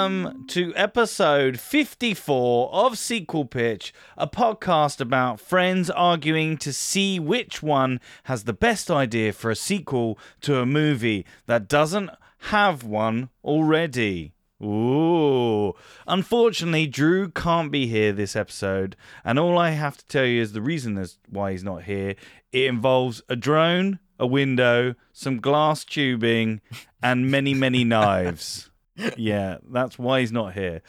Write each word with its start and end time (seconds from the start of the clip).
Welcome 0.00 0.46
to 0.46 0.72
episode 0.76 1.60
54 1.60 2.72
of 2.72 2.96
Sequel 2.96 3.44
Pitch, 3.44 3.92
a 4.16 4.26
podcast 4.26 4.98
about 4.98 5.40
friends 5.40 5.90
arguing 5.90 6.56
to 6.56 6.72
see 6.72 7.20
which 7.20 7.62
one 7.62 8.00
has 8.22 8.44
the 8.44 8.54
best 8.54 8.90
idea 8.90 9.34
for 9.34 9.50
a 9.50 9.54
sequel 9.54 10.18
to 10.40 10.58
a 10.58 10.64
movie 10.64 11.26
that 11.44 11.68
doesn't 11.68 12.08
have 12.48 12.82
one 12.82 13.28
already. 13.44 14.32
Ooh. 14.62 15.74
Unfortunately, 16.06 16.86
Drew 16.86 17.28
can't 17.28 17.70
be 17.70 17.86
here 17.86 18.12
this 18.12 18.34
episode, 18.34 18.96
and 19.22 19.38
all 19.38 19.58
I 19.58 19.72
have 19.72 19.98
to 19.98 20.06
tell 20.06 20.24
you 20.24 20.40
is 20.40 20.54
the 20.54 20.62
reason 20.62 20.96
as 20.96 21.18
why 21.28 21.52
he's 21.52 21.62
not 21.62 21.82
here. 21.82 22.14
It 22.52 22.64
involves 22.64 23.20
a 23.28 23.36
drone, 23.36 23.98
a 24.18 24.26
window, 24.26 24.94
some 25.12 25.40
glass 25.40 25.84
tubing, 25.84 26.62
and 27.02 27.30
many, 27.30 27.52
many 27.52 27.84
knives. 27.94 28.69
Yeah, 29.16 29.58
that's 29.68 29.98
why 29.98 30.20
he's 30.20 30.32
not 30.32 30.54
here. 30.54 30.82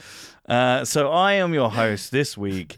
Uh, 0.48 0.84
so 0.84 1.10
I 1.10 1.34
am 1.34 1.52
your 1.54 1.70
host 1.70 2.10
this 2.10 2.36
week, 2.36 2.76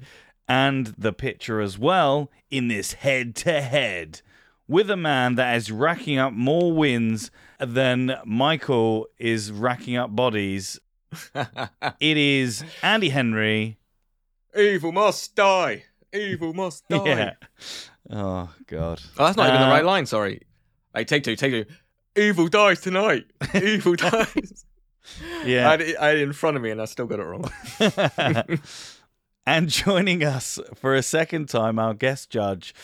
and 0.48 0.88
the 0.98 1.12
pitcher 1.12 1.60
as 1.60 1.78
well 1.78 2.30
in 2.50 2.68
this 2.68 2.92
head 2.94 3.34
to 3.36 3.60
head 3.62 4.20
with 4.68 4.90
a 4.90 4.96
man 4.96 5.34
that 5.34 5.56
is 5.56 5.70
racking 5.70 6.18
up 6.18 6.32
more 6.32 6.72
wins 6.72 7.30
than 7.58 8.16
Michael 8.24 9.06
is 9.18 9.50
racking 9.52 9.96
up 9.96 10.14
bodies. 10.14 10.78
it 11.34 12.16
is 12.16 12.64
Andy 12.82 13.08
Henry. 13.10 13.78
Evil 14.56 14.92
must 14.92 15.34
die. 15.36 15.84
Evil 16.12 16.52
must 16.54 16.86
die. 16.88 17.02
Yeah. 17.04 17.32
Oh 18.10 18.50
God. 18.66 19.00
Oh, 19.18 19.24
that's 19.24 19.36
not 19.36 19.48
even 19.48 19.60
the 19.60 19.66
Uh, 19.66 19.70
right 19.70 19.84
line. 19.84 20.06
Sorry. 20.06 20.42
Hey, 20.94 21.04
take 21.04 21.24
two. 21.24 21.36
Take 21.36 21.52
two. 21.52 21.74
Evil 22.16 22.46
dies 22.48 22.80
tonight. 22.80 23.24
Evil 23.54 23.96
dies. 23.96 24.63
I, 25.42 25.44
Yeah. 25.46 25.70
had 25.70 25.82
I 25.96 26.06
had 26.08 26.16
it 26.18 26.22
in 26.22 26.32
front 26.32 26.56
of 26.56 26.62
me 26.62 26.70
and 26.70 26.80
I 26.80 26.84
still 26.86 27.06
got 27.06 27.20
it 27.20 27.24
wrong. 27.24 27.50
and 29.46 29.68
joining 29.68 30.24
us 30.24 30.58
for 30.74 30.94
a 30.94 31.02
second 31.02 31.48
time, 31.48 31.78
our 31.78 31.94
guest 31.94 32.30
judge. 32.30 32.74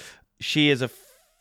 She 0.41 0.71
is 0.71 0.83
a 0.83 0.91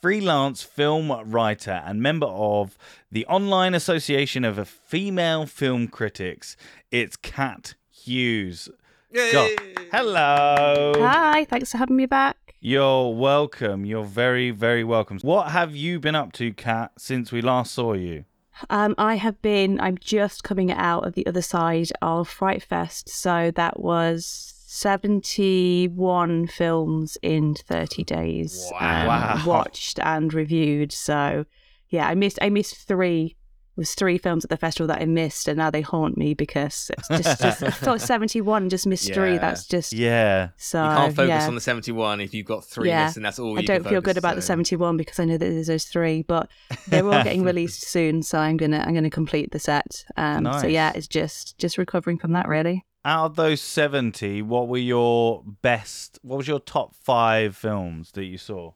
freelance 0.01 0.63
film 0.63 1.11
writer 1.31 1.81
and 1.85 2.01
member 2.01 2.27
of 2.27 2.77
the 3.11 3.25
Online 3.25 3.73
Association 3.73 4.45
of 4.45 4.67
Female 4.67 5.45
Film 5.45 5.87
Critics. 5.87 6.55
It's 6.91 7.15
Kat 7.17 7.75
Hughes. 7.89 8.69
Go. 9.13 9.49
Hello. 9.91 10.93
Hi, 10.97 11.45
thanks 11.45 11.71
for 11.71 11.77
having 11.77 11.95
me 11.95 12.05
back. 12.05 12.37
You're 12.61 13.13
welcome. 13.13 13.85
You're 13.85 14.03
very, 14.03 14.51
very 14.51 14.83
welcome. 14.83 15.19
What 15.21 15.51
have 15.51 15.75
you 15.75 15.99
been 15.99 16.15
up 16.15 16.33
to, 16.33 16.53
Kat, 16.53 16.91
since 16.97 17.31
we 17.31 17.41
last 17.41 17.71
saw 17.73 17.93
you? 17.93 18.25
Um, 18.69 18.95
I 18.97 19.15
have 19.15 19.41
been, 19.41 19.79
I'm 19.79 19.97
just 19.97 20.43
coming 20.43 20.71
out 20.71 21.05
of 21.05 21.13
the 21.13 21.25
other 21.27 21.41
side 21.41 21.91
of 22.01 22.27
Fright 22.27 22.61
Fest. 22.63 23.09
So 23.09 23.51
that 23.55 23.79
was 23.79 24.53
71 24.67 26.47
films 26.47 27.17
in 27.21 27.55
30 27.55 28.03
days. 28.03 28.69
Wow. 28.73 29.01
um, 29.01 29.07
Wow. 29.07 29.43
Watched 29.45 29.99
and 29.99 30.33
reviewed. 30.33 30.91
So 30.91 31.45
yeah, 31.89 32.07
I 32.07 32.15
missed, 32.15 32.39
I 32.41 32.49
missed 32.49 32.75
three. 32.87 33.35
It 33.79 33.83
was 33.83 33.95
three 33.95 34.17
films 34.17 34.43
at 34.43 34.49
the 34.49 34.57
festival 34.57 34.87
that 34.87 35.01
I 35.01 35.05
missed, 35.05 35.47
and 35.47 35.57
now 35.57 35.71
they 35.71 35.79
haunt 35.79 36.17
me 36.17 36.33
because 36.33 36.91
it's 36.97 37.07
just, 37.07 37.41
just 37.41 37.63
I 37.63 37.69
thought 37.71 38.01
71 38.15 38.67
just 38.69 38.85
missed 38.85 39.13
three. 39.13 39.35
Yeah. 39.35 39.37
That's 39.39 39.65
just 39.65 39.93
Yeah. 39.93 40.49
so. 40.57 40.83
you 40.83 40.89
can't 40.97 41.15
focus 41.15 41.29
yeah. 41.29 41.47
on 41.47 41.55
the 41.55 41.61
71 41.61 42.19
if 42.19 42.33
you've 42.33 42.45
got 42.45 42.65
three 42.65 42.89
Yeah. 42.89 43.03
lists 43.05 43.15
and 43.15 43.25
that's 43.25 43.39
all 43.39 43.57
I 43.57 43.61
don't 43.61 43.83
can 43.83 43.89
feel 43.89 44.01
good 44.01 44.15
focus, 44.15 44.17
about 44.17 44.35
the 44.35 44.41
71 44.41 44.97
because 44.97 45.17
I 45.17 45.23
know 45.23 45.37
that 45.37 45.45
there's 45.45 45.67
those 45.67 45.85
three, 45.85 46.23
but 46.23 46.49
they're 46.89 47.05
all 47.05 47.23
getting 47.23 47.43
released 47.51 47.83
soon, 47.87 48.21
so 48.21 48.37
I'm 48.37 48.57
gonna 48.57 48.83
I'm 48.85 48.93
gonna 48.93 49.09
complete 49.09 49.51
the 49.53 49.59
set. 49.59 50.03
Um, 50.17 50.43
Nice. 50.43 50.59
So 50.61 50.67
yeah, 50.67 50.91
it's 50.93 51.07
just 51.07 51.57
just 51.57 51.77
recovering 51.77 52.17
from 52.17 52.33
that 52.33 52.49
really. 52.49 52.85
Out 53.05 53.27
of 53.27 53.35
those 53.37 53.61
70, 53.61 54.41
what 54.41 54.67
were 54.67 54.77
your 54.77 55.41
best, 55.61 56.19
what 56.21 56.35
was 56.35 56.49
your 56.49 56.59
top 56.59 56.93
five 56.95 57.55
films 57.55 58.11
that 58.11 58.25
you 58.25 58.37
saw? 58.37 58.73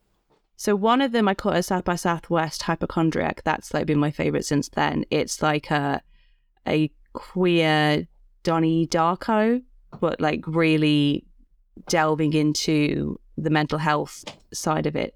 So 0.55 0.75
one 0.75 1.01
of 1.01 1.11
them 1.11 1.27
I 1.27 1.33
caught 1.33 1.55
at 1.55 1.65
South 1.65 1.83
by 1.83 1.95
Southwest, 1.95 2.63
Hypochondriac. 2.63 3.43
That's 3.43 3.73
like 3.73 3.85
been 3.85 3.99
my 3.99 4.11
favorite 4.11 4.45
since 4.45 4.69
then. 4.69 5.05
It's 5.09 5.41
like 5.41 5.71
a 5.71 6.01
a 6.67 6.91
queer 7.13 8.07
Donnie 8.43 8.87
Darko, 8.87 9.61
but 9.99 10.21
like 10.21 10.43
really 10.47 11.25
delving 11.87 12.33
into 12.33 13.19
the 13.37 13.49
mental 13.49 13.79
health 13.79 14.23
side 14.53 14.85
of 14.85 14.95
it. 14.95 15.15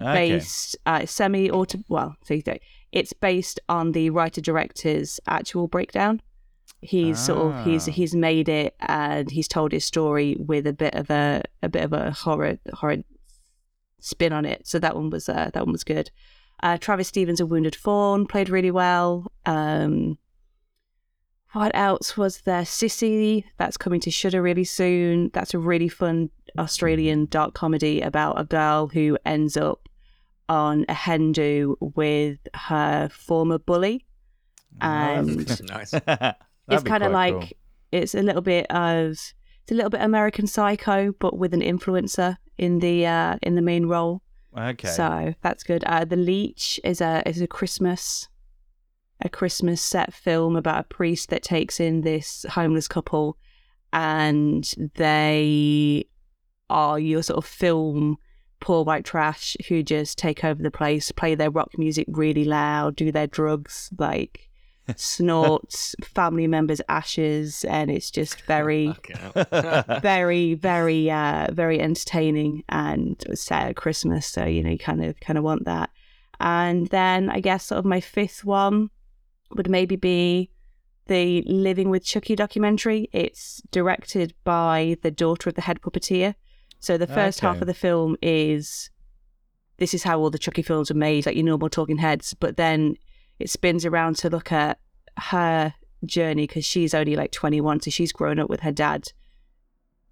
Okay. 0.00 0.30
based 0.30 0.76
uh, 0.86 1.04
semi 1.06 1.50
auto 1.50 1.76
well 1.88 2.14
so 2.22 2.34
you 2.34 2.42
know, 2.46 2.56
it's 2.92 3.12
based 3.12 3.58
on 3.68 3.90
the 3.90 4.10
writer 4.10 4.40
director's 4.40 5.18
actual 5.26 5.66
breakdown 5.66 6.22
he's 6.82 7.18
sort 7.18 7.38
of 7.40 7.64
he's 7.64 7.88
Ah. 7.88 7.90
he's 7.90 8.14
made 8.14 8.48
it 8.48 8.76
and 8.78 9.28
he's 9.28 9.48
told 9.48 9.72
his 9.72 9.84
story 9.84 10.36
with 10.38 10.68
a 10.68 10.72
bit 10.72 10.94
of 10.94 11.10
a 11.10 11.42
a 11.64 11.68
bit 11.68 11.82
of 11.82 11.92
a 11.92 12.12
horror 12.12 12.58
horror 12.74 12.98
spin 14.00 14.32
on 14.32 14.44
it. 14.44 14.66
So 14.66 14.78
that 14.78 14.96
one 14.96 15.10
was 15.10 15.28
uh, 15.28 15.50
that 15.52 15.64
one 15.64 15.72
was 15.72 15.84
good. 15.84 16.10
Uh, 16.62 16.76
Travis 16.76 17.08
Stevens 17.08 17.40
of 17.40 17.50
Wounded 17.50 17.76
Fawn 17.76 18.26
played 18.26 18.48
really 18.48 18.70
well. 18.70 19.30
Um 19.46 20.18
what 21.52 21.72
else 21.74 22.16
was 22.16 22.42
there? 22.42 22.62
Sissy 22.62 23.44
that's 23.56 23.78
coming 23.78 24.00
to 24.00 24.10
Shudder 24.10 24.42
really 24.42 24.64
soon. 24.64 25.30
That's 25.32 25.54
a 25.54 25.58
really 25.58 25.88
fun 25.88 26.30
Australian 26.58 27.26
dark 27.26 27.54
comedy 27.54 28.02
about 28.02 28.38
a 28.38 28.44
girl 28.44 28.88
who 28.88 29.16
ends 29.24 29.56
up 29.56 29.88
on 30.48 30.84
a 30.88 30.94
hen 30.94 31.32
do 31.32 31.76
with 31.80 32.38
her 32.54 33.08
former 33.10 33.58
bully. 33.58 34.04
And 34.80 35.48
nice. 35.68 35.94
it's 36.68 36.82
kind 36.84 37.02
of 37.02 37.12
like 37.12 37.56
it's 37.92 38.14
a 38.14 38.22
little 38.22 38.42
bit 38.42 38.66
of 38.70 39.12
it's 39.12 39.72
a 39.72 39.74
little 39.74 39.90
bit 39.90 40.02
American 40.02 40.46
Psycho, 40.46 41.12
but 41.18 41.38
with 41.38 41.54
an 41.54 41.60
influencer 41.60 42.36
in 42.58 42.80
the 42.80 43.06
uh, 43.06 43.36
in 43.42 43.54
the 43.54 43.62
main 43.62 43.86
role. 43.86 44.22
okay. 44.56 44.88
So 44.88 45.34
that's 45.42 45.62
good. 45.62 45.84
Uh, 45.84 46.04
the 46.04 46.16
Leech 46.16 46.78
is 46.84 47.00
a 47.00 47.22
is 47.26 47.40
a 47.40 47.46
Christmas 47.46 48.28
a 49.20 49.28
Christmas 49.28 49.82
set 49.82 50.12
film 50.12 50.54
about 50.54 50.80
a 50.80 50.84
priest 50.84 51.30
that 51.30 51.42
takes 51.42 51.80
in 51.80 52.02
this 52.02 52.46
homeless 52.50 52.86
couple, 52.86 53.36
and 53.92 54.72
they 54.94 56.06
are 56.70 56.98
your 56.98 57.22
sort 57.22 57.38
of 57.38 57.46
film 57.46 58.18
poor 58.60 58.84
white 58.84 59.04
trash 59.04 59.56
who 59.68 59.82
just 59.82 60.18
take 60.18 60.44
over 60.44 60.62
the 60.62 60.70
place, 60.70 61.12
play 61.12 61.34
their 61.34 61.50
rock 61.50 61.70
music 61.78 62.06
really 62.08 62.44
loud, 62.44 62.96
do 62.96 63.12
their 63.12 63.26
drugs 63.26 63.90
like 63.98 64.47
snort 64.96 65.94
family 66.02 66.46
members' 66.46 66.80
ashes, 66.88 67.64
and 67.64 67.90
it's 67.90 68.10
just 68.10 68.40
very 68.42 68.92
very 70.02 70.54
very 70.54 71.10
uh 71.10 71.48
very 71.52 71.80
entertaining 71.80 72.64
and 72.68 73.22
it 73.28 73.38
set 73.38 73.68
at 73.68 73.76
christmas. 73.76 74.26
So 74.26 74.44
you 74.44 74.62
know 74.62 74.70
you 74.70 74.78
kind 74.78 75.04
of 75.04 75.18
kind 75.20 75.38
of 75.38 75.44
want 75.44 75.64
that. 75.64 75.90
And 76.40 76.86
then 76.88 77.30
i 77.30 77.40
guess 77.40 77.64
sort 77.64 77.80
of 77.80 77.84
my 77.84 78.00
fifth 78.00 78.44
one 78.44 78.90
would 79.50 79.68
maybe 79.68 79.96
be 79.96 80.50
the 81.06 81.42
living 81.42 81.90
with 81.90 82.04
chucky 82.04 82.36
documentary. 82.36 83.08
It's 83.12 83.60
directed 83.72 84.34
by 84.44 84.96
the 85.02 85.10
daughter 85.10 85.48
of 85.48 85.56
the 85.56 85.62
head 85.62 85.80
puppeteer. 85.80 86.34
So 86.80 86.96
the 86.96 87.06
first 87.06 87.40
half 87.40 87.60
of 87.60 87.66
the 87.66 87.74
film 87.74 88.16
is 88.22 88.90
this 89.78 89.94
is 89.94 90.04
how 90.04 90.20
all 90.20 90.30
the 90.30 90.38
chucky 90.38 90.62
films 90.62 90.90
are 90.90 90.94
made 90.94 91.26
like 91.26 91.34
your 91.34 91.44
normal 91.44 91.70
talking 91.70 91.98
heads. 91.98 92.34
But 92.34 92.56
then 92.56 92.96
it 93.38 93.50
spins 93.50 93.84
around 93.84 94.16
to 94.16 94.30
look 94.30 94.52
at 94.52 94.78
her 95.16 95.74
journey 96.04 96.46
because 96.46 96.64
she's 96.64 96.94
only 96.94 97.16
like 97.16 97.32
21 97.32 97.80
so 97.80 97.90
she's 97.90 98.12
grown 98.12 98.38
up 98.38 98.48
with 98.48 98.60
her 98.60 98.70
dad 98.70 99.12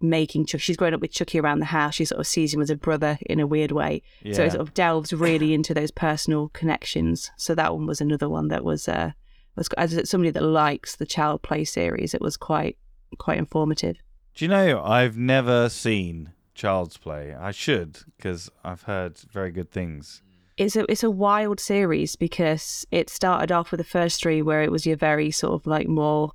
making 0.01 0.47
Chuck. 0.47 0.61
She's 0.61 0.77
grown 0.77 0.95
up 0.95 1.01
with 1.01 1.13
Chucky 1.13 1.41
around 1.41 1.61
the 1.61 1.67
house. 1.67 1.95
She 1.95 2.05
sort 2.05 2.21
of 2.21 2.27
sees 2.27 2.53
him 2.53 2.61
as 2.61 2.71
a 2.71 2.77
brother 2.77 3.19
in 3.27 3.41
a 3.41 3.47
weird 3.47 3.73
way. 3.73 4.03
So 4.34 4.45
it 4.45 4.53
sort 4.53 4.61
of 4.61 4.75
delves 4.75 5.13
really 5.13 5.55
into 5.55 5.75
those 5.75 5.91
personal 5.91 6.49
connections. 6.51 7.31
So 7.37 7.55
that 7.55 7.75
one 7.75 7.87
was 7.87 8.01
another 8.01 8.28
one 8.28 8.49
that 8.49 8.65
was 8.65 8.89
uh 8.89 9.13
was 9.57 9.69
as 9.79 10.09
somebody 10.09 10.31
that 10.31 10.43
likes 10.43 10.97
the 10.97 11.07
Child 11.07 11.43
Play 11.43 11.65
series, 11.65 12.15
it 12.15 12.21
was 12.21 12.37
quite 12.37 12.77
quite 13.19 13.39
informative. 13.39 13.97
Do 14.34 14.45
you 14.45 14.51
know 14.51 14.83
I've 14.83 15.17
never 15.17 15.69
seen 15.69 16.33
Child's 16.55 16.99
Play? 16.99 17.34
I 17.34 17.53
should 17.53 18.01
because 18.17 18.51
I've 18.63 18.83
heard 18.83 19.19
very 19.19 19.51
good 19.51 19.71
things. 19.71 20.22
It's 20.57 20.75
a 20.75 20.91
it's 20.91 21.03
a 21.03 21.11
wild 21.11 21.61
series 21.61 22.17
because 22.17 22.87
it 22.91 23.11
started 23.11 23.53
off 23.53 23.71
with 23.71 23.79
the 23.79 23.85
first 23.85 24.23
three 24.23 24.41
where 24.41 24.63
it 24.63 24.71
was 24.73 24.87
your 24.87 24.97
very 24.97 25.31
sort 25.31 25.53
of 25.53 25.67
like 25.67 25.87
more 25.87 26.33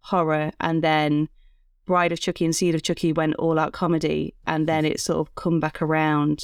horror, 0.00 0.52
and 0.60 0.82
then 0.82 1.28
Bride 1.84 2.12
of 2.12 2.20
Chucky 2.20 2.44
and 2.44 2.54
Seed 2.54 2.74
of 2.74 2.82
Chucky 2.82 3.12
went 3.12 3.34
all 3.34 3.58
out 3.58 3.72
comedy, 3.72 4.34
and 4.46 4.68
then 4.68 4.84
it 4.84 5.00
sort 5.00 5.18
of 5.18 5.34
come 5.34 5.58
back 5.60 5.82
around 5.82 6.40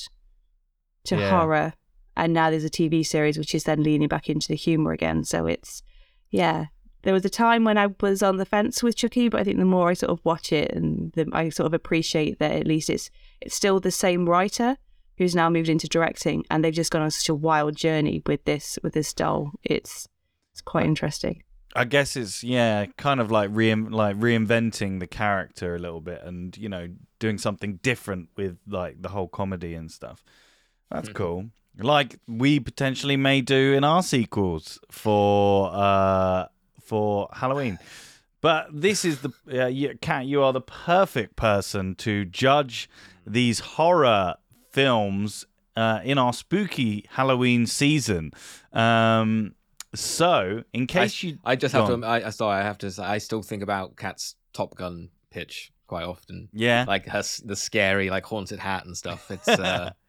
to 1.04 1.16
Yeah. 1.16 1.30
horror, 1.30 1.72
and 2.16 2.32
now 2.32 2.50
there's 2.50 2.64
a 2.64 2.70
TV 2.70 3.04
series 3.06 3.38
which 3.38 3.54
is 3.54 3.64
then 3.64 3.82
leaning 3.82 4.08
back 4.08 4.28
into 4.28 4.48
the 4.48 4.56
humor 4.56 4.92
again. 4.92 5.24
So 5.24 5.46
it's 5.46 5.82
yeah. 6.30 6.66
There 7.02 7.14
was 7.14 7.24
a 7.24 7.30
time 7.30 7.64
when 7.64 7.78
I 7.78 7.88
was 8.00 8.22
on 8.22 8.36
the 8.36 8.44
fence 8.44 8.82
with 8.82 8.96
Chucky, 8.96 9.30
but 9.30 9.40
I 9.40 9.44
think 9.44 9.56
the 9.56 9.64
more 9.64 9.88
I 9.88 9.94
sort 9.94 10.10
of 10.10 10.22
watch 10.24 10.52
it, 10.52 10.72
and 10.72 11.12
the, 11.12 11.26
I 11.32 11.48
sort 11.48 11.66
of 11.66 11.74
appreciate 11.74 12.38
that 12.40 12.52
at 12.52 12.66
least 12.66 12.90
it's 12.90 13.08
it's 13.40 13.54
still 13.54 13.78
the 13.78 13.92
same 13.92 14.28
writer 14.28 14.76
who's 15.20 15.34
now 15.34 15.50
moved 15.50 15.68
into 15.68 15.86
directing, 15.86 16.42
and 16.50 16.64
they've 16.64 16.72
just 16.72 16.90
gone 16.90 17.02
on 17.02 17.10
such 17.10 17.28
a 17.28 17.34
wild 17.34 17.76
journey 17.76 18.22
with 18.24 18.42
this 18.46 18.78
with 18.82 18.94
this 18.94 19.12
doll. 19.12 19.52
It's 19.62 20.08
it's 20.52 20.62
quite 20.62 20.86
interesting. 20.86 21.42
I 21.76 21.84
guess 21.84 22.16
it's 22.16 22.42
yeah, 22.42 22.86
kind 22.96 23.20
of 23.20 23.30
like 23.30 23.50
re 23.52 23.74
like 23.74 24.16
reinventing 24.16 24.98
the 24.98 25.06
character 25.06 25.74
a 25.76 25.78
little 25.78 26.00
bit, 26.00 26.22
and 26.24 26.56
you 26.56 26.70
know, 26.70 26.88
doing 27.18 27.36
something 27.36 27.76
different 27.82 28.30
with 28.34 28.56
like 28.66 29.02
the 29.02 29.10
whole 29.10 29.28
comedy 29.28 29.74
and 29.74 29.90
stuff. 29.90 30.24
That's 30.90 31.10
Mhm. 31.10 31.14
cool. 31.14 31.44
Like 31.78 32.18
we 32.26 32.58
potentially 32.58 33.18
may 33.18 33.42
do 33.42 33.74
in 33.74 33.84
our 33.84 34.02
sequels 34.02 34.80
for 34.90 35.70
uh 35.72 36.46
for 36.82 37.28
Halloween. 37.34 37.78
But 38.40 38.68
this 38.72 39.04
is 39.04 39.20
the 39.20 39.30
uh, 39.52 39.66
you, 39.66 39.98
Kat. 40.00 40.24
You 40.24 40.42
are 40.42 40.52
the 40.54 40.62
perfect 40.62 41.36
person 41.36 41.94
to 41.96 42.24
judge 42.24 42.88
these 43.26 43.60
horror 43.60 44.36
films 44.70 45.46
uh, 45.76 46.00
in 46.04 46.18
our 46.18 46.32
spooky 46.32 47.06
Halloween 47.10 47.66
season. 47.66 48.32
Um, 48.72 49.54
so, 49.94 50.62
in 50.72 50.86
case 50.86 51.22
you, 51.22 51.38
I 51.44 51.56
just 51.56 51.74
have 51.74 51.90
on. 51.90 52.02
to. 52.02 52.06
I, 52.06 52.26
I 52.26 52.30
sorry, 52.30 52.60
I 52.60 52.62
have 52.62 52.78
to. 52.78 52.90
say, 52.90 53.02
I 53.02 53.18
still 53.18 53.42
think 53.42 53.62
about 53.62 53.96
Kat's 53.96 54.36
Top 54.52 54.76
Gun 54.76 55.08
pitch 55.30 55.72
quite 55.86 56.04
often. 56.04 56.48
yeah, 56.52 56.84
Like 56.86 57.06
her, 57.06 57.22
the 57.44 57.56
scary, 57.56 58.10
like 58.10 58.24
haunted 58.24 58.60
hat 58.60 58.84
and 58.86 58.96
stuff. 58.96 59.30
It's. 59.30 59.48
uh 59.48 59.90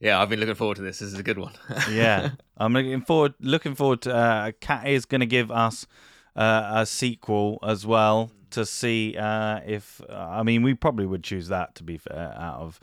Yeah, 0.00 0.20
I've 0.20 0.28
been 0.28 0.40
looking 0.40 0.56
forward 0.56 0.78
to 0.78 0.82
this. 0.82 0.98
This 0.98 1.12
is 1.12 1.18
a 1.20 1.22
good 1.22 1.38
one. 1.38 1.52
yeah, 1.92 2.30
I'm 2.56 2.72
looking 2.72 3.02
forward. 3.02 3.34
Looking 3.38 3.76
forward 3.76 4.02
to. 4.02 4.12
Uh, 4.12 4.50
Kat 4.60 4.88
is 4.88 5.04
going 5.04 5.20
to 5.20 5.26
give 5.26 5.52
us 5.52 5.86
uh, 6.34 6.72
a 6.74 6.86
sequel 6.86 7.60
as 7.62 7.86
well 7.86 8.32
to 8.50 8.66
see 8.66 9.16
uh, 9.16 9.60
if. 9.64 10.00
I 10.10 10.42
mean, 10.42 10.64
we 10.64 10.74
probably 10.74 11.06
would 11.06 11.22
choose 11.22 11.46
that 11.48 11.76
to 11.76 11.84
be 11.84 11.98
fair 11.98 12.34
out 12.36 12.58
of. 12.58 12.80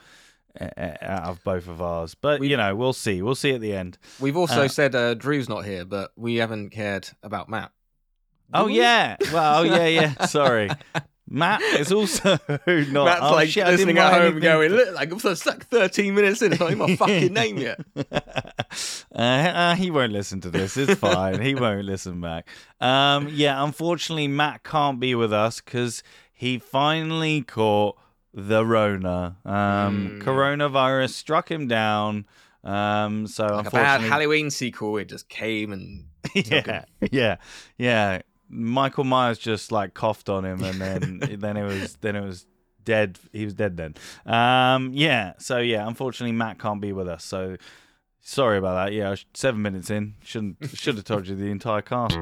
Uh, 0.60 0.70
Out 1.02 1.24
of 1.30 1.44
both 1.44 1.68
of 1.68 1.82
ours, 1.82 2.16
but 2.16 2.40
We- 2.40 2.50
you 2.50 2.58
know, 2.58 2.76
we'll 2.76 2.94
see. 2.94 3.22
We'll 3.22 3.36
see 3.36 3.52
at 3.54 3.62
the 3.62 3.74
end. 3.74 3.98
We've 4.20 4.38
also 4.38 4.64
Uh, 4.64 4.68
said 4.68 4.96
uh, 4.96 5.14
Drew's 5.14 5.50
not 5.50 5.66
here, 5.66 5.86
but 5.86 6.12
we 6.16 6.36
haven't 6.36 6.70
cared 6.72 7.10
about 7.24 7.50
Matt. 7.50 7.72
Oh 8.54 8.66
we? 8.66 8.78
yeah. 8.78 9.16
Well, 9.32 9.60
oh 9.60 9.64
yeah, 9.64 9.86
yeah. 9.88 10.26
Sorry, 10.26 10.70
Matt 11.30 11.62
is 11.62 11.92
also 11.92 12.40
not. 12.48 12.68
Matt's 12.68 13.20
oh, 13.22 13.32
like 13.34 13.50
shit, 13.50 13.68
listening 13.68 14.00
at 14.00 14.12
home, 14.12 14.22
anything. 14.24 14.42
going, 14.42 14.72
"Look, 14.72 14.96
like 14.96 15.12
it's 15.14 15.46
like 15.46 15.68
13 15.68 16.16
minutes 16.16 16.42
in, 16.42 16.54
it's 16.54 16.60
not 16.60 16.72
even 16.72 16.80
my 16.80 16.96
fucking 16.96 17.32
name 17.32 17.58
yet." 17.60 17.80
uh, 19.16 19.20
uh, 19.20 19.76
he 19.76 19.92
won't 19.92 20.12
listen 20.12 20.42
to 20.42 20.50
this. 20.50 20.78
It's 20.78 20.96
fine. 21.00 21.42
he 21.42 21.54
won't 21.56 21.86
listen 21.86 22.22
back. 22.22 22.48
Um, 22.82 23.30
yeah, 23.32 23.64
unfortunately, 23.64 24.28
Matt 24.28 24.64
can't 24.64 25.00
be 25.00 25.14
with 25.14 25.32
us 25.32 25.62
because 25.62 26.02
he 26.34 26.58
finally 26.58 27.44
caught 27.44 27.98
the 28.34 28.66
Rona. 28.66 29.38
Um, 29.46 30.20
Mm. 30.20 30.22
Coronavirus 30.22 31.10
struck 31.12 31.50
him 31.50 31.68
down. 31.68 32.26
Um, 32.64 33.26
so 33.28 33.46
Like 33.48 33.68
a 33.68 33.72
bad 33.72 34.02
Halloween 34.02 34.50
sequel, 34.50 34.98
it 34.98 35.10
just 35.10 35.30
came 35.30 35.72
and 35.72 36.06
yeah, 36.36 36.84
yeah, 37.12 37.38
yeah. 37.78 38.22
Michael 38.50 39.06
Myers 39.06 39.38
just 39.40 39.72
like 39.72 39.94
coughed 39.94 40.28
on 40.28 40.44
him, 40.44 40.64
and 40.64 40.82
then 40.82 41.20
then 41.40 41.56
it 41.56 41.64
was 41.64 41.96
then 42.02 42.16
it 42.16 42.22
was 42.22 42.46
dead. 42.84 43.18
He 43.32 43.46
was 43.46 43.54
dead 43.54 43.78
then. 43.78 43.94
Um, 44.26 44.92
yeah. 44.94 45.34
So 45.40 45.60
yeah, 45.60 45.88
unfortunately, 45.88 46.36
Matt 46.36 46.60
can't 46.60 46.82
be 46.82 46.92
with 46.92 47.08
us. 47.08 47.24
So 47.24 47.56
sorry 48.30 48.58
about 48.58 48.86
that. 48.86 48.94
Yeah, 48.94 49.16
seven 49.34 49.62
minutes 49.62 49.90
in, 49.90 50.16
shouldn't 50.24 50.58
should 50.74 50.96
have 50.96 51.06
told 51.06 51.28
you 51.28 51.36
the 51.36 51.52
entire 51.52 51.82
cast. 51.82 52.18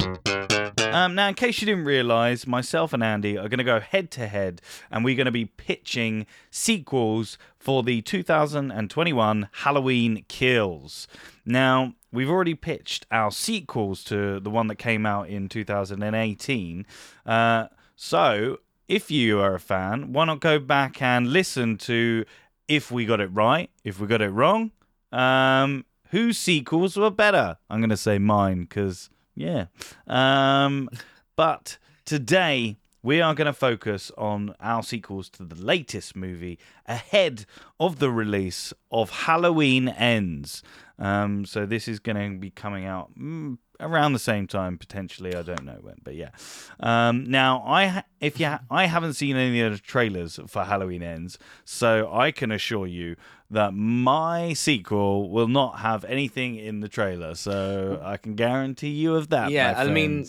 Um, 0.79 1.15
now, 1.15 1.27
in 1.27 1.35
case 1.35 1.61
you 1.61 1.65
didn't 1.65 1.83
realize, 1.83 2.47
myself 2.47 2.93
and 2.93 3.03
Andy 3.03 3.37
are 3.37 3.49
going 3.49 3.57
to 3.57 3.63
go 3.63 3.79
head 3.79 4.09
to 4.11 4.27
head, 4.27 4.61
and 4.89 5.03
we're 5.03 5.15
going 5.15 5.25
to 5.25 5.31
be 5.31 5.45
pitching 5.45 6.25
sequels 6.49 7.37
for 7.59 7.83
the 7.83 8.01
2021 8.01 9.49
Halloween 9.51 10.23
Kills. 10.29 11.07
Now, 11.45 11.93
we've 12.11 12.29
already 12.29 12.55
pitched 12.55 13.05
our 13.11 13.31
sequels 13.31 14.03
to 14.05 14.39
the 14.39 14.49
one 14.49 14.67
that 14.67 14.75
came 14.75 15.05
out 15.05 15.27
in 15.27 15.49
2018. 15.49 16.85
Uh, 17.25 17.67
so, 17.95 18.59
if 18.87 19.11
you 19.11 19.39
are 19.39 19.55
a 19.55 19.59
fan, 19.59 20.13
why 20.13 20.25
not 20.25 20.39
go 20.39 20.57
back 20.57 21.01
and 21.01 21.27
listen 21.27 21.77
to 21.79 22.23
if 22.69 22.91
we 22.91 23.05
got 23.05 23.19
it 23.19 23.27
right, 23.27 23.69
if 23.83 23.99
we 23.99 24.07
got 24.07 24.21
it 24.21 24.29
wrong, 24.29 24.71
um, 25.11 25.85
whose 26.11 26.37
sequels 26.37 26.97
were 26.97 27.11
better? 27.11 27.57
I'm 27.69 27.79
going 27.79 27.89
to 27.89 27.97
say 27.97 28.17
mine 28.17 28.61
because, 28.61 29.09
yeah. 29.35 29.65
Um, 30.07 30.89
but 31.35 31.77
today 32.05 32.77
we 33.03 33.21
are 33.21 33.33
going 33.33 33.45
to 33.45 33.53
focus 33.53 34.11
on 34.17 34.53
our 34.59 34.83
sequels 34.83 35.29
to 35.29 35.43
the 35.43 35.55
latest 35.55 36.15
movie 36.15 36.59
ahead 36.85 37.45
of 37.79 37.99
the 37.99 38.11
release 38.11 38.73
of 38.91 39.09
Halloween 39.09 39.87
Ends. 39.87 40.63
Um, 40.99 41.45
so 41.45 41.65
this 41.65 41.87
is 41.87 41.99
going 41.99 42.33
to 42.33 42.39
be 42.39 42.49
coming 42.49 42.85
out 42.85 43.13
mm, 43.17 43.57
around 43.79 44.13
the 44.13 44.19
same 44.19 44.47
time, 44.47 44.77
potentially. 44.77 45.35
I 45.35 45.41
don't 45.43 45.63
know 45.63 45.77
when, 45.81 45.95
but 46.03 46.15
yeah. 46.15 46.31
Um, 46.79 47.29
now, 47.29 47.63
I 47.65 47.85
ha- 47.87 48.03
if 48.19 48.39
you 48.39 48.47
ha- 48.47 48.61
I 48.69 48.87
haven't 48.87 49.13
seen 49.13 49.35
any 49.35 49.61
of 49.61 49.73
the 49.73 49.79
trailers 49.79 50.39
for 50.47 50.63
Halloween 50.63 51.03
Ends, 51.03 51.37
so 51.65 52.11
I 52.11 52.31
can 52.31 52.51
assure 52.51 52.87
you 52.87 53.15
that 53.49 53.73
my 53.73 54.53
sequel 54.53 55.29
will 55.29 55.47
not 55.47 55.79
have 55.79 56.03
anything 56.05 56.55
in 56.55 56.81
the 56.81 56.89
trailer. 56.89 57.35
So 57.35 58.01
I 58.03 58.17
can 58.17 58.35
guarantee 58.35 58.89
you 58.89 59.15
of 59.15 59.29
that. 59.29 59.51
Yeah, 59.51 59.73
I 59.77 59.87
mean. 59.87 60.25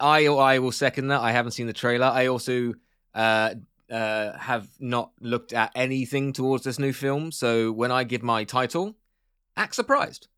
I 0.00 0.26
I 0.26 0.58
will 0.58 0.72
second 0.72 1.08
that. 1.08 1.20
I 1.20 1.30
haven't 1.30 1.52
seen 1.52 1.68
the 1.68 1.72
trailer. 1.72 2.06
I 2.06 2.26
also 2.26 2.74
uh, 3.14 3.54
uh, 3.90 4.36
have 4.36 4.68
not 4.80 5.12
looked 5.20 5.52
at 5.52 5.70
anything 5.74 6.32
towards 6.32 6.64
this 6.64 6.78
new 6.78 6.92
film. 6.92 7.30
So 7.30 7.70
when 7.70 7.92
I 7.92 8.04
give 8.04 8.22
my 8.22 8.44
title, 8.44 8.96
act 9.56 9.74
surprised. 9.74 10.28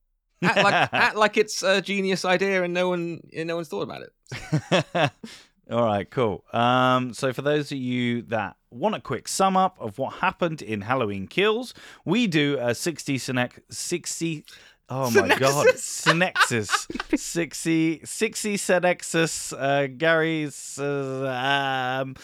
Act 0.42 0.56
like 0.56 0.74
act 0.92 1.16
like 1.16 1.36
it's 1.36 1.62
a 1.62 1.80
genius 1.80 2.24
idea 2.24 2.62
and 2.62 2.74
no 2.74 2.90
one 2.90 3.20
and 3.34 3.48
no 3.48 3.56
one's 3.56 3.68
thought 3.68 3.82
about 3.82 4.02
it. 4.02 5.10
All 5.70 5.84
right, 5.84 6.10
cool. 6.10 6.44
Um, 6.52 7.14
so 7.14 7.32
for 7.32 7.40
those 7.40 7.72
of 7.72 7.78
you 7.78 8.22
that 8.22 8.56
want 8.74 8.94
a 8.94 9.00
quick 9.00 9.28
sum 9.28 9.56
up 9.56 9.76
of 9.80 9.98
what 9.98 10.14
happened 10.14 10.60
in 10.62 10.82
Halloween 10.82 11.26
Kills, 11.26 11.74
we 12.04 12.26
do 12.26 12.58
a 12.60 12.74
60 12.74 13.18
Synec- 13.18 13.60
60 13.70 14.44
Oh 14.90 15.10
my 15.10 15.28
god. 15.38 15.66
Synexus. 15.76 17.18
60 17.18 18.02
60 18.04 18.56
Synexus 18.56 19.54
uh 19.58 19.86
Gary's 19.86 20.78
uh, 20.78 22.00
um 22.02 22.14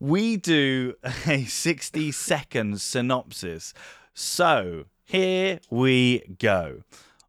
we 0.00 0.36
do 0.36 0.94
a 1.26 1.44
60 1.44 2.12
second 2.12 2.80
synopsis. 2.80 3.72
So, 4.12 4.84
here 5.04 5.60
we 5.70 6.20
go. 6.38 6.82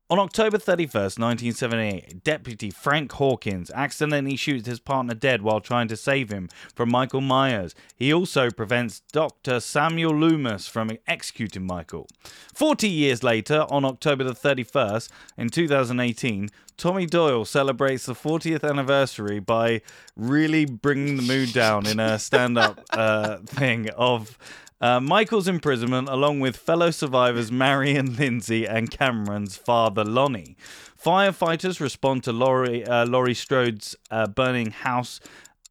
On 0.08 0.20
October 0.20 0.60
31st, 0.60 1.18
1978, 1.18 2.24
Deputy 2.24 2.70
Frank 2.70 3.12
Hawkins 3.14 3.72
accidentally 3.74 4.36
shoots 4.36 4.68
his 4.68 4.80
partner 4.80 5.16
dead 5.16 5.42
while 5.42 5.60
trying 5.60 5.88
to 5.88 5.98
save 5.98 6.30
him 6.30 6.48
from 6.76 6.92
Michael 6.92 7.22
Myers. 7.22 7.74
He 7.96 8.14
also 8.14 8.52
prevents 8.52 9.00
Dr. 9.12 9.60
Samuel 9.60 10.16
Loomis 10.16 10.68
from 10.68 10.92
executing 11.08 11.66
Michael. 11.66 12.08
40 12.54 12.88
years 12.88 13.24
later, 13.24 13.66
on 13.72 13.84
October 13.84 14.24
the 14.24 14.36
31st, 14.36 15.10
in 15.40 15.50
2018, 15.50 16.50
Tommy 16.78 17.08
Doyle 17.08 17.44
celebrates 17.44 18.06
the 18.06 18.14
40th 18.14 18.64
anniversary 18.64 19.40
by 19.40 19.82
really 20.16 20.66
bringing 20.66 21.16
the 21.16 21.24
mood 21.24 21.52
down 21.52 21.88
in 21.88 22.00
a 22.00 22.20
stand 22.20 22.60
up 22.60 22.80
uh, 22.92 23.38
thing 23.38 23.90
of. 23.98 24.38
Uh, 24.82 25.00
Michael's 25.00 25.48
imprisonment, 25.48 26.10
along 26.10 26.42
with 26.42 26.58
fellow 26.58 26.92
survivors 26.92 27.52
Marion 27.52 28.16
Lindsay 28.18 28.68
and 28.68 28.92
Cameron's 28.92 29.56
father 29.56 30.04
Lonnie. 30.04 30.58
Firefighters 31.02 31.80
respond 31.80 32.24
to 32.24 32.32
Laurie, 32.32 32.86
uh, 32.86 33.06
Laurie 33.06 33.34
Strode's 33.34 33.96
uh, 34.12 34.28
burning 34.28 34.72
house 34.72 35.20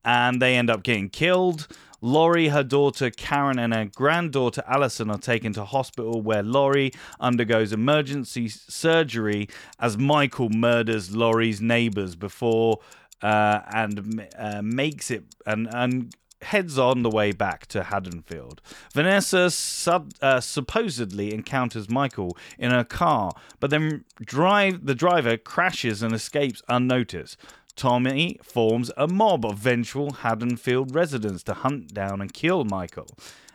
and 0.04 0.40
they 0.40 0.56
end 0.56 0.70
up 0.70 0.82
getting 0.82 1.08
killed. 1.08 1.66
Laurie, 2.00 2.48
her 2.48 2.62
daughter 2.62 3.10
Karen, 3.10 3.58
and 3.58 3.72
her 3.72 3.86
granddaughter 3.86 4.62
Allison 4.66 5.10
are 5.10 5.18
taken 5.18 5.54
to 5.54 5.64
hospital 5.64 6.20
where 6.20 6.42
Laurie 6.42 6.92
undergoes 7.18 7.72
emergency 7.72 8.48
surgery 8.48 9.48
as 9.80 9.96
Michael 9.96 10.50
murders 10.50 11.16
Laurie's 11.16 11.62
neighbors 11.62 12.14
before 12.14 12.80
uh, 13.22 13.60
and 13.72 14.28
uh, 14.38 14.60
makes 14.62 15.10
it 15.10 15.24
and 15.46 15.66
and 15.72 16.14
heads 16.44 16.78
on 16.78 17.02
the 17.02 17.10
way 17.10 17.32
back 17.32 17.66
to 17.66 17.84
Haddonfield. 17.84 18.60
Vanessa 18.92 19.50
sub, 19.50 20.12
uh, 20.22 20.40
supposedly 20.40 21.34
encounters 21.34 21.90
Michael 21.90 22.36
in 22.58 22.70
her 22.70 22.84
car, 22.84 23.32
but 23.60 23.70
then 23.70 24.04
drive 24.20 24.86
the 24.86 24.94
driver 24.94 25.36
crashes 25.36 26.02
and 26.02 26.14
escapes 26.14 26.62
unnoticed. 26.68 27.36
Tommy 27.76 28.38
forms 28.42 28.90
a 28.96 29.08
mob 29.08 29.44
of 29.44 29.58
vengeful 29.58 30.12
Haddonfield 30.12 30.94
residents 30.94 31.42
to 31.44 31.54
hunt 31.54 31.92
down 31.92 32.20
and 32.20 32.32
kill 32.32 32.64
Michael. 32.64 33.08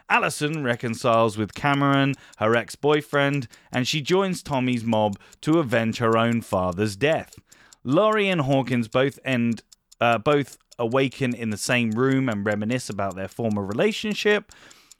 Allison 0.10 0.64
reconciles 0.64 1.38
with 1.38 1.54
Cameron, 1.54 2.16
her 2.38 2.56
ex 2.56 2.76
boyfriend, 2.76 3.48
and 3.72 3.88
she 3.88 4.02
joins 4.02 4.42
Tommy's 4.42 4.84
mob 4.84 5.18
to 5.42 5.60
avenge 5.60 6.00
her 6.00 6.18
own 6.18 6.42
father's 6.42 6.96
death. 6.96 7.36
Laurie 7.84 8.28
and 8.28 8.42
Hawkins 8.42 8.88
both 8.88 9.20
end, 9.24 9.62
uh, 10.02 10.18
both 10.18 10.58
awaken 10.78 11.36
in 11.36 11.50
the 11.50 11.58
same 11.58 11.92
room 11.92 12.30
and 12.30 12.46
reminisce 12.46 12.90
about 12.90 13.16
their 13.16 13.28
former 13.28 13.64
relationship. 13.64 14.52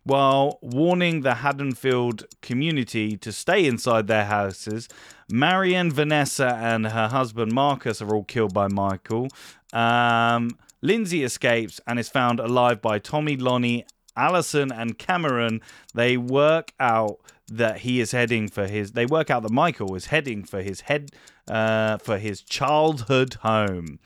While 0.04 0.60
warning 0.62 1.22
the 1.22 1.36
Haddonfield 1.36 2.26
community 2.42 3.18
to 3.18 3.32
stay 3.32 3.66
inside 3.66 4.08
their 4.08 4.26
houses, 4.26 4.88
Marion, 5.30 5.92
Vanessa, 5.92 6.58
and 6.60 6.88
her 6.88 7.10
husband 7.10 7.52
Marcus 7.52 8.02
are 8.02 8.16
all 8.16 8.24
killed 8.24 8.54
by 8.54 8.68
Michael. 8.68 9.28
Um, 9.74 10.58
Lindsay 10.82 11.24
escapes 11.24 11.80
and 11.86 12.00
is 12.00 12.10
found 12.10 12.40
alive 12.40 12.82
by 12.82 13.00
Tommy, 13.00 13.36
Lonnie, 13.36 13.86
Allison, 14.16 14.72
and 14.72 14.98
Cameron. 14.98 15.62
They 15.94 16.18
work 16.18 16.74
out 16.80 17.20
that 17.48 17.80
he 17.80 18.00
is 18.00 18.12
heading 18.12 18.48
for 18.48 18.68
his. 18.68 18.94
They 18.94 19.06
work 19.06 19.30
out 19.30 19.44
that 19.44 19.52
Michael 19.52 19.96
is 19.96 20.08
heading 20.08 20.44
for 20.44 20.62
his 20.62 20.82
head 20.82 21.12
uh, 21.48 21.98
for 21.98 22.18
his 22.18 22.42
childhood 22.42 23.36
home. 23.42 24.00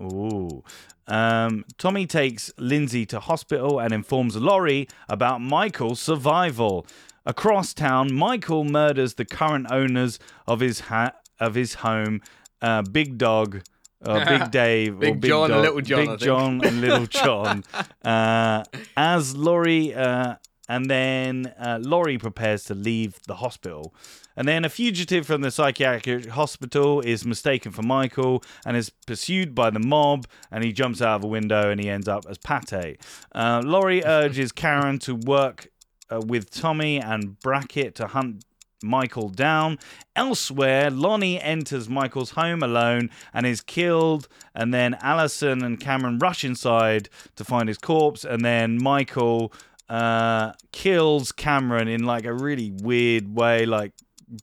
Ooh. 0.00 0.62
Um, 1.06 1.64
Tommy 1.78 2.06
takes 2.06 2.52
Lindsay 2.58 3.04
to 3.06 3.20
hospital 3.20 3.78
and 3.80 3.92
informs 3.92 4.36
Laurie 4.36 4.88
about 5.08 5.40
Michael's 5.40 6.00
survival. 6.00 6.86
Across 7.26 7.74
town, 7.74 8.12
Michael 8.14 8.64
murders 8.64 9.14
the 9.14 9.24
current 9.24 9.70
owners 9.70 10.18
of 10.46 10.60
his 10.60 10.80
ha- 10.80 11.12
of 11.38 11.54
his 11.54 11.74
home, 11.74 12.20
uh, 12.60 12.82
Big 12.82 13.18
Dog, 13.18 13.62
uh, 14.04 14.24
Big 14.38 14.50
Dave, 14.50 14.98
Big 14.98 15.20
Big 15.20 15.28
John 15.30 15.50
and 15.50 15.60
Little 15.62 15.80
John, 15.80 16.06
Big. 16.06 16.18
John 16.18 16.64
and 16.64 16.80
Little 16.80 17.06
John. 17.22 17.64
uh, 18.04 18.64
as 18.96 19.36
Laurie 19.36 19.94
uh, 19.94 20.36
and 20.68 20.90
then 20.90 21.52
uh, 21.58 21.78
Laurie 21.82 22.18
prepares 22.18 22.64
to 22.64 22.74
leave 22.74 23.18
the 23.26 23.36
hospital. 23.36 23.94
And 24.36 24.48
then 24.48 24.64
a 24.64 24.68
fugitive 24.68 25.26
from 25.26 25.42
the 25.42 25.50
psychiatric 25.50 26.30
hospital 26.30 27.00
is 27.00 27.24
mistaken 27.24 27.72
for 27.72 27.82
Michael 27.82 28.42
and 28.64 28.76
is 28.76 28.90
pursued 28.90 29.54
by 29.54 29.70
the 29.70 29.80
mob. 29.80 30.26
And 30.50 30.64
he 30.64 30.72
jumps 30.72 31.02
out 31.02 31.16
of 31.16 31.24
a 31.24 31.28
window 31.28 31.70
and 31.70 31.80
he 31.80 31.88
ends 31.88 32.08
up 32.08 32.24
as 32.28 32.38
Pate. 32.38 33.00
Uh, 33.34 33.62
Laurie 33.64 34.04
urges 34.04 34.52
Karen 34.52 34.98
to 35.00 35.14
work 35.14 35.68
uh, 36.10 36.20
with 36.20 36.50
Tommy 36.50 37.00
and 37.00 37.38
Brackett 37.40 37.94
to 37.96 38.08
hunt 38.08 38.44
Michael 38.82 39.28
down. 39.28 39.78
Elsewhere, 40.16 40.90
Lonnie 40.90 41.40
enters 41.40 41.88
Michael's 41.88 42.30
home 42.30 42.62
alone 42.62 43.10
and 43.32 43.46
is 43.46 43.60
killed. 43.60 44.28
And 44.54 44.74
then 44.74 44.94
Allison 45.00 45.62
and 45.62 45.78
Cameron 45.78 46.18
rush 46.18 46.44
inside 46.44 47.08
to 47.36 47.44
find 47.44 47.68
his 47.68 47.78
corpse. 47.78 48.24
And 48.24 48.44
then 48.44 48.82
Michael 48.82 49.52
uh, 49.88 50.52
kills 50.72 51.32
Cameron 51.32 51.88
in 51.88 52.04
like 52.04 52.24
a 52.24 52.32
really 52.32 52.72
weird 52.82 53.34
way, 53.34 53.66
like 53.66 53.92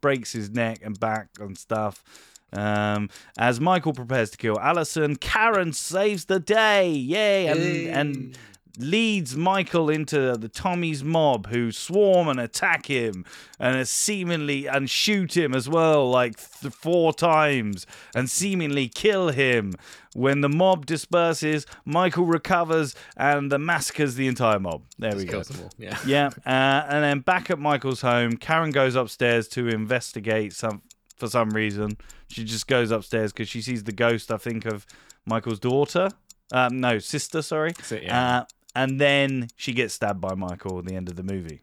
breaks 0.01 0.31
his 0.31 0.49
neck 0.49 0.79
and 0.83 0.99
back 0.99 1.29
and 1.39 1.57
stuff. 1.57 2.03
Um, 2.51 3.09
as 3.37 3.59
Michael 3.59 3.93
prepares 3.93 4.31
to 4.31 4.37
kill 4.37 4.59
Allison, 4.59 5.15
Karen 5.15 5.73
saves 5.73 6.25
the 6.25 6.39
day. 6.39 6.89
Yay! 6.89 7.47
And, 7.47 7.87
and 7.89 8.37
leads 8.79 9.35
Michael 9.35 9.89
into 9.89 10.37
the 10.37 10.47
Tommy's 10.47 11.03
mob 11.03 11.47
who 11.47 11.71
swarm 11.71 12.29
and 12.29 12.39
attack 12.39 12.85
him 12.85 13.25
and 13.59 13.85
seemingly 13.87 14.67
and 14.67 14.89
shoot 14.89 15.35
him 15.35 15.53
as 15.53 15.67
well 15.67 16.09
like 16.09 16.37
th- 16.37 16.73
four 16.73 17.13
times 17.13 17.85
and 18.15 18.29
seemingly 18.29 18.87
kill 18.87 19.29
him. 19.29 19.73
When 20.19 20.41
the 20.41 20.49
mob 20.49 20.85
disperses, 20.85 21.65
Michael 21.85 22.25
recovers 22.25 22.93
and 23.15 23.49
the 23.49 23.57
massacres 23.57 24.15
the 24.15 24.27
entire 24.27 24.59
mob. 24.59 24.83
There 24.97 25.15
we 25.15 25.23
go. 25.23 25.31
Kills 25.31 25.47
them 25.47 25.63
all. 25.63 25.71
Yeah. 25.77 25.97
Yeah, 26.05 26.29
uh, 26.45 26.85
and 26.89 27.03
then 27.03 27.19
back 27.19 27.49
at 27.49 27.57
Michael's 27.57 28.01
home, 28.01 28.35
Karen 28.35 28.71
goes 28.71 28.95
upstairs 28.95 29.47
to 29.49 29.69
investigate 29.69 30.51
some 30.51 30.81
for 31.15 31.27
some 31.27 31.51
reason. 31.51 31.97
She 32.27 32.43
just 32.43 32.67
goes 32.67 32.91
upstairs 32.91 33.31
because 33.31 33.47
she 33.47 33.61
sees 33.61 33.85
the 33.85 33.93
ghost. 33.93 34.29
I 34.29 34.35
think 34.35 34.65
of 34.65 34.85
Michael's 35.25 35.59
daughter. 35.59 36.09
Um, 36.51 36.81
no, 36.81 36.99
sister. 36.99 37.41
Sorry. 37.41 37.71
It, 37.89 38.03
yeah. 38.03 38.39
Uh, 38.39 38.45
and 38.75 38.99
then 38.99 39.47
she 39.55 39.71
gets 39.71 39.93
stabbed 39.93 40.19
by 40.19 40.35
Michael 40.35 40.79
at 40.79 40.85
the 40.85 40.95
end 40.95 41.07
of 41.07 41.15
the 41.15 41.23
movie. 41.23 41.61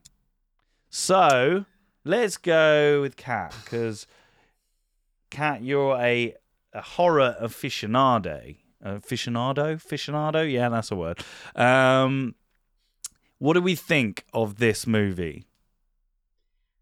So 0.88 1.66
let's 2.04 2.38
go 2.38 3.02
with 3.02 3.16
Kat 3.16 3.54
because 3.64 4.06
Kat, 5.28 5.62
you're 5.62 5.96
a, 6.00 6.34
a 6.76 6.82
horror 6.82 7.36
aficionado. 7.40 8.56
Aficionado, 8.84 9.74
aficionado. 9.74 10.50
Yeah, 10.50 10.68
that's 10.68 10.90
a 10.90 10.96
word. 10.96 11.24
Um, 11.54 12.34
what 13.38 13.54
do 13.54 13.60
we 13.60 13.74
think 13.74 14.24
of 14.32 14.56
this 14.56 14.86
movie? 14.86 15.46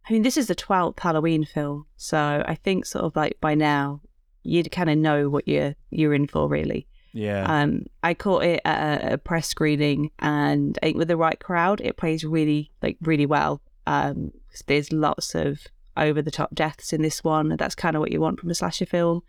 I 0.08 0.12
mean, 0.12 0.22
this 0.22 0.36
is 0.36 0.48
the 0.48 0.54
12th 0.54 1.00
Halloween 1.00 1.44
film, 1.44 1.86
so 1.96 2.44
I 2.46 2.56
think 2.56 2.84
sort 2.84 3.04
of 3.04 3.16
like 3.16 3.38
by 3.40 3.54
now 3.54 4.02
you'd 4.42 4.70
kind 4.70 4.90
of 4.90 4.98
know 4.98 5.30
what 5.30 5.48
you're 5.48 5.74
you're 5.90 6.12
in 6.12 6.26
for, 6.26 6.48
really. 6.48 6.86
Yeah. 7.14 7.44
Um, 7.46 7.86
I 8.02 8.12
caught 8.12 8.42
it 8.42 8.60
at 8.64 9.12
a, 9.12 9.18
press 9.18 9.48
screening, 9.48 10.10
and 10.18 10.78
I 10.82 10.86
think 10.86 10.98
with 10.98 11.08
the 11.08 11.16
right 11.16 11.38
crowd, 11.38 11.80
it 11.80 11.96
plays 11.96 12.24
really 12.24 12.70
like 12.82 12.98
really 13.00 13.24
well. 13.24 13.62
Um, 13.86 14.32
there's 14.66 14.92
lots 14.92 15.34
of 15.34 15.60
over 15.96 16.20
the 16.20 16.30
top 16.30 16.54
deaths 16.54 16.92
in 16.92 17.00
this 17.00 17.24
one, 17.24 17.50
and 17.50 17.58
that's 17.58 17.76
kind 17.76 17.96
of 17.96 18.00
what 18.00 18.12
you 18.12 18.20
want 18.20 18.40
from 18.40 18.50
a 18.50 18.54
slasher 18.54 18.86
film. 18.86 19.22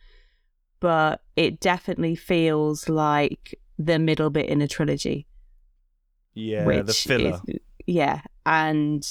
But 0.86 1.24
it 1.36 1.60
definitely 1.60 2.14
feels 2.16 2.88
like 2.88 3.60
the 3.80 3.98
middle 3.98 4.30
bit 4.30 4.46
in 4.48 4.62
a 4.62 4.68
trilogy. 4.68 5.26
yeah, 6.36 6.64
the 6.84 6.94
filler. 6.94 7.42
Is, 7.48 7.60
yeah, 7.88 8.22
and 8.46 9.04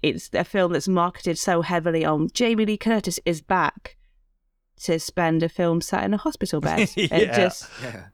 it's 0.00 0.30
a 0.32 0.44
film 0.44 0.74
that's 0.74 0.86
marketed 0.86 1.38
so 1.38 1.62
heavily 1.62 2.04
on 2.04 2.28
Jamie 2.32 2.66
Lee 2.66 2.76
Curtis 2.76 3.18
is 3.24 3.40
back 3.40 3.96
to 4.82 5.00
spend 5.00 5.42
a 5.42 5.48
film 5.48 5.80
set 5.80 6.04
in 6.04 6.14
a 6.14 6.18
hospital 6.18 6.60
bed. 6.68 6.88
Yeah. 6.94 7.36
just 7.36 7.68
Yeah. 7.82 8.04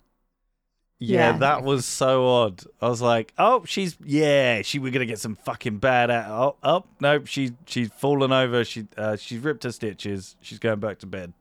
Yeah, 0.98 1.32
Yeah. 1.32 1.38
that 1.40 1.62
was 1.62 1.84
so 1.84 2.26
odd. 2.26 2.62
I 2.80 2.88
was 2.88 3.02
like, 3.02 3.34
"Oh, 3.36 3.66
she's 3.66 3.98
yeah, 4.02 4.62
she 4.62 4.78
we're 4.78 4.92
gonna 4.92 5.04
get 5.04 5.18
some 5.18 5.36
fucking 5.36 5.76
bad 5.76 6.10
at 6.10 6.26
oh, 6.30 6.56
oh 6.62 6.86
nope, 7.02 7.26
she 7.26 7.52
she's 7.66 7.90
fallen 7.90 8.32
over. 8.32 8.64
She 8.64 8.86
uh, 8.96 9.16
she's 9.16 9.40
ripped 9.40 9.64
her 9.64 9.72
stitches. 9.72 10.36
She's 10.40 10.58
going 10.58 10.80
back 10.80 11.00
to 11.00 11.06
bed." 11.06 11.34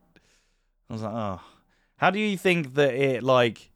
I 0.90 0.94
was 0.94 1.02
like, 1.02 1.14
"Oh, 1.14 1.42
how 1.98 2.10
do 2.12 2.20
you 2.20 2.38
think 2.38 2.74
that 2.76 2.94
it 2.94 3.24
like?" 3.24 3.72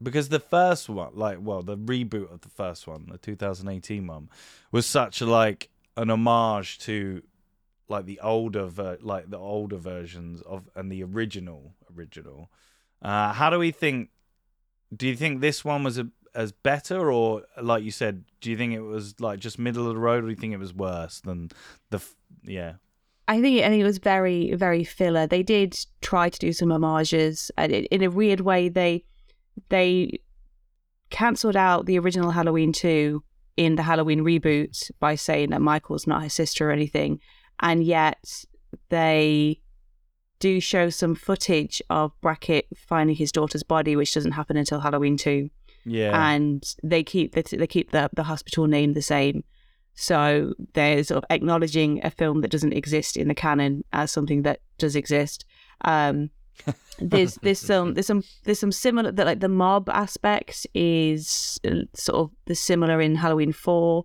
Because 0.00 0.28
the 0.28 0.38
first 0.38 0.88
one, 0.88 1.10
like, 1.14 1.38
well, 1.40 1.62
the 1.62 1.76
reboot 1.76 2.32
of 2.32 2.42
the 2.42 2.48
first 2.48 2.86
one, 2.86 3.06
the 3.10 3.18
2018 3.18 4.06
one, 4.06 4.28
was 4.70 4.86
such 4.86 5.20
like 5.20 5.70
an 5.96 6.08
homage 6.10 6.78
to 6.80 7.22
like 7.88 8.04
the 8.06 8.20
older, 8.20 8.66
ver- 8.66 8.98
like 9.00 9.28
the 9.30 9.38
older 9.38 9.76
versions 9.76 10.40
of 10.42 10.68
and 10.76 10.92
the 10.92 11.02
original 11.02 11.74
original. 11.96 12.50
Uh, 13.02 13.32
how 13.32 13.50
do 13.50 13.58
we 13.58 13.70
think? 13.72 14.10
Do 14.94 15.06
you 15.08 15.16
think 15.16 15.40
this 15.40 15.64
one 15.64 15.82
was 15.82 15.98
a, 15.98 16.08
as 16.34 16.52
better, 16.52 17.10
or 17.10 17.42
like 17.60 17.82
you 17.82 17.90
said, 17.90 18.24
do 18.40 18.50
you 18.50 18.56
think 18.56 18.74
it 18.74 18.80
was 18.82 19.18
like 19.20 19.40
just 19.40 19.58
middle 19.58 19.88
of 19.88 19.94
the 19.94 20.00
road, 20.00 20.22
or 20.22 20.28
do 20.28 20.30
you 20.30 20.36
think 20.36 20.52
it 20.54 20.58
was 20.58 20.72
worse 20.74 21.20
than 21.20 21.50
the? 21.90 21.96
f- 21.96 22.14
Yeah, 22.44 22.74
I 23.28 23.40
think 23.40 23.62
I 23.62 23.68
think 23.68 23.80
it 23.80 23.84
was 23.84 23.98
very 23.98 24.54
very 24.54 24.84
filler. 24.84 25.26
They 25.26 25.42
did 25.42 25.78
try 26.00 26.28
to 26.28 26.38
do 26.38 26.52
some 26.52 26.70
homages, 26.70 27.50
and 27.56 27.72
it, 27.72 27.86
in 27.86 28.02
a 28.02 28.10
weird 28.10 28.40
way, 28.40 28.68
they 28.68 29.04
they 29.68 30.20
cancelled 31.10 31.56
out 31.56 31.86
the 31.86 31.98
original 31.98 32.30
Halloween 32.30 32.72
two 32.72 33.22
in 33.56 33.76
the 33.76 33.82
Halloween 33.82 34.20
reboot 34.20 34.90
by 34.98 35.14
saying 35.14 35.50
that 35.50 35.60
Michael's 35.60 36.06
not 36.06 36.22
her 36.22 36.28
sister 36.28 36.68
or 36.68 36.72
anything, 36.72 37.20
and 37.60 37.84
yet 37.84 38.46
they 38.88 39.60
do 40.40 40.60
show 40.60 40.88
some 40.88 41.14
footage 41.14 41.82
of 41.90 42.12
Brackett 42.20 42.66
finding 42.76 43.16
his 43.16 43.32
daughter's 43.32 43.62
body, 43.62 43.94
which 43.96 44.14
doesn't 44.14 44.32
happen 44.32 44.56
until 44.56 44.80
Halloween 44.80 45.16
two 45.16 45.50
yeah, 45.84 46.30
and 46.30 46.62
they 46.82 47.02
keep 47.02 47.34
the, 47.34 47.42
they 47.56 47.66
keep 47.66 47.90
the 47.90 48.10
the 48.14 48.24
hospital 48.24 48.66
name 48.66 48.92
the 48.92 49.02
same. 49.02 49.44
So 50.00 50.54
they're 50.74 51.02
sort 51.02 51.18
of 51.18 51.24
acknowledging 51.28 52.00
a 52.04 52.10
film 52.10 52.40
that 52.42 52.52
doesn't 52.52 52.72
exist 52.72 53.16
in 53.16 53.26
the 53.26 53.34
canon 53.34 53.82
as 53.92 54.12
something 54.12 54.42
that 54.42 54.60
does 54.78 54.94
exist. 54.94 55.44
Um, 55.80 56.30
there's 57.00 57.34
there's 57.42 57.58
some 57.58 57.94
there's 57.94 58.06
some 58.06 58.22
there's 58.44 58.60
some 58.60 58.70
similar 58.70 59.10
that 59.10 59.26
like 59.26 59.40
the 59.40 59.48
mob 59.48 59.88
aspect 59.88 60.68
is 60.72 61.58
uh, 61.66 61.82
sort 61.94 62.18
of 62.20 62.30
the 62.44 62.54
similar 62.54 63.00
in 63.00 63.16
Halloween 63.16 63.50
four, 63.50 64.04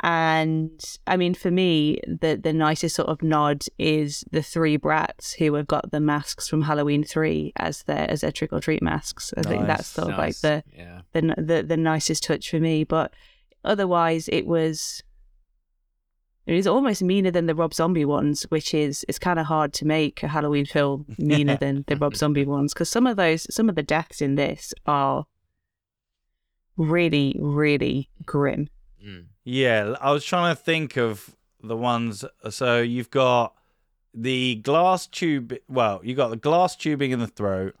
and 0.00 0.82
I 1.06 1.18
mean 1.18 1.34
for 1.34 1.50
me 1.50 2.00
the 2.06 2.40
the 2.42 2.54
nicest 2.54 2.96
sort 2.96 3.10
of 3.10 3.22
nod 3.22 3.66
is 3.78 4.24
the 4.30 4.42
three 4.42 4.78
brats 4.78 5.34
who 5.34 5.52
have 5.52 5.66
got 5.66 5.90
the 5.90 6.00
masks 6.00 6.48
from 6.48 6.62
Halloween 6.62 7.04
three 7.04 7.52
as 7.56 7.82
their 7.82 8.10
as 8.10 8.22
their 8.22 8.32
trick 8.32 8.54
or 8.54 8.60
treat 8.60 8.82
masks. 8.82 9.34
I 9.36 9.42
think 9.42 9.66
that's 9.66 9.88
sort 9.88 10.12
of 10.12 10.18
like 10.18 10.38
the 10.40 10.64
yeah. 10.74 11.02
the 11.12 11.34
the 11.36 11.62
the 11.62 11.76
nicest 11.76 12.24
touch 12.24 12.48
for 12.48 12.58
me. 12.58 12.84
But 12.84 13.12
otherwise, 13.64 14.28
it 14.28 14.46
was 14.46 15.02
it 16.46 16.54
is 16.54 16.66
almost 16.66 17.02
meaner 17.02 17.30
than 17.30 17.46
the 17.46 17.54
Rob 17.54 17.74
Zombie 17.74 18.04
ones, 18.04 18.44
which 18.50 18.72
is 18.72 19.04
it's 19.08 19.18
kind 19.18 19.38
of 19.38 19.46
hard 19.46 19.72
to 19.74 19.84
make 19.84 20.22
a 20.22 20.28
Halloween 20.28 20.64
film 20.66 21.06
meaner 21.18 21.56
than 21.56 21.84
the 21.88 21.96
Rob 21.96 22.14
Zombie 22.16 22.44
ones 22.44 22.72
because 22.72 22.88
some 22.88 23.06
of 23.06 23.16
those 23.16 23.46
some 23.54 23.68
of 23.68 23.74
the 23.74 23.82
deaths 23.82 24.20
in 24.22 24.34
this 24.36 24.72
are 24.86 25.26
really 26.76 27.36
really 27.38 28.10
grim. 28.24 28.68
Mm. 29.04 29.26
yeah. 29.44 29.94
I 30.00 30.12
was 30.12 30.24
trying 30.24 30.54
to 30.54 30.60
think 30.60 30.96
of 30.96 31.34
the 31.62 31.76
ones. 31.76 32.24
So 32.50 32.80
you've 32.80 33.10
got 33.10 33.54
the 34.14 34.56
glass 34.56 35.06
tube. 35.06 35.54
Well, 35.68 36.00
you 36.02 36.14
got 36.14 36.28
the 36.28 36.36
glass 36.36 36.76
tubing 36.76 37.10
in 37.12 37.18
the 37.20 37.26
throat. 37.26 37.74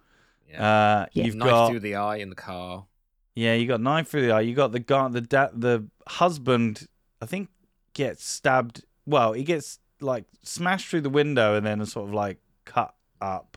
Yeah. 0.48 0.62
Uh, 1.02 1.06
Yeah. 1.12 1.24
you've 1.24 1.34
Knife 1.34 1.48
got 1.50 1.70
through 1.70 1.80
the 1.80 1.96
eye 1.96 2.16
in 2.16 2.30
the 2.30 2.36
car. 2.36 2.86
Yeah, 3.34 3.52
you 3.54 3.66
got 3.66 3.82
knife 3.82 4.08
through 4.08 4.22
the 4.22 4.30
eye. 4.32 4.40
You 4.40 4.54
got 4.54 4.72
the 4.72 4.78
guy, 4.80 5.08
the 5.08 5.20
da- 5.20 5.50
the 5.52 5.86
husband. 6.08 6.86
I 7.20 7.26
think 7.26 7.48
gets 7.96 8.24
stabbed. 8.24 8.84
Well, 9.06 9.32
he 9.32 9.42
gets 9.42 9.78
like 10.00 10.24
smashed 10.42 10.88
through 10.88 11.00
the 11.00 11.10
window 11.10 11.54
and 11.56 11.64
then 11.66 11.84
sort 11.86 12.08
of 12.08 12.14
like 12.14 12.38
cut 12.64 12.94
up, 13.20 13.56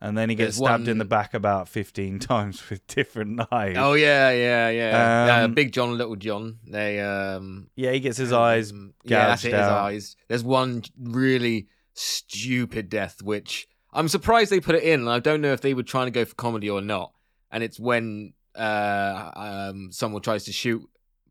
and 0.00 0.18
then 0.18 0.28
he 0.28 0.34
gets 0.34 0.58
There's 0.58 0.66
stabbed 0.68 0.88
in 0.88 0.98
the 0.98 1.04
back 1.04 1.32
about 1.34 1.68
fifteen 1.68 2.18
times 2.32 2.68
with 2.68 2.86
different 2.88 3.36
knives. 3.50 3.78
Oh 3.78 3.94
yeah, 3.94 4.30
yeah, 4.32 4.68
yeah. 4.70 5.36
uh, 5.40 5.44
Um, 5.44 5.54
Big 5.54 5.72
John, 5.72 5.96
Little 5.96 6.16
John. 6.16 6.58
They 6.66 7.00
um. 7.00 7.68
yeah, 7.76 7.92
he 7.92 8.00
gets 8.00 8.16
his 8.18 8.32
eyes. 8.32 8.72
um, 8.72 8.94
yeah, 9.04 9.28
that's 9.28 9.44
it. 9.44 9.50
gouged 9.50 9.60
His 9.62 9.68
out. 9.70 9.84
eyes. 9.84 10.16
There's 10.28 10.44
one 10.44 10.82
really 11.00 11.68
stupid 11.94 12.88
death 12.90 13.22
which 13.22 13.66
I'm 13.92 14.08
surprised 14.08 14.50
they 14.50 14.60
put 14.60 14.74
it 14.74 14.82
in. 14.82 15.08
I 15.08 15.18
don't 15.20 15.40
know 15.40 15.52
if 15.52 15.60
they 15.62 15.72
were 15.74 15.82
trying 15.82 16.06
to 16.06 16.10
go 16.10 16.24
for 16.26 16.34
comedy 16.34 16.68
or 16.68 16.82
not. 16.82 17.12
And 17.50 17.62
it's 17.62 17.78
when 17.80 18.32
uh 18.54 19.30
um 19.36 19.92
someone 19.92 20.22
tries 20.22 20.44
to 20.44 20.52
shoot 20.52 20.82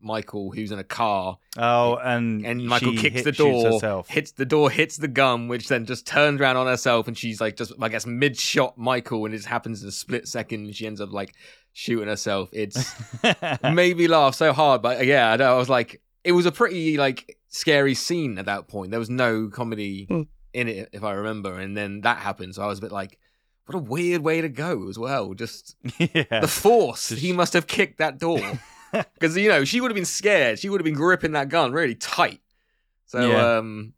Michael 0.06 0.52
who's 0.52 0.72
in 0.72 0.80
a 0.80 0.84
car 0.84 1.38
Oh, 1.58 1.96
and 1.98 2.46
and 2.46 2.66
Michael 2.66 2.92
she 2.92 2.98
kicks 2.98 3.16
hit- 3.16 3.24
the 3.26 3.32
door, 3.32 3.72
herself. 3.74 4.08
hits 4.08 4.32
the 4.32 4.46
door, 4.46 4.70
hits 4.70 4.98
the 4.98 5.08
gun, 5.08 5.48
which 5.48 5.68
then 5.68 5.86
just 5.86 6.06
turns 6.08 6.40
around 6.40 6.56
on 6.58 6.68
herself, 6.68 7.08
and 7.08 7.18
she's 7.18 7.42
like 7.42 7.58
just 7.58 7.74
I 7.82 7.90
guess 7.90 8.06
mid 8.06 8.38
shot 8.40 8.78
Michael, 8.78 9.26
and 9.26 9.34
it 9.34 9.44
happens 9.46 9.82
in 9.84 9.90
a 9.90 9.92
split 9.92 10.28
second, 10.28 10.66
and 10.66 10.76
she 10.76 10.86
ends 10.88 11.02
up 11.02 11.12
like 11.12 11.34
shooting 11.74 12.08
herself. 12.08 12.50
It's 12.54 12.94
made 13.64 13.98
me 13.98 14.08
laugh 14.08 14.36
so 14.36 14.54
hard, 14.54 14.82
but 14.82 15.06
yeah, 15.06 15.32
I, 15.32 15.36
know, 15.38 15.54
I 15.56 15.58
was 15.58 15.70
like, 15.70 16.02
it 16.24 16.32
was 16.34 16.46
a 16.46 16.52
pretty 16.52 16.98
like 16.98 17.38
scary 17.50 17.96
scene 17.96 18.38
at 18.38 18.46
that 18.46 18.68
point. 18.68 18.92
There 18.92 19.00
was 19.00 19.10
no 19.10 19.50
comedy 19.50 20.08
Mm. 20.10 20.28
in 20.54 20.68
it, 20.68 20.90
if 20.94 21.04
I 21.04 21.14
remember, 21.14 21.58
and 21.60 21.76
then 21.76 22.02
that 22.02 22.18
happened, 22.20 22.56
so 22.56 22.64
I 22.64 22.68
was 22.68 22.80
a 22.80 22.82
bit 22.82 22.92
like. 22.92 23.18
What 23.68 23.74
a 23.74 23.80
weird 23.80 24.22
way 24.22 24.42
to 24.42 24.48
go 24.50 24.88
as 24.90 25.00
well. 25.00 25.34
Just 25.34 25.76
yeah. 25.98 26.40
the 26.42 26.48
force. 26.48 27.10
Just- 27.10 27.22
He 27.24 27.34
must 27.34 27.54
have 27.54 27.66
kicked 27.66 27.98
that 27.98 28.20
door 28.20 28.38
because 29.14 29.36
you 29.38 29.50
know 29.50 29.64
she 29.66 29.82
would 29.82 29.92
have 29.92 29.96
been 29.96 30.06
scared. 30.06 30.60
She 30.60 30.70
would 30.70 30.80
have 30.80 30.86
been 30.86 30.94
gripping 30.96 31.32
that 31.34 31.50
gun 31.50 31.72
really 31.72 31.96
tight. 31.96 32.42
So 33.06 33.30
Yeah. 33.30 33.58
um, 33.58 33.94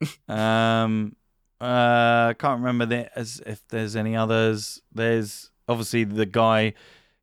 Um, 0.28 1.16
uh, 1.60 2.34
can't 2.34 2.58
remember 2.60 2.86
the, 2.86 3.18
as 3.18 3.40
if 3.46 3.66
there's 3.68 3.94
any 3.96 4.16
others. 4.16 4.82
There's 4.92 5.50
obviously 5.68 6.04
the 6.04 6.26
guy 6.26 6.74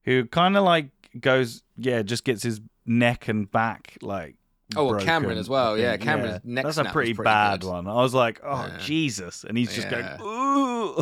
who 0.04 0.26
kind 0.26 0.56
of 0.56 0.64
like 0.64 0.90
goes, 1.20 1.64
yeah, 1.78 2.02
just 2.04 2.24
gets 2.24 2.44
his 2.44 2.62
neck 2.86 3.28
and 3.28 3.52
back 3.52 3.98
like. 4.02 4.36
Oh, 4.76 4.90
broken, 4.90 5.08
Cameron 5.08 5.38
as 5.40 5.50
well. 5.50 5.78
Yeah. 5.80 5.98
Cameron's 5.98 6.42
neck 6.46 6.64
That's 6.64 6.78
a 6.78 6.86
pretty, 6.86 7.16
pretty 7.16 7.26
bad 7.26 7.62
good. 7.62 7.70
one. 7.70 7.88
I 7.88 7.96
was 7.96 8.14
like, 8.14 8.40
oh 8.44 8.68
Yeah. 8.68 8.78
Jesus, 8.78 9.44
and 9.44 9.58
he's 9.58 9.74
just 9.74 9.90
Yeah. 9.90 10.18
going, 10.18 10.30
ooh. 10.30 11.02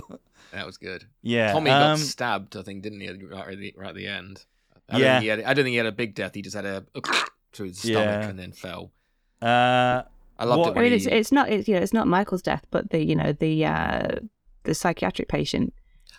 that 0.53 0.65
was 0.65 0.77
good. 0.77 1.03
Yeah, 1.21 1.51
Tommy 1.51 1.69
got 1.69 1.81
um, 1.81 1.97
stabbed, 1.97 2.55
I 2.55 2.61
think, 2.61 2.81
didn't 2.81 3.01
he? 3.01 3.09
Right 3.09 3.49
at 3.49 3.57
the, 3.59 3.73
right 3.77 3.89
at 3.89 3.95
the 3.95 4.07
end. 4.07 4.45
I 4.89 4.99
Yeah. 4.99 5.19
Don't 5.19 5.29
had, 5.29 5.43
I 5.43 5.53
don't 5.53 5.63
think 5.65 5.73
he 5.73 5.77
had 5.77 5.85
a 5.85 5.91
big 5.91 6.15
death. 6.15 6.33
He 6.35 6.41
just 6.41 6.55
had 6.55 6.65
a 6.65 6.85
through 7.53 7.67
his 7.67 7.79
stomach 7.79 7.95
Yeah. 7.95 8.27
and 8.29 8.37
then 8.39 8.51
fell. 8.51 8.91
uh, 9.41 10.03
I 10.39 10.45
loved 10.45 10.59
What- 10.59 10.67
it. 10.67 10.71
I 10.71 10.73
When 10.75 10.83
mean, 10.83 10.91
he, 10.91 10.97
it's 10.97 11.05
it's 11.07 11.31
not 11.31 11.49
it's, 11.49 11.67
you 11.67 11.75
know 11.75 11.81
it's 11.81 11.93
not 11.93 12.07
Michael's 12.07 12.41
death, 12.43 12.65
but 12.71 12.89
the 12.91 13.03
you 13.03 13.15
know 13.15 13.31
the 13.33 13.65
uh, 13.65 14.15
the 14.63 14.73
psychiatric 14.75 15.27
patient 15.29 15.73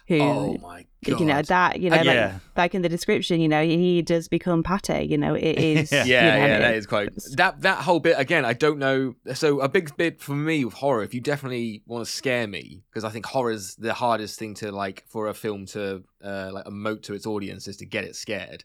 who 0.08 0.20
oh 0.20 0.56
my 0.60 0.86
god! 1.04 1.20
you 1.20 1.26
know 1.26 1.42
that 1.42 1.80
you 1.80 1.90
know 1.90 1.98
Uh, 1.98 2.02
yeah. 2.02 2.38
like 2.56 2.74
in 2.74 2.82
the 2.82 2.88
description, 2.88 3.40
you 3.40 3.48
know 3.48 3.62
he 3.62 4.02
does 4.02 4.26
become 4.26 4.62
pate. 4.62 5.08
You 5.08 5.18
know 5.18 5.34
it 5.34 5.58
is 5.58 5.92
Yeah. 5.92 6.04
yeah, 6.04 6.34
you 6.34 6.40
know, 6.40 6.46
yeah, 6.46 6.58
that 6.60 6.74
is 6.74 6.86
quite 6.86 7.10
that 7.36 7.60
that 7.60 7.78
whole 7.84 8.00
bit 8.00 8.18
again. 8.18 8.44
I 8.44 8.54
don't 8.54 8.78
know. 8.78 9.14
So 9.34 9.60
a 9.60 9.68
big 9.68 9.96
bit 9.96 10.20
for 10.20 10.34
me 10.34 10.64
with 10.64 10.74
horror, 10.74 11.02
if 11.02 11.14
you 11.14 11.20
definitely 11.20 11.82
want 11.86 12.04
to 12.06 12.10
scare 12.10 12.46
me, 12.46 12.82
because 12.90 13.04
I 13.04 13.10
think 13.10 13.26
horror's 13.26 13.76
the 13.76 13.94
hardest 13.94 14.38
thing 14.38 14.54
to 14.54 14.72
like 14.72 15.04
for 15.08 15.28
a 15.28 15.34
film 15.34 15.66
to 15.66 16.02
uh, 16.24 16.50
like 16.52 16.64
emote 16.64 17.02
to 17.04 17.14
its 17.14 17.26
audience 17.26 17.68
is 17.68 17.76
to 17.78 17.86
get 17.86 18.04
it 18.04 18.16
scared, 18.16 18.64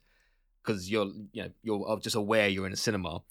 because 0.63 0.89
you're 0.89 1.11
you 1.33 1.43
know 1.43 1.49
you're 1.61 1.99
just 1.99 2.15
aware 2.15 2.47
you're 2.47 2.65
in 2.67 2.73
a 2.73 2.77
cinema. 2.77 3.21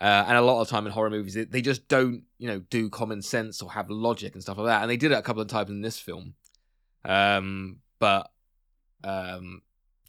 Uh, 0.00 0.24
and 0.26 0.36
a 0.36 0.42
lot 0.42 0.60
of 0.60 0.68
time 0.68 0.86
in 0.86 0.92
horror 0.92 1.08
movies, 1.08 1.34
they, 1.34 1.44
they 1.44 1.62
just 1.62 1.86
don't, 1.86 2.24
you 2.38 2.48
know, 2.48 2.58
do 2.68 2.90
common 2.90 3.22
sense 3.22 3.62
or 3.62 3.70
have 3.70 3.88
logic 3.88 4.34
and 4.34 4.42
stuff 4.42 4.58
like 4.58 4.66
that. 4.66 4.82
And 4.82 4.90
they 4.90 4.96
did 4.96 5.12
it 5.12 5.14
a 5.18 5.22
couple 5.22 5.40
of 5.40 5.46
times 5.46 5.70
in 5.70 5.82
this 5.82 6.00
film. 6.00 6.34
Um, 7.04 7.78
but, 7.98 8.30
um, 9.02 9.62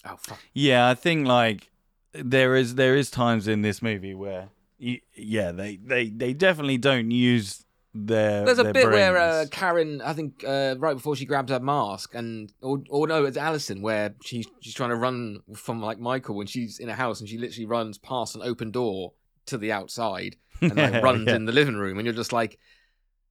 oh 0.06 0.16
fuck, 0.18 0.40
Yeah, 0.54 0.88
I 0.90 0.96
think 0.96 1.28
like 1.28 1.70
there 2.14 2.56
is 2.56 2.76
there 2.76 2.96
is 2.96 3.12
times 3.12 3.48
in 3.48 3.62
this 3.62 3.82
movie 3.82 4.14
where 4.14 4.50
y- 4.80 5.02
yeah 5.16 5.52
they 5.52 5.76
they 5.78 6.10
they 6.10 6.34
definitely 6.34 6.78
don't 6.78 7.12
use 7.12 7.66
their. 7.94 8.46
There's 8.46 8.60
a 8.60 8.64
their 8.64 8.74
bit 8.74 8.90
where 8.90 9.18
uh. 9.18 9.46
Karen, 9.52 10.02
I 10.02 10.14
think, 10.14 10.44
uh, 10.48 10.76
right 10.78 10.94
before 10.96 11.16
she 11.16 11.26
grabs 11.26 11.52
her 11.52 11.60
mask, 11.60 12.14
and 12.16 12.52
or, 12.62 12.82
or 12.90 13.08
no, 13.08 13.26
it's 13.26 13.38
Allison 13.38 13.82
where 13.82 14.16
she's 14.24 14.48
she's 14.62 14.74
trying 14.74 14.90
to 14.92 14.96
run 14.98 15.40
from 15.56 15.82
like 15.82 16.00
Michael, 16.00 16.36
when 16.36 16.48
she's 16.48 16.80
in 16.80 16.90
a 16.90 16.96
house, 16.96 17.20
and 17.20 17.28
she 17.30 17.38
literally 17.38 17.66
runs 17.66 17.98
past 17.98 18.36
an 18.36 18.42
open 18.44 18.72
door 18.72 19.14
to 19.48 19.58
the 19.58 19.72
outside, 19.72 20.36
and 20.62 20.76
like 20.76 21.02
runs 21.04 21.28
Yeah. 21.28 21.36
in 21.36 21.46
the 21.46 21.52
living 21.54 21.76
room, 21.76 21.98
and 21.98 22.06
you're 22.06 22.14
just 22.16 22.34
like, 22.34 22.58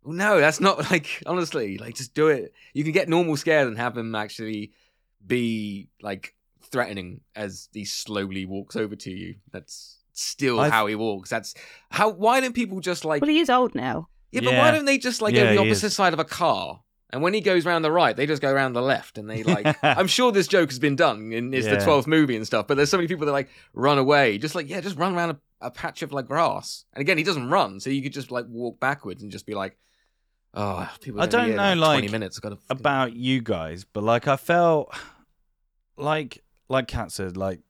no, 0.05 0.40
that's 0.40 0.61
not 0.61 0.79
like 0.90 1.23
honestly, 1.27 1.79
like 1.79 1.95
just 1.95 2.14
do 2.14 2.29
it. 2.29 2.53
You 2.73 2.83
can 2.85 2.93
get 2.93 3.09
normal 3.09 3.37
scared 3.37 3.69
and 3.69 3.77
have 3.79 3.97
him 3.97 4.14
actually 4.14 4.73
be 5.27 5.88
like 6.03 6.35
threatening 6.71 7.21
as 7.37 7.69
he 7.73 7.85
slowly 7.85 8.45
walks 8.47 8.77
over 8.77 8.97
to 8.97 9.11
you. 9.11 9.37
That's 9.53 9.99
still 10.12 10.61
I 10.61 10.64
th- 10.64 10.73
how 10.73 10.87
he 10.87 10.95
walks. 10.95 11.31
That's 11.31 11.55
how. 11.90 12.11
Why 12.11 12.40
don't 12.40 12.55
people 12.55 12.81
just 12.81 13.05
like? 13.05 13.23
well, 13.23 13.31
he 13.31 13.40
is 13.40 13.51
old 13.51 13.75
now. 13.75 14.09
Yeah, 14.33 14.40
but 14.40 14.55
why 14.55 14.73
don't 14.73 14.85
they 14.85 14.99
just 14.99 15.23
like 15.23 15.35
Yeah, 15.35 15.45
go 15.55 15.62
the 15.62 15.69
opposite 15.69 15.87
is. 15.88 15.95
side 15.95 16.12
of 16.12 16.19
a 16.19 16.25
car? 16.25 16.81
And 17.11 17.23
when 17.23 17.33
he 17.33 17.40
goes 17.40 17.64
round 17.64 17.85
the 17.85 17.93
right, 17.93 18.17
they 18.17 18.27
just 18.27 18.43
go 18.43 18.51
around 18.51 18.73
the 18.73 18.83
left, 18.83 19.19
and 19.19 19.31
they 19.31 19.43
like. 19.45 19.77
I'm 19.85 20.09
sure 20.09 20.33
this 20.33 20.49
joke 20.49 20.71
has 20.71 20.81
been 20.81 20.97
done, 20.97 21.33
and 21.33 21.55
it's 21.55 21.69
the 21.69 21.77
twelfth 21.79 22.09
movie 22.09 22.35
and 22.37 22.45
stuff. 22.45 22.67
But 22.67 22.77
there's 22.77 22.90
so 22.90 22.97
many 22.97 23.07
people 23.07 23.27
that 23.27 23.33
like 23.33 23.49
run 23.73 23.99
away, 23.99 24.38
just 24.38 24.57
like 24.57 24.69
yeah, 24.69 24.81
just 24.81 24.97
run 24.97 25.14
around 25.14 25.31
a, 25.31 25.38
a 25.61 25.71
patch 25.71 26.03
of 26.03 26.12
like 26.12 26.27
grass. 26.27 26.85
And 26.93 27.01
again, 27.01 27.17
he 27.17 27.23
doesn't 27.23 27.49
run, 27.49 27.79
so 27.79 27.90
you 27.90 28.03
could 28.03 28.12
just 28.12 28.33
like 28.33 28.47
walk 28.49 28.81
backwards 28.81 29.23
and 29.23 29.31
just 29.31 29.47
be 29.47 29.55
like, 29.55 29.79
oh, 30.55 30.90
people. 31.01 31.21
I 31.21 31.27
don't 31.27 31.55
know, 31.57 31.75
like 31.75 31.99
twenty 32.01 32.09
minutes. 32.12 32.38
Got 32.38 32.51
to 32.51 32.59
about 32.71 33.14
you 33.14 33.40
guys, 33.40 33.85
but 33.85 34.03
like 34.05 34.27
I 34.29 34.37
felt 34.37 34.95
like 35.97 36.43
like 36.69 36.88
Kat 36.88 37.12
said, 37.12 37.37
like 37.37 37.61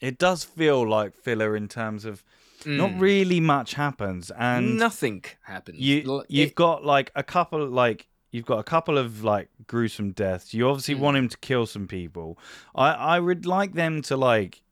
it 0.00 0.18
does 0.18 0.44
feel 0.44 0.88
like 0.88 1.14
filler 1.14 1.56
in 1.56 1.68
terms 1.68 2.04
of 2.04 2.24
not 2.66 2.98
really 3.00 3.40
much 3.40 3.74
happens, 3.74 4.30
and 4.30 4.70
Mm. 4.70 4.78
nothing 4.78 5.24
happens. 5.42 5.78
You 5.78 6.24
you've 6.28 6.50
it- 6.50 6.54
got 6.54 6.84
like 6.84 7.10
a 7.14 7.22
couple 7.22 7.66
like 7.68 8.06
you've 8.32 8.46
got 8.46 8.58
a 8.58 8.64
couple 8.64 8.96
of 8.98 9.24
like 9.24 9.48
gruesome 9.66 10.12
deaths. 10.12 10.52
You 10.54 10.68
obviously 10.68 10.94
Mm. 10.94 10.98
want 11.00 11.16
him 11.16 11.28
to 11.28 11.38
kill 11.38 11.66
some 11.66 11.86
people. 11.88 12.38
I 12.74 12.90
I 12.92 13.20
would 13.20 13.46
like 13.46 13.72
them 13.74 14.02
to 14.02 14.16
like 14.16 14.62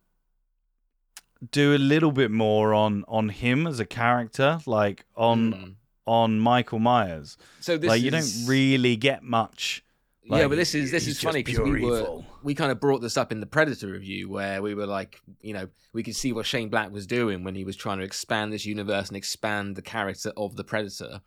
do 1.52 1.74
a 1.74 1.78
little 1.78 2.12
bit 2.12 2.30
more 2.30 2.74
on 2.74 3.04
on 3.08 3.28
him 3.28 3.66
as 3.66 3.78
a 3.80 3.86
character, 3.86 4.58
like 4.66 5.04
on 5.16 5.52
Mm. 5.52 5.74
On 6.08 6.40
Michael 6.40 6.78
Myers. 6.78 7.36
So 7.60 7.76
this 7.76 7.88
like 7.88 8.02
you 8.02 8.10
don't 8.10 8.46
really 8.46 8.96
get 8.96 9.22
much. 9.22 9.84
yeah, 10.24 10.48
but 10.48 10.56
this 10.56 10.74
is 10.74 10.90
this 10.90 11.06
is 11.06 11.20
funny 11.20 11.42
because 11.42 11.60
we 11.60 11.70
were 11.70 11.78
evil. 11.78 12.26
we 12.42 12.54
kind 12.54 12.72
of 12.72 12.80
brought 12.80 13.02
this 13.02 13.16
up 13.18 13.30
in 13.30 13.40
the 13.40 13.46
Predator 13.46 13.88
review 13.88 14.28
where 14.30 14.62
we 14.62 14.74
were 14.74 14.86
like, 14.86 15.20
you 15.42 15.52
know, 15.52 15.68
we 15.92 16.02
could 16.02 16.16
see 16.16 16.32
what 16.32 16.46
Shane 16.46 16.70
Black 16.70 16.90
was 16.90 17.06
doing 17.06 17.44
when 17.44 17.54
he 17.54 17.64
was 17.64 17.76
trying 17.76 17.98
to 17.98 18.04
expand 18.04 18.52
this 18.52 18.64
universe 18.64 19.08
and 19.08 19.16
expand 19.16 19.76
the 19.76 19.82
character 19.82 20.32
of 20.36 20.56
the 20.56 20.64
Predator, 20.64 21.20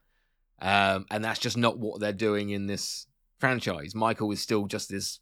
um, 0.60 1.06
and 1.12 1.24
that's 1.24 1.40
just 1.40 1.58
not 1.58 1.78
what 1.78 2.00
they're 2.00 2.12
doing 2.12 2.50
in 2.50 2.66
this 2.66 3.06
franchise. 3.38 3.94
Michael 3.94 4.32
is 4.32 4.42
still 4.42 4.66
just 4.66 4.90
this. 4.90 5.20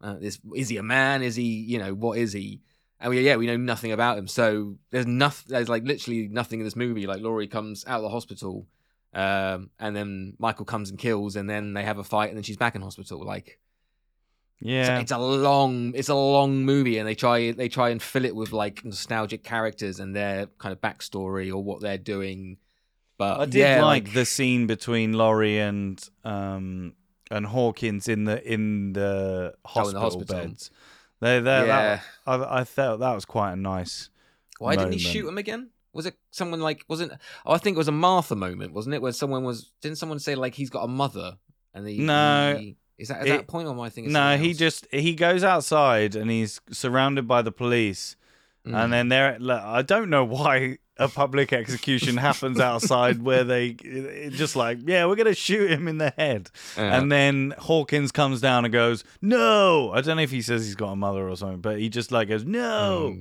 Uh, 0.00 0.14
this 0.18 0.38
is 0.54 0.68
he 0.70 0.76
a 0.78 0.82
man? 0.82 1.22
Is 1.22 1.36
he 1.36 1.44
you 1.44 1.78
know 1.78 1.92
what 1.92 2.16
is 2.18 2.32
he? 2.32 2.60
And 3.00 3.10
we, 3.10 3.20
yeah, 3.20 3.36
we 3.36 3.46
know 3.46 3.56
nothing 3.56 3.92
about 3.92 4.18
him. 4.18 4.26
So 4.26 4.76
there's 4.90 5.06
nothing. 5.06 5.46
There's 5.52 5.68
like 5.68 5.84
literally 5.84 6.28
nothing 6.28 6.60
in 6.60 6.64
this 6.64 6.74
movie. 6.76 7.06
Like 7.06 7.20
Laurie 7.20 7.46
comes 7.46 7.84
out 7.86 7.98
of 7.98 8.02
the 8.02 8.08
hospital, 8.08 8.66
um, 9.14 9.70
and 9.78 9.94
then 9.94 10.34
Michael 10.38 10.64
comes 10.64 10.90
and 10.90 10.98
kills, 10.98 11.36
and 11.36 11.48
then 11.48 11.74
they 11.74 11.84
have 11.84 11.98
a 11.98 12.04
fight, 12.04 12.28
and 12.28 12.36
then 12.36 12.42
she's 12.42 12.56
back 12.56 12.74
in 12.74 12.82
hospital. 12.82 13.24
Like 13.24 13.60
Yeah, 14.60 14.98
it's 14.98 15.12
a 15.12 15.18
long, 15.18 15.92
it's 15.94 16.08
a 16.08 16.14
long 16.16 16.64
movie, 16.64 16.98
and 16.98 17.06
they 17.06 17.14
try 17.14 17.52
they 17.52 17.68
try 17.68 17.90
and 17.90 18.02
fill 18.02 18.24
it 18.24 18.34
with 18.34 18.52
like 18.52 18.84
nostalgic 18.84 19.44
characters 19.44 20.00
and 20.00 20.16
their 20.16 20.46
kind 20.58 20.72
of 20.72 20.80
backstory 20.80 21.52
or 21.52 21.62
what 21.62 21.80
they're 21.80 21.98
doing. 21.98 22.56
But 23.16 23.40
I 23.40 23.44
did 23.46 23.58
yeah, 23.58 23.84
like, 23.84 24.12
the 24.12 24.24
scene 24.24 24.66
between 24.66 25.12
Laurie 25.12 25.60
and 25.60 26.02
um 26.24 26.94
and 27.30 27.46
Hawkins 27.46 28.08
in 28.08 28.24
the 28.24 28.42
in 28.44 28.92
the 28.94 29.54
Oh, 29.76 29.86
in 29.88 29.94
the 29.94 30.00
hospital, 30.00 30.00
hospital. 30.00 30.40
beds. 30.42 30.70
They, 31.20 31.40
they, 31.40 31.66
Yeah. 31.66 32.00
that, 32.26 32.40
I, 32.40 32.60
I 32.60 32.64
felt 32.64 33.00
that 33.00 33.14
was 33.14 33.24
quite 33.24 33.52
a 33.52 33.56
nice. 33.56 34.10
Why 34.58 34.76
didn't 34.76 34.92
he 34.92 34.98
shoot 34.98 35.26
him 35.28 35.38
again? 35.38 35.70
Was 35.92 36.06
it 36.06 36.14
someone 36.30 36.60
like 36.60 36.84
wasn't? 36.88 37.12
Oh, 37.46 37.52
I 37.54 37.58
think 37.58 37.74
it 37.76 37.78
was 37.78 37.88
a 37.88 37.92
Martha 37.92 38.36
moment, 38.36 38.72
wasn't 38.72 38.94
it? 38.94 39.02
Where 39.02 39.12
someone 39.12 39.42
was 39.44 39.72
didn't 39.80 39.98
someone 39.98 40.18
say 40.18 40.34
like 40.34 40.54
he's 40.54 40.70
got 40.70 40.82
a 40.84 40.88
mother 40.88 41.38
and 41.74 41.86
he 41.88 41.98
No. 41.98 42.56
he- 42.58 42.76
is 42.98 43.08
that 43.08 43.20
is 43.22 43.26
It- 43.26 43.36
that 43.36 43.46
point 43.48 43.68
or 43.68 43.72
am 43.72 43.80
I 43.80 43.88
thinking? 43.90 44.12
No, 44.12 44.36
he 44.36 44.52
just 44.54 44.86
he 44.92 45.14
goes 45.14 45.42
outside 45.44 46.14
and 46.16 46.30
he's 46.30 46.60
surrounded 46.70 47.26
by 47.28 47.42
the 47.42 47.52
police, 47.52 48.16
Mm. 48.66 48.74
and 48.84 48.92
then 48.92 49.08
they're 49.08 49.38
I 49.50 49.82
don't 49.82 50.10
know 50.10 50.24
why 50.36 50.78
a 50.98 51.08
public 51.08 51.52
execution 51.52 52.16
happens 52.16 52.58
outside 52.60 53.22
where 53.22 53.44
they 53.44 53.72
just 54.30 54.56
like, 54.56 54.78
yeah, 54.84 55.06
we're 55.06 55.16
gonna 55.16 55.34
shoot 55.34 55.70
him 55.70 55.86
in 55.88 55.98
the 55.98 56.12
head, 56.16 56.50
Yeah. 56.76 56.98
and 56.98 57.10
then 57.12 57.54
Hawkins 57.58 58.10
comes 58.12 58.40
down 58.40 58.64
and 58.64 58.72
goes, 58.72 59.04
no. 59.22 59.92
I 59.92 60.00
don't 60.00 60.16
know 60.16 60.22
if 60.22 60.30
he 60.30 60.42
says 60.42 60.64
he's 60.66 60.74
got 60.74 60.92
a 60.92 60.96
mother 60.96 61.28
or 61.28 61.36
something, 61.36 61.60
but 61.60 61.78
he 61.78 61.88
just 61.88 62.10
like 62.12 62.28
goes, 62.28 62.44
no. 62.44 63.16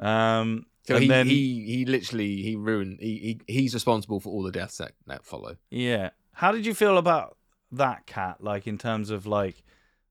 Um, 0.00 0.66
So 0.86 0.94
and 0.96 1.02
he, 1.04 1.08
then 1.08 1.26
he 1.26 1.64
he 1.64 1.84
literally 1.84 2.42
he 2.42 2.56
ruined 2.56 2.98
he, 3.00 3.40
he 3.46 3.60
he's 3.60 3.74
responsible 3.74 4.20
for 4.20 4.30
all 4.30 4.42
the 4.42 4.52
deaths 4.52 4.78
that, 4.78 4.92
that 5.06 5.24
follow. 5.24 5.56
Yeah. 5.70 6.10
How 6.32 6.50
did 6.52 6.66
you 6.66 6.74
feel 6.74 6.98
about 6.98 7.36
that 7.72 8.06
Kat? 8.06 8.42
Like 8.42 8.66
in 8.66 8.76
terms 8.76 9.10
of 9.10 9.24
like 9.26 9.62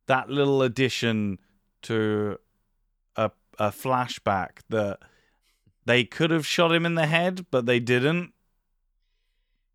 that 0.07 0.29
little 0.29 0.61
addition 0.63 1.37
to 1.83 2.37
a 3.17 3.29
a 3.59 3.69
flashback 3.71 4.59
that 4.69 4.99
they 5.85 6.03
could 6.03 6.31
have 6.31 6.45
shot 6.45 6.71
him 6.71 6.85
in 6.85 6.95
the 6.95 7.07
head, 7.07 7.45
but 7.51 7.65
they 7.65 7.79
didn't. 7.79 8.33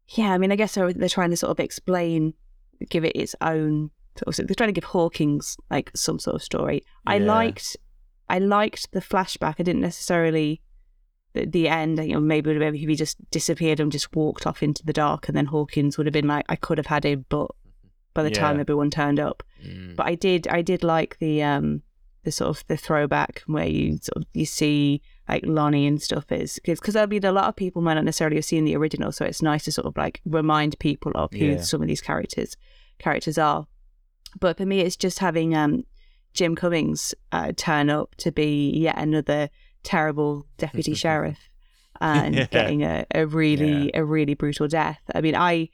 Yeah, 0.08 0.32
I 0.32 0.38
mean, 0.38 0.50
I 0.50 0.56
guess 0.56 0.74
they're, 0.74 0.92
they're 0.92 1.08
trying 1.08 1.30
to 1.30 1.36
sort 1.36 1.50
of 1.50 1.60
explain, 1.60 2.34
give 2.88 3.04
it 3.04 3.12
its 3.14 3.34
own. 3.40 3.90
Sort 4.16 4.38
of, 4.38 4.48
they're 4.48 4.54
trying 4.54 4.68
to 4.68 4.80
give 4.80 4.84
Hawkins 4.84 5.56
like 5.70 5.90
some 5.94 6.18
sort 6.18 6.36
of 6.36 6.42
story. 6.42 6.82
I 7.06 7.18
liked, 7.18 7.76
I 8.28 8.38
liked 8.38 8.90
the 8.92 9.00
flashback. 9.00 9.56
I 9.58 9.62
didn't 9.62 9.82
necessarily 9.82 10.62
the, 11.34 11.44
the 11.44 11.68
end. 11.68 11.98
You 11.98 12.14
know, 12.14 12.20
maybe 12.20 12.54
maybe 12.54 12.82
if 12.82 12.88
he 12.88 12.96
just 12.96 13.18
disappeared 13.30 13.80
and 13.80 13.92
just 13.92 14.14
walked 14.16 14.46
off 14.46 14.62
into 14.62 14.84
the 14.84 14.92
dark, 14.94 15.28
and 15.28 15.36
then 15.36 15.46
Hawkins 15.46 15.98
would 15.98 16.06
have 16.06 16.12
been 16.14 16.26
like, 16.26 16.46
I 16.48 16.56
could 16.56 16.78
have 16.78 16.86
had 16.86 17.04
him, 17.04 17.26
but 17.28 17.50
by 18.14 18.22
the 18.22 18.30
time 18.30 18.58
everyone 18.58 18.90
turned 18.90 19.20
up. 19.20 19.44
Mm. 19.64 19.94
But 19.94 20.06
I 20.06 20.14
did, 20.16 20.48
I 20.48 20.62
did 20.62 20.82
like 20.82 21.18
the 21.18 21.42
um 21.42 21.82
the 22.24 22.32
sort 22.32 22.56
of 22.56 22.66
the 22.66 22.76
throwback 22.76 23.42
where 23.46 23.66
you 23.66 23.98
sort 24.02 24.16
of 24.16 24.24
you 24.34 24.44
see 24.44 25.00
like 25.28 25.44
Lonnie 25.46 25.86
and 25.86 26.00
stuff 26.00 26.30
is 26.32 26.58
because 26.64 26.96
I 26.96 27.06
mean 27.06 27.24
a 27.24 27.32
lot 27.32 27.48
of 27.48 27.56
people 27.56 27.82
might 27.82 27.94
not 27.94 28.04
necessarily 28.04 28.36
have 28.36 28.44
seen 28.44 28.64
the 28.64 28.76
original, 28.76 29.12
so 29.12 29.24
it's 29.24 29.42
nice 29.42 29.64
to 29.64 29.72
sort 29.72 29.86
of 29.86 29.96
like 29.96 30.20
remind 30.24 30.78
people 30.78 31.12
of 31.14 31.32
who 31.32 31.44
Yeah. 31.46 31.60
some 31.60 31.82
of 31.82 31.88
these 31.88 32.00
characters 32.00 32.56
characters 32.98 33.38
are. 33.38 33.66
But 34.40 34.56
for 34.58 34.66
me, 34.66 34.80
it's 34.80 34.96
just 34.96 35.18
having 35.18 35.54
um 35.54 35.84
Jim 36.34 36.54
Cummings 36.54 37.14
uh, 37.32 37.52
turn 37.56 37.90
up 37.90 38.14
to 38.16 38.30
be 38.30 38.70
yet 38.70 38.96
another 38.98 39.48
terrible 39.82 40.46
deputy 40.58 40.94
sheriff 41.04 41.38
and 42.00 42.34
Yeah. 42.34 42.46
getting 42.46 42.82
a, 42.82 43.06
a 43.14 43.26
really 43.26 43.90
a 43.94 44.04
really 44.04 44.34
brutal 44.34 44.68
death. 44.68 45.00
I 45.14 45.20
mean, 45.20 45.34
I 45.34 45.68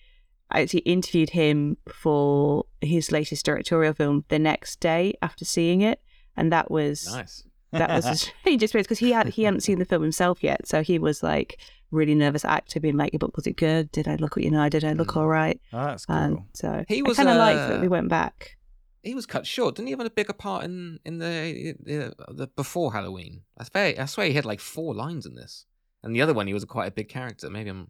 I 0.50 0.60
actually 0.62 0.80
interviewed 0.80 1.30
him 1.30 1.76
for 1.88 2.64
his 2.80 3.10
latest 3.10 3.44
directorial 3.46 3.94
film 3.94 4.24
the 4.28 4.38
next 4.38 4.78
day 4.80 5.14
after 5.22 5.44
seeing 5.44 5.80
it, 5.80 6.00
and 6.36 6.52
that 6.52 6.70
was 6.70 7.06
Nice. 7.12 7.44
That 7.74 7.90
was 7.90 8.04
a 8.06 8.16
strange 8.16 8.62
experience 8.62 8.86
because 8.86 8.98
he 8.98 9.12
had 9.12 9.28
he 9.28 9.44
hadn't 9.44 9.60
seen 9.60 9.78
the 9.78 9.84
film 9.84 10.02
himself 10.02 10.42
yet, 10.42 10.66
so 10.66 10.82
he 10.82 10.98
was 10.98 11.22
like 11.22 11.58
really 11.90 12.14
nervous 12.14 12.44
actor, 12.44 12.80
being 12.80 12.96
like, 12.96 13.14
"But 13.18 13.36
was 13.36 13.46
it 13.46 13.56
good? 13.56 13.92
Did 13.92 14.08
I 14.08 14.16
look? 14.16 14.36
You 14.36 14.50
know, 14.50 14.68
did 14.68 14.84
I 14.84 14.92
look 14.94 15.08
Mm. 15.12 15.16
all 15.18 15.28
right?" 15.28 15.60
Oh, 15.72 15.84
that's 15.86 16.06
cool. 16.06 16.16
And 16.16 16.38
so 16.54 16.84
He 16.88 17.02
was, 17.02 17.16
kind 17.16 17.28
of 17.28 17.36
liked 17.36 17.60
uh, 17.60 17.68
that 17.68 17.80
we 17.80 17.88
went 17.88 18.08
back. 18.08 18.56
He 19.02 19.14
was 19.14 19.26
cut 19.26 19.46
short. 19.46 19.74
Didn't 19.76 19.88
he 19.88 19.92
have 19.92 20.00
a 20.00 20.08
bigger 20.10 20.32
part 20.32 20.64
in 20.64 20.98
in 21.04 21.18
the 21.18 21.74
the, 21.84 22.14
the 22.32 22.46
before 22.48 22.92
Halloween? 22.92 23.42
I 23.58 23.64
swear, 23.64 23.94
I 23.98 24.06
swear 24.06 24.26
he 24.28 24.32
had 24.32 24.44
like 24.46 24.60
four 24.60 24.94
lines 24.94 25.26
in 25.26 25.34
this, 25.34 25.66
and 26.02 26.14
the 26.16 26.22
other 26.22 26.32
one 26.34 26.46
he 26.46 26.54
was 26.54 26.64
quite 26.64 26.88
a 26.88 26.90
big 26.90 27.08
character. 27.08 27.50
Maybe 27.50 27.70
I'm 27.70 27.88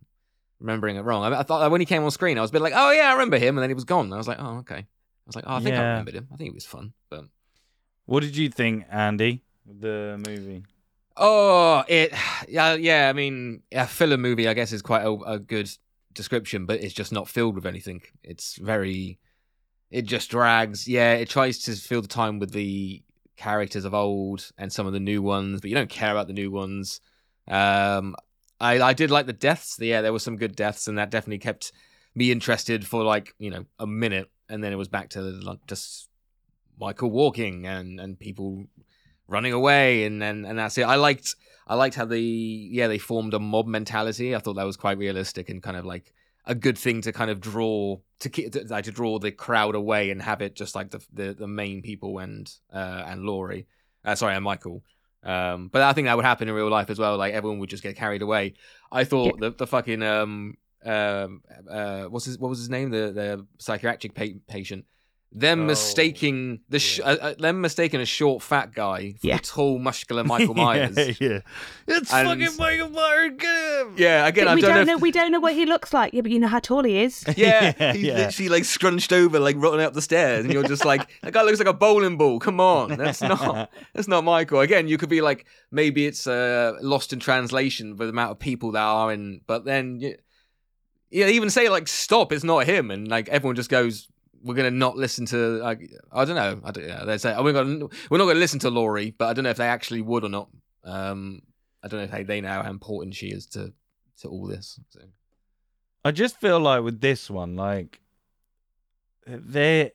remembering 0.61 0.97
it 0.97 1.03
wrong. 1.03 1.23
I, 1.33 1.41
I 1.41 1.43
thought 1.45 1.71
when 1.71 1.81
he 1.81 1.87
came 1.87 2.03
on 2.03 2.11
screen, 2.11 2.37
I 2.37 2.41
was 2.41 2.51
a 2.51 2.53
bit 2.53 2.63
like, 2.63 2.73
oh 2.77 2.91
yeah, 2.91 3.09
I 3.09 3.13
remember 3.13 3.39
him, 3.39 3.57
and 3.57 3.63
then 3.63 3.71
he 3.71 3.75
was 3.75 3.85
gone. 3.85 4.13
I 4.13 4.17
was 4.17 4.29
like, 4.29 4.39
oh 4.41 4.59
okay. 4.59 4.79
I 4.79 5.27
was 5.27 5.37
like, 5.37 5.45
oh, 5.47 5.55
I 5.55 5.61
think 5.61 5.77
I 5.77 5.79
Yeah. 5.81 5.89
remembered 5.91 6.15
him. 6.15 6.29
I 6.33 6.37
think 6.37 6.49
it 6.49 6.55
was 6.55 6.67
fun, 6.67 6.93
but 7.09 7.25
what 8.07 8.21
did 8.21 8.37
you 8.37 8.51
think, 8.51 8.85
Andy? 8.91 9.43
The 9.67 10.21
movie. 10.27 10.65
Oh, 11.17 11.85
it, 11.89 12.13
yeah, 12.49 12.75
yeah. 12.75 13.09
I 13.09 13.13
mean, 13.13 13.63
a 13.73 13.87
filler 13.87 14.17
movie, 14.17 14.49
I 14.49 14.55
guess, 14.55 14.73
is 14.73 14.83
quite 14.83 15.05
a, 15.05 15.13
a 15.27 15.39
good 15.39 15.71
description, 16.13 16.67
but 16.67 16.83
it's 16.83 16.95
just 16.95 17.13
not 17.13 17.29
filled 17.29 17.55
with 17.55 17.67
anything. 17.67 18.03
It's 18.23 18.57
very, 18.57 19.19
it 19.91 20.03
just 20.03 20.31
drags. 20.31 20.89
Yeah, 20.89 21.15
it 21.15 21.29
tries 21.29 21.59
to 21.61 21.73
fill 21.73 22.03
the 22.03 22.09
time 22.09 22.39
with 22.39 22.53
the 22.53 23.03
characters 23.37 23.85
of 23.85 23.95
old 23.95 24.51
and 24.59 24.73
some 24.73 24.87
of 24.87 24.93
the 24.93 25.01
new 25.01 25.23
ones, 25.23 25.61
but 25.61 25.71
you 25.71 25.77
don't 25.77 25.91
care 25.91 26.13
about 26.13 26.27
the 26.27 26.33
new 26.33 26.51
ones. 26.51 27.01
Um, 27.49 28.17
I, 28.61 28.81
I 28.81 28.93
did 28.93 29.11
like 29.11 29.27
the 29.27 29.33
deaths. 29.33 29.77
Yeah, 29.81 30.01
there 30.01 30.13
were 30.13 30.19
some 30.19 30.37
good 30.37 30.57
deaths, 30.57 30.89
and 30.89 30.99
that 30.99 31.11
definitely 31.11 31.39
kept 31.39 31.73
me 32.15 32.31
interested 32.31 32.87
for 32.87 33.03
like 33.03 33.35
you 33.39 33.51
know 33.51 33.65
a 33.79 33.87
minute, 33.87 34.31
and 34.49 34.63
then 34.63 34.73
it 34.73 34.77
was 34.77 34.89
back 34.89 35.11
to 35.11 35.21
like, 35.21 35.59
just 35.67 36.09
Michael 36.79 37.11
walking 37.11 37.67
and 37.67 38.01
and 38.01 38.19
people 38.19 38.65
running 39.29 39.53
away 39.53 40.05
and, 40.05 40.23
and 40.23 40.47
and 40.47 40.59
that's 40.59 40.77
it. 40.79 40.83
I 40.83 40.97
liked 40.97 41.35
I 41.67 41.75
liked 41.75 41.95
how 41.95 42.05
they 42.05 42.21
yeah 42.21 42.89
they 42.89 42.99
formed 42.99 43.35
a 43.35 43.39
mob 43.39 43.67
mentality. 43.67 44.35
I 44.35 44.39
thought 44.39 44.55
that 44.55 44.65
was 44.65 44.77
quite 44.77 44.99
realistic 44.99 45.49
and 45.49 45.63
kind 45.63 45.77
of 45.77 45.85
like 45.85 46.13
a 46.47 46.55
good 46.55 46.77
thing 46.77 47.01
to 47.03 47.13
kind 47.13 47.31
of 47.31 47.41
draw 47.41 47.99
to 48.21 48.29
to, 48.29 48.65
like, 48.69 48.85
to 48.85 48.93
draw 48.93 49.19
the 49.19 49.33
crowd 49.33 49.75
away 49.75 50.11
and 50.11 50.21
have 50.21 50.43
it 50.43 50.55
just 50.55 50.75
like 50.75 50.91
the 50.91 51.05
the, 51.13 51.35
the 51.35 51.49
main 51.49 51.83
people 51.83 52.19
and 52.19 52.51
uh 52.73 53.05
and 53.07 53.23
Laurie, 53.23 53.67
uh, 54.05 54.15
sorry 54.15 54.35
and 54.35 54.45
Michael. 54.45 54.83
Um, 55.23 55.69
but 55.69 55.81
I 55.81 55.95
think 55.95 56.07
that 56.07 56.17
would 56.17 56.27
happen 56.27 56.49
in 56.49 56.55
real 56.55 56.69
life 56.69 56.91
as 56.91 56.99
well. 56.99 57.17
Like 57.17 57.33
everyone 57.33 57.59
would 57.61 57.71
just 57.71 57.83
get 57.83 57.97
carried 57.97 58.21
away. 58.21 58.55
I 58.93 59.05
thought 59.05 59.41
the 59.41 59.51
the 59.51 59.67
fucking 59.67 60.03
um 60.03 60.59
um 60.85 61.41
uh 61.71 62.05
what's 62.05 62.27
his 62.27 62.39
what 62.39 62.51
was 62.51 62.59
his 62.59 62.69
name 62.69 62.91
the 62.91 63.11
the 63.11 63.47
psychiatric 63.59 64.15
pa- 64.15 64.39
patient 64.47 64.85
them 65.37 65.63
Oh, 65.63 65.65
mistaking 65.67 66.61
the 66.69 66.79
sh- 66.79 67.01
yeah. 67.01 67.07
uh, 67.07 67.17
uh, 67.17 67.35
them 67.35 67.61
mistaking 67.61 68.01
a 68.01 68.07
short 68.07 68.41
fat 68.41 68.73
guy 68.73 69.15
for 69.21 69.27
Yeah. 69.27 69.39
the 69.39 69.43
tall 69.43 69.79
muscular 69.81 70.23
Michael 70.33 70.55
Myers. 70.55 70.97
yeah, 70.97 71.13
yeah. 71.21 71.39
It's 71.89 72.13
And- 72.13 72.29
fucking 72.29 72.57
Michael 72.57 72.91
Myers. 72.91 73.33
Get 73.37 73.81
him. 73.81 73.95
yeah, 73.97 74.27
again, 74.29 74.47
I 74.47 74.55
we 74.55 74.61
don't, 74.61 74.71
don't 74.71 74.87
know. 74.87 74.93
know. 74.93 74.97
if- 74.99 75.03
We 75.03 75.11
don't 75.11 75.33
know 75.33 75.41
what 75.41 75.55
he 75.55 75.67
looks 75.67 75.93
like. 75.93 76.15
Yeah, 76.15 76.21
but 76.21 76.31
you 76.31 76.39
know 76.39 76.47
how 76.47 76.61
tall 76.61 76.85
he 76.85 76.99
is. 77.03 77.25
yeah, 77.37 77.73
Yeah, 77.81 77.93
he's 77.95 78.03
yeah. 78.05 78.17
literally 78.19 78.49
like 78.49 78.65
scrunched 78.65 79.13
over, 79.13 79.41
like 79.41 79.57
running 79.59 79.81
up 79.85 79.93
the 79.95 80.03
stairs, 80.03 80.45
and 80.45 80.53
you're 80.55 80.63
just 80.63 80.85
like, 80.85 81.09
that 81.23 81.33
guy 81.33 81.43
looks 81.43 81.59
like 81.59 81.67
a 81.69 81.73
bowling 81.75 82.17
ball. 82.17 82.39
Come 82.39 82.61
on, 82.61 82.97
that's 82.97 83.21
not 83.21 83.71
that's 83.93 84.07
not 84.07 84.23
Michael. 84.23 84.61
Again, 84.61 84.87
you 84.87 84.99
could 84.99 85.09
be 85.09 85.21
like, 85.21 85.47
maybe 85.73 86.07
it's 86.07 86.29
uh, 86.29 86.75
lost 86.81 87.13
in 87.13 87.19
translation 87.19 87.97
for 87.97 88.05
the 88.05 88.11
amount 88.11 88.31
of 88.31 88.39
people 88.39 88.71
that 88.73 88.81
are 88.83 89.13
in, 89.13 89.41
but 89.49 89.65
then 89.65 89.99
you, 89.99 90.15
yeah, 91.11 91.27
even 91.27 91.51
say 91.51 91.69
like, 91.69 91.89
stop, 91.89 92.33
it's 92.33 92.45
not 92.45 92.67
him, 92.67 92.91
and 92.93 93.09
like 93.09 93.29
everyone 93.29 93.57
just 93.57 93.69
goes. 93.71 94.07
We're 94.45 94.55
gonna 94.55 94.71
not 94.71 94.97
listen 94.97 95.27
to. 95.27 95.37
Like, 95.59 95.91
I 96.13 96.25
don't 96.25 96.37
know. 96.37 96.61
I 96.63 96.71
don't. 96.71 96.87
Yeah, 96.87 97.05
they 97.05 97.19
say 97.19 97.35
we're 97.41 97.53
gonna 97.53 97.87
we're 98.11 98.19
not 98.19 98.27
gonna 98.27 98.39
listen 98.39 98.61
to 98.61 98.71
Laurie, 98.71 99.15
but 99.17 99.27
I 99.27 99.33
don't 99.33 99.45
know 99.45 99.51
if 99.51 99.57
they 99.57 99.67
actually 99.67 100.03
would 100.03 100.23
or 100.23 100.29
not. 100.29 100.49
Um, 100.85 101.43
I 101.83 101.89
don't 101.89 101.99
know 101.99 102.05
if 102.05 102.11
they, 102.11 102.23
they 102.23 102.41
know 102.41 102.63
how 102.63 102.71
important 102.71 103.15
she 103.15 103.29
is 103.29 103.47
to 103.47 103.73
to 104.21 104.29
all 104.29 104.47
this. 104.47 104.79
So. 104.91 105.01
I 106.05 106.11
just 106.11 106.39
feel 106.39 106.61
like 106.61 106.83
with 106.83 107.01
this 107.01 107.31
one, 107.31 107.57
like 107.57 108.01
there, 109.27 109.93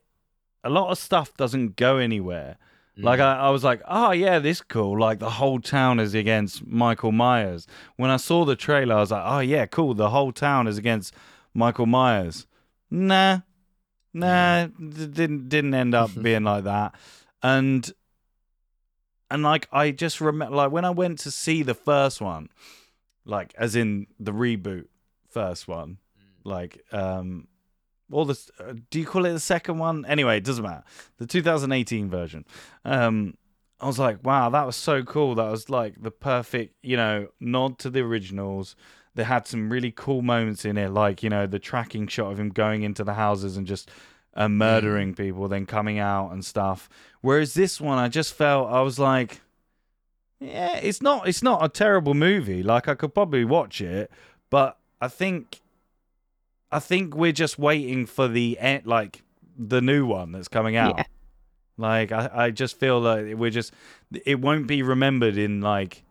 a 0.64 0.70
lot 0.70 0.90
of 0.90 0.98
stuff 0.98 1.38
doesn't 1.38 1.76
go 1.76 1.98
anywhere. 1.98 2.58
Like 2.98 3.20
Mm. 3.20 3.24
I, 3.24 3.36
I 3.36 3.50
was 3.52 3.64
like, 3.64 3.82
oh 3.88 4.12
yeah, 4.12 4.40
this 4.40 4.62
cool. 4.62 5.00
Like 5.00 5.20
the 5.20 5.30
whole 5.30 5.60
town 5.60 6.00
is 6.00 6.14
against 6.14 6.66
Michael 6.68 7.14
Myers. 7.14 7.66
When 7.96 8.10
I 8.10 8.18
saw 8.18 8.44
the 8.44 8.58
trailer, 8.58 8.96
I 8.96 9.00
was 9.00 9.12
like, 9.12 9.24
oh 9.26 9.40
yeah, 9.40 9.66
cool. 9.68 9.94
The 9.94 10.10
whole 10.10 10.34
town 10.34 10.68
is 10.68 10.78
against 10.78 11.14
Michael 11.54 11.86
Myers. 11.86 12.46
Nah, 12.92 13.42
nah, 14.14 14.68
d- 14.68 15.08
didn't 15.08 15.50
didn't 15.50 15.74
end 15.74 15.96
up 15.96 16.12
being 16.22 16.44
like 16.44 16.64
that. 16.66 16.96
And 17.42 17.92
and 19.32 19.44
like 19.44 19.68
I 19.72 19.92
just 19.92 20.22
remember, 20.22 20.56
like 20.56 20.72
when 20.72 20.86
I 20.86 20.90
went 20.90 21.20
to 21.20 21.32
see 21.32 21.64
the 21.64 21.74
first 21.74 22.22
one, 22.22 22.50
like 23.26 23.54
as 23.58 23.76
in 23.76 24.08
the 24.20 24.32
reboot 24.32 24.86
first 25.30 25.68
one, 25.68 25.98
like 26.44 26.84
um 26.92 27.48
all 28.12 28.26
the 28.26 28.40
uh, 28.60 28.74
do 28.90 29.00
you 29.00 29.06
call 29.06 29.26
it 29.26 29.34
the 29.34 29.40
second 29.40 29.78
one? 29.78 30.06
Anyway 30.06 30.38
it 30.38 30.44
doesn't 30.44 30.64
matter. 30.64 30.84
The 31.18 31.28
2018 31.28 32.10
version. 32.10 32.46
Um 32.86 33.36
i 33.82 33.88
was 33.88 33.98
like 33.98 34.22
wow 34.26 34.50
that 34.50 34.66
was 34.66 34.76
so 34.76 35.04
cool. 35.04 35.36
That 35.36 35.50
was 35.52 35.70
like 35.70 36.02
the 36.02 36.12
perfect 36.12 36.76
you 36.82 36.98
know 36.98 37.28
nod 37.40 37.78
to 37.80 37.90
the 37.90 38.02
originals 38.02 38.76
they 39.20 39.26
had 39.26 39.46
some 39.46 39.70
really 39.70 39.92
cool 39.92 40.22
moments 40.22 40.66
in 40.66 40.78
it 40.78 40.90
like 40.90 41.22
you 41.22 41.30
know 41.30 41.46
the 41.46 41.60
tracking 41.60 42.08
shot 42.08 42.32
of 42.32 42.40
him 42.40 42.50
going 42.50 42.84
into 42.84 43.04
the 43.04 43.14
houses 43.14 43.58
and 43.58 43.68
just 43.68 43.92
uh, 44.36 44.48
murdering 44.48 45.14
people 45.14 45.48
then 45.48 45.66
coming 45.66 46.00
out 46.00 46.32
and 46.32 46.44
stuff 46.44 46.90
whereas 47.22 47.54
this 47.54 47.80
one 47.80 47.98
i 47.98 48.08
just 48.08 48.34
felt 48.34 48.72
i 48.72 48.82
was 48.82 48.98
like 48.98 49.42
yeah 50.40 50.78
it's 50.78 51.02
not 51.02 51.28
it's 51.28 51.44
not 51.44 51.64
a 51.64 51.70
terrible 51.70 52.14
movie 52.14 52.64
like 52.64 52.88
i 52.88 52.96
could 52.96 53.14
probably 53.14 53.46
watch 53.46 53.82
it 53.82 54.10
but 54.50 54.78
i 55.02 55.08
think 55.08 55.62
I 56.72 56.80
think 56.80 57.16
we're 57.16 57.32
just 57.32 57.58
waiting 57.58 58.06
for 58.06 58.28
the 58.28 58.58
en- 58.60 58.84
like 58.86 59.24
the 59.58 59.82
new 59.82 60.06
one 60.06 60.32
that's 60.32 60.48
coming 60.48 60.76
out. 60.76 60.98
Yeah. 60.98 61.04
Like 61.78 62.12
I, 62.12 62.30
I 62.34 62.52
just 62.52 62.80
feel 62.80 63.00
like 63.00 63.36
we're 63.36 63.50
just 63.50 63.74
it 64.26 64.40
won't 64.40 64.68
be 64.68 64.84
remembered 64.84 65.38
in 65.38 65.62
like 65.62 66.04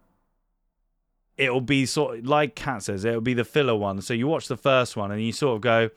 it'll 1.38 1.60
be 1.60 1.86
sort 1.86 2.18
of 2.18 2.26
like 2.26 2.54
Kat 2.56 2.82
says 2.82 3.04
it'll 3.04 3.20
be 3.20 3.34
the 3.34 3.44
filler 3.44 3.76
one. 3.76 4.02
So 4.02 4.12
you 4.12 4.26
watch 4.26 4.48
the 4.48 4.56
first 4.56 4.96
one 4.96 5.10
and 5.12 5.24
you 5.24 5.32
sort 5.32 5.56
of 5.56 5.60
go, 5.62 5.90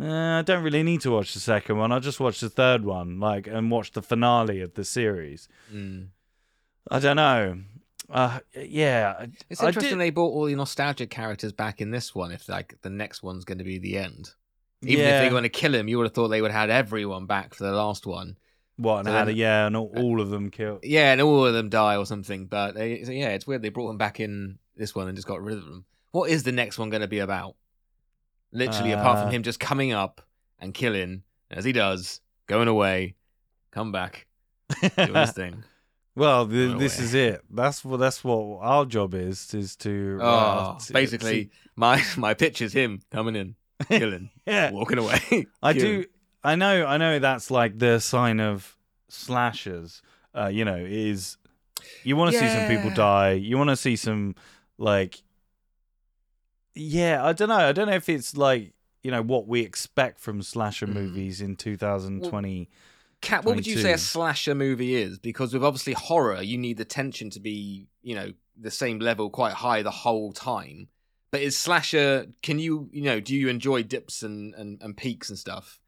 eh, 0.00 0.38
I 0.38 0.42
don't 0.42 0.62
really 0.62 0.84
need 0.84 1.00
to 1.02 1.10
watch 1.10 1.34
the 1.34 1.40
second 1.40 1.76
one. 1.76 1.92
I'll 1.92 2.00
just 2.00 2.20
watch 2.20 2.40
the 2.40 2.48
third 2.48 2.84
one, 2.84 3.20
like 3.20 3.46
and 3.46 3.70
watch 3.70 3.92
the 3.92 4.02
finale 4.02 4.60
of 4.60 4.74
the 4.74 4.84
series. 4.84 5.48
Mm. 5.72 6.08
I 6.90 7.00
don't 7.00 7.16
know. 7.16 7.58
Uh, 8.10 8.38
yeah, 8.54 9.26
It's 9.50 9.62
interesting 9.62 9.98
they 9.98 10.08
brought 10.08 10.30
all 10.30 10.46
the 10.46 10.54
nostalgic 10.54 11.10
characters 11.10 11.52
back 11.52 11.82
in 11.82 11.90
this 11.90 12.14
one. 12.14 12.32
If 12.32 12.48
like 12.48 12.80
the 12.80 12.88
next 12.88 13.22
one's 13.22 13.44
going 13.44 13.58
to 13.58 13.64
be 13.64 13.78
the 13.78 13.98
end, 13.98 14.30
even 14.82 15.04
if 15.04 15.10
yeah. 15.10 15.22
they 15.22 15.28
going 15.28 15.42
to 15.42 15.50
kill 15.50 15.74
him, 15.74 15.88
you 15.88 15.98
would 15.98 16.04
have 16.04 16.14
thought 16.14 16.28
they 16.28 16.40
would 16.40 16.50
have 16.50 16.60
had 16.60 16.70
everyone 16.70 17.26
back 17.26 17.52
for 17.52 17.64
the 17.64 17.72
last 17.72 18.06
one. 18.06 18.38
What 18.78 19.00
and 19.00 19.08
So 19.08 19.12
then- 19.12 19.26
the- 19.26 19.34
Yeah, 19.34 19.66
and 19.66 19.76
all, 19.76 19.92
all 19.96 20.20
of 20.20 20.30
them 20.30 20.50
killed. 20.50 20.80
Yeah, 20.84 21.12
and 21.12 21.20
all 21.20 21.44
of 21.44 21.52
them 21.52 21.68
die 21.68 21.96
or 21.96 22.06
something. 22.06 22.46
But 22.46 22.74
they, 22.74 23.04
so 23.04 23.12
yeah, 23.12 23.28
it's 23.30 23.46
weird 23.46 23.60
they 23.62 23.68
brought 23.68 23.88
them 23.88 23.98
back 23.98 24.20
in 24.20 24.58
this 24.76 24.94
one 24.94 25.06
and 25.08 25.16
just 25.16 25.28
got 25.28 25.42
rid 25.42 25.58
of 25.58 25.64
them. 25.64 25.84
What 26.12 26.30
is 26.30 26.44
the 26.44 26.52
next 26.52 26.78
one 26.78 26.88
going 26.88 27.02
to 27.02 27.08
be 27.08 27.18
about? 27.18 27.56
Literally, 28.52 28.92
apart 28.92 29.18
Uh, 29.18 29.22
from 29.24 29.30
him 29.32 29.42
just 29.42 29.60
coming 29.60 29.92
up 29.92 30.22
and 30.58 30.72
killing 30.72 31.22
as 31.50 31.64
he 31.64 31.72
does, 31.72 32.20
going 32.46 32.66
away, 32.68 33.14
come 33.72 33.92
back, 33.92 34.26
doing 34.96 35.14
his 35.14 35.32
thing. 35.32 35.64
Well, 36.14 36.48
th- 36.48 36.68
Going 36.70 36.78
this 36.78 36.98
is 36.98 37.14
it. 37.14 37.42
That's 37.50 37.84
what 37.84 37.98
that's 37.98 38.24
what 38.24 38.58
our 38.62 38.84
job 38.86 39.14
is 39.14 39.52
is 39.54 39.76
to. 39.76 40.18
Oh, 40.20 40.26
uh, 40.26 40.78
to- 40.78 40.92
basically, 40.92 41.50
my 41.76 42.02
my 42.16 42.34
pitch 42.34 42.62
is 42.62 42.72
him 42.72 43.00
coming 43.12 43.36
in, 43.36 43.54
killing, 43.86 44.30
yeah. 44.46 44.70
walking 44.72 44.98
away. 44.98 45.46
I 45.62 45.72
do. 45.74 46.06
I 46.48 46.54
know. 46.54 46.86
I 46.86 46.96
know. 46.96 47.18
That's 47.18 47.50
like 47.50 47.78
the 47.78 47.98
sign 47.98 48.40
of 48.40 48.76
slashers. 49.08 50.02
Uh, 50.34 50.46
you 50.46 50.64
know, 50.64 50.76
is 50.76 51.36
you 52.04 52.16
want 52.16 52.32
to 52.32 52.38
see 52.38 52.48
some 52.48 52.66
people 52.66 52.90
die. 52.90 53.32
You 53.32 53.58
want 53.58 53.70
to 53.70 53.76
see 53.76 53.96
some 53.96 54.34
like. 54.78 55.22
Yeah, 56.74 57.24
I 57.24 57.32
don't 57.32 57.48
know. 57.48 57.56
I 57.56 57.72
don't 57.72 57.88
know 57.88 57.94
if 57.94 58.08
it's 58.08 58.36
like 58.36 58.72
you 59.02 59.10
know 59.10 59.22
what 59.22 59.46
we 59.46 59.60
expect 59.60 60.20
from 60.20 60.42
slasher 60.42 60.86
Mm. 60.86 60.94
movies 60.94 61.40
in 61.40 61.56
2020. 61.56 62.68
Kat, 63.20 63.44
what 63.44 63.56
would 63.56 63.66
you 63.66 63.78
say 63.78 63.92
a 63.92 63.98
slasher 63.98 64.54
movie 64.54 64.94
is? 64.94 65.18
Because 65.18 65.52
with 65.52 65.64
obviously 65.64 65.92
horror, 65.92 66.40
you 66.40 66.56
need 66.56 66.76
the 66.76 66.84
tension 66.84 67.30
to 67.30 67.40
be, 67.40 67.88
you 68.00 68.14
know, 68.14 68.32
the 68.56 68.70
same 68.70 69.00
level, 69.00 69.28
quite 69.28 69.54
high 69.54 69.82
the 69.82 69.90
whole 69.90 70.32
time. 70.32 70.88
But 71.32 71.42
is 71.42 71.58
slasher? 71.58 72.26
Can 72.42 72.58
you, 72.60 72.88
you 72.92 73.02
know, 73.02 73.18
do 73.18 73.34
you 73.34 73.48
enjoy 73.48 73.82
dips 73.82 74.22
and 74.22 74.54
and, 74.54 74.80
and 74.82 74.96
peaks 74.96 75.28
and 75.30 75.38
stuff? 75.38 75.80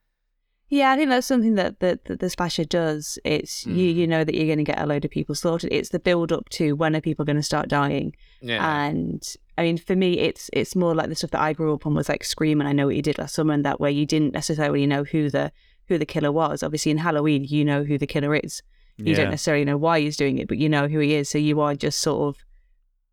Yeah, 0.73 0.93
I 0.93 0.97
think 0.97 1.11
that's 1.11 1.27
something 1.27 1.57
that 1.57 1.81
the, 1.81 1.99
that 2.05 2.21
the 2.21 2.31
slasher 2.31 2.65
does. 2.65 3.19
It's 3.25 3.67
you 3.67 3.93
Mm. 3.93 3.97
you 3.97 4.07
know 4.07 4.23
that 4.25 4.35
you're 4.35 4.47
going 4.47 4.59
to 4.59 4.65
get 4.73 4.81
a 4.81 4.87
load 4.87 5.05
of 5.05 5.11
people 5.11 5.35
slaughtered. 5.35 5.73
It's 5.73 5.89
the 5.91 5.99
build 5.99 6.33
up 6.33 6.49
to 6.51 6.73
when 6.75 6.95
are 6.97 7.01
people 7.01 7.25
going 7.25 7.37
to 7.37 7.43
start 7.43 7.69
dying. 7.69 8.15
Yeah, 8.41 8.65
And 8.87 9.21
I 9.59 9.63
mean, 9.65 9.79
for 9.79 9.97
me, 9.97 10.19
it's 10.19 10.49
it's 10.53 10.75
more 10.77 10.95
like 10.95 11.09
the 11.09 11.17
stuff 11.17 11.33
that 11.33 11.41
I 11.41 11.53
grew 11.53 11.75
up 11.75 11.87
on 11.87 11.95
was 11.95 12.09
like 12.09 12.23
Scream, 12.25 12.61
and 12.61 12.69
I 12.69 12.73
know 12.73 12.87
what 12.87 12.95
you 12.97 13.03
did 13.03 13.19
last 13.19 13.35
summer, 13.35 13.53
and 13.53 13.65
that 13.65 13.81
way 13.81 13.91
you 13.91 14.07
didn't 14.07 14.33
necessarily 14.33 14.87
know 14.87 15.03
who 15.05 15.29
the 15.29 15.51
who 15.89 15.99
the 15.99 16.07
killer 16.07 16.31
was. 16.33 16.63
Obviously, 16.63 16.93
in 16.93 16.99
Halloween, 16.99 17.45
you 17.45 17.65
know 17.65 17.83
who 17.85 17.99
the 17.99 18.07
killer 18.07 18.35
is. 18.37 18.63
You 18.97 19.15
don't 19.15 19.31
necessarily 19.31 19.65
know 19.65 19.79
why 19.79 19.99
he's 20.01 20.17
doing 20.17 20.37
it, 20.39 20.47
but 20.47 20.59
you 20.59 20.69
know 20.69 20.87
who 20.87 20.99
he 21.01 21.15
is. 21.15 21.29
So 21.31 21.39
you 21.39 21.61
are 21.63 21.75
just 21.75 22.01
sort 22.01 22.29
of 22.29 22.45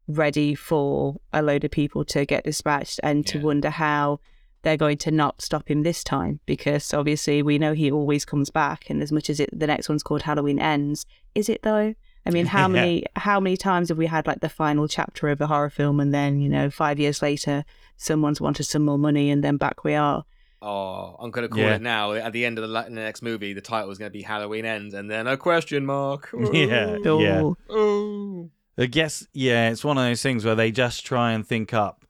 ready 0.07 0.53
for 0.53 1.15
a 1.33 1.41
load 1.41 1.63
of 1.63 1.71
people 1.71 2.05
to 2.05 2.25
get 2.25 2.43
dispatched 2.43 2.99
and 3.03 3.25
to 3.27 3.37
Yeah. 3.37 3.43
wonder 3.43 3.69
how 3.69 4.19
they're 4.63 4.77
going 4.77 4.97
to 4.97 5.11
not 5.11 5.41
stop 5.41 5.69
him 5.69 5.83
this 5.83 6.03
time 6.03 6.39
because 6.45 6.93
obviously 6.93 7.41
we 7.41 7.57
know 7.57 7.73
he 7.73 7.91
always 7.91 8.25
comes 8.25 8.49
back 8.49 8.89
and 8.89 9.01
as 9.01 9.11
much 9.11 9.29
as 9.29 9.39
it 9.39 9.49
the 9.53 9.67
next 9.67 9.87
one's 9.89 10.03
called 10.03 10.23
Halloween 10.23 10.59
ends 10.59 11.05
is 11.35 11.47
it 11.49 11.61
though 11.63 11.93
I 12.25 12.29
mean 12.31 12.47
how 12.47 12.61
Yeah. 12.67 12.67
many 12.67 13.03
how 13.15 13.39
many 13.39 13.55
times 13.57 13.89
have 13.89 13.97
we 13.97 14.07
had 14.07 14.27
like 14.27 14.41
the 14.41 14.49
final 14.49 14.87
chapter 14.87 15.29
of 15.29 15.39
a 15.41 15.47
horror 15.47 15.69
film 15.69 15.99
and 15.99 16.13
then 16.13 16.41
you 16.41 16.49
know 16.49 16.69
5 16.69 16.99
years 16.99 17.21
later 17.21 17.63
someone's 17.97 18.41
wanted 18.41 18.63
some 18.65 18.83
more 18.85 18.97
money 18.97 19.29
and 19.29 19.43
then 19.43 19.57
back 19.57 19.83
we 19.83 19.93
are 19.95 20.23
Oh, 20.59 21.15
I'm 21.19 21.29
gonna 21.29 21.49
call 21.49 21.59
Yeah. 21.59 21.75
it 21.75 21.83
now. 21.83 22.13
At 22.13 22.33
the 22.33 22.43
end 22.43 22.57
of 22.57 22.63
the, 22.63 22.67
la- 22.67 22.85
the 22.85 22.89
next 22.89 23.21
movie, 23.21 23.53
the 23.53 23.61
title 23.61 23.91
is 23.91 23.99
gonna 23.99 24.09
be 24.09 24.23
Halloween 24.23 24.65
Ends, 24.65 24.95
and 24.95 25.07
then 25.09 25.27
a 25.27 25.37
question 25.37 25.85
mark. 25.85 26.29
Yeah, 26.51 26.97
Oh. 27.05 27.19
yeah. 27.21 27.41
Oh. 27.43 27.55
Oh. 27.69 28.49
I 28.75 28.87
guess 28.87 29.27
yeah, 29.33 29.69
it's 29.69 29.85
one 29.85 29.99
of 29.99 30.03
those 30.03 30.23
things 30.23 30.43
where 30.43 30.55
they 30.55 30.71
just 30.71 31.05
try 31.05 31.33
and 31.33 31.45
think 31.45 31.75
up 31.75 32.05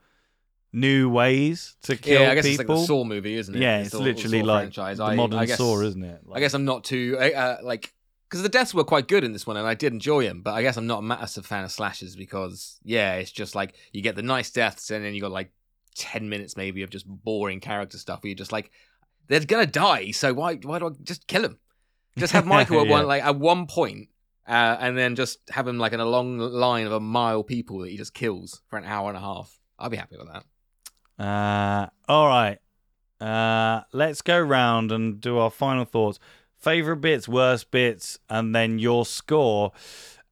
new 0.80 1.10
ways 1.10 1.76
to 1.84 1.96
kill 1.96 2.22
Yeah, 2.22 2.32
I 2.32 2.36
guess 2.36 2.46
it's 2.46 2.58
like 2.58 2.68
people. 2.68 2.82
the 2.82 2.88
Saw 2.88 3.04
movie, 3.04 3.36
isn't 3.36 3.56
it? 3.56 3.62
yeah, 3.62 3.80
The 3.80 3.86
it's 3.86 3.94
literally 3.96 4.44
like 4.44 4.62
franchise. 4.64 4.98
the 4.98 5.06
I- 5.06 5.16
modern 5.16 5.40
I 5.40 5.46
guess, 5.46 5.58
Saw, 5.58 5.82
isn't 5.82 6.04
it? 6.04 6.22
I 6.32 6.40
guess 6.40 6.54
I'm 6.54 6.66
not 6.66 6.84
too 6.84 7.18
uh, 7.20 7.58
like 7.64 7.94
because 8.30 8.44
the 8.44 8.50
deaths 8.50 8.74
were 8.74 8.84
quite 8.84 9.08
good 9.08 9.24
in 9.24 9.32
this 9.32 9.48
one, 9.48 9.56
and 9.58 9.66
I 9.66 9.74
did 9.74 9.94
enjoy 9.94 10.26
them. 10.26 10.42
But 10.42 10.54
I 10.54 10.62
guess 10.62 10.76
I'm 10.78 10.88
not 10.88 11.00
a 11.00 11.02
massive 11.04 11.46
fan 11.46 11.64
of 11.64 11.72
slashes 11.72 12.16
because 12.16 12.80
yeah, 12.84 13.16
it's 13.16 13.32
just 13.32 13.56
like 13.56 13.74
you 13.94 14.02
get 14.02 14.16
the 14.16 14.22
nice 14.22 14.52
deaths, 14.52 14.90
and 14.92 15.04
then 15.04 15.14
you 15.14 15.22
got 15.22 15.32
like 15.32 15.52
ten 15.96 16.30
minutes 16.30 16.56
maybe 16.58 16.84
of 16.84 16.90
just 16.90 17.06
boring 17.08 17.60
character 17.60 17.98
stuff. 17.98 18.24
Where 18.24 18.30
you're 18.30 18.36
just 18.36 18.52
like, 18.52 18.70
they're 19.28 19.40
gonna 19.46 19.66
die, 19.66 20.12
so 20.12 20.34
why 20.34 20.56
why 20.56 20.80
do 20.80 20.88
I 20.88 20.92
just 21.04 21.26
kill 21.28 21.42
them? 21.44 21.58
Just 22.18 22.34
have 22.34 22.46
Michael 22.46 22.80
at 22.82 22.88
Yeah. 22.88 22.92
one 22.92 23.08
like 23.08 23.24
at 23.24 23.38
one 23.38 23.66
point, 23.66 24.10
uh, 24.48 24.76
and 24.80 24.98
then 24.98 25.16
just 25.16 25.40
have 25.50 25.68
him 25.68 25.78
like 25.80 25.94
in 25.94 26.00
a 26.02 26.06
long 26.06 26.38
line 26.38 26.86
of 26.86 26.92
a 26.92 27.00
mile 27.00 27.44
people 27.44 27.80
that 27.80 27.90
he 27.92 27.98
just 27.98 28.14
kills 28.14 28.62
for 28.70 28.78
an 28.78 28.86
hour 28.86 29.08
and 29.10 29.18
a 29.18 29.22
half. 29.22 29.58
I'll 29.80 29.90
be 29.90 29.98
happy 29.98 30.18
with 30.18 30.28
that. 30.34 30.44
Uh, 31.20 31.88
all 32.08 32.28
right. 32.28 32.60
Uh, 33.20 33.82
let's 33.94 34.22
go 34.22 34.40
round 34.40 34.92
and 34.92 35.20
do 35.20 35.38
our 35.38 35.50
final 35.50 35.86
thoughts. 35.86 36.20
Favorite 36.58 36.98
bits, 36.98 37.28
worst 37.28 37.72
bits, 37.72 38.20
and 38.30 38.54
then 38.54 38.80
your 38.80 39.06
score 39.06 39.72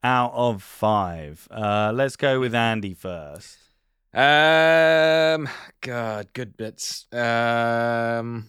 out 0.04 0.32
of 0.34 0.62
five. 0.62 1.48
Uh, 1.50 1.92
let's 1.94 2.16
go 2.16 2.40
with 2.40 2.54
Andy 2.54 2.94
first. 2.94 3.58
Um, 4.14 5.50
God, 5.82 6.28
good 6.34 6.56
bits. 6.56 7.08
Um, 7.12 8.48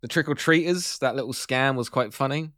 the 0.00 0.08
trick 0.08 0.28
or 0.28 0.34
treaters, 0.34 0.98
that 1.00 1.14
little 1.14 1.32
scam 1.32 1.76
was 1.76 1.88
quite 1.88 2.14
funny. 2.14 2.50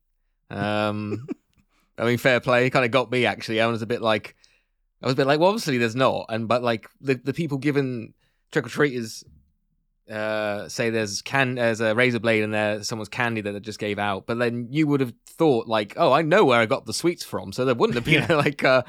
Um, 0.51 1.27
I 1.99 2.05
mean, 2.05 2.19
fair 2.19 2.41
play, 2.41 2.69
kind 2.71 2.85
of 2.85 2.91
got 2.91 3.11
me 3.11 3.27
actually. 3.27 3.61
I 3.61 3.67
was 3.67 3.83
a 3.83 3.87
bit 3.87 4.01
like, 4.01 4.37
I 5.03 5.07
was 5.07 5.15
a 5.15 5.17
bit 5.17 5.27
like, 5.27 5.41
well, 5.41 5.49
obviously 5.49 5.79
there's 5.79 5.97
not, 5.97 6.27
and 6.29 6.47
but 6.47 6.63
like 6.63 6.89
the 7.01 7.15
the 7.15 7.33
people 7.33 7.59
given 7.59 8.15
trick 8.53 8.67
or 8.67 8.71
treaters. 8.71 9.25
Uh, 10.11 10.69
say 10.69 10.91
there's 10.91 11.23
can 11.23 11.55
there's 11.55 11.81
a 11.81 11.95
razor 11.95 12.19
blade 12.19 12.43
in 12.43 12.51
there, 12.51 12.83
someone's 12.83 13.09
candy 13.09 13.41
that 13.41 13.53
they 13.53 13.61
just 13.61 13.79
gave 13.79 13.99
out, 13.99 14.27
but 14.27 14.39
then 14.39 14.67
you 14.71 14.87
would 14.87 15.01
have 15.01 15.15
thought 15.27 15.69
like, 15.69 15.95
oh, 15.97 16.13
I 16.13 16.23
know 16.23 16.45
where 16.45 16.61
I 16.61 16.67
got 16.67 16.87
the 16.87 16.93
sweets 16.93 17.25
from, 17.25 17.53
so 17.53 17.65
there 17.65 17.75
wouldn't 17.75 17.95
have 17.95 18.05
been 18.05 18.27
Yeah. 18.29 18.37
like, 18.37 18.63
uh, 18.65 18.83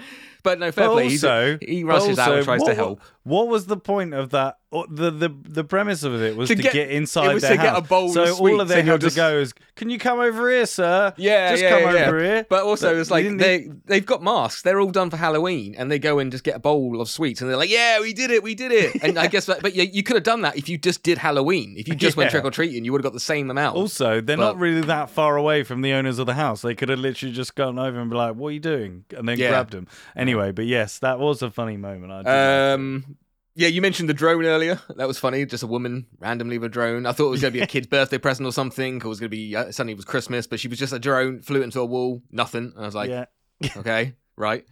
but 0.43 0.59
no, 0.59 0.71
fair 0.71 0.87
But 0.87 0.93
play. 0.93 1.03
Also, 1.05 1.57
he 1.61 1.83
rushes 1.83 2.19
out 2.19 2.35
and 2.35 2.43
tries 2.45 2.61
what, 2.61 2.67
to 2.67 2.75
help. 2.75 3.01
What 3.23 3.47
was 3.47 3.65
the 3.67 3.77
point 3.77 4.13
of 4.13 4.29
that? 4.31 4.57
or 4.69 4.85
The 4.89 5.11
the 5.11 5.29
the 5.43 5.63
premise 5.63 6.01
of 6.03 6.19
it 6.19 6.35
was 6.35 6.49
To 6.49 6.55
to, 6.55 6.61
get- 6.63 6.73
get, 6.73 6.89
inside 6.89 7.29
it 7.29 7.33
was 7.35 7.43
to 7.43 7.55
get 7.57 7.77
a 7.77 7.81
bowl 7.81 8.07
of 8.07 8.11
so 8.13 8.23
of 8.23 8.41
all 8.41 8.59
of 8.59 8.67
they 8.67 8.81
had 8.81 8.99
just- 9.01 9.15
to 9.15 9.21
go 9.21 9.37
is, 9.37 9.53
"Can 9.75 9.91
you 9.91 9.99
come 9.99 10.19
over 10.19 10.49
here, 10.49 10.65
sir? 10.65 11.13
Yeah, 11.15 11.51
just 11.51 11.61
yeah, 11.63 11.69
come 11.69 11.93
yeah. 11.95 12.07
over 12.07 12.19
here." 12.23 12.45
But 12.49 12.63
also, 12.63 12.99
it's 12.99 13.11
like 13.11 13.37
they 13.37 13.69
they've 13.85 14.05
got 14.05 14.23
masks. 14.23 14.63
They're 14.63 14.79
all 14.81 14.89
done 14.89 15.11
for 15.11 15.17
Halloween, 15.17 15.75
and 15.77 15.91
they 15.91 15.99
go 15.99 16.17
and 16.17 16.31
just 16.31 16.43
get 16.43 16.55
a 16.55 16.59
bowl 16.59 16.99
of 17.01 17.07
sweets, 17.07 17.39
and 17.39 17.49
they're 17.49 17.55
like, 17.57 17.69
"Yeah, 17.69 18.01
we 18.01 18.13
did 18.13 18.31
it, 18.31 18.41
we 18.41 18.55
did 18.55 18.71
it." 18.71 18.95
And 19.03 19.19
I 19.19 19.27
guess, 19.33 19.45
that, 19.45 19.61
but 19.61 19.75
you, 19.75 19.83
you 19.83 20.01
could 20.01 20.15
have 20.15 20.23
done 20.23 20.41
that 20.41 20.57
if 20.57 20.67
you 20.67 20.79
just 20.79 21.03
did 21.03 21.19
Halloween. 21.19 21.75
If 21.77 21.87
you 21.87 21.93
just 21.93 22.17
went 22.17 22.31
trick 22.31 22.43
or 22.43 22.49
treating, 22.51 22.83
you 22.83 22.91
would 22.93 22.99
have 22.99 23.03
got 23.11 23.13
the 23.13 23.19
same 23.19 23.51
amount. 23.51 23.75
Also, 23.77 24.21
they're 24.21 24.37
But- 24.37 24.43
not 24.43 24.57
really 24.57 24.81
that 24.81 25.11
far 25.11 25.37
away 25.37 25.61
from 25.63 25.81
the 25.83 25.93
owners 25.93 26.17
of 26.17 26.25
the 26.25 26.33
house. 26.33 26.63
They 26.63 26.73
could 26.73 26.89
have 26.89 26.99
literally 26.99 27.31
just 27.33 27.53
gone 27.55 27.77
over 27.77 27.99
and 27.99 28.09
be 28.09 28.17
like, 28.17 28.33
"What 28.35 28.47
are 28.47 28.51
you 28.51 28.59
doing?" 28.59 29.05
and 29.15 29.29
then 29.29 29.37
Yeah. 29.37 29.49
grabbed 29.49 29.75
him. 29.75 29.87
Anyway, 30.15 30.32
but 30.35 30.65
yes, 30.65 30.99
that 30.99 31.19
was 31.19 31.41
a 31.41 31.51
funny 31.51 31.77
moment. 31.77 32.09
Like. 32.09 32.27
Um, 32.27 33.17
yeah, 33.55 33.67
you 33.67 33.81
mentioned 33.81 34.09
the 34.09 34.13
drone 34.13 34.45
earlier. 34.45 34.81
That 34.95 35.07
was 35.07 35.19
funny. 35.19 35.45
Just 35.45 35.63
a 35.63 35.67
woman 35.67 36.07
randomly 36.19 36.57
with 36.57 36.71
a 36.71 36.73
drone. 36.73 37.05
I 37.05 37.11
thought 37.11 37.27
it 37.27 37.31
was 37.31 37.41
going 37.41 37.53
to 37.53 37.59
be 37.59 37.63
a 37.63 37.67
kid's 37.73 37.87
birthday 37.87 38.17
present 38.17 38.47
or 38.47 38.51
something. 38.51 39.01
Or 39.01 39.05
it 39.05 39.09
was 39.09 39.19
going 39.19 39.29
to 39.29 39.35
be 39.35 39.55
uh, 39.55 39.71
suddenly 39.71 39.93
it 39.93 39.97
was 39.97 40.05
Christmas, 40.05 40.47
but 40.47 40.59
she 40.59 40.67
was 40.67 40.79
just 40.79 40.93
a 40.93 40.99
drone, 40.99 41.41
flew 41.41 41.61
into 41.61 41.79
a 41.79 41.85
wall, 41.85 42.21
nothing. 42.31 42.73
And 42.75 42.79
I 42.79 42.85
was 42.85 42.95
like, 42.95 43.09
yeah, 43.09 43.25
okay, 43.77 44.15
right. 44.35 44.65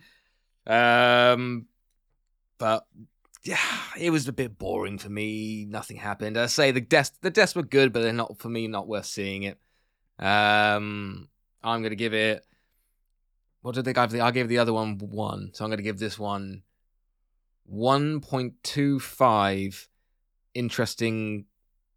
Um, 0.66 1.68
but 2.58 2.86
yeah, 3.44 3.58
it 4.00 4.10
was 4.10 4.28
a 4.28 4.34
bit 4.34 4.58
boring 4.58 4.98
for 4.98 5.10
me. 5.10 5.66
Nothing 5.70 5.98
happened. 5.98 6.38
I 6.38 6.48
say 6.48 6.72
the 6.72 6.82
deaths, 6.82 7.12
the 7.22 7.30
deaths 7.30 7.56
were 7.56 7.64
good, 7.64 7.94
but 7.94 8.02
they're 8.02 8.14
not 8.14 8.40
for 8.40 8.50
me. 8.50 8.68
Not 8.68 8.88
worth 8.88 9.06
seeing 9.06 9.44
it. 9.44 9.60
Um, 10.18 11.28
I'm 11.64 11.84
gonna 11.84 11.96
give 11.96 12.16
it. 12.16 12.44
What 13.62 13.76
did 13.76 13.86
they 13.86 13.94
give? 13.94 14.12
The 14.12 14.22
I 14.22 14.32
gave 14.32 14.48
the 14.48 14.58
other 14.58 14.74
one 14.74 14.98
one, 14.98 15.52
so 15.54 15.64
I'm 15.64 15.72
gonna 15.72 15.82
give 15.82 16.00
this 16.00 16.18
one 16.20 16.64
one 17.66 18.20
point 18.22 18.56
two 18.64 19.00
five. 19.00 19.88
Interesting 20.54 21.46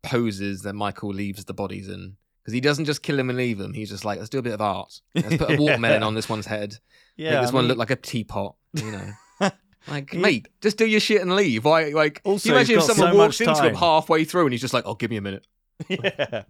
poses 0.03 0.63
that 0.63 0.75
Michael 0.75 1.11
leaves 1.13 1.45
the 1.45 1.55
bodies 1.55 1.89
in. 1.89 2.17
Because 2.43 2.53
he 2.55 2.61
doesn't 2.61 2.85
just 2.85 3.03
kill 3.03 3.19
him 3.19 3.31
and 3.31 3.39
leave 3.39 3.57
them. 3.59 3.73
He's 3.73 3.89
just 3.89 4.05
like, 4.05 4.19
let's 4.19 4.29
do 4.29 4.39
a 4.39 4.43
bit 4.43 4.53
of 4.53 4.61
art. 4.61 5.01
Let's 5.15 5.37
put 5.39 5.51
a 5.51 5.57
watermelon 5.61 6.03
on 6.03 6.15
this 6.15 6.29
one's 6.29 6.45
head. 6.47 6.77
yeah. 7.17 7.33
Make 7.33 7.41
this 7.41 7.51
I 7.51 7.55
one 7.55 7.65
mean, 7.65 7.69
look 7.71 7.79
like 7.79 7.91
a 7.91 7.97
teapot, 7.97 8.55
you 8.75 8.91
know. 8.93 9.11
Like, 9.87 10.13
He- 10.13 10.19
mate, 10.19 10.49
just 10.63 10.79
do 10.79 10.87
your 10.87 11.01
shit 11.01 11.21
and 11.21 11.35
leave. 11.37 11.65
Why? 11.67 11.89
Like, 11.91 12.21
Also, 12.25 12.49
you 12.49 12.55
imagine 12.55 12.79
if 12.79 12.85
someone 12.85 13.13
so 13.13 13.19
walks 13.19 13.41
into 13.41 13.63
him 13.63 13.75
halfway 13.75 14.25
through 14.25 14.45
and 14.45 14.53
he's 14.53 14.63
just 14.63 14.73
like, 14.73 14.85
"Oh, 14.87 14.95
give 14.95 15.11
me 15.11 15.19
a 15.19 15.21
minute." 15.21 15.47
yeah. 15.89 16.45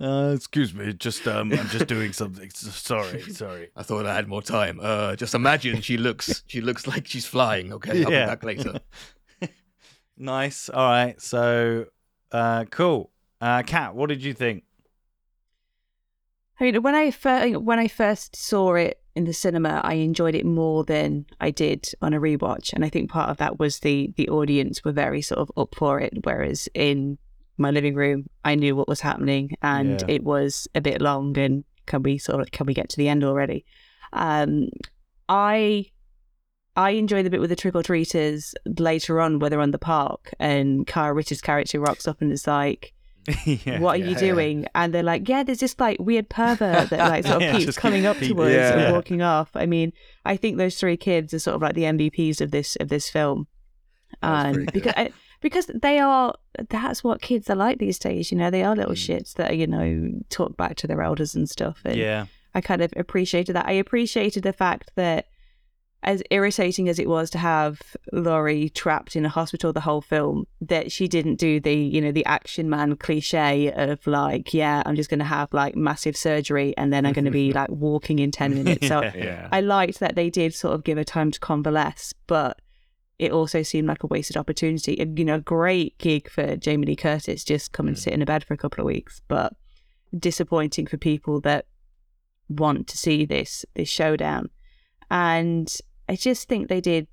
Uh, 0.00 0.32
excuse 0.36 0.74
me, 0.74 0.92
just 0.92 1.26
um, 1.26 1.50
I'm 1.52 1.68
just 1.68 1.86
doing 1.86 2.12
something. 2.12 2.50
Sorry, 2.50 3.22
sorry. 3.32 3.70
I 3.74 3.82
thought 3.82 4.06
I 4.06 4.14
had 4.14 4.28
more 4.28 4.42
time. 4.42 4.78
Uh, 4.82 5.16
just 5.16 5.34
imagine 5.34 5.80
she 5.80 5.96
looks, 5.96 6.42
she 6.46 6.60
looks 6.60 6.86
like 6.86 7.06
she's 7.06 7.26
flying. 7.26 7.72
Okay, 7.72 8.04
I'll 8.04 8.10
Yeah. 8.12 8.24
be 8.26 8.30
back 8.30 8.44
later. 8.44 8.80
Nice. 10.18 10.70
All 10.70 10.88
right. 10.88 11.20
So, 11.20 11.86
uh, 12.32 12.64
cool. 12.70 13.10
Uh, 13.38 13.62
Kat, 13.62 13.94
what 13.94 14.08
did 14.08 14.22
you 14.22 14.32
think? 14.32 14.64
I 16.58 16.64
mean, 16.64 16.82
when 16.82 16.94
I 16.94 17.10
first 17.10 17.56
when 17.60 17.78
I 17.78 17.86
first 17.86 18.34
saw 18.34 18.74
it 18.76 18.98
in 19.14 19.24
the 19.24 19.34
cinema, 19.34 19.82
I 19.84 19.94
enjoyed 19.94 20.34
it 20.34 20.46
more 20.46 20.84
than 20.84 21.26
I 21.38 21.50
did 21.50 21.90
on 22.00 22.14
a 22.14 22.20
rewatch, 22.20 22.72
and 22.72 22.82
I 22.82 22.88
think 22.88 23.10
part 23.10 23.28
of 23.28 23.36
that 23.36 23.58
was 23.58 23.80
the 23.80 24.14
the 24.16 24.30
audience 24.30 24.82
were 24.84 24.92
very 24.92 25.20
sort 25.20 25.40
of 25.40 25.50
up 25.54 25.74
for 25.74 26.00
it, 26.00 26.14
whereas 26.24 26.66
in 26.72 27.18
my 27.58 27.70
living 27.70 27.94
room, 27.94 28.26
I 28.44 28.54
knew 28.54 28.76
what 28.76 28.88
was 28.88 29.00
happening, 29.00 29.56
and 29.62 30.00
Yeah. 30.02 30.14
it 30.16 30.24
was 30.24 30.68
a 30.74 30.80
bit 30.80 31.00
long. 31.00 31.36
And 31.38 31.64
can 31.86 32.02
we 32.02 32.18
sort 32.18 32.40
of 32.40 32.50
can 32.50 32.66
we 32.66 32.74
get 32.74 32.88
to 32.90 32.96
the 32.96 33.08
end 33.08 33.24
already? 33.24 33.64
Um, 34.12 34.68
I 35.28 35.86
I 36.76 36.90
enjoy 36.90 37.22
the 37.22 37.30
bit 37.30 37.40
with 37.40 37.50
the 37.50 37.56
trick 37.56 37.74
or 37.74 37.82
treaters 37.82 38.54
later 38.78 39.20
on, 39.20 39.38
where 39.38 39.48
they're 39.50 39.60
on 39.60 39.70
the 39.70 39.78
park, 39.78 40.32
and 40.38 40.86
Kyle 40.86 41.12
Richards' 41.12 41.40
character 41.40 41.80
rocks 41.80 42.06
up 42.06 42.20
and 42.20 42.30
is 42.30 42.46
like, 42.46 42.92
yeah. 43.46 43.80
"What 43.80 43.94
are 43.96 43.98
Yeah, 43.98 44.04
you 44.04 44.10
yeah. 44.12 44.18
doing?" 44.18 44.66
And 44.74 44.92
they're 44.92 45.02
like, 45.02 45.26
"Yeah, 45.28 45.42
there's 45.42 45.60
this 45.60 45.74
like 45.80 45.96
weird 45.98 46.28
pervert 46.28 46.90
that 46.90 46.98
like 47.08 47.24
sort 47.24 47.36
of 47.36 47.42
Yeah, 47.48 47.58
keeps 47.58 47.78
coming 47.78 48.04
up 48.06 48.18
to 48.18 48.42
us 48.42 48.50
yeah. 48.52 48.78
and 48.78 48.92
walking 48.94 49.22
off." 49.22 49.50
I 49.54 49.64
mean, 49.66 49.92
I 50.24 50.36
think 50.36 50.58
those 50.58 50.76
three 50.78 50.96
kids 50.98 51.32
are 51.32 51.38
sort 51.38 51.56
of 51.56 51.62
like 51.62 51.74
the 51.74 51.84
MVPs 51.84 52.40
of 52.42 52.50
this 52.50 52.76
of 52.76 52.88
this 52.88 53.08
film, 53.08 53.46
and 54.22 54.70
because 54.72 54.92
I, 54.96 55.10
because 55.40 55.66
they 55.66 55.98
are 55.98 56.34
that's 56.70 57.04
what 57.04 57.20
kids 57.20 57.50
are 57.50 57.56
like 57.56 57.78
these 57.78 57.98
days. 57.98 58.30
You 58.32 58.38
know, 58.38 58.50
they 58.50 58.64
are 58.64 58.74
little 58.76 58.94
Mm. 58.94 59.06
shits 59.20 59.34
that 59.34 59.50
are, 59.50 59.54
you 59.54 59.66
know 59.66 60.10
talk 60.30 60.56
back 60.56 60.76
to 60.76 60.86
their 60.86 61.02
elders 61.02 61.34
and 61.34 61.48
stuff. 61.48 61.80
And 61.84 61.96
Yeah. 61.96 62.26
I 62.54 62.60
kind 62.62 62.80
of 62.82 62.92
appreciated 62.96 63.54
that. 63.54 63.66
I 63.66 63.72
appreciated 63.72 64.42
the 64.42 64.52
fact 64.52 64.90
that, 64.96 65.26
as 66.02 66.22
irritating 66.30 66.88
as 66.88 66.98
it 66.98 67.08
was 67.08 67.30
to 67.30 67.38
have 67.38 67.80
Laurie 68.12 68.68
trapped 68.68 69.16
in 69.16 69.24
a 69.24 69.28
hospital 69.28 69.72
the 69.72 69.80
whole 69.80 70.00
film, 70.00 70.46
that 70.60 70.92
she 70.92 71.08
didn't 71.08 71.34
do 71.36 71.58
the, 71.58 71.74
you 71.74 72.00
know, 72.00 72.12
the 72.12 72.24
action 72.26 72.70
man 72.70 72.94
cliche 72.96 73.72
of 73.72 74.06
like, 74.06 74.54
yeah, 74.54 74.82
I'm 74.86 74.94
just 74.94 75.10
going 75.10 75.18
to 75.18 75.24
have 75.26 75.52
like 75.52 75.74
massive 75.74 76.16
surgery 76.16 76.74
and 76.76 76.92
then 76.92 77.04
I'm 77.06 77.12
going 77.12 77.24
to 77.24 77.30
be 77.30 77.52
like 77.60 77.70
walking 77.70 78.20
in 78.20 78.30
10 78.30 78.54
minutes. 78.54 78.86
So 78.86 79.02
Yeah. 79.16 79.48
I 79.50 79.60
liked 79.62 79.98
that 80.00 80.14
they 80.14 80.30
did 80.30 80.54
sort 80.54 80.74
of 80.74 80.84
give 80.84 80.96
her 80.96 81.04
time 81.04 81.30
to 81.32 81.40
convalesce, 81.40 82.12
but 82.26 82.60
it 83.18 83.32
also 83.32 83.62
seemed 83.62 83.88
like 83.88 84.02
a 84.02 84.06
wasted 84.06 84.36
opportunity. 84.36 84.98
And, 85.00 85.18
you 85.18 85.24
know, 85.24 85.36
a 85.36 85.40
great 85.40 85.96
gig 85.98 86.28
for 86.30 86.56
Jamie 86.56 86.86
Lee 86.86 86.96
Curtis, 86.96 87.44
just 87.44 87.72
come 87.72 87.88
and 87.88 87.96
Mm. 87.96 88.00
sit 88.00 88.12
in 88.12 88.22
a 88.22 88.26
bed 88.26 88.44
for 88.44 88.54
a 88.54 88.58
couple 88.58 88.80
of 88.82 88.86
weeks, 88.86 89.20
but 89.28 89.54
disappointing 90.16 90.86
for 90.86 90.96
people 90.96 91.40
that 91.42 91.66
want 92.48 92.86
to 92.88 92.96
see 92.96 93.24
this 93.24 93.64
this 93.74 93.88
showdown. 93.88 94.50
And 95.10 95.72
I 96.08 96.16
just 96.16 96.48
think 96.48 96.68
they 96.68 96.80
did 96.80 97.06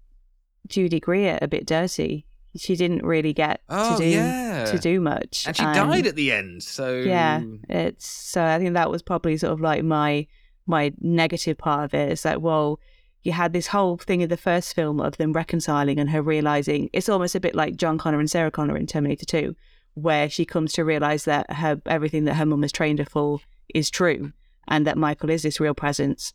Judy 0.68 1.00
Greer 1.00 1.39
a 1.42 1.48
bit 1.48 1.66
dirty. 1.66 2.26
She 2.56 2.76
didn't 2.76 3.04
really 3.04 3.34
get 3.34 3.62
Oh, 3.68 3.98
to 3.98 4.04
do 4.04 4.10
yeah. 4.10 4.66
to 4.66 4.78
do 4.78 5.02
much, 5.02 5.46
and 5.48 5.56
she 5.58 5.63
died 5.63 6.06
at 6.06 6.16
the 6.16 6.32
end. 6.32 6.62
So 6.62 6.98
yeah, 7.00 7.42
it's 7.68 8.06
so 8.08 8.44
I 8.46 8.60
think 8.60 8.74
that 8.76 8.92
was 8.92 9.02
probably 9.02 9.38
sort 9.38 9.54
of 9.54 9.62
like 9.62 9.84
my 9.84 10.28
my 10.68 10.94
negative 11.02 11.58
part 11.58 11.86
of 11.86 11.94
it. 11.96 12.12
It's 12.12 12.26
like, 12.26 12.39
well, 12.42 12.80
you 13.24 13.32
had 13.32 13.54
this 13.54 13.68
whole 13.68 13.98
thing 13.98 14.22
in 14.22 14.30
the 14.30 14.38
first 14.38 14.76
film 14.76 15.00
of 15.00 15.18
them 15.18 15.34
reconciling 15.34 16.00
and 16.00 16.10
her 16.10 16.22
realizing 16.22 16.90
it's 16.94 17.10
almost 17.10 17.36
a 17.36 17.40
bit 17.40 17.56
like 17.56 17.78
John 17.78 17.98
Connor 17.98 18.20
and 18.20 18.30
Sarah 18.30 18.52
Connor 18.52 18.78
in 18.78 18.86
Terminator 18.86 19.26
Two, 19.26 19.56
where 19.94 20.30
she 20.30 20.46
comes 20.46 20.74
to 20.74 20.84
realize 20.84 21.26
that 21.26 21.52
her 21.54 21.82
everything 21.86 22.26
that 22.26 22.36
her 22.36 22.46
mum 22.46 22.62
has 22.62 22.72
trained 22.72 23.00
her 23.00 23.06
for 23.06 23.40
is 23.74 23.90
true, 23.90 24.34
and 24.68 24.86
that 24.86 24.98
Michael 24.98 25.30
is 25.30 25.44
this 25.44 25.60
real 25.60 25.74
presence. 25.74 26.34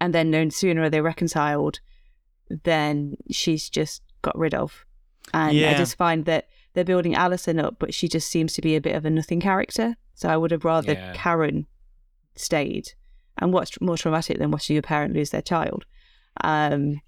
And 0.00 0.12
then 0.12 0.30
no 0.30 0.48
sooner 0.50 0.82
are 0.82 0.90
they 0.90 1.00
reconciled, 1.00 1.80
then 2.48 3.16
she's 3.30 3.70
just 3.70 4.02
got 4.22 4.36
rid 4.38 4.54
of. 4.54 4.84
And 5.32 5.56
I 5.70 5.74
just 5.74 5.96
find 5.96 6.26
that 6.26 6.48
they're 6.74 6.84
building 6.84 7.14
Allison 7.14 7.58
up, 7.58 7.76
but 7.78 7.94
she 7.94 8.08
just 8.08 8.28
seems 8.28 8.52
to 8.54 8.60
be 8.60 8.76
a 8.76 8.80
bit 8.80 8.94
of 8.96 9.06
a 9.06 9.10
nothing 9.10 9.40
character. 9.40 9.96
So 10.14 10.28
I 10.28 10.36
would 10.36 10.50
have 10.50 10.64
rather 10.64 10.92
Yeah. 10.92 11.12
Karen 11.14 11.66
stayed. 12.36 12.92
And 13.38 13.52
what's 13.52 13.80
more 13.80 13.96
traumatic 13.96 14.38
than 14.38 14.50
watching 14.50 14.74
your 14.74 14.82
parent 14.82 15.14
lose 15.14 15.30
their 15.30 15.42
child? 15.42 15.86
Um, 16.42 17.00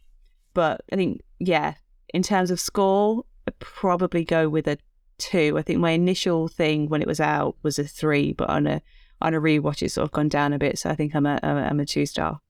but 0.54 0.82
I 0.92 0.96
think, 0.96 1.22
yeah, 1.38 1.74
in 2.14 2.22
terms 2.22 2.50
of 2.50 2.60
score, 2.60 3.24
I'd 3.46 3.58
probably 3.58 4.24
go 4.24 4.48
with 4.48 4.66
a 4.68 4.78
two. 5.18 5.56
I 5.58 5.62
think 5.62 5.80
my 5.80 5.90
initial 5.90 6.48
thing 6.48 6.88
when 6.88 7.02
it 7.02 7.08
was 7.08 7.20
out 7.20 7.56
was 7.62 7.78
a 7.78 7.84
three, 7.84 8.32
but 8.32 8.48
on 8.48 8.66
a 8.66 8.82
on 9.20 9.34
a 9.34 9.40
rewatch, 9.40 9.82
it's 9.82 9.94
sort 9.94 10.04
of 10.04 10.12
gone 10.12 10.28
down 10.28 10.52
a 10.52 10.58
bit. 10.58 10.78
So 10.78 10.90
I 10.90 10.94
think 10.94 11.14
I'm 11.14 11.26
a 11.26 11.40
I'm 11.42 11.56
a, 11.56 11.62
I'm 11.62 11.80
a 11.80 11.86
two 11.86 12.06
star. 12.06 12.40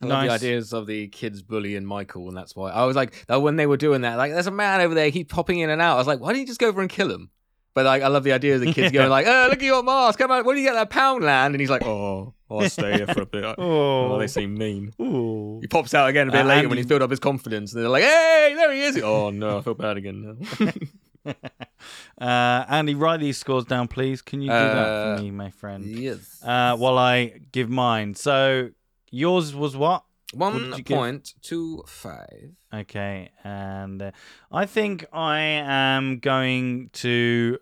I 0.00 0.06
love 0.06 0.22
the 0.22 0.28
Nice. 0.28 0.42
ideas 0.42 0.72
of 0.72 0.86
the 0.86 1.08
kids 1.08 1.42
bullying 1.42 1.84
Michael, 1.84 2.28
and 2.28 2.36
that's 2.36 2.54
why 2.54 2.70
I 2.70 2.84
was 2.84 2.94
like, 2.94 3.26
that 3.26 3.42
when 3.42 3.56
they 3.56 3.66
were 3.66 3.76
doing 3.76 4.02
that, 4.02 4.16
like, 4.16 4.30
there's 4.30 4.46
a 4.46 4.52
man 4.52 4.80
over 4.80 4.94
there, 4.94 5.10
he's 5.10 5.24
popping 5.24 5.58
in 5.58 5.70
and 5.70 5.82
out. 5.82 5.94
I 5.94 5.98
was 5.98 6.06
like, 6.06 6.20
why 6.20 6.30
don't 6.30 6.40
you 6.40 6.46
just 6.46 6.60
go 6.60 6.68
over 6.68 6.80
and 6.80 6.88
kill 6.88 7.10
him? 7.10 7.30
But 7.78 7.84
like, 7.86 8.02
I 8.02 8.08
love 8.08 8.24
the 8.24 8.32
idea 8.32 8.56
of 8.56 8.60
the 8.60 8.72
kids 8.72 8.90
going 8.90 9.08
like, 9.18 9.26
oh, 9.28 9.46
look 9.50 9.58
at 9.60 9.62
your 9.62 9.84
mask, 9.84 10.18
come 10.18 10.32
on, 10.32 10.44
where 10.44 10.56
do 10.56 10.60
you 10.60 10.66
get 10.66 10.74
that 10.74 10.90
Poundland? 10.90 11.46
And 11.54 11.60
he's 11.60 11.70
like, 11.70 11.84
oh, 11.84 12.34
I'll 12.50 12.68
stay 12.68 12.96
here 12.96 13.06
for 13.06 13.22
a 13.22 13.26
bit. 13.26 13.44
Oh. 13.58 14.14
Oh, 14.14 14.18
they 14.18 14.26
seem 14.26 14.54
mean. 14.58 14.92
Ooh. 15.00 15.58
He 15.60 15.68
pops 15.68 15.94
out 15.94 16.08
again 16.08 16.28
a 16.28 16.32
bit 16.32 16.40
Uh, 16.40 16.44
later 16.44 16.56
Andy- 16.58 16.66
when 16.68 16.76
he's 16.78 16.86
built 16.86 17.02
up 17.02 17.10
his 17.10 17.20
confidence, 17.20 17.72
and 17.72 17.80
they're 17.82 17.88
like, 17.88 18.02
hey, 18.02 18.52
there 18.56 18.72
he 18.72 18.82
is. 18.82 19.00
Oh 19.02 19.30
no, 19.30 19.58
I 19.58 19.60
feel 19.62 19.74
bad 19.74 19.96
again. 19.96 20.38
now. 20.58 20.72
uh, 22.20 22.64
Andy, 22.68 22.94
write 22.94 23.20
these 23.20 23.38
scores 23.38 23.64
down, 23.64 23.88
please. 23.88 24.22
Can 24.22 24.40
you 24.42 24.48
do 24.48 24.54
that 24.54 24.88
Uh, 24.88 25.16
for 25.16 25.22
me, 25.22 25.30
my 25.30 25.50
friend? 25.50 25.84
yes. 25.84 26.42
Uh, 26.44 26.76
while 26.76 26.98
I 26.98 27.40
give 27.52 27.68
mine. 27.70 28.14
So 28.14 28.70
yours 29.10 29.54
was 29.54 29.76
what? 29.76 30.04
One 30.34 30.72
you 30.76 30.82
give? 30.82 30.96
point 30.96 31.34
two 31.42 31.82
five. 31.86 32.50
Okay, 32.74 33.30
and 33.44 34.02
uh, 34.02 34.10
I 34.52 34.66
think 34.66 35.06
I 35.12 35.38
am 35.40 36.18
going 36.18 36.90
to 37.04 37.58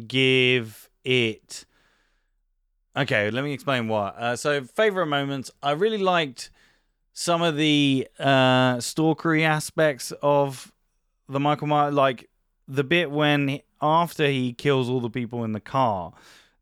give 0.00 0.88
it. 1.04 1.64
Okay, 2.96 3.30
let 3.30 3.44
me 3.44 3.52
explain 3.52 3.88
why. 3.88 4.08
Uh, 4.08 4.36
so, 4.36 4.62
favorite 4.64 5.06
moments. 5.06 5.50
I 5.62 5.72
really 5.72 5.98
liked 5.98 6.50
some 7.12 7.40
of 7.42 7.56
the 7.56 8.08
uh, 8.18 8.76
stalkery 8.78 9.42
aspects 9.42 10.12
of 10.22 10.72
the 11.28 11.38
Michael 11.38 11.68
Myers, 11.68 11.94
like 11.94 12.28
the 12.66 12.84
bit 12.84 13.10
when 13.10 13.48
he- 13.48 13.62
after 13.80 14.26
he 14.26 14.52
kills 14.52 14.88
all 14.88 15.00
the 15.00 15.10
people 15.10 15.44
in 15.44 15.52
the 15.52 15.60
car. 15.60 16.12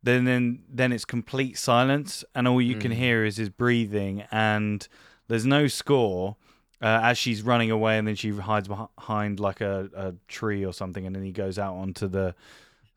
Then, 0.02 0.24
then, 0.24 0.62
then 0.68 0.92
it's 0.92 1.04
complete 1.04 1.58
silence, 1.58 2.24
and 2.34 2.46
all 2.46 2.60
you 2.62 2.76
can 2.76 2.92
Mm. 2.92 2.96
hear 2.96 3.24
is 3.24 3.36
his 3.36 3.48
breathing, 3.50 4.22
and 4.30 4.86
there's 5.26 5.44
no 5.46 5.66
score 5.66 6.36
uh, 6.80 7.00
as 7.02 7.18
she's 7.18 7.42
running 7.42 7.70
away, 7.72 7.98
and 7.98 8.06
then 8.06 8.14
she 8.14 8.30
hides 8.30 8.68
behind 8.68 9.40
like 9.40 9.60
a, 9.60 9.90
a 9.96 10.14
tree 10.28 10.64
or 10.64 10.72
something, 10.72 11.04
and 11.06 11.16
then 11.16 11.24
he 11.24 11.32
goes 11.32 11.58
out 11.58 11.74
onto 11.74 12.06
the 12.06 12.34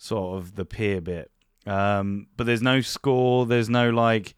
sort 0.01 0.37
of 0.41 0.55
the 0.55 0.65
pier 0.65 0.99
bit. 0.99 1.29
Um, 1.67 2.25
but 2.35 2.45
there's 2.47 2.61
no 2.63 2.81
score, 2.81 3.45
there's 3.45 3.69
no 3.69 3.91
like 3.91 4.33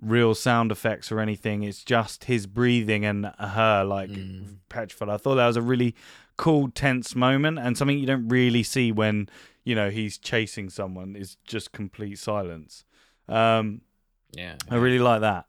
real 0.00 0.34
sound 0.34 0.70
effects 0.70 1.10
or 1.10 1.18
anything. 1.18 1.62
It's 1.62 1.82
just 1.82 2.24
his 2.24 2.46
breathing 2.46 3.04
and 3.04 3.26
her 3.38 3.84
like 3.84 4.10
Mm. 4.10 4.56
petrified. 4.68 5.08
I 5.08 5.16
thought 5.16 5.36
that 5.36 5.46
was 5.46 5.56
a 5.56 5.62
really 5.62 5.94
cool, 6.36 6.70
tense 6.70 7.14
moment, 7.16 7.58
and 7.58 7.78
something 7.78 7.98
you 7.98 8.06
don't 8.06 8.28
really 8.28 8.62
see 8.62 8.92
when 8.92 9.28
you 9.64 9.74
know 9.74 9.88
he's 9.90 10.18
chasing 10.18 10.68
someone. 10.68 11.16
Is 11.16 11.36
just 11.46 11.72
complete 11.72 12.18
silence. 12.18 12.84
Um, 13.28 13.80
Yeah. 14.32 14.56
I 14.70 14.76
really 14.76 14.98
like 14.98 15.20
that. 15.22 15.46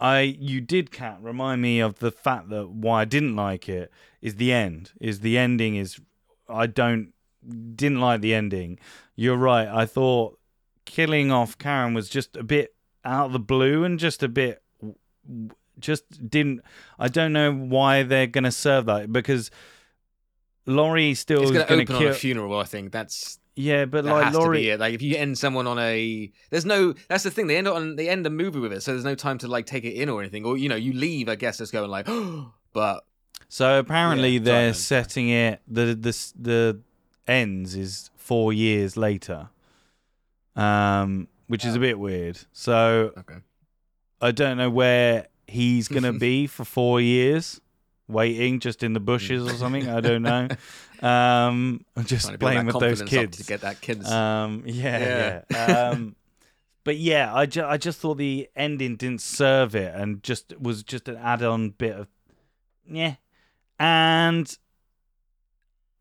I 0.00 0.20
you 0.22 0.60
did 0.60 0.90
Kat 0.90 1.18
remind 1.20 1.60
me 1.62 1.78
of 1.78 1.98
the 2.00 2.10
fact 2.10 2.48
that 2.48 2.70
why 2.70 3.02
I 3.02 3.04
didn't 3.04 3.36
like 3.36 3.68
it 3.68 3.92
is 4.20 4.34
the 4.36 4.50
end. 4.52 4.92
Is 5.00 5.20
the 5.20 5.36
ending 5.38 5.76
is 5.76 6.00
I 6.48 6.66
don't 6.66 7.12
didn't 7.48 8.00
like 8.00 8.20
the 8.20 8.34
ending. 8.34 8.78
You're 9.16 9.36
right. 9.36 9.68
I 9.68 9.86
thought 9.86 10.38
killing 10.84 11.30
off 11.30 11.56
Karen 11.58 11.94
was 11.94 12.08
just 12.08 12.36
a 12.36 12.42
bit 12.42 12.74
out 13.04 13.26
of 13.26 13.32
the 13.32 13.38
blue 13.38 13.84
and 13.84 13.98
just 13.98 14.22
a 14.22 14.28
bit 14.28 14.62
just 15.78 16.28
didn't 16.28 16.60
I 16.98 17.08
don't 17.08 17.32
know 17.32 17.52
why 17.52 18.02
they're 18.02 18.26
going 18.26 18.44
to 18.44 18.50
serve 18.50 18.86
that 18.86 19.12
because 19.12 19.50
Laurie 20.66 21.14
still 21.14 21.42
It's 21.42 21.50
is 21.50 21.56
going 21.56 21.66
to 21.66 21.74
open 21.74 21.86
kill 21.86 22.08
on 22.08 22.12
a 22.12 22.14
funeral. 22.14 22.58
I 22.58 22.64
think 22.64 22.92
that's 22.92 23.38
Yeah, 23.56 23.86
but 23.86 24.04
that 24.04 24.12
like 24.12 24.24
has 24.24 24.34
to 24.34 24.38
Laurie 24.38 24.58
be 24.58 24.70
it. 24.70 24.80
Like 24.80 24.94
if 24.94 25.02
you 25.02 25.16
end 25.16 25.38
someone 25.38 25.66
on 25.66 25.78
a, 25.78 26.30
there's 26.50 26.66
no. 26.66 26.94
That's 27.08 27.24
the 27.24 27.30
thing. 27.30 27.46
They 27.46 27.56
end 27.56 27.66
on 27.68 27.96
they 27.96 28.08
end 28.08 28.24
the 28.24 28.30
movie 28.30 28.60
with 28.60 28.72
it, 28.72 28.82
so 28.82 28.92
there's 28.92 29.04
no 29.04 29.14
time 29.14 29.38
to 29.38 29.48
like 29.48 29.66
take 29.66 29.84
it 29.84 29.94
in 29.94 30.08
or 30.08 30.20
anything. 30.20 30.44
Or 30.44 30.56
you 30.56 30.68
know, 30.68 30.76
you 30.76 30.92
leave. 30.92 31.28
I 31.28 31.34
guess 31.34 31.58
just 31.58 31.72
going 31.72 31.90
like, 31.90 32.06
but 32.72 33.04
So 33.48 33.78
apparently 33.78 34.34
Yeah, 34.34 34.44
they're 34.44 34.74
setting 34.74 35.30
it 35.30 35.62
the 35.66 35.86
the 35.94 36.32
the 36.38 36.80
ends 37.30 37.74
is 37.74 38.10
four 38.16 38.52
years 38.52 38.96
later, 38.96 39.48
um, 40.56 41.28
which 41.46 41.64
is 41.64 41.74
a 41.74 41.78
bit 41.78 41.98
weird. 41.98 42.38
So 42.52 43.12
okay. 43.18 43.38
I 44.20 44.30
don't 44.32 44.56
know 44.56 44.70
where 44.70 45.28
he's 45.46 45.88
gonna 45.88 46.12
be 46.28 46.46
for 46.46 46.64
four 46.64 47.00
years, 47.00 47.60
waiting 48.08 48.60
just 48.60 48.82
in 48.82 48.92
the 48.92 49.00
bushes 49.00 49.46
or 49.50 49.54
something. 49.56 49.88
I 49.88 50.00
don't 50.00 50.22
know. 50.22 50.48
Um, 51.00 51.82
I'm 51.96 52.04
just 52.04 52.26
Trying 52.26 52.34
to 52.34 52.38
build 52.38 52.52
playing 52.52 52.66
with 52.66 52.78
those 52.78 53.00
kids. 53.00 53.38
to 53.38 53.44
get 53.44 53.62
that 53.62 53.80
kids. 53.80 54.06
Um, 54.10 54.64
yeah, 54.66 54.98
Yeah. 54.98 55.42
yeah. 55.50 55.88
Um, 55.94 56.14
but 56.84 56.98
yeah, 56.98 57.34
I, 57.34 57.46
ju- 57.46 57.64
I 57.64 57.78
just 57.78 58.00
thought 58.00 58.18
the 58.18 58.50
ending 58.54 58.96
didn't 58.96 59.22
serve 59.22 59.74
it 59.74 59.94
and 59.94 60.22
just 60.22 60.52
was 60.60 60.82
just 60.82 61.08
an 61.08 61.16
add-on 61.16 61.70
bit 61.70 61.92
of 61.96 62.08
yeah. 62.86 63.14
And 63.78 64.54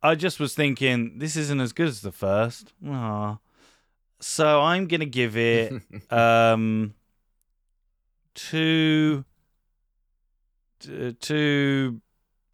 I 0.02 0.16
just 0.16 0.40
was 0.40 0.54
thinking 0.56 1.20
this 1.20 1.36
isn't 1.36 1.60
as 1.60 1.74
good 1.74 1.88
as 1.88 2.02
the 2.02 2.12
first. 2.12 2.74
Aw. 2.88 3.38
So 4.22 4.62
I'm 4.62 4.88
gonna 4.88 5.06
give 5.06 5.38
it 5.38 5.82
um 6.12 6.94
two 8.34 9.26
two, 10.80 12.02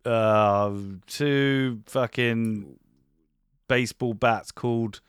uh, 0.03 0.71
two 1.07 1.81
fucking 1.85 2.79
baseball 3.67 4.13
bats 4.13 4.51
called. 4.51 5.01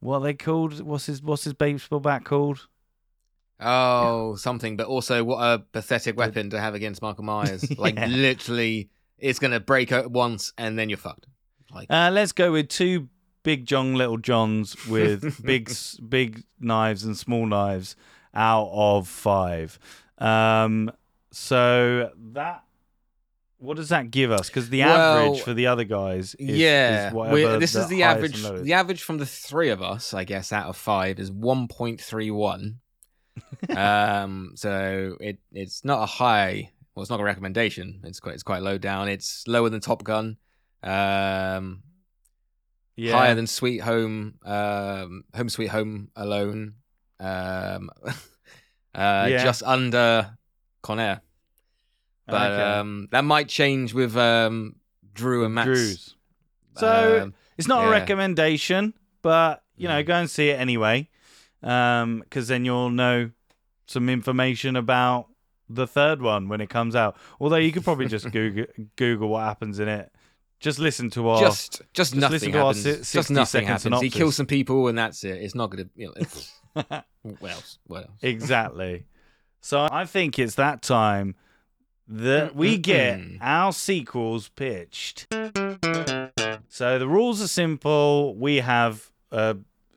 What 0.00 0.18
are 0.18 0.22
they 0.22 0.34
called? 0.34 0.80
What's 0.80 1.06
his 1.06 1.22
What's 1.22 1.44
his 1.44 1.54
baseball 1.54 2.00
bat 2.00 2.24
called? 2.24 2.68
Oh, 3.60 4.36
something, 4.36 4.76
but 4.76 4.86
also 4.86 5.24
what 5.24 5.38
a 5.40 5.58
pathetic 5.58 6.16
weapon 6.16 6.50
to 6.50 6.60
have 6.60 6.74
against 6.74 7.02
Michael 7.02 7.24
Myers. 7.24 7.68
Like 7.78 7.96
literally, 7.98 8.88
it's 9.18 9.40
gonna 9.40 9.60
break 9.60 9.90
out 9.90 10.10
once 10.10 10.52
and 10.56 10.78
then 10.78 10.88
you're 10.88 10.98
fucked. 10.98 11.26
Like 11.72 11.86
Uh, 11.90 12.10
let's 12.12 12.32
go 12.32 12.52
with 12.52 12.68
two 12.68 13.08
big 13.42 13.66
John 13.66 13.94
Little 13.94 14.18
Johns 14.18 14.86
with 14.86 15.42
big 15.44 15.70
big 16.08 16.44
knives 16.60 17.04
and 17.04 17.16
small 17.16 17.46
knives 17.46 17.96
out 18.34 18.70
of 18.72 19.08
five. 19.08 19.78
Um, 20.18 20.90
so 21.30 22.10
that 22.32 22.64
what 23.58 23.76
does 23.76 23.88
that 23.88 24.10
give 24.10 24.30
us? 24.30 24.48
Because 24.48 24.68
the 24.68 24.80
Well, 24.80 25.26
average 25.26 25.42
for 25.42 25.52
the 25.52 25.66
other 25.66 25.84
guys, 25.84 26.36
is, 26.36 26.58
yeah, 26.58 27.08
is 27.08 27.58
this 27.58 27.74
is 27.74 27.88
the 27.88 28.04
average. 28.04 28.42
The 28.42 28.72
average 28.72 29.02
from 29.02 29.18
the 29.18 29.26
three 29.26 29.70
of 29.70 29.82
us, 29.82 30.14
I 30.14 30.24
guess, 30.24 30.52
out 30.52 30.66
of 30.66 30.76
five 30.76 31.18
is 31.18 31.30
one 31.30 31.66
point 31.66 32.00
three 32.00 32.30
one. 32.30 32.80
um, 33.76 34.52
so 34.54 35.16
it 35.20 35.38
it's 35.52 35.84
not 35.84 36.02
a 36.02 36.06
high. 36.06 36.70
Well, 36.94 37.02
it's 37.02 37.10
not 37.10 37.20
a 37.20 37.24
recommendation. 37.24 38.00
It's 38.04 38.20
quite 38.20 38.34
it's 38.34 38.42
quite 38.42 38.62
low 38.62 38.78
down. 38.78 39.08
It's 39.08 39.46
lower 39.48 39.68
than 39.68 39.80
Top 39.80 40.04
Gun. 40.04 40.36
Um, 40.82 41.82
yeah. 42.96 43.12
higher 43.12 43.34
than 43.34 43.46
Sweet 43.46 43.78
Home, 43.78 44.38
um, 44.44 45.24
Home 45.34 45.48
Sweet 45.48 45.68
Home 45.68 46.10
Alone, 46.16 46.74
um, 47.20 47.90
uh, 48.94 49.26
Yeah. 49.30 49.42
just 49.42 49.62
under 49.62 50.36
Con 50.82 51.00
Air. 51.00 51.20
But 52.26 52.52
Okay. 52.52 52.62
um, 52.62 53.08
that 53.10 53.24
might 53.24 53.48
change 53.48 53.94
with 53.94 54.16
um, 54.16 54.76
Drew 55.14 55.44
and 55.44 55.54
Matt's. 55.54 55.66
Drews. 55.66 56.14
So 56.76 57.22
um, 57.22 57.34
it's 57.56 57.66
not 57.68 57.84
a 57.84 57.88
recommendation, 57.90 58.94
but 59.22 59.62
you 59.76 59.88
know, 59.88 60.02
Mm. 60.02 60.06
go 60.06 60.14
and 60.14 60.30
see 60.30 60.50
it 60.50 60.60
anyway, 60.60 61.08
because 61.60 62.48
then 62.48 62.64
you'll 62.64 62.90
know 62.90 63.30
some 63.86 64.08
information 64.08 64.76
about 64.76 65.28
the 65.68 65.86
third 65.86 66.20
one 66.22 66.48
when 66.48 66.60
it 66.60 66.68
comes 66.68 66.94
out. 66.94 67.16
Although 67.40 67.56
you 67.56 67.72
could 67.72 67.84
probably 67.84 68.06
just 68.06 68.30
Google 68.32 68.66
Google 68.96 69.28
what 69.28 69.44
happens 69.44 69.78
in 69.78 69.88
it. 69.88 70.12
Just 70.60 70.78
listen 70.78 71.08
to 71.10 71.28
our. 71.28 71.40
just, 71.40 71.82
just 71.92 72.14
nothing 72.16 72.32
listen 72.32 72.52
to 72.52 72.58
our 72.58 72.74
happens. 72.74 73.08
si- 73.08 73.16
just 73.18 73.30
nothing 73.30 73.66
happens. 73.66 74.00
He 74.00 74.10
kills 74.10 74.36
some 74.36 74.46
people, 74.46 74.88
and 74.88 74.98
that's 74.98 75.22
it. 75.24 75.40
It's 75.40 75.54
not 75.54 75.70
gonna. 75.70 75.88
You 75.94 76.12
know, 76.74 76.82
what 77.22 77.50
else? 77.52 77.78
What 77.86 78.04
else? 78.04 78.18
exactly. 78.22 79.06
So 79.60 79.88
I 79.90 80.04
think 80.04 80.38
it's 80.38 80.54
that 80.56 80.82
time 80.82 81.34
that 82.08 82.54
we 82.54 82.78
get 82.78 83.20
our 83.40 83.72
sequels 83.72 84.48
pitched. 84.48 85.26
So 86.68 86.98
the 86.98 87.08
rules 87.08 87.42
are 87.42 87.48
simple. 87.48 88.34
We 88.36 88.56
have 88.56 89.10
a 89.30 89.56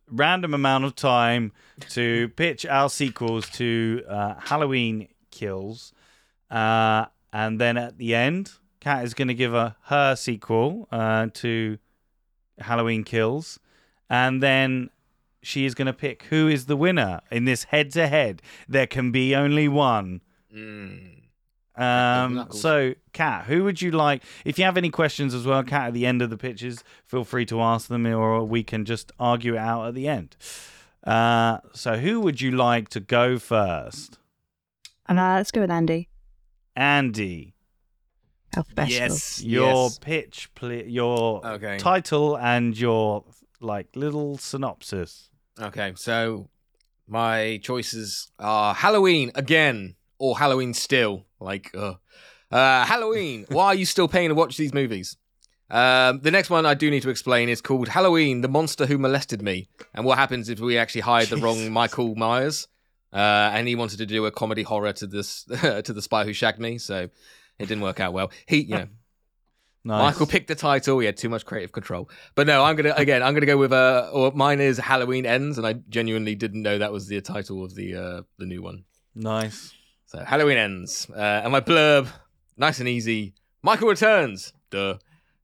random 0.09 0.53
amount 0.53 0.85
of 0.85 0.95
time 0.95 1.51
to 1.89 2.29
pitch 2.29 2.65
our 2.65 2.89
sequels 2.89 3.49
to 3.51 4.03
uh, 4.07 4.35
Halloween 4.39 5.07
Kills, 5.31 5.93
uh, 6.49 7.05
and 7.31 7.59
then 7.61 7.77
at 7.77 7.97
the 7.97 8.13
end, 8.15 8.51
Kat 8.81 9.05
is 9.05 9.13
going 9.13 9.29
to 9.29 9.33
give 9.33 9.53
a 9.53 9.77
her 9.85 10.15
sequel 10.15 10.87
uh, 10.91 11.27
to 11.35 11.77
Halloween 12.59 13.03
Kills, 13.03 13.59
and 14.09 14.43
then 14.43 14.89
she 15.41 15.65
is 15.65 15.73
going 15.73 15.85
to 15.85 15.93
pick 15.93 16.23
who 16.23 16.47
is 16.47 16.65
the 16.65 16.75
winner 16.75 17.21
in 17.31 17.45
this 17.45 17.65
head 17.65 17.91
to 17.91 18.07
head. 18.07 18.41
There 18.67 18.87
can 18.87 19.11
be 19.11 19.35
only 19.35 19.67
one. 19.67 20.21
Mm. 20.53 21.21
Um, 21.75 22.47
so, 22.51 22.93
Kat, 23.13 23.45
who 23.45 23.63
would 23.63 23.81
you 23.81 23.91
like? 23.91 24.23
If 24.45 24.59
you 24.59 24.65
have 24.65 24.77
any 24.77 24.89
questions 24.89 25.33
as 25.33 25.45
well, 25.45 25.63
Kat, 25.63 25.87
at 25.87 25.93
the 25.93 26.05
end 26.05 26.21
of 26.21 26.29
the 26.29 26.37
pitches, 26.37 26.83
feel 27.05 27.23
free 27.23 27.45
to 27.45 27.61
ask 27.61 27.87
them, 27.87 28.05
or 28.05 28.43
we 28.43 28.63
can 28.63 28.83
just 28.85 29.11
argue 29.19 29.55
it 29.55 29.59
out 29.59 29.87
at 29.87 29.95
the 29.95 30.07
end. 30.07 30.35
Uh, 31.03 31.59
so, 31.73 31.97
who 31.97 32.19
would 32.19 32.41
you 32.41 32.51
like 32.51 32.89
to 32.89 32.99
go 32.99 33.39
first? 33.39 34.17
And 35.07 35.19
uh, 35.19 35.35
let's 35.35 35.51
go 35.51 35.61
with 35.61 35.71
Andy. 35.71 36.09
Andy, 36.75 37.53
Alphabetical. 38.55 38.99
Yes. 38.99 39.43
your 39.43 39.85
yes. 39.85 39.99
pitch, 39.99 40.49
pl- 40.55 40.71
your 40.87 41.45
Okay. 41.45 41.77
title, 41.77 42.37
and 42.37 42.77
your 42.77 43.23
like 43.59 43.95
little 43.95 44.37
synopsis. 44.37 45.29
Okay, 45.59 45.93
so 45.95 46.49
my 47.07 47.59
choices 47.63 48.31
are 48.39 48.73
Halloween 48.73 49.31
again 49.35 49.95
or 50.17 50.37
Halloween 50.37 50.73
still. 50.73 51.25
Like, 51.39 51.71
uh, 51.75 51.95
uh, 52.51 52.85
Halloween. 52.85 53.45
why 53.49 53.67
are 53.67 53.75
you 53.75 53.85
still 53.85 54.07
paying 54.07 54.29
to 54.29 54.35
watch 54.35 54.57
these 54.57 54.73
movies? 54.73 55.17
Um, 55.69 56.19
the 56.19 56.31
next 56.31 56.49
one 56.49 56.65
I 56.65 56.73
do 56.73 56.91
need 56.91 57.03
to 57.03 57.09
explain 57.09 57.47
is 57.47 57.61
called 57.61 57.87
Halloween: 57.87 58.41
The 58.41 58.49
Monster 58.49 58.85
Who 58.85 58.97
Molested 58.97 59.41
Me. 59.41 59.69
And 59.93 60.05
what 60.05 60.17
happens 60.17 60.49
if 60.49 60.59
we 60.59 60.77
actually 60.77 61.01
hired 61.01 61.29
the 61.29 61.37
wrong 61.37 61.71
Michael 61.79 62.15
Myers, 62.15 62.67
uh, 63.13 63.51
and 63.53 63.67
he 63.67 63.75
wanted 63.75 63.97
to 63.99 64.05
do 64.05 64.25
a 64.25 64.31
comedy 64.31 64.63
horror 64.63 64.91
to 64.93 65.07
this 65.07 65.43
to 65.61 65.93
the 65.93 66.01
Spy 66.01 66.25
Who 66.25 66.33
Shagged 66.33 66.59
Me, 66.59 66.77
so 66.77 67.09
it 67.61 67.67
didn't 67.67 67.81
work 67.81 67.99
out 67.99 68.13
well. 68.13 68.31
He, 68.47 68.61
you 68.61 68.75
know, 68.75 68.87
Nice. 69.83 70.13
Michael 70.13 70.27
picked 70.27 70.47
the 70.47 70.53
title. 70.53 70.99
He 70.99 71.07
had 71.07 71.17
too 71.17 71.27
much 71.27 71.43
creative 71.43 71.71
control. 71.71 72.07
But 72.35 72.45
no, 72.45 72.63
I'm 72.63 72.75
gonna 72.75 72.93
again. 72.95 73.23
I'm 73.23 73.33
gonna 73.33 73.47
go 73.47 73.57
with 73.57 73.73
uh, 73.73 74.11
or 74.13 74.31
mine 74.31 74.59
is 74.59 74.77
Halloween 74.77 75.25
Ends, 75.25 75.57
and 75.57 75.65
I 75.65 75.73
genuinely 75.89 76.35
didn't 76.35 76.61
know 76.61 76.77
that 76.77 76.91
was 76.91 77.07
the 77.07 77.19
title 77.21 77.63
of 77.63 77.73
the 77.73 77.95
uh 77.95 78.21
the 78.37 78.45
new 78.45 78.61
one. 78.61 78.83
nice. 79.15 79.73
So 80.05 80.23
Halloween 80.23 80.57
Ends, 80.57 81.09
uh, 81.09 81.41
and 81.43 81.51
my 81.51 81.61
blurb, 81.61 82.09
nice 82.57 82.79
and 82.79 82.87
easy. 82.87 83.33
Michael 83.63 83.87
returns. 83.87 84.53
Duh. 84.69 84.97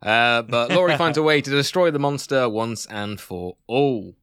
Uh, 0.03 0.41
but 0.43 0.70
Laurie 0.72 0.97
finds 1.03 1.18
a 1.18 1.24
way 1.24 1.41
to 1.41 1.49
destroy 1.49 1.89
the 1.89 1.97
monster 1.99 2.47
once 2.49 2.86
and 2.88 3.20
for 3.20 3.55
all. 3.65 4.13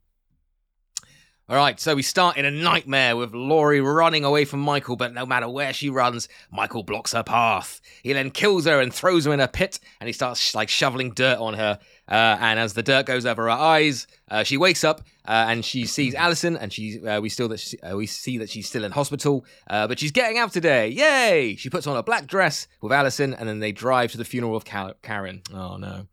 All 1.47 1.57
right, 1.57 1.79
so 1.79 1.93
we 1.93 2.01
start 2.01 2.37
in 2.37 2.45
a 2.45 2.49
nightmare 2.49 3.15
with 3.15 3.35
Laurie 3.35 3.79
running 3.79 4.25
away 4.25 4.45
from 4.45 4.61
Michael, 4.61 4.95
but 4.95 5.13
no 5.13 5.27
matter 5.27 5.47
where 5.47 5.73
she 5.73 5.91
runs, 5.91 6.27
Michael 6.51 6.81
blocks 6.81 7.11
her 7.11 7.21
path. 7.21 7.81
He 8.01 8.13
then 8.13 8.31
kills 8.31 8.65
her 8.65 8.81
and 8.81 8.91
throws 8.91 9.25
her 9.25 9.31
in 9.31 9.39
a 9.39 9.47
pit, 9.47 9.79
and 9.99 10.07
he 10.07 10.13
starts 10.13 10.55
like 10.55 10.69
shoveling 10.69 11.11
dirt 11.11 11.37
on 11.37 11.53
her. 11.53 11.77
Uh, 12.09 12.37
and 12.39 12.59
as 12.59 12.73
the 12.73 12.81
dirt 12.81 13.05
goes 13.05 13.27
over 13.27 13.43
her 13.43 13.51
eyes, 13.51 14.07
uh, 14.31 14.41
she 14.41 14.57
wakes 14.57 14.83
up 14.83 15.01
uh, 15.27 15.45
and 15.47 15.63
she 15.63 15.85
sees 15.85 16.15
Allison, 16.15 16.57
and 16.57 16.73
she 16.73 16.99
uh, 17.05 17.21
we 17.21 17.29
still 17.29 17.49
that 17.49 17.59
she, 17.59 17.77
uh, 17.81 17.95
we 17.95 18.07
see 18.07 18.39
that 18.39 18.49
she's 18.49 18.67
still 18.67 18.83
in 18.83 18.91
hospital, 18.91 19.45
uh, 19.69 19.87
but 19.87 19.99
she's 19.99 20.11
getting 20.11 20.39
out 20.39 20.51
today. 20.51 20.87
Yay! 20.89 21.55
She 21.57 21.69
puts 21.69 21.85
on 21.85 21.95
a 21.95 22.01
black 22.01 22.25
dress 22.25 22.67
with 22.81 22.91
Allison, 22.91 23.35
and 23.35 23.47
then 23.47 23.59
they 23.59 23.71
drive 23.71 24.11
to 24.13 24.17
the 24.17 24.25
funeral 24.25 24.55
of 24.55 24.65
Cal- 24.65 24.95
Karen. 25.03 25.43
Oh 25.53 25.77
no! 25.77 26.07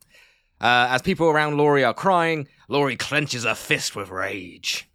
As 0.60 1.00
people 1.00 1.30
around 1.30 1.56
Laurie 1.56 1.84
are 1.84 1.94
crying, 1.94 2.48
Laurie 2.68 2.96
clenches 2.98 3.44
her 3.44 3.54
fist 3.54 3.96
with 3.96 4.10
rage. 4.10 4.90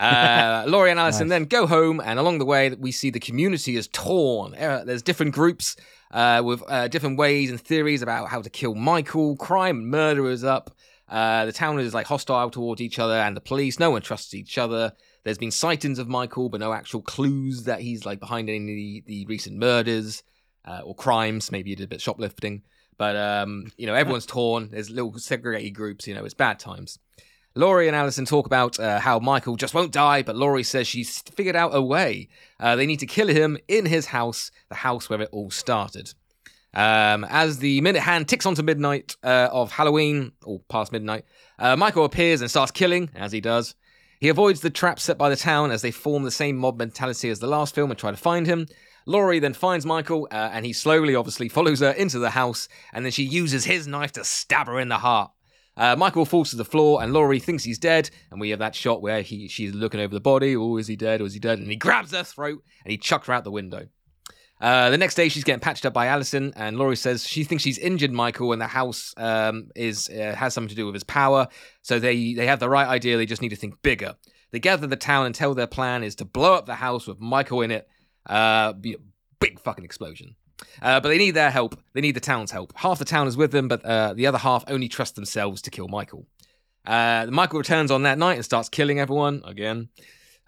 Uh, 0.00 0.64
Laurie 0.66 0.90
and 0.90 0.98
Allison 0.98 1.28
Nice. 1.28 1.30
then 1.36 1.44
go 1.44 1.66
home, 1.66 2.00
and 2.02 2.18
along 2.18 2.38
the 2.38 2.46
way, 2.46 2.70
we 2.70 2.90
see 2.90 3.10
the 3.10 3.20
community 3.20 3.76
is 3.76 3.86
torn. 3.88 4.54
Uh, 4.54 4.82
there's 4.84 5.02
different 5.02 5.32
groups 5.34 5.76
uh, 6.10 6.40
with 6.44 6.62
uh, 6.68 6.88
different 6.88 7.18
ways 7.18 7.50
and 7.50 7.60
theories 7.60 8.00
about 8.00 8.28
how 8.28 8.40
to 8.40 8.48
kill 8.48 8.74
Michael. 8.74 9.36
Crime 9.36 9.78
and 9.80 9.90
murder 9.90 10.30
is 10.30 10.42
up. 10.42 10.70
Uh, 11.08 11.44
the 11.44 11.52
town 11.52 11.78
is 11.78 11.92
like 11.92 12.06
hostile 12.06 12.50
towards 12.50 12.80
each 12.80 12.98
other 12.98 13.14
and 13.14 13.36
the 13.36 13.40
police. 13.40 13.78
No 13.78 13.90
one 13.90 14.00
trusts 14.00 14.32
each 14.32 14.56
other. 14.58 14.92
There's 15.24 15.38
been 15.38 15.50
sightings 15.50 15.98
of 15.98 16.08
Michael, 16.08 16.48
but 16.48 16.60
no 16.60 16.72
actual 16.72 17.02
clues 17.02 17.64
that 17.64 17.80
he's 17.80 18.06
like 18.06 18.20
behind 18.20 18.48
any 18.48 18.58
of 18.58 18.64
the, 18.76 19.04
the 19.06 19.26
recent 19.26 19.58
murders 19.58 20.22
uh, 20.64 20.80
or 20.84 20.94
crimes. 20.94 21.52
Maybe 21.52 21.70
he 21.70 21.76
did 21.76 21.84
a 21.84 21.88
bit 21.88 21.96
of 21.96 22.02
shoplifting. 22.02 22.62
But 22.96 23.16
um, 23.16 23.72
you 23.76 23.86
know, 23.86 23.94
everyone's 23.94 24.26
torn. 24.26 24.70
There's 24.70 24.88
little 24.88 25.18
segregated 25.18 25.74
groups. 25.74 26.06
You 26.06 26.14
know, 26.14 26.24
it's 26.24 26.34
bad 26.34 26.58
times. 26.58 26.98
Laurie 27.56 27.88
and 27.88 27.96
Allison 27.96 28.24
talk 28.24 28.46
about 28.46 28.78
uh, 28.78 29.00
how 29.00 29.18
Michael 29.18 29.56
just 29.56 29.74
won't 29.74 29.92
die, 29.92 30.22
but 30.22 30.36
Laurie 30.36 30.62
says 30.62 30.86
she's 30.86 31.20
figured 31.20 31.56
out 31.56 31.74
a 31.74 31.82
way. 31.82 32.28
Uh, 32.60 32.76
they 32.76 32.86
need 32.86 33.00
to 33.00 33.06
kill 33.06 33.26
him 33.26 33.58
in 33.66 33.86
his 33.86 34.06
house, 34.06 34.52
the 34.68 34.76
house 34.76 35.10
where 35.10 35.20
it 35.20 35.28
all 35.32 35.50
started. 35.50 36.14
Um, 36.72 37.24
as 37.28 37.58
the 37.58 37.80
minute 37.80 38.02
hand 38.02 38.28
ticks 38.28 38.46
onto 38.46 38.62
midnight 38.62 39.16
uh, 39.24 39.48
of 39.50 39.72
Halloween, 39.72 40.32
or 40.44 40.60
past 40.68 40.92
midnight, 40.92 41.24
uh, 41.58 41.74
Michael 41.74 42.04
appears 42.04 42.40
and 42.40 42.48
starts 42.48 42.70
killing, 42.70 43.10
as 43.16 43.32
he 43.32 43.40
does. 43.40 43.74
He 44.20 44.28
avoids 44.28 44.60
the 44.60 44.70
trap 44.70 45.00
set 45.00 45.18
by 45.18 45.28
the 45.28 45.36
town 45.36 45.72
as 45.72 45.82
they 45.82 45.90
form 45.90 46.22
the 46.22 46.30
same 46.30 46.56
mob 46.56 46.78
mentality 46.78 47.30
as 47.30 47.40
the 47.40 47.48
last 47.48 47.74
film 47.74 47.90
and 47.90 47.98
try 47.98 48.12
to 48.12 48.16
find 48.16 48.46
him. 48.46 48.66
Laurie 49.06 49.40
then 49.40 49.54
finds 49.54 49.84
Michael, 49.84 50.28
uh, 50.30 50.50
and 50.52 50.64
he 50.64 50.72
slowly, 50.72 51.16
obviously, 51.16 51.48
follows 51.48 51.80
her 51.80 51.90
into 51.90 52.20
the 52.20 52.30
house, 52.30 52.68
and 52.92 53.04
then 53.04 53.10
she 53.10 53.24
uses 53.24 53.64
his 53.64 53.88
knife 53.88 54.12
to 54.12 54.22
stab 54.22 54.68
her 54.68 54.78
in 54.78 54.88
the 54.88 54.98
heart. 54.98 55.32
Uh, 55.80 55.96
Michael 55.96 56.26
falls 56.26 56.50
to 56.50 56.56
the 56.56 56.64
floor, 56.64 57.02
and 57.02 57.14
Laurie 57.14 57.40
thinks 57.40 57.64
he's 57.64 57.78
dead, 57.78 58.10
and 58.30 58.38
we 58.38 58.50
have 58.50 58.58
that 58.58 58.74
shot 58.74 59.00
where 59.00 59.22
he 59.22 59.48
she's 59.48 59.72
looking 59.72 59.98
over 59.98 60.12
the 60.12 60.20
body. 60.20 60.54
Oh, 60.54 60.76
is 60.76 60.86
he 60.86 60.94
dead? 60.94 61.22
Or 61.22 61.24
is 61.24 61.32
he 61.32 61.40
dead? 61.40 61.58
And 61.58 61.68
he 61.68 61.76
grabs 61.76 62.12
her 62.12 62.22
throat 62.22 62.62
and 62.84 62.92
he 62.92 62.98
chucks 62.98 63.28
her 63.28 63.32
out 63.32 63.44
the 63.44 63.50
window. 63.50 63.88
Uh, 64.60 64.90
the 64.90 64.98
next 64.98 65.14
day, 65.14 65.30
she's 65.30 65.42
getting 65.42 65.58
patched 65.58 65.86
up 65.86 65.94
by 65.94 66.08
Allison, 66.08 66.52
and 66.54 66.76
Laurie 66.76 66.96
says 66.96 67.26
she 67.26 67.44
thinks 67.44 67.64
she's 67.64 67.78
injured 67.78 68.12
Michael, 68.12 68.52
and 68.52 68.60
the 68.60 68.66
house 68.66 69.14
um, 69.16 69.70
is 69.74 70.10
uh, 70.10 70.34
has 70.36 70.52
something 70.52 70.68
to 70.68 70.74
do 70.74 70.84
with 70.84 70.94
his 70.94 71.04
power. 71.04 71.48
So 71.80 71.98
they 71.98 72.34
they 72.34 72.44
have 72.44 72.60
the 72.60 72.68
right 72.68 72.86
idea. 72.86 73.16
They 73.16 73.24
just 73.24 73.40
need 73.40 73.48
to 73.48 73.56
think 73.56 73.80
bigger. 73.80 74.16
They 74.50 74.58
gather 74.58 74.86
the 74.86 74.96
town 74.96 75.24
and 75.24 75.34
tell 75.34 75.54
their 75.54 75.66
plan 75.66 76.04
is 76.04 76.14
to 76.16 76.26
blow 76.26 76.52
up 76.52 76.66
the 76.66 76.74
house 76.74 77.06
with 77.06 77.20
Michael 77.20 77.62
in 77.62 77.70
it. 77.70 77.88
Uh, 78.26 78.74
be 78.74 78.92
a 78.92 78.98
big 79.38 79.58
fucking 79.60 79.86
explosion. 79.86 80.36
Uh, 80.82 81.00
but 81.00 81.08
they 81.08 81.18
need 81.18 81.32
their 81.32 81.50
help. 81.50 81.78
They 81.92 82.00
need 82.00 82.16
the 82.16 82.20
town's 82.20 82.50
help. 82.50 82.72
Half 82.76 82.98
the 82.98 83.04
town 83.04 83.28
is 83.28 83.36
with 83.36 83.52
them, 83.52 83.68
but 83.68 83.84
uh, 83.84 84.14
the 84.14 84.26
other 84.26 84.38
half 84.38 84.64
only 84.68 84.88
trust 84.88 85.14
themselves 85.14 85.62
to 85.62 85.70
kill 85.70 85.88
Michael. 85.88 86.26
Uh, 86.86 87.26
Michael 87.30 87.58
returns 87.58 87.90
on 87.90 88.02
that 88.04 88.18
night 88.18 88.34
and 88.34 88.44
starts 88.44 88.68
killing 88.68 88.98
everyone 88.98 89.42
again. 89.44 89.88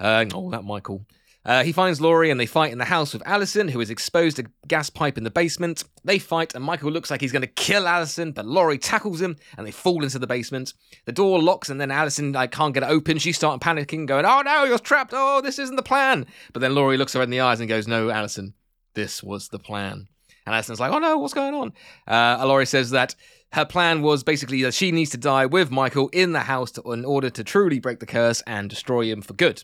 Uh, 0.01 0.25
oh, 0.35 0.51
that 0.51 0.65
Michael. 0.65 1.05
Uh, 1.45 1.65
he 1.65 1.73
finds 1.73 2.01
Laurie 2.01 2.31
and 2.31 2.39
they 2.39 2.47
fight 2.47 2.71
in 2.71 2.79
the 2.79 2.85
house 2.85 3.13
with 3.13 3.27
Allison, 3.27 3.67
who 3.67 3.81
is 3.81 3.91
exposed 3.91 4.39
a 4.39 4.45
gas 4.69 4.89
pipe 4.91 5.19
in 5.19 5.25
the 5.25 5.31
basement. 5.31 5.83
They 6.05 6.21
fight, 6.21 6.55
and 6.55 6.63
Michael 6.63 6.93
looks 6.93 7.11
like 7.11 7.21
he's 7.21 7.33
going 7.33 7.43
to 7.43 7.49
kill 7.49 7.89
Allison, 7.89 8.31
but 8.31 8.47
Laurie 8.47 8.79
tackles 8.79 9.21
him 9.21 9.37
and 9.59 9.67
they 9.67 9.73
fall 9.73 10.05
into 10.05 10.21
the 10.21 10.27
basement. 10.27 10.73
The 11.05 11.13
door 11.13 11.43
locks, 11.43 11.69
and 11.69 11.81
then 11.81 11.91
Allison 11.91 12.33
like, 12.33 12.53
can't 12.53 12.75
get 12.75 12.85
it 12.85 12.89
open. 12.89 13.19
She's 13.19 13.37
starting 13.37 13.59
panicking, 13.59 14.07
going, 14.07 14.25
Oh 14.25 14.43
no, 14.43 14.65
you're 14.65 14.79
trapped. 14.79 15.13
Oh, 15.15 15.41
this 15.41 15.59
isn't 15.59 15.77
the 15.77 15.83
plan. 15.83 16.27
But 16.53 16.61
then 16.61 16.77
Laurie 16.77 16.97
looks 16.97 17.15
her 17.15 17.23
in 17.23 17.31
the 17.31 17.41
eyes 17.41 17.59
and 17.59 17.69
goes, 17.69 17.89
No, 17.89 18.11
Allison, 18.11 18.55
this 18.95 19.23
was 19.23 19.49
the 19.49 19.59
plan. 19.59 20.09
And 20.45 20.55
Allison's 20.55 20.81
like, 20.81 20.93
Oh 20.93 20.99
no, 20.99 21.19
what's 21.19 21.35
going 21.35 21.55
on? 21.55 21.73
Uh, 22.07 22.45
Laurie 22.47 22.67
says 22.67 22.91
that 22.91 23.15
her 23.53 23.65
plan 23.65 24.03
was 24.03 24.25
basically 24.25 24.63
that 24.63 24.75
she 24.75 24.93
needs 24.93 25.11
to 25.11 25.19
die 25.19 25.47
with 25.47 25.71
Michael 25.71 26.09
in 26.09 26.33
the 26.33 26.41
house 26.41 26.71
to, 26.73 26.83
in 26.93 27.05
order 27.05 27.31
to 27.31 27.45
truly 27.45 27.79
break 27.79 28.01
the 28.01 28.07
curse 28.07 28.43
and 28.47 28.71
destroy 28.71 29.05
him 29.05 29.23
for 29.23 29.35
good. 29.35 29.63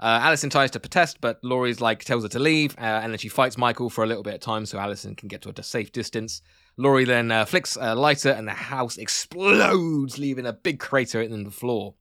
Uh, 0.00 0.18
Allison 0.22 0.48
tries 0.48 0.70
to 0.70 0.80
protest, 0.80 1.20
but 1.20 1.38
Laurie's 1.42 1.80
like 1.80 2.02
tells 2.02 2.22
her 2.22 2.28
to 2.30 2.38
leave, 2.38 2.74
uh, 2.78 3.00
and 3.02 3.12
then 3.12 3.18
she 3.18 3.28
fights 3.28 3.58
Michael 3.58 3.90
for 3.90 4.02
a 4.02 4.06
little 4.06 4.22
bit 4.22 4.34
of 4.34 4.40
time 4.40 4.64
so 4.64 4.78
Allison 4.78 5.14
can 5.14 5.28
get 5.28 5.42
to 5.42 5.52
a 5.54 5.62
safe 5.62 5.92
distance. 5.92 6.40
Laurie 6.78 7.04
then 7.04 7.30
uh, 7.30 7.44
flicks 7.44 7.76
a 7.78 7.94
lighter, 7.94 8.30
and 8.30 8.48
the 8.48 8.52
house 8.52 8.96
explodes, 8.96 10.18
leaving 10.18 10.46
a 10.46 10.54
big 10.54 10.80
crater 10.80 11.20
in 11.20 11.44
the 11.44 11.50
floor. 11.50 11.94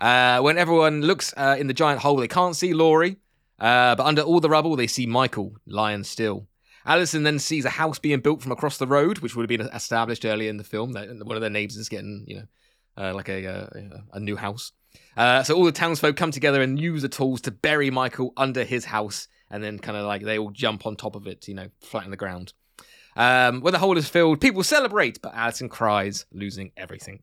Uh, 0.00 0.40
when 0.40 0.56
everyone 0.56 1.02
looks 1.02 1.34
uh, 1.36 1.56
in 1.58 1.66
the 1.66 1.74
giant 1.74 2.00
hole, 2.00 2.16
they 2.16 2.28
can't 2.28 2.56
see 2.56 2.72
Laurie, 2.72 3.18
uh, 3.58 3.94
but 3.94 4.06
under 4.06 4.22
all 4.22 4.40
the 4.40 4.48
rubble, 4.48 4.76
they 4.76 4.86
see 4.86 5.06
Michael 5.06 5.54
lying 5.66 6.04
still. 6.04 6.46
Allison 6.86 7.22
then 7.22 7.38
sees 7.38 7.64
a 7.64 7.70
house 7.70 7.98
being 7.98 8.20
built 8.20 8.40
from 8.40 8.52
across 8.52 8.78
the 8.78 8.86
road, 8.86 9.18
which 9.18 9.36
would 9.36 9.42
have 9.42 9.58
been 9.58 9.68
established 9.74 10.24
earlier 10.24 10.48
in 10.48 10.56
the 10.56 10.64
film. 10.64 10.92
One 10.92 11.36
of 11.36 11.40
their 11.40 11.50
neighbors 11.50 11.76
is 11.76 11.88
getting, 11.88 12.24
you 12.26 12.44
know, 12.96 13.14
like 13.14 13.28
a, 13.28 13.44
a, 13.44 14.16
a 14.16 14.20
new 14.20 14.36
house. 14.36 14.72
Uh, 15.16 15.42
so 15.42 15.54
all 15.54 15.64
the 15.64 15.72
townsfolk 15.72 16.16
come 16.16 16.30
together 16.30 16.62
and 16.62 16.80
use 16.80 17.02
the 17.02 17.08
tools 17.08 17.40
to 17.42 17.50
bury 17.50 17.90
Michael 17.90 18.32
under 18.36 18.64
his 18.64 18.86
house, 18.86 19.28
and 19.50 19.62
then 19.62 19.78
kind 19.78 19.98
of 19.98 20.06
like 20.06 20.22
they 20.22 20.38
all 20.38 20.50
jump 20.50 20.86
on 20.86 20.96
top 20.96 21.14
of 21.14 21.26
it, 21.26 21.46
you 21.46 21.54
know, 21.54 21.68
flat 21.80 22.04
in 22.04 22.10
the 22.10 22.16
ground. 22.16 22.52
Um, 23.16 23.60
when 23.60 23.72
the 23.72 23.80
hole 23.80 23.98
is 23.98 24.08
filled, 24.08 24.40
people 24.40 24.62
celebrate, 24.62 25.20
but 25.20 25.34
Allison 25.34 25.68
cries, 25.68 26.24
losing 26.32 26.70
everything. 26.76 27.20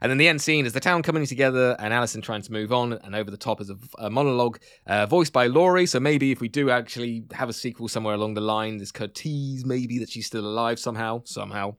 And 0.00 0.10
then 0.10 0.18
the 0.18 0.28
end 0.28 0.40
scene 0.40 0.66
is 0.66 0.72
the 0.72 0.80
town 0.80 1.02
coming 1.02 1.26
together 1.26 1.76
and 1.78 1.92
Allison 1.92 2.22
trying 2.22 2.42
to 2.42 2.52
move 2.52 2.72
on. 2.72 2.92
And 2.92 3.14
over 3.14 3.30
the 3.30 3.36
top 3.36 3.60
is 3.60 3.70
a, 3.70 3.76
a 3.98 4.10
monologue 4.10 4.58
uh, 4.86 5.06
voiced 5.06 5.32
by 5.32 5.46
Laurie. 5.46 5.86
So 5.86 5.98
maybe 6.00 6.30
if 6.30 6.40
we 6.40 6.48
do 6.48 6.70
actually 6.70 7.24
have 7.32 7.48
a 7.48 7.52
sequel 7.52 7.88
somewhere 7.88 8.14
along 8.14 8.34
the 8.34 8.40
line, 8.40 8.78
this 8.78 8.92
could 8.92 9.14
tease 9.14 9.64
maybe 9.64 9.98
that 9.98 10.10
she's 10.10 10.26
still 10.26 10.46
alive 10.46 10.78
somehow, 10.78 11.22
somehow. 11.24 11.76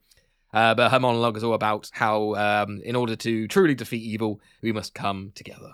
Uh, 0.54 0.74
but 0.74 0.92
her 0.92 1.00
monologue 1.00 1.38
is 1.38 1.44
all 1.44 1.54
about 1.54 1.90
how, 1.94 2.34
um, 2.36 2.82
in 2.84 2.96
order 2.96 3.16
to 3.16 3.48
truly 3.48 3.76
defeat 3.76 4.02
evil, 4.02 4.42
we 4.62 4.72
must 4.72 4.94
come 4.94 5.32
together. 5.36 5.74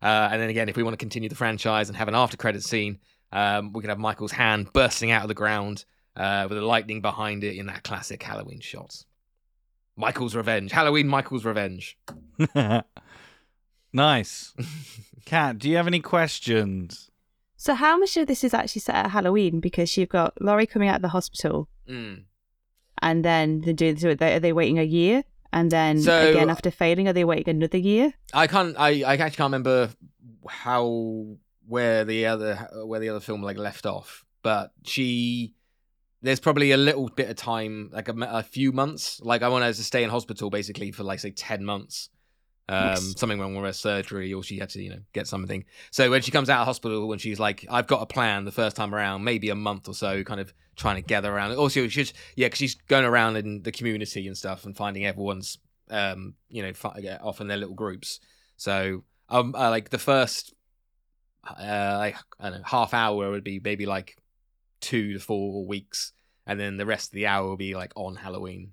Uh, 0.00 0.28
and 0.30 0.40
then 0.40 0.50
again, 0.50 0.68
if 0.68 0.76
we 0.76 0.82
want 0.82 0.92
to 0.94 0.98
continue 0.98 1.28
the 1.28 1.34
franchise 1.34 1.88
and 1.88 1.96
have 1.96 2.08
an 2.08 2.14
after 2.14 2.36
credit 2.36 2.62
scene, 2.62 2.98
um, 3.32 3.72
we 3.72 3.80
can 3.80 3.88
have 3.88 3.98
Michael's 3.98 4.32
hand 4.32 4.72
bursting 4.72 5.10
out 5.10 5.22
of 5.22 5.28
the 5.28 5.34
ground 5.34 5.84
uh, 6.16 6.46
with 6.48 6.58
the 6.58 6.64
lightning 6.64 7.00
behind 7.00 7.42
it 7.42 7.56
in 7.56 7.66
that 7.66 7.82
classic 7.82 8.22
Halloween 8.22 8.60
shot. 8.60 9.04
Michael's 9.96 10.34
Revenge. 10.34 10.72
Halloween 10.72 11.08
Michael's 11.08 11.44
Revenge. 11.44 11.96
nice. 13.92 14.54
Kat, 15.24 15.58
do 15.58 15.70
you 15.70 15.76
have 15.76 15.86
any 15.86 16.00
questions? 16.00 17.10
So, 17.56 17.74
how 17.74 17.96
much 17.98 18.16
of 18.16 18.26
this 18.26 18.44
is 18.44 18.52
actually 18.52 18.80
set 18.80 18.94
at 18.96 19.10
Halloween? 19.10 19.60
Because 19.60 19.96
you've 19.96 20.08
got 20.10 20.34
Laurie 20.40 20.66
coming 20.66 20.88
out 20.88 20.96
of 20.96 21.02
the 21.02 21.08
hospital, 21.08 21.68
Mm. 21.88 22.24
and 23.02 23.24
then 23.24 23.60
they 23.62 23.72
do. 23.72 23.96
So 23.96 24.14
they, 24.14 24.34
are 24.34 24.40
they 24.40 24.52
waiting 24.52 24.78
a 24.78 24.82
year? 24.82 25.22
And 25.52 25.70
then 25.70 26.00
So- 26.00 26.30
again, 26.30 26.50
after 26.50 26.70
failing, 26.70 27.08
are 27.08 27.12
they 27.12 27.24
waiting 27.24 27.56
another 27.56 27.78
year? 27.78 28.12
I 28.32 28.46
can't. 28.46 28.74
I, 28.78 29.02
I 29.02 29.14
actually 29.14 29.30
can't 29.36 29.52
remember 29.52 29.90
how 30.48 31.36
where 31.66 32.04
the 32.04 32.26
other 32.26 32.56
where 32.84 33.00
the 33.00 33.08
other 33.10 33.20
film 33.20 33.42
like 33.42 33.56
left 33.56 33.86
off. 33.86 34.24
But 34.42 34.72
she, 34.84 35.54
there's 36.24 36.40
probably 36.40 36.72
a 36.72 36.76
little 36.78 37.08
bit 37.10 37.28
of 37.28 37.36
time, 37.36 37.90
like 37.92 38.08
a 38.08 38.42
few 38.42 38.72
months. 38.72 39.20
Like 39.22 39.42
I 39.42 39.48
want 39.48 39.64
her 39.64 39.72
to 39.72 39.84
stay 39.84 40.02
in 40.02 40.10
hospital 40.10 40.48
basically 40.48 40.90
for 40.90 41.04
like 41.04 41.20
say 41.20 41.30
ten 41.30 41.64
months. 41.64 42.08
Um, 42.66 42.86
Yes. 42.86 43.14
something 43.18 43.38
wrong 43.38 43.54
with 43.54 43.66
her 43.66 43.74
surgery, 43.74 44.32
or 44.32 44.42
she 44.42 44.58
had 44.58 44.70
to, 44.70 44.82
you 44.82 44.88
know, 44.88 45.00
get 45.12 45.26
something. 45.26 45.66
So 45.90 46.10
when 46.10 46.22
she 46.22 46.30
comes 46.30 46.48
out 46.48 46.60
of 46.60 46.66
hospital, 46.66 47.06
when 47.08 47.18
she's 47.18 47.38
like, 47.38 47.66
"I've 47.70 47.86
got 47.86 48.00
a 48.00 48.06
plan," 48.06 48.46
the 48.46 48.52
first 48.52 48.74
time 48.74 48.94
around, 48.94 49.22
maybe 49.22 49.50
a 49.50 49.54
month 49.54 49.86
or 49.86 49.92
so, 49.92 50.24
kind 50.24 50.40
of 50.40 50.54
trying 50.74 50.96
to 50.96 51.02
gather 51.02 51.30
around. 51.30 51.54
Also, 51.56 51.86
she's 51.88 52.14
yeah, 52.36 52.46
because 52.46 52.58
she's 52.58 52.74
going 52.74 53.04
around 53.04 53.36
in 53.36 53.62
the 53.62 53.70
community 53.70 54.26
and 54.26 54.34
stuff 54.34 54.64
and 54.64 54.74
finding 54.74 55.04
everyone's, 55.04 55.58
um, 55.90 56.36
you 56.48 56.62
know, 56.62 56.72
off 57.20 57.42
in 57.42 57.48
their 57.48 57.58
little 57.58 57.74
groups. 57.74 58.18
So 58.56 59.04
um, 59.28 59.54
uh, 59.54 59.68
like 59.68 59.90
the 59.90 59.98
first, 59.98 60.54
uh, 61.46 61.96
like 61.98 62.16
I 62.40 62.48
don't 62.48 62.60
know, 62.60 62.64
half 62.64 62.94
hour 62.94 63.30
would 63.30 63.44
be 63.44 63.60
maybe 63.62 63.84
like 63.84 64.16
two 64.84 65.14
to 65.14 65.18
four 65.18 65.66
weeks, 65.66 66.12
and 66.46 66.60
then 66.60 66.76
the 66.76 66.86
rest 66.86 67.08
of 67.08 67.14
the 67.14 67.26
hour 67.26 67.48
will 67.48 67.56
be 67.56 67.74
like 67.74 67.92
on 67.96 68.16
Halloween. 68.16 68.72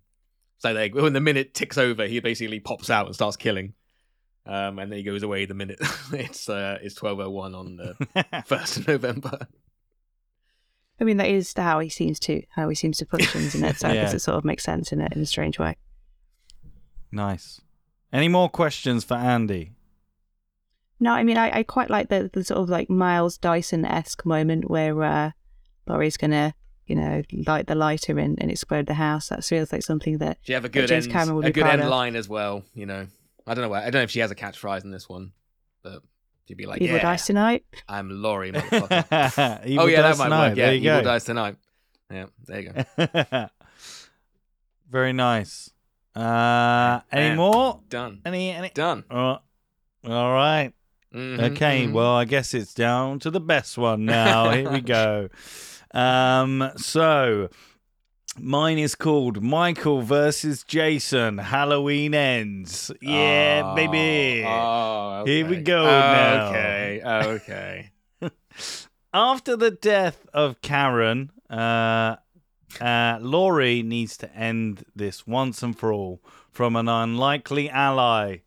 So 0.57 0.73
like 0.73 0.93
when 0.93 1.13
the 1.13 1.21
minute 1.21 1.53
ticks 1.53 1.77
over, 1.77 2.05
he 2.05 2.19
basically 2.19 2.59
pops 2.59 2.89
out 2.89 3.07
and 3.07 3.15
starts 3.15 3.37
killing, 3.37 3.73
um, 4.45 4.77
and 4.77 4.91
then 4.91 4.97
he 4.97 5.03
goes 5.03 5.23
away 5.23 5.45
the 5.45 5.53
minute 5.53 5.79
it's 6.13 6.49
uh, 6.49 6.77
it's 6.81 6.95
twelve 6.95 7.19
oh 7.19 7.29
one 7.29 7.55
on 7.55 7.77
the 7.77 7.95
first 8.45 8.77
of 8.77 8.87
November. 8.87 9.47
I 10.99 11.03
mean, 11.03 11.17
that 11.17 11.29
is 11.29 11.53
how 11.57 11.79
he 11.79 11.89
seems 11.89 12.19
to 12.21 12.43
how 12.51 12.69
he 12.69 12.75
seems 12.75 12.97
to 12.97 13.05
function, 13.05 13.41
isn't 13.41 13.63
it? 13.63 13.77
So 13.77 13.87
I 13.87 13.93
guess 13.93 14.13
it 14.13 14.19
sort 14.19 14.37
of 14.37 14.45
makes 14.45 14.63
sense 14.63 14.91
in 14.91 15.01
a, 15.01 15.07
in 15.11 15.21
a 15.21 15.25
strange 15.25 15.57
way. 15.57 15.77
nice. 17.11 17.61
Any 18.13 18.27
more 18.27 18.49
questions 18.49 19.05
for 19.05 19.13
Andy? 19.13 19.71
No, 20.99 21.13
I 21.13 21.23
mean, 21.23 21.37
I, 21.37 21.59
I 21.59 21.63
quite 21.63 21.89
like 21.89 22.09
the, 22.09 22.29
the 22.31 22.43
sort 22.43 22.59
of 22.59 22.69
like 22.69 22.89
Miles 22.89 23.37
Dyson 23.37 23.85
esque 23.85 24.25
moment 24.25 24.69
where 24.69 25.01
uh, 25.01 25.31
Laurie's 25.87 26.17
gonna, 26.17 26.53
you 26.85 26.95
know, 26.95 27.21
light 27.47 27.67
the 27.67 27.75
lighter 27.75 28.17
and, 28.19 28.41
and 28.41 28.51
explode 28.51 28.85
the 28.87 28.93
house. 28.95 29.29
That 29.29 29.43
feels 29.43 29.71
like 29.71 29.83
something 29.83 30.17
that 30.19 30.37
She 30.41 30.53
have 30.53 30.65
a 30.65 30.69
good 30.69 30.87
James 30.87 31.05
end, 31.05 31.13
Cameron 31.13 31.35
would 31.37 31.45
a 31.45 31.51
good 31.51 31.65
end 31.65 31.81
of. 31.81 31.89
line 31.89 32.15
as 32.15 32.27
well. 32.29 32.63
You 32.73 32.85
know, 32.85 33.07
I 33.47 33.53
don't 33.53 33.63
know. 33.63 33.69
Where, 33.69 33.81
I 33.81 33.85
don't 33.85 33.93
know 33.99 34.03
if 34.03 34.11
she 34.11 34.19
has 34.19 34.31
a 34.31 34.35
catchphrase 34.35 34.83
in 34.83 34.91
this 34.91 35.07
one, 35.09 35.31
but 35.83 36.01
she'd 36.47 36.57
be 36.57 36.65
like, 36.65 36.81
evil 36.81 36.97
"Yeah, 36.97 37.01
dies 37.03 37.25
tonight. 37.25 37.65
I'm 37.87 38.09
Laurie, 38.09 38.51
motherfucker." 38.53 39.77
Oh 39.79 39.85
yeah, 39.87 40.01
Dies 40.01 40.17
that 40.17 40.23
might 40.23 40.23
Tonight. 40.25 40.49
work. 40.49 40.57
Yeah, 40.57 40.65
there 40.65 40.73
you 40.75 40.81
Evil 40.89 40.99
go. 40.99 41.03
Dies 41.05 41.23
Tonight. 41.23 41.55
Yeah, 42.11 42.25
there 42.45 42.59
you 42.61 42.73
go. 42.73 43.47
Very 44.89 45.13
nice. 45.13 45.69
Uh, 46.13 46.99
any 47.11 47.35
more? 47.37 47.79
Done. 47.87 48.21
Any? 48.25 48.51
Any? 48.51 48.69
Done. 48.69 49.05
Uh, 49.09 49.37
all 50.03 50.33
right. 50.33 50.73
Mhm, 51.13 51.51
Okay. 51.51 51.85
mhm. 51.87 51.93
Well, 51.93 52.13
I 52.15 52.25
guess 52.25 52.53
it's 52.53 52.73
down 52.73 53.19
to 53.19 53.29
the 53.31 53.41
best 53.41 53.77
one 53.77 54.05
now. 54.05 54.51
Here 54.51 54.69
we 54.71 54.81
go. 54.81 55.29
Um. 55.93 56.71
So. 56.77 57.49
Mine 58.39 58.77
is 58.77 58.95
called 58.95 59.43
Michael 59.43 60.03
versus 60.03 60.63
Jason. 60.63 61.37
Halloween 61.37 62.13
ends. 62.13 62.89
Yeah, 63.01 63.61
Oh, 63.65 63.75
baby. 63.75 64.45
Oh, 64.47 65.23
Here 65.25 65.45
we 65.45 65.55
okay. 65.57 65.63
go 65.63 65.83
now. 65.83 66.47
Okay. 66.49 67.01
Okay. 67.03 67.91
After 69.13 69.57
the 69.57 69.71
death 69.71 70.25
of 70.33 70.61
Karen, 70.61 71.31
uh, 71.49 72.15
uh, 72.79 73.17
Laurie 73.19 73.83
needs 73.83 74.15
to 74.15 74.33
end 74.33 74.85
this 74.95 75.27
once 75.27 75.61
and 75.61 75.77
for 75.77 75.91
all 75.91 76.21
from 76.51 76.77
an 76.77 76.87
unlikely 76.87 77.69
ally. 77.69 78.37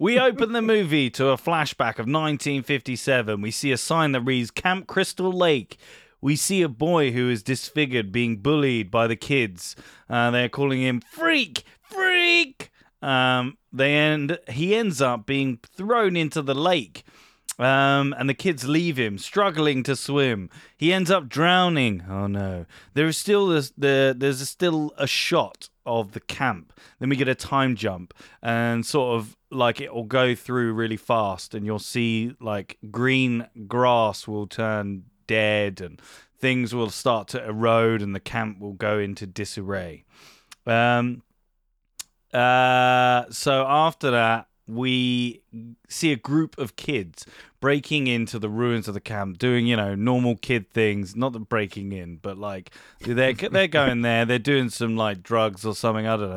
We 0.00 0.16
open 0.16 0.52
the 0.52 0.62
movie 0.62 1.10
to 1.10 1.30
a 1.30 1.36
flashback 1.36 1.98
of 1.98 2.06
1957. 2.06 3.40
We 3.40 3.50
see 3.50 3.72
a 3.72 3.76
sign 3.76 4.12
that 4.12 4.20
reads 4.20 4.52
Camp 4.52 4.86
Crystal 4.86 5.32
Lake. 5.32 5.76
We 6.20 6.36
see 6.36 6.62
a 6.62 6.68
boy 6.68 7.10
who 7.10 7.28
is 7.28 7.42
disfigured 7.42 8.12
being 8.12 8.36
bullied 8.36 8.92
by 8.92 9.08
the 9.08 9.16
kids. 9.16 9.74
Uh, 10.08 10.30
they're 10.30 10.48
calling 10.48 10.82
him 10.82 11.00
Freak, 11.00 11.64
Freak. 11.82 12.70
Um, 13.02 13.58
they 13.72 13.96
end. 13.96 14.38
He 14.48 14.76
ends 14.76 15.02
up 15.02 15.26
being 15.26 15.58
thrown 15.76 16.14
into 16.14 16.42
the 16.42 16.54
lake. 16.54 17.02
Um, 17.58 18.14
and 18.16 18.28
the 18.28 18.34
kids 18.34 18.68
leave 18.68 18.96
him, 18.96 19.18
struggling 19.18 19.82
to 19.82 19.96
swim. 19.96 20.48
He 20.76 20.92
ends 20.92 21.10
up 21.10 21.28
drowning. 21.28 22.04
Oh 22.08 22.28
no! 22.28 22.66
There 22.94 23.08
is 23.08 23.18
still 23.18 23.48
this, 23.48 23.72
the 23.76 24.14
there's 24.16 24.48
still 24.48 24.92
a 24.96 25.08
shot 25.08 25.70
of 25.88 26.12
the 26.12 26.20
camp. 26.20 26.72
Then 27.00 27.08
we 27.08 27.16
get 27.16 27.28
a 27.28 27.34
time 27.34 27.74
jump, 27.74 28.14
and 28.42 28.84
sort 28.84 29.18
of 29.18 29.36
like 29.50 29.80
it 29.80 29.92
will 29.92 30.04
go 30.04 30.34
through 30.34 30.74
really 30.74 30.96
fast, 30.96 31.54
and 31.54 31.64
you'll 31.64 31.78
see 31.78 32.34
like 32.40 32.78
green 32.90 33.48
grass 33.66 34.28
will 34.28 34.46
turn 34.46 35.04
dead, 35.26 35.80
and 35.80 36.00
things 36.38 36.74
will 36.74 36.90
start 36.90 37.28
to 37.28 37.44
erode, 37.44 38.02
and 38.02 38.14
the 38.14 38.20
camp 38.20 38.60
will 38.60 38.74
go 38.74 38.98
into 38.98 39.26
disarray. 39.26 40.04
Um, 40.66 41.22
uh, 42.32 43.24
so 43.30 43.64
after 43.66 44.10
that, 44.10 44.47
we 44.68 45.42
see 45.88 46.12
a 46.12 46.16
group 46.16 46.56
of 46.58 46.76
kids 46.76 47.26
breaking 47.60 48.06
into 48.06 48.38
the 48.38 48.48
ruins 48.48 48.86
of 48.86 48.94
the 48.94 49.00
camp, 49.00 49.38
doing 49.38 49.66
you 49.66 49.76
know 49.76 49.94
normal 49.94 50.36
kid 50.36 50.70
things. 50.70 51.16
Not 51.16 51.32
the 51.32 51.40
breaking 51.40 51.92
in, 51.92 52.16
but 52.16 52.38
like 52.38 52.70
they're 53.00 53.32
they're 53.32 53.66
going 53.68 54.02
there. 54.02 54.24
They're 54.24 54.38
doing 54.38 54.68
some 54.68 54.96
like 54.96 55.22
drugs 55.22 55.64
or 55.64 55.74
something. 55.74 56.06
I 56.06 56.16
don't 56.16 56.30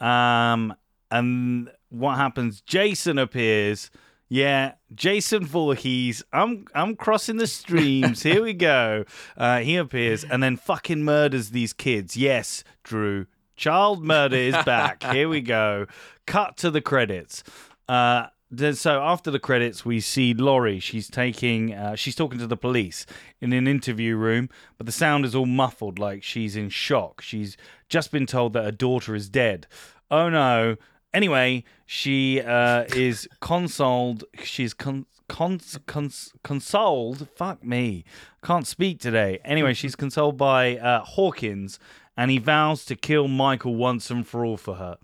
know. 0.00 0.06
Um, 0.06 0.74
and 1.10 1.70
what 1.90 2.16
happens? 2.16 2.60
Jason 2.60 3.18
appears. 3.18 3.90
Yeah, 4.28 4.72
Jason 4.94 5.46
Voorhees. 5.46 6.22
I'm 6.32 6.66
I'm 6.74 6.96
crossing 6.96 7.36
the 7.36 7.46
streams. 7.46 8.22
Here 8.22 8.42
we 8.42 8.52
go. 8.54 9.04
Uh, 9.36 9.58
he 9.58 9.76
appears 9.76 10.24
and 10.24 10.42
then 10.42 10.56
fucking 10.56 11.04
murders 11.04 11.50
these 11.50 11.74
kids. 11.74 12.16
Yes, 12.16 12.64
Drew. 12.82 13.26
Child 13.56 14.04
murder 14.04 14.36
is 14.36 14.56
back. 14.64 15.02
Here 15.02 15.28
we 15.28 15.40
go. 15.40 15.86
Cut 16.26 16.56
to 16.58 16.70
the 16.70 16.80
credits. 16.80 17.42
Uh, 17.88 18.26
so 18.72 19.02
after 19.02 19.30
the 19.30 19.38
credits, 19.38 19.84
we 19.84 19.98
see 20.00 20.34
Laurie. 20.34 20.78
She's 20.78 21.08
taking, 21.08 21.74
uh, 21.74 21.96
she's 21.96 22.14
talking 22.14 22.38
to 22.38 22.46
the 22.46 22.56
police 22.56 23.06
in 23.40 23.52
an 23.52 23.66
interview 23.66 24.16
room, 24.16 24.48
but 24.76 24.86
the 24.86 24.92
sound 24.92 25.24
is 25.24 25.34
all 25.34 25.46
muffled, 25.46 25.98
like 25.98 26.22
she's 26.22 26.54
in 26.54 26.68
shock. 26.68 27.22
She's 27.22 27.56
just 27.88 28.12
been 28.12 28.26
told 28.26 28.52
that 28.52 28.64
her 28.64 28.70
daughter 28.70 29.14
is 29.14 29.28
dead. 29.28 29.66
Oh 30.10 30.28
no! 30.28 30.76
Anyway, 31.12 31.64
she 31.86 32.40
uh, 32.40 32.84
is 32.94 33.28
consoled. 33.40 34.24
She's 34.44 34.74
con- 34.74 35.06
cons- 35.28 35.78
cons- 35.86 36.32
consoled. 36.44 37.28
Fuck 37.34 37.64
me, 37.64 38.04
can't 38.44 38.66
speak 38.66 39.00
today. 39.00 39.40
Anyway, 39.44 39.74
she's 39.74 39.96
consoled 39.96 40.36
by 40.36 40.76
uh, 40.76 41.02
Hawkins, 41.02 41.80
and 42.16 42.30
he 42.30 42.38
vows 42.38 42.84
to 42.86 42.96
kill 42.96 43.28
Michael 43.28 43.74
once 43.76 44.10
and 44.10 44.26
for 44.26 44.44
all 44.44 44.56
for 44.56 44.76
her. 44.76 44.98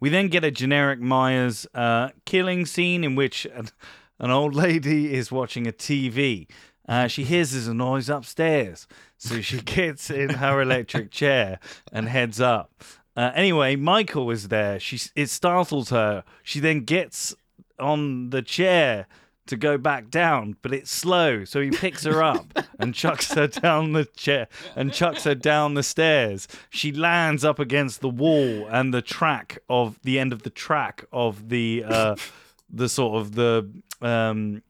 We 0.00 0.08
then 0.08 0.28
get 0.28 0.44
a 0.44 0.50
generic 0.50 1.00
Myers 1.00 1.66
uh, 1.74 2.10
killing 2.24 2.66
scene 2.66 3.04
in 3.04 3.14
which 3.14 3.46
an, 3.46 3.68
an 4.18 4.30
old 4.30 4.54
lady 4.54 5.14
is 5.14 5.32
watching 5.32 5.66
a 5.66 5.72
TV. 5.72 6.48
Uh, 6.88 7.06
she 7.06 7.24
hears 7.24 7.52
there's 7.52 7.68
a 7.68 7.74
noise 7.74 8.08
upstairs, 8.08 8.86
so 9.18 9.40
she 9.40 9.60
gets 9.62 10.10
in 10.10 10.30
her 10.30 10.62
electric 10.62 11.10
chair 11.10 11.58
and 11.92 12.08
heads 12.08 12.40
up. 12.40 12.82
Uh, 13.16 13.32
anyway, 13.34 13.74
Michael 13.74 14.30
is 14.30 14.48
there. 14.48 14.78
She 14.78 15.00
it 15.16 15.28
startles 15.28 15.90
her. 15.90 16.22
She 16.44 16.60
then 16.60 16.84
gets 16.84 17.34
on 17.78 18.30
the 18.30 18.42
chair 18.42 19.06
to 19.48 19.56
go 19.56 19.78
back 19.78 20.10
down, 20.10 20.56
but 20.62 20.72
it's 20.72 20.90
slow, 20.90 21.44
so 21.44 21.60
he 21.60 21.70
picks 21.70 22.04
her 22.04 22.22
up 22.22 22.58
and 22.78 22.94
chucks 22.94 23.32
her 23.34 23.46
down 23.46 23.92
the 23.92 24.04
chair 24.04 24.48
and 24.76 24.92
chucks 24.92 25.24
her 25.24 25.34
down 25.34 25.74
the 25.74 25.82
stairs. 25.82 26.48
She 26.70 26.92
lands 26.92 27.44
up 27.44 27.58
against 27.58 28.00
the 28.00 28.08
wall 28.08 28.66
and 28.70 28.94
the 28.94 29.02
track 29.02 29.58
of 29.68 29.98
the 30.02 30.18
end 30.18 30.32
of 30.32 30.42
the 30.42 30.50
track 30.50 31.04
of 31.12 31.48
the 31.48 31.84
uh, 31.86 32.16
the 32.70 32.88
sort 32.88 33.20
of 33.20 33.34
the 33.34 33.70
um, 34.00 34.62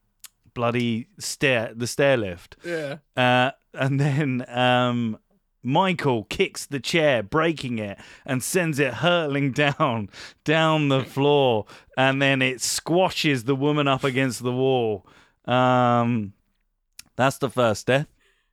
bloody 0.55 1.09
stair 1.19 1.73
the 1.75 1.87
stair 1.87 2.17
lift. 2.17 2.57
Yeah. 2.65 2.99
Uh, 3.17 3.51
and 3.75 4.01
then 4.01 4.45
um, 4.49 5.19
Michael 5.63 6.25
kicks 6.25 6.67
the 6.67 6.81
chair, 6.81 7.23
breaking 7.23 7.79
it, 7.79 7.99
and 8.25 8.43
sends 8.43 8.79
it 8.79 8.95
hurtling 8.95 9.53
down 9.53 10.11
down 10.45 10.89
the 10.89 11.05
floor, 11.05 11.67
and 11.97 12.23
then 12.23 12.43
it 12.43 12.61
squashes 12.61 13.45
the 13.45 13.57
woman 13.57 13.89
up 13.89 14.05
against 14.05 14.43
the 14.43 14.53
wall. 14.53 15.07
Um, 15.45 16.33
that's 17.17 17.39
the 17.39 17.51
first 17.51 17.87
death. 17.87 18.07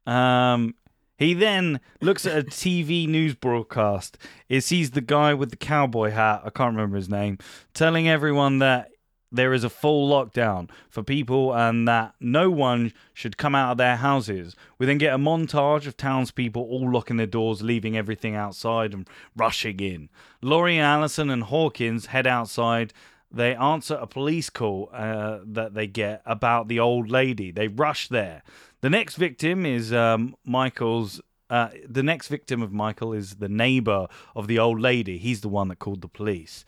Um, 0.07 0.75
he 1.17 1.33
then 1.33 1.79
looks 2.01 2.25
at 2.25 2.37
a 2.37 2.43
TV 2.43 3.07
news 3.07 3.35
broadcast. 3.35 4.17
It 4.49 4.61
sees 4.61 4.91
the 4.91 5.01
guy 5.01 5.33
with 5.33 5.49
the 5.49 5.55
cowboy 5.55 6.11
hat, 6.11 6.41
I 6.43 6.49
can't 6.49 6.75
remember 6.75 6.97
his 6.97 7.09
name, 7.09 7.37
telling 7.73 8.09
everyone 8.09 8.59
that 8.59 8.89
there 9.35 9.53
is 9.53 9.63
a 9.63 9.69
full 9.69 10.09
lockdown 10.09 10.69
for 10.89 11.03
people 11.03 11.53
and 11.53 11.87
that 11.87 12.15
no 12.19 12.49
one 12.49 12.93
should 13.13 13.37
come 13.37 13.55
out 13.55 13.71
of 13.71 13.77
their 13.77 13.97
houses. 13.97 14.55
We 14.77 14.85
then 14.85 14.97
get 14.97 15.13
a 15.13 15.17
montage 15.17 15.87
of 15.87 15.97
townspeople 15.97 16.61
all 16.61 16.91
locking 16.91 17.17
their 17.17 17.25
doors, 17.25 17.61
leaving 17.61 17.97
everything 17.97 18.35
outside 18.35 18.93
and 18.93 19.07
rushing 19.35 19.79
in. 19.79 20.09
Laurie, 20.41 20.79
Allison, 20.79 21.29
and 21.29 21.43
Hawkins 21.43 22.07
head 22.07 22.27
outside. 22.27 22.93
They 23.31 23.55
answer 23.55 23.95
a 23.95 24.07
police 24.07 24.49
call 24.49 24.89
uh, 24.93 25.39
that 25.43 25.73
they 25.73 25.87
get 25.87 26.21
about 26.25 26.67
the 26.67 26.79
old 26.79 27.09
lady. 27.09 27.51
They 27.51 27.67
rush 27.67 28.07
there. 28.07 28.43
The 28.81 28.89
next 28.89 29.15
victim 29.15 29.65
is 29.65 29.91
um, 29.91 30.35
Michael's. 30.45 31.21
Uh, 31.47 31.69
the 31.87 32.01
next 32.01 32.27
victim 32.27 32.63
of 32.63 32.71
Michael 32.71 33.13
is 33.13 33.35
the 33.35 33.49
neighbor 33.49 34.07
of 34.35 34.47
the 34.47 34.57
old 34.57 34.79
lady. 34.79 35.19
He's 35.19 35.41
the 35.41 35.49
one 35.49 35.67
that 35.67 35.77
called 35.77 36.01
the 36.01 36.07
police. 36.07 36.65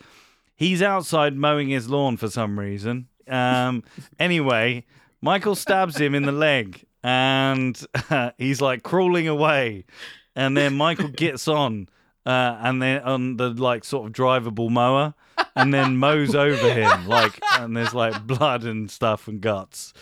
He's 0.57 0.81
outside 0.81 1.35
mowing 1.35 1.69
his 1.69 1.89
lawn 1.89 2.17
for 2.17 2.29
some 2.29 2.59
reason. 2.59 3.07
Um, 3.27 3.83
anyway, 4.19 4.85
Michael 5.21 5.55
stabs 5.55 5.97
him 5.97 6.13
in 6.15 6.23
the 6.23 6.31
leg 6.31 6.83
and 7.03 7.79
he's 8.37 8.59
like 8.59 8.83
crawling 8.83 9.27
away. 9.27 9.85
And 10.35 10.57
then 10.57 10.75
Michael 10.75 11.07
gets 11.15 11.47
on 11.47 11.87
uh, 12.25 12.57
and 12.59 12.81
then 12.81 13.01
on 13.03 13.37
the 13.37 13.49
like 13.49 13.85
sort 13.85 14.07
of 14.07 14.13
drivable 14.13 14.69
mower 14.69 15.13
and 15.55 15.73
then 15.73 15.97
mows 15.97 16.33
over 16.33 16.73
him 16.73 17.07
like 17.07 17.39
and 17.53 17.77
there's 17.77 17.93
like 17.93 18.25
blood 18.25 18.63
and 18.63 18.89
stuff 18.89 19.27
and 19.27 19.39
guts. 19.39 19.93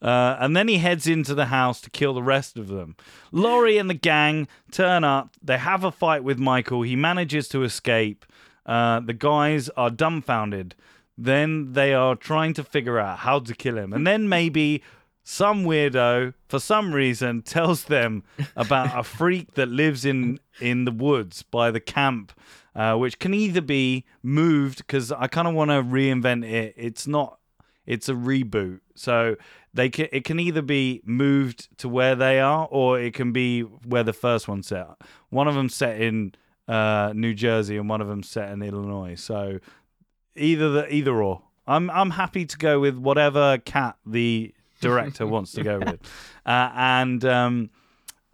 Uh, 0.00 0.36
and 0.38 0.56
then 0.56 0.68
he 0.68 0.78
heads 0.78 1.06
into 1.06 1.34
the 1.34 1.46
house 1.46 1.80
to 1.80 1.90
kill 1.90 2.14
the 2.14 2.22
rest 2.22 2.56
of 2.56 2.68
them. 2.68 2.94
Laurie 3.32 3.78
and 3.78 3.90
the 3.90 3.94
gang 3.94 4.46
turn 4.70 5.02
up. 5.02 5.34
They 5.42 5.58
have 5.58 5.82
a 5.82 5.90
fight 5.90 6.22
with 6.22 6.38
Michael. 6.38 6.82
He 6.82 6.94
manages 6.94 7.48
to 7.48 7.64
escape. 7.64 8.24
Uh, 8.66 9.00
the 9.00 9.12
guys 9.12 9.68
are 9.70 9.90
dumbfounded. 9.90 10.74
Then 11.16 11.72
they 11.72 11.94
are 11.94 12.16
trying 12.16 12.54
to 12.54 12.64
figure 12.64 12.98
out 12.98 13.20
how 13.20 13.38
to 13.40 13.54
kill 13.54 13.78
him. 13.78 13.92
And 13.92 14.06
then 14.06 14.28
maybe 14.28 14.82
some 15.22 15.64
weirdo, 15.64 16.34
for 16.48 16.58
some 16.58 16.92
reason, 16.92 17.42
tells 17.56 17.84
them 17.84 18.22
about 18.56 18.98
a 18.98 19.02
freak 19.02 19.54
that 19.54 19.68
lives 19.68 20.04
in, 20.04 20.38
in 20.60 20.84
the 20.84 20.92
woods 20.92 21.42
by 21.42 21.70
the 21.70 21.80
camp, 21.80 22.32
uh, 22.74 22.96
which 22.96 23.18
can 23.18 23.32
either 23.34 23.60
be 23.60 24.04
moved, 24.22 24.78
because 24.78 25.12
I 25.12 25.26
kind 25.28 25.48
of 25.48 25.54
want 25.54 25.70
to 25.70 25.82
reinvent 25.82 26.44
it. 26.44 26.74
It's 26.76 27.06
not, 27.06 27.38
it's 27.86 28.08
a 28.08 28.14
reboot. 28.14 28.80
So 28.94 29.36
they 29.72 29.88
can, 29.88 30.08
it 30.12 30.24
can 30.24 30.38
either 30.38 30.62
be 30.62 31.00
moved 31.04 31.76
to 31.78 31.88
where 31.88 32.14
they 32.14 32.40
are, 32.40 32.66
or 32.70 33.00
it 33.00 33.14
can 33.14 33.32
be 33.32 33.62
where 33.62 34.02
the 34.02 34.12
first 34.12 34.46
one 34.48 34.62
set. 34.62 34.88
One 35.30 35.48
of 35.48 35.54
them 35.54 35.68
set 35.68 36.00
in 36.00 36.34
uh, 36.68 37.12
New 37.14 37.34
Jersey, 37.34 37.76
and 37.76 37.88
one 37.88 38.00
of 38.00 38.08
them 38.08 38.22
set 38.22 38.50
in 38.50 38.62
Illinois. 38.62 39.14
So 39.14 39.58
either 40.36 40.70
the 40.70 40.94
either 40.94 41.22
or. 41.22 41.42
I'm 41.66 41.88
I'm 41.90 42.10
happy 42.10 42.44
to 42.44 42.58
go 42.58 42.78
with 42.78 42.96
whatever 42.96 43.58
Kat 43.58 43.96
the 44.04 44.54
director 44.80 45.26
wants 45.26 45.52
to 45.52 45.62
go 45.62 45.78
with, 45.86 46.00
uh, 46.44 46.70
and 46.74 47.24
um, 47.24 47.70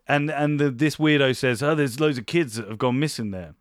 and 0.09 0.31
and 0.31 0.59
the, 0.59 0.71
this 0.71 0.97
weirdo 0.97 1.37
says, 1.37 1.63
"Oh, 1.63 1.75
there's 1.75 2.01
loads 2.01 2.19
of 2.19 2.27
kids 2.27 2.57
that 2.57 2.69
have 2.69 2.79
gone 2.79 2.99
missing 2.99 3.31
there." 3.31 3.55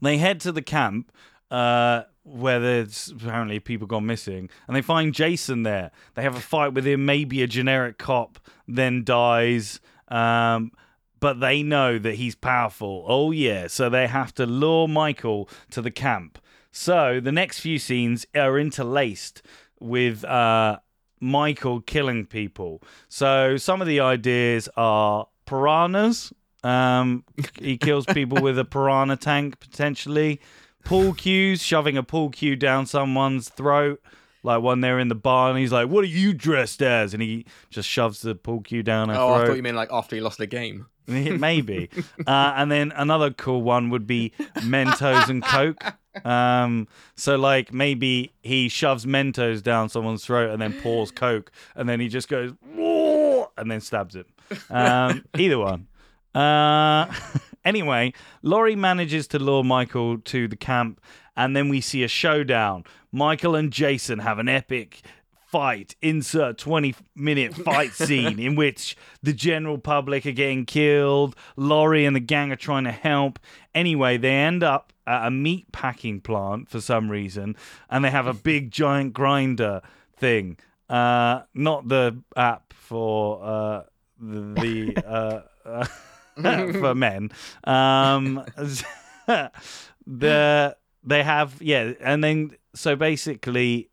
They 0.00 0.16
head 0.16 0.40
to 0.40 0.52
the 0.52 0.62
camp. 0.62 1.12
Uh, 1.50 2.04
where 2.24 2.58
there's 2.58 3.12
apparently 3.14 3.60
people 3.60 3.86
gone 3.86 4.06
missing, 4.06 4.48
and 4.66 4.74
they 4.74 4.80
find 4.80 5.14
Jason 5.14 5.62
there. 5.62 5.90
They 6.14 6.22
have 6.22 6.34
a 6.34 6.40
fight 6.40 6.72
with 6.72 6.86
him, 6.86 7.04
maybe 7.04 7.42
a 7.42 7.46
generic 7.46 7.98
cop, 7.98 8.38
then 8.66 9.04
dies. 9.04 9.78
Um, 10.08 10.72
but 11.24 11.40
they 11.40 11.62
know 11.62 11.98
that 11.98 12.16
he's 12.16 12.34
powerful. 12.34 13.02
Oh, 13.08 13.30
yeah. 13.30 13.66
So 13.66 13.88
they 13.88 14.06
have 14.08 14.34
to 14.34 14.44
lure 14.44 14.86
Michael 14.86 15.48
to 15.70 15.80
the 15.80 15.90
camp. 15.90 16.38
So 16.70 17.18
the 17.18 17.32
next 17.32 17.60
few 17.60 17.78
scenes 17.78 18.26
are 18.34 18.58
interlaced 18.58 19.40
with 19.80 20.22
uh, 20.26 20.80
Michael 21.20 21.80
killing 21.80 22.26
people. 22.26 22.82
So 23.08 23.56
some 23.56 23.80
of 23.80 23.86
the 23.86 24.00
ideas 24.00 24.68
are 24.76 25.26
piranhas. 25.46 26.30
Um, 26.62 27.24
he 27.58 27.78
kills 27.78 28.04
people 28.04 28.42
with 28.42 28.58
a 28.58 28.66
piranha 28.66 29.16
tank 29.16 29.60
potentially. 29.60 30.42
Pool 30.84 31.14
cues, 31.14 31.62
shoving 31.62 31.96
a 31.96 32.02
pool 32.02 32.28
cue 32.28 32.54
down 32.54 32.84
someone's 32.84 33.48
throat. 33.48 34.02
Like 34.42 34.62
when 34.62 34.82
they're 34.82 34.98
in 34.98 35.08
the 35.08 35.14
bar 35.14 35.48
and 35.48 35.58
he's 35.58 35.72
like, 35.72 35.88
"What 35.88 36.04
are 36.04 36.08
you 36.22 36.34
dressed 36.34 36.82
as?" 36.82 37.14
and 37.14 37.22
he 37.22 37.46
just 37.70 37.88
shoves 37.88 38.20
the 38.20 38.34
pool 38.34 38.60
cue 38.60 38.82
down 38.82 39.08
her 39.08 39.14
Oh, 39.14 39.28
throat. 39.28 39.42
I 39.42 39.46
thought 39.46 39.56
you 39.56 39.62
meant 39.62 39.76
like 39.78 39.88
after 39.90 40.16
he 40.16 40.20
lost 40.20 40.36
the 40.36 40.46
game. 40.46 40.84
Maybe. 41.38 41.90
Uh, 42.26 42.54
and 42.56 42.70
then 42.70 42.92
another 42.96 43.30
cool 43.30 43.62
one 43.62 43.90
would 43.90 44.06
be 44.06 44.32
Mentos 44.56 45.28
and 45.28 45.42
Coke. 45.44 45.82
Um, 46.24 46.88
so 47.16 47.36
like 47.36 47.72
maybe 47.72 48.32
he 48.42 48.68
shoves 48.68 49.04
Mentos 49.04 49.62
down 49.62 49.88
someone's 49.88 50.24
throat 50.24 50.50
and 50.50 50.62
then 50.62 50.80
pours 50.80 51.10
Coke, 51.10 51.50
and 51.74 51.88
then 51.88 52.00
he 52.00 52.08
just 52.08 52.28
goes 52.28 52.52
and 53.56 53.70
then 53.70 53.80
stabs 53.80 54.16
him. 54.16 54.26
Um, 54.70 55.24
either 55.36 55.58
one. 55.58 55.88
Uh, 56.34 57.12
anyway, 57.64 58.12
Laurie 58.42 58.76
manages 58.76 59.26
to 59.28 59.38
lure 59.38 59.64
Michael 59.64 60.18
to 60.18 60.48
the 60.48 60.56
camp, 60.56 61.00
and 61.36 61.56
then 61.56 61.68
we 61.68 61.80
see 61.80 62.02
a 62.02 62.08
showdown. 62.08 62.84
Michael 63.12 63.54
and 63.54 63.72
Jason 63.72 64.18
have 64.18 64.38
an 64.38 64.48
epic 64.48 65.02
fight, 65.54 65.94
insert 66.02 66.58
20 66.58 66.96
minute 67.14 67.54
fight 67.54 67.92
scene 67.92 68.40
in 68.40 68.56
which 68.56 68.96
the 69.22 69.32
general 69.32 69.78
public 69.78 70.26
are 70.26 70.32
getting 70.32 70.66
killed. 70.66 71.36
Laurie 71.56 72.04
and 72.04 72.16
the 72.16 72.20
gang 72.20 72.50
are 72.50 72.56
trying 72.56 72.82
to 72.82 72.90
help. 72.90 73.38
Anyway, 73.72 74.16
they 74.16 74.32
end 74.32 74.64
up 74.64 74.92
at 75.06 75.28
a 75.28 75.30
meat 75.30 75.70
packing 75.70 76.20
plant 76.20 76.68
for 76.68 76.80
some 76.80 77.08
reason, 77.08 77.54
and 77.88 78.04
they 78.04 78.10
have 78.10 78.26
a 78.26 78.34
big 78.50 78.72
giant 78.72 79.12
grinder 79.12 79.80
thing. 80.16 80.56
Uh, 80.88 81.42
not 81.54 81.86
the 81.86 82.20
app 82.36 82.72
for 82.72 83.40
uh, 83.44 83.82
the, 84.20 84.96
uh, 85.64 85.86
uh, 86.36 86.72
for 86.72 86.96
men. 86.96 87.30
Um, 87.62 88.44
the 90.04 90.76
they 91.04 91.22
have 91.22 91.62
yeah, 91.62 91.92
and 92.00 92.24
then 92.24 92.56
so 92.74 92.96
basically, 92.96 93.90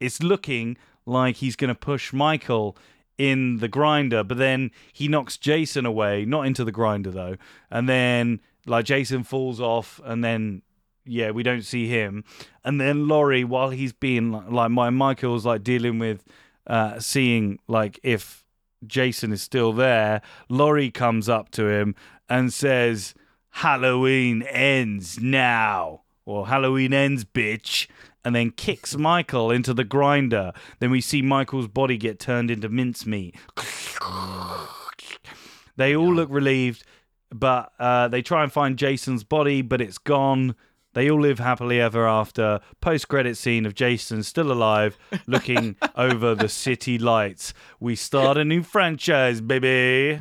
it's 0.00 0.22
looking 0.22 0.76
like 1.04 1.36
he's 1.36 1.56
going 1.56 1.68
to 1.68 1.74
push 1.74 2.12
Michael 2.12 2.76
in 3.18 3.58
the 3.58 3.68
grinder, 3.68 4.22
but 4.22 4.38
then 4.38 4.70
he 4.92 5.08
knocks 5.08 5.36
Jason 5.36 5.86
away, 5.86 6.24
not 6.24 6.46
into 6.46 6.64
the 6.64 6.72
grinder 6.72 7.10
though, 7.10 7.36
and 7.70 7.88
then 7.88 8.40
like 8.66 8.84
Jason 8.84 9.24
falls 9.24 9.60
off, 9.60 10.00
and 10.04 10.22
then 10.22 10.62
yeah, 11.04 11.30
we 11.30 11.42
don't 11.42 11.62
see 11.62 11.86
him, 11.86 12.24
and 12.64 12.80
then 12.80 13.08
Laurie, 13.08 13.44
while 13.44 13.70
he's 13.70 13.92
being 13.92 14.32
like 14.32 14.70
my 14.70 14.90
Michael's 14.90 15.46
like 15.46 15.62
dealing 15.62 15.98
with 15.98 16.24
uh 16.66 16.98
seeing 16.98 17.58
like 17.68 17.98
if 18.02 18.44
Jason 18.86 19.32
is 19.32 19.42
still 19.42 19.72
there, 19.72 20.20
Laurie 20.48 20.90
comes 20.90 21.28
up 21.28 21.50
to 21.52 21.68
him 21.68 21.94
and 22.28 22.52
says, 22.52 23.14
Halloween 23.50 24.42
ends 24.42 25.18
now. 25.20 26.02
Or 26.24 26.48
Halloween 26.48 26.92
ends, 26.92 27.24
bitch. 27.24 27.86
And 28.26 28.34
then 28.34 28.50
kicks 28.50 28.96
Michael 28.96 29.52
into 29.52 29.72
the 29.72 29.84
grinder. 29.84 30.52
Then 30.80 30.90
we 30.90 31.00
see 31.00 31.22
Michael's 31.22 31.68
body 31.68 31.96
get 31.96 32.18
turned 32.18 32.50
into 32.50 32.68
mincemeat. 32.68 33.36
they 35.76 35.94
all 35.94 36.12
look 36.12 36.28
relieved, 36.28 36.82
but 37.30 37.70
uh, 37.78 38.08
they 38.08 38.22
try 38.22 38.42
and 38.42 38.50
find 38.52 38.76
Jason's 38.76 39.22
body, 39.22 39.62
but 39.62 39.80
it's 39.80 39.98
gone. 39.98 40.56
They 40.94 41.08
all 41.08 41.20
live 41.20 41.38
happily 41.38 41.80
ever 41.80 42.08
after. 42.08 42.58
Post 42.80 43.06
credit 43.06 43.36
scene 43.36 43.64
of 43.64 43.74
Jason 43.76 44.24
still 44.24 44.50
alive, 44.50 44.98
looking 45.28 45.76
over 45.96 46.34
the 46.34 46.48
city 46.48 46.98
lights. 46.98 47.54
We 47.78 47.94
start 47.94 48.38
a 48.38 48.44
new 48.44 48.64
franchise, 48.64 49.40
baby. 49.40 50.20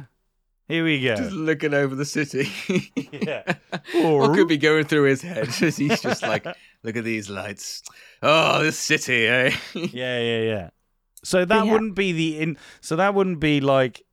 Here 0.67 0.83
we 0.83 1.01
go. 1.01 1.15
Just 1.15 1.31
looking 1.31 1.73
over 1.73 1.95
the 1.95 2.05
city. 2.05 2.51
Yeah. 3.11 3.55
what 3.93 4.35
could 4.35 4.47
be 4.47 4.57
going 4.57 4.85
through 4.85 5.03
his 5.03 5.21
head 5.21 5.47
as 5.47 5.77
he's 5.77 6.01
just 6.01 6.21
like, 6.21 6.45
look 6.85 6.95
at 6.95 7.03
these 7.03 7.29
lights. 7.29 7.83
Oh, 8.21 8.63
this 8.63 8.77
city, 8.79 9.27
eh? 9.27 9.55
Yeah, 9.73 10.19
yeah, 10.19 10.41
yeah. 10.41 10.69
So 11.23 11.43
that 11.45 11.65
Yeah. 11.65 11.71
wouldn't 11.73 11.95
be 11.95 12.11
the 12.11 12.39
in. 12.39 12.57
So 12.81 12.95
that 12.95 13.13
wouldn't 13.13 13.39
be 13.39 13.59
like. 13.59 14.03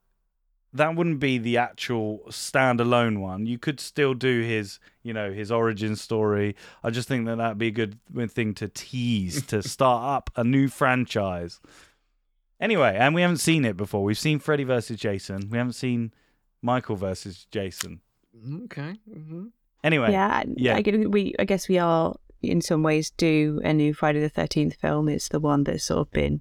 That 0.74 0.94
wouldn't 0.96 1.20
be 1.20 1.36
the 1.36 1.58
actual 1.58 2.20
standalone 2.30 3.20
one. 3.20 3.44
You 3.44 3.58
could 3.58 3.78
still 3.78 4.14
do 4.14 4.40
his, 4.40 4.78
you 5.02 5.12
know, 5.12 5.30
his 5.30 5.52
origin 5.52 5.96
story. 5.96 6.56
I 6.82 6.88
just 6.88 7.08
think 7.08 7.26
that 7.26 7.36
that'd 7.36 7.58
be 7.58 7.66
a 7.66 7.70
good 7.70 7.98
thing 8.30 8.54
to 8.54 8.68
tease 8.68 9.44
to 9.48 9.62
start 9.74 10.02
up 10.16 10.30
a 10.34 10.42
new 10.42 10.68
franchise. 10.68 11.60
Anyway, 12.58 12.96
and 12.98 13.14
we 13.14 13.20
haven't 13.20 13.36
seen 13.38 13.66
it 13.66 13.76
before. 13.76 14.02
We've 14.02 14.16
seen 14.18 14.38
Freddy 14.38 14.64
versus 14.64 14.98
Jason. 14.98 15.50
We 15.50 15.58
haven't 15.58 15.74
seen 15.74 16.14
Michael 16.62 16.96
versus 16.96 17.46
Jason. 17.50 18.00
okay. 18.64 18.94
hmm 19.12 19.48
Anyway, 19.84 20.12
yeah, 20.12 20.44
yeah. 20.56 20.76
I, 20.76 21.06
we 21.08 21.34
I 21.40 21.44
guess 21.44 21.68
we 21.68 21.76
are 21.78 22.14
in 22.42 22.60
some 22.60 22.82
ways 22.82 23.10
do 23.10 23.60
a 23.64 23.72
new 23.72 23.94
Friday 23.94 24.20
the 24.20 24.28
Thirteenth 24.28 24.74
film. 24.74 25.08
It's 25.08 25.28
the 25.28 25.40
one 25.40 25.64
that's 25.64 25.84
sort 25.84 26.00
of 26.00 26.10
been 26.10 26.40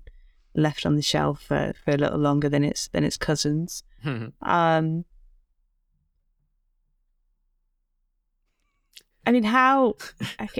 left 0.54 0.86
on 0.86 0.96
the 0.96 1.02
shelf 1.02 1.42
for, 1.42 1.74
for 1.84 1.92
a 1.92 1.98
little 1.98 2.20
longer 2.20 2.50
than 2.50 2.64
its 2.64 2.88
than 2.90 3.04
its 3.04 3.18
cousins. 3.18 3.84
Um, 4.42 5.06
I 9.26 9.32
mean, 9.32 9.44
how 9.44 9.96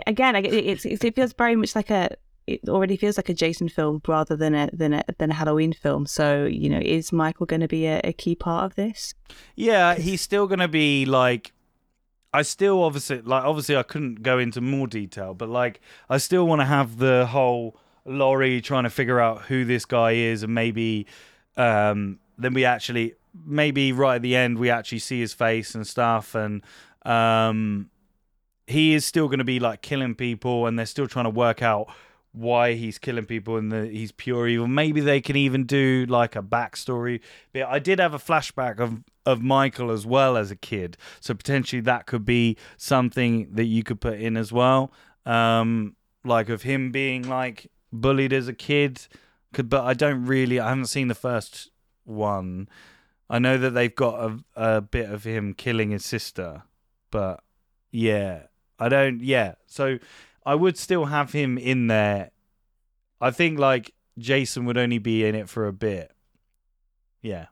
again? 0.08 0.36
I, 0.36 0.40
it's, 0.40 0.86
it's 0.86 1.04
it 1.04 1.16
feels 1.16 1.34
very 1.34 1.56
much 1.56 1.76
like 1.76 1.90
a. 1.90 2.10
It 2.48 2.62
already 2.68 2.98
feels 2.98 3.18
like 3.18 3.30
a 3.30 3.34
Jason 3.34 3.70
film 3.70 4.02
rather 4.08 4.36
than 4.36 4.56
a 4.56 4.70
than 4.74 4.94
a 4.94 5.04
than 5.18 5.32
a 5.32 5.34
Halloween 5.34 5.74
film. 5.74 6.06
So 6.06 6.46
you 6.46 6.70
know, 6.70 6.80
is 6.80 7.12
Michael 7.12 7.46
going 7.46 7.62
to 7.62 7.68
be 7.68 7.86
a, 7.86 8.02
a 8.04 8.14
key 8.14 8.36
part 8.36 8.66
of 8.66 8.76
this? 8.76 9.14
Yeah, 9.56 9.96
he's 9.96 10.22
still 10.22 10.48
gonna 10.48 10.68
be 10.68 11.06
like. 11.06 11.54
I 12.34 12.44
still 12.44 12.84
obviously 12.84 13.22
like 13.22 13.44
obviously 13.44 13.76
I 13.76 13.84
couldn't 13.84 14.24
go 14.24 14.40
into 14.40 14.62
more 14.62 14.88
detail, 14.88 15.34
but 15.34 15.50
like 15.50 15.82
I 16.10 16.18
still 16.18 16.48
want 16.48 16.62
to 16.62 16.66
have 16.66 16.98
the 16.98 17.26
whole 17.26 17.78
Laurie 18.06 18.62
trying 18.62 18.84
to 18.84 18.90
figure 18.90 19.20
out 19.20 19.44
who 19.44 19.66
this 19.66 19.86
guy 19.86 20.12
is, 20.12 20.44
and 20.44 20.54
maybe 20.54 21.08
um, 21.58 22.20
then 22.38 22.54
we 22.54 22.66
actually 22.66 23.16
maybe 23.46 23.92
right 23.92 24.16
at 24.16 24.22
the 24.22 24.36
end 24.36 24.58
we 24.58 24.70
actually 24.70 25.00
see 25.00 25.20
his 25.20 25.34
face 25.34 25.76
and 25.76 25.86
stuff, 25.86 26.34
and 26.34 26.62
um, 27.04 27.90
he 28.66 28.94
is 28.94 29.06
still 29.06 29.28
going 29.28 29.40
to 29.40 29.46
be 29.46 29.60
like 29.60 29.82
killing 29.82 30.16
people, 30.16 30.68
and 30.68 30.80
they're 30.80 30.86
still 30.86 31.08
trying 31.08 31.26
to 31.26 31.32
work 31.32 31.62
out 31.62 31.94
why 32.34 32.74
he's 32.74 32.98
killing 32.98 33.26
people 33.26 33.58
and 33.58 33.72
that 33.72 33.92
he's 33.92 34.12
pure 34.12 34.48
evil. 34.48 34.68
Maybe 34.68 35.02
they 35.02 35.22
can 35.22 35.36
even 35.36 35.66
do 35.66 36.06
like 36.08 36.36
a 36.36 36.42
backstory. 36.42 37.20
But 37.54 37.64
I 37.64 37.80
did 37.80 38.00
have 38.00 38.14
a 38.14 38.20
flashback 38.20 38.80
of 38.80 39.04
of 39.26 39.42
Michael 39.42 39.92
as 39.92 40.06
well 40.06 40.36
as 40.36 40.50
a 40.50 40.56
kid, 40.56 40.98
so 41.20 41.34
potentially 41.34 41.82
that 41.82 42.08
could 42.08 42.26
be 42.26 42.58
something 42.78 43.48
that 43.52 43.66
you 43.66 43.84
could 43.84 44.02
put 44.02 44.20
in 44.20 44.36
as 44.36 44.52
well. 44.52 44.92
Um, 45.26 45.96
like 46.24 46.50
of 46.50 46.64
him 46.64 46.92
being 46.92 47.28
like 47.28 47.70
bullied 47.92 48.34
as 48.34 48.48
a 48.48 48.54
kid. 48.54 49.08
Could, 49.54 49.70
but 49.70 49.84
I 49.84 49.94
don't 49.94 50.26
really. 50.26 50.60
I 50.60 50.70
haven't 50.70 50.86
seen 50.86 51.08
the 51.08 51.16
first 51.16 51.70
one. 52.06 52.70
I 53.30 53.40
know 53.40 53.58
that 53.58 53.72
they've 53.72 53.96
got 53.96 54.32
a, 54.56 54.78
a 54.78 54.82
bit 54.82 55.10
of 55.10 55.24
him 55.24 55.54
killing 55.54 55.92
his 55.92 56.06
sister, 56.06 56.64
but 57.12 57.44
yeah, 57.92 58.44
I 58.80 58.90
don't. 58.90 59.22
Yeah, 59.22 59.56
so 59.68 60.00
I 60.46 60.56
would 60.56 60.78
still 60.78 61.06
have 61.06 61.32
him 61.34 61.58
in 61.58 61.88
there. 61.88 62.32
I 63.20 63.32
think 63.32 63.60
like 63.60 63.94
Jason 64.18 64.66
would 64.66 64.78
only 64.78 64.98
be 64.98 65.26
in 65.26 65.36
it 65.36 65.48
for 65.50 65.68
a 65.68 65.74
bit. 65.74 66.12
Yeah. 67.22 67.48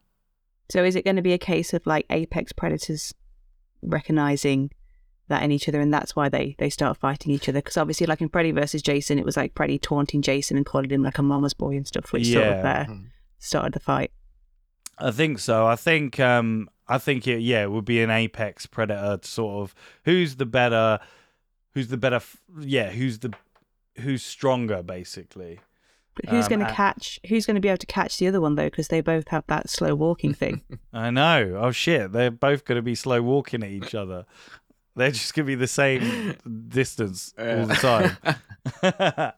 So 0.72 0.84
is 0.84 0.96
it 0.96 1.06
going 1.06 1.16
to 1.16 1.22
be 1.22 1.34
a 1.34 1.38
case 1.38 1.74
of 1.74 1.86
like 1.86 2.06
apex 2.10 2.52
predators 2.52 3.14
recognizing 3.82 4.72
that 5.28 5.44
in 5.44 5.52
each 5.52 5.70
other, 5.70 5.80
and 5.80 5.94
that's 5.94 6.16
why 6.16 6.30
they 6.30 6.56
they 6.58 6.70
start 6.70 6.98
fighting 6.98 7.32
each 7.32 7.48
other? 7.48 7.60
Because 7.60 7.78
obviously, 7.78 8.08
like 8.08 8.22
in 8.22 8.30
Freddy 8.30 8.52
versus 8.52 8.82
Jason, 8.82 9.20
it 9.20 9.26
was 9.26 9.38
like 9.38 9.54
Freddy 9.56 9.78
taunting 9.78 10.22
Jason 10.22 10.58
and 10.58 10.66
calling 10.66 10.90
him 10.90 11.04
like 11.04 11.18
a 11.18 11.24
mama's 11.24 11.54
boy 11.54 11.76
and 11.76 11.88
stuff, 11.88 12.12
which 12.12 12.32
sort 12.32 12.48
of 12.48 12.64
Yeah. 12.64 12.86
uh, 12.90 12.94
started 13.38 13.74
the 13.74 13.80
fight. 13.80 14.12
I 14.98 15.12
think 15.12 15.40
so. 15.40 15.66
I 15.66 15.76
think 15.76 16.20
um 16.20 16.70
I 16.88 16.98
think 16.98 17.28
it 17.28 17.40
yeah, 17.42 17.64
it 17.64 17.72
would 17.72 17.86
be 17.86 18.02
an 18.02 18.10
apex 18.10 18.66
predator 18.66 19.20
sort 19.24 19.62
of 19.64 19.76
who's 20.06 20.36
the 20.36 20.46
better 20.46 21.00
who's 21.74 21.88
the 21.90 21.98
better 21.98 22.18
f- 22.18 22.38
yeah, 22.60 22.90
who's 22.92 23.20
the 23.20 23.34
who's 23.98 24.24
stronger 24.24 24.82
basically. 24.84 25.60
But 26.16 26.30
who's 26.32 26.46
Um, 26.46 26.50
going 26.50 26.66
to 26.68 26.74
catch? 26.74 27.20
Who's 27.30 27.46
going 27.46 27.56
to 27.56 27.62
be 27.62 27.70
able 27.70 27.78
to 27.78 27.86
catch 27.86 28.18
the 28.18 28.28
other 28.28 28.42
one 28.42 28.56
though? 28.56 28.66
Because 28.70 28.90
they 28.90 29.00
both 29.02 29.30
have 29.30 29.46
that 29.48 29.70
slow 29.70 29.96
walking 29.96 30.34
thing. 30.34 30.62
I 30.94 31.10
know. 31.12 31.58
Oh 31.62 31.72
shit, 31.72 32.12
they're 32.12 32.32
both 32.32 32.66
going 32.66 32.76
to 32.78 32.82
be 32.82 32.96
slow 32.96 33.22
walking 33.22 33.64
at 33.64 33.70
each 33.70 33.96
other. 33.96 34.26
They're 34.96 35.12
just 35.12 35.34
going 35.34 35.46
to 35.46 35.48
be 35.52 35.56
the 35.56 35.68
same 35.68 36.36
distance 36.68 37.34
all 37.40 37.66
the 37.66 37.76
time. 38.82 39.34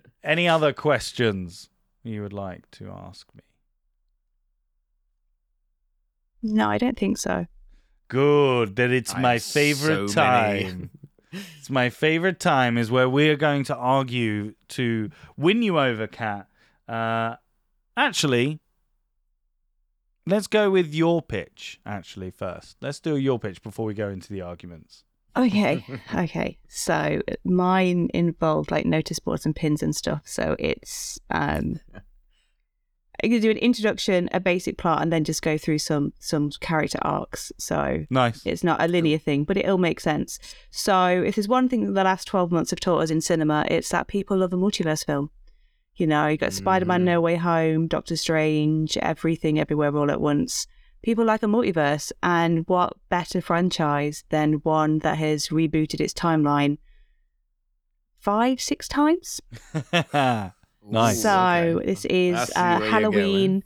Any 0.24 0.48
other 0.48 0.72
questions 0.72 1.68
you 2.02 2.22
would 2.22 2.32
like 2.32 2.70
to 2.72 2.90
ask 2.90 3.26
me? 3.34 3.42
no, 6.42 6.68
I 6.68 6.78
don't 6.78 6.96
think 6.96 7.18
so. 7.18 7.46
Good. 8.08 8.76
That 8.76 8.90
it's 8.90 9.14
I 9.14 9.20
my 9.20 9.38
favorite 9.38 10.10
so 10.10 10.14
time. 10.14 10.90
it's 11.32 11.70
my 11.70 11.90
favorite 11.90 12.40
time 12.40 12.78
is 12.78 12.90
where 12.90 13.08
we're 13.08 13.36
going 13.36 13.64
to 13.64 13.76
argue 13.76 14.54
to 14.68 15.10
win 15.36 15.62
you 15.62 15.78
over, 15.78 16.06
Kat. 16.06 16.48
Uh, 16.88 17.36
actually, 17.96 18.60
let's 20.26 20.46
go 20.46 20.70
with 20.70 20.94
your 20.94 21.22
pitch. 21.22 21.80
Actually, 21.84 22.30
first, 22.30 22.76
let's 22.80 23.00
do 23.00 23.16
your 23.16 23.38
pitch 23.38 23.62
before 23.62 23.86
we 23.86 23.94
go 23.94 24.08
into 24.08 24.32
the 24.32 24.42
arguments. 24.42 25.04
Okay, 25.36 25.84
okay. 26.14 26.58
So 26.68 27.20
mine 27.44 28.08
involved 28.14 28.70
like 28.70 28.86
notice 28.86 29.18
boards 29.18 29.44
and 29.44 29.54
pins 29.54 29.82
and 29.82 29.94
stuff. 29.94 30.22
So 30.24 30.56
it's 30.58 31.20
um, 31.30 31.80
I 33.22 33.28
could 33.28 33.42
do 33.42 33.50
an 33.50 33.56
introduction, 33.56 34.28
a 34.32 34.40
basic 34.40 34.76
plot, 34.78 35.02
and 35.02 35.12
then 35.12 35.24
just 35.24 35.42
go 35.42 35.56
through 35.56 35.78
some 35.78 36.12
some 36.18 36.50
character 36.60 36.98
arcs. 37.02 37.52
So 37.58 38.04
Nice. 38.10 38.44
it's 38.44 38.64
not 38.64 38.82
a 38.82 38.88
linear 38.88 39.18
thing, 39.18 39.44
but 39.44 39.56
it'll 39.56 39.78
make 39.78 40.00
sense. 40.00 40.38
So 40.70 41.08
if 41.08 41.36
there's 41.36 41.48
one 41.48 41.68
thing 41.68 41.86
that 41.86 41.92
the 41.92 42.04
last 42.04 42.26
twelve 42.26 42.52
months 42.52 42.70
have 42.70 42.80
taught 42.80 43.02
us 43.02 43.10
in 43.10 43.20
cinema, 43.20 43.66
it's 43.70 43.88
that 43.90 44.08
people 44.08 44.38
love 44.38 44.52
a 44.52 44.56
multiverse 44.56 45.04
film. 45.04 45.30
You 45.96 46.06
know, 46.06 46.26
you 46.26 46.36
got 46.36 46.52
Spider-Man. 46.52 47.04
No 47.04 47.20
mm. 47.20 47.24
Way 47.24 47.36
Home, 47.36 47.86
Doctor 47.88 48.16
Strange, 48.16 48.98
everything, 48.98 49.58
everywhere, 49.58 49.96
all 49.96 50.10
at 50.10 50.20
once. 50.20 50.66
People 51.02 51.24
like 51.24 51.42
a 51.42 51.46
multiverse, 51.46 52.12
and 52.22 52.66
what 52.68 52.94
better 53.08 53.40
franchise 53.40 54.24
than 54.28 54.54
one 54.54 54.98
that 54.98 55.16
has 55.16 55.48
rebooted 55.48 56.00
its 56.00 56.12
timeline 56.12 56.78
five, 58.18 58.60
six 58.60 58.88
times? 58.88 59.40
Nice. 60.88 61.22
So 61.22 61.30
okay. 61.30 61.86
this 61.86 62.04
is 62.06 62.52
uh, 62.54 62.80
Halloween, 62.80 63.64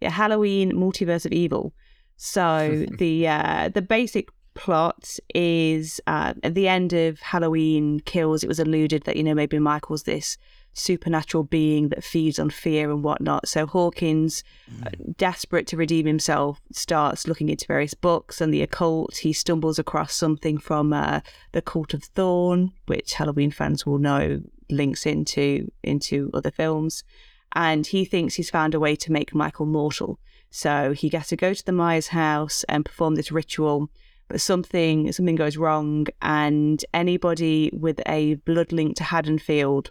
yeah, 0.00 0.10
Halloween 0.10 0.72
multiverse 0.72 1.26
of 1.26 1.32
evil. 1.32 1.72
So 2.16 2.86
the 2.98 3.28
uh, 3.28 3.70
the 3.72 3.82
basic 3.82 4.28
plot 4.54 5.16
is 5.34 6.00
uh, 6.06 6.34
at 6.42 6.54
the 6.54 6.68
end 6.68 6.92
of 6.92 7.20
Halloween 7.20 8.00
Kills, 8.00 8.42
it 8.44 8.48
was 8.48 8.58
alluded 8.58 9.04
that, 9.04 9.16
you 9.16 9.22
know, 9.22 9.34
maybe 9.34 9.58
Michael's 9.58 10.02
this 10.04 10.36
supernatural 10.72 11.44
being 11.44 11.88
that 11.88 12.04
feeds 12.04 12.38
on 12.38 12.50
fear 12.50 12.90
and 12.90 13.02
whatnot. 13.02 13.48
So 13.48 13.66
Hawkins, 13.66 14.44
uh, 14.84 14.90
desperate 15.16 15.66
to 15.68 15.76
redeem 15.76 16.06
himself, 16.06 16.60
starts 16.72 17.26
looking 17.26 17.48
into 17.48 17.66
various 17.66 17.94
books 17.94 18.40
and 18.40 18.52
the 18.52 18.62
occult. 18.62 19.18
He 19.18 19.32
stumbles 19.32 19.78
across 19.78 20.14
something 20.14 20.58
from 20.58 20.92
uh, 20.92 21.20
the 21.52 21.62
Cult 21.62 21.94
of 21.94 22.04
Thorn, 22.04 22.72
which 22.86 23.14
Halloween 23.14 23.50
fans 23.50 23.84
will 23.84 23.98
know 23.98 24.42
links 24.68 25.06
into 25.06 25.70
into 25.82 26.30
other 26.32 26.50
films. 26.50 27.04
And 27.52 27.86
he 27.86 28.04
thinks 28.04 28.34
he's 28.34 28.50
found 28.50 28.74
a 28.74 28.80
way 28.80 28.94
to 28.96 29.12
make 29.12 29.34
Michael 29.34 29.66
mortal. 29.66 30.20
So 30.50 30.92
he 30.92 31.08
gets 31.08 31.28
to 31.28 31.36
go 31.36 31.52
to 31.52 31.64
the 31.64 31.72
Myers 31.72 32.08
house 32.08 32.64
and 32.68 32.84
perform 32.84 33.16
this 33.16 33.32
ritual 33.32 33.90
but 34.30 34.40
something 34.40 35.10
something 35.10 35.34
goes 35.34 35.56
wrong 35.56 36.06
and 36.22 36.84
anybody 36.94 37.68
with 37.72 38.00
a 38.06 38.34
blood 38.46 38.70
link 38.70 38.94
to 38.96 39.02
Haddonfield 39.02 39.90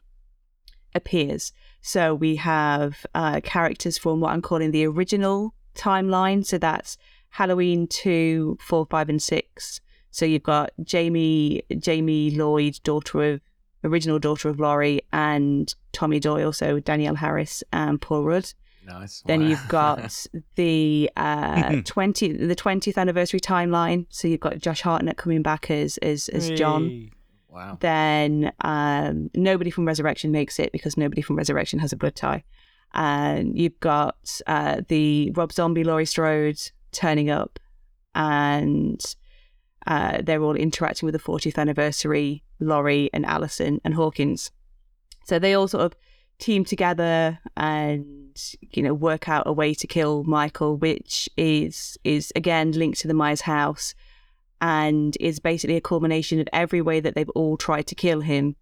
appears. 0.96 1.54
So 1.82 2.14
we 2.14 2.36
have 2.38 3.06
uh, 3.16 3.42
characters 3.44 3.98
from 3.98 4.20
what 4.20 4.32
I'm 4.34 4.42
calling 4.42 4.72
the 4.72 4.86
original 4.86 5.54
timeline. 5.76 6.46
So 6.46 6.58
that's 6.58 6.98
Halloween 7.30 7.88
2, 7.88 8.58
4, 8.60 8.88
5, 8.90 9.10
and 9.10 9.22
6. 9.22 9.82
So 10.12 10.26
you've 10.26 10.44
got 10.44 10.72
Jamie 10.84 11.62
Jamie 11.78 12.32
Lloyd, 12.32 12.80
daughter 12.84 13.34
of 13.34 13.42
original 13.84 14.20
daughter 14.20 14.50
of 14.50 14.60
Laurie, 14.60 15.02
and 15.14 15.74
Tommy 15.94 16.20
Doyle, 16.20 16.52
so 16.52 16.80
Danielle 16.80 17.16
Harris 17.16 17.64
and 17.72 18.02
Paul 18.02 18.24
Rudd. 18.24 18.52
Nice. 18.86 19.22
Then 19.28 19.42
Wow. 19.42 19.48
you've 19.48 19.68
got 19.68 20.26
the 20.56 21.12
uh, 21.16 21.82
twenty 21.86 22.32
the 22.34 22.56
twentieth 22.56 22.98
anniversary 22.98 23.40
timeline. 23.40 24.08
So 24.10 24.28
you've 24.28 24.40
got 24.40 24.58
Josh 24.58 24.82
Hartnett 24.82 25.18
coming 25.18 25.44
back 25.44 25.70
as 25.70 25.98
as, 26.00 26.28
as 26.30 26.50
John. 26.52 27.12
Wow. 27.50 27.78
Then 27.80 28.52
um, 28.62 29.30
nobody 29.34 29.72
from 29.72 29.86
Resurrection 29.86 30.32
makes 30.32 30.60
it 30.60 30.72
because 30.72 30.98
nobody 30.98 31.22
from 31.22 31.36
Resurrection 31.36 31.80
has 31.80 31.92
a 31.92 31.98
blood 31.98 32.16
tie. 32.16 32.44
And 32.94 33.58
you've 33.58 33.80
got 33.80 34.42
uh, 34.48 34.82
the 34.88 35.32
Rob 35.36 35.52
Zombie, 35.52 35.84
Laurie 35.84 36.06
Strode 36.06 36.60
turning 36.92 37.30
up, 37.30 37.60
and 38.16 39.04
uh, 39.88 40.22
they're 40.24 40.42
all 40.42 40.56
interacting 40.56 41.06
with 41.06 41.14
the 41.14 41.20
40th 41.20 41.58
anniversary, 41.58 42.44
Laurie 42.60 43.10
and 43.14 43.26
Allison 43.26 43.80
and 43.84 43.94
Hawkins. 43.94 44.52
So 45.26 45.40
they 45.40 45.54
all 45.54 45.68
sort 45.68 45.86
of 45.86 45.96
team 46.40 46.64
together 46.64 47.38
and 47.58 48.56
you 48.72 48.82
know 48.82 48.94
work 48.94 49.28
out 49.28 49.44
a 49.46 49.54
way 49.54 49.74
to 49.74 49.88
kill 49.88 50.24
Michael, 50.24 50.78
which 50.78 51.30
is 51.38 51.98
is 52.04 52.32
again 52.36 52.72
linked 52.72 53.00
to 53.02 53.08
the 53.08 53.14
Myers 53.14 53.42
house 53.42 53.94
and 54.62 55.16
is 55.20 55.40
basically 55.40 55.76
a 55.78 55.82
culmination 55.82 56.40
of 56.40 56.48
every 56.54 56.82
way 56.82 57.00
that 57.00 57.16
they've 57.16 57.30
all 57.30 57.58
tried 57.58 57.88
to 57.88 57.96
kill 57.96 58.22
him 58.22 58.56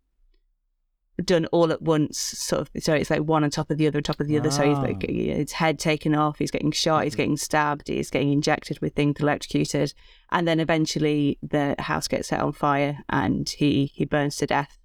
done 1.23 1.47
all 1.47 1.71
at 1.71 1.81
once 1.81 2.19
sort 2.19 2.61
of 2.61 2.83
so 2.83 2.93
it's 2.93 3.09
like 3.09 3.21
one 3.21 3.43
on 3.43 3.49
top 3.49 3.71
of 3.71 3.77
the 3.77 3.87
other 3.87 3.97
on 3.97 4.03
top 4.03 4.19
of 4.19 4.27
the 4.27 4.37
other. 4.37 4.51
So 4.51 4.63
he's 4.63 4.77
like 4.77 5.03
Ah. 5.03 5.11
his 5.11 5.51
head 5.51 5.79
taken 5.79 6.13
off 6.13 6.37
he's 6.37 6.51
getting 6.51 6.71
shot 6.71 7.05
he's 7.05 7.15
getting 7.15 7.37
stabbed 7.37 7.87
he's 7.87 8.11
getting 8.11 8.31
injected 8.31 8.79
with 8.81 8.93
things 8.93 9.19
electrocuted 9.19 9.93
and 10.31 10.47
then 10.47 10.59
eventually 10.59 11.39
the 11.41 11.75
house 11.79 12.07
gets 12.07 12.27
set 12.27 12.39
on 12.39 12.53
fire 12.53 12.99
and 13.09 13.49
he 13.49 13.91
he 13.95 14.05
burns 14.05 14.35
to 14.37 14.45
death. 14.45 14.77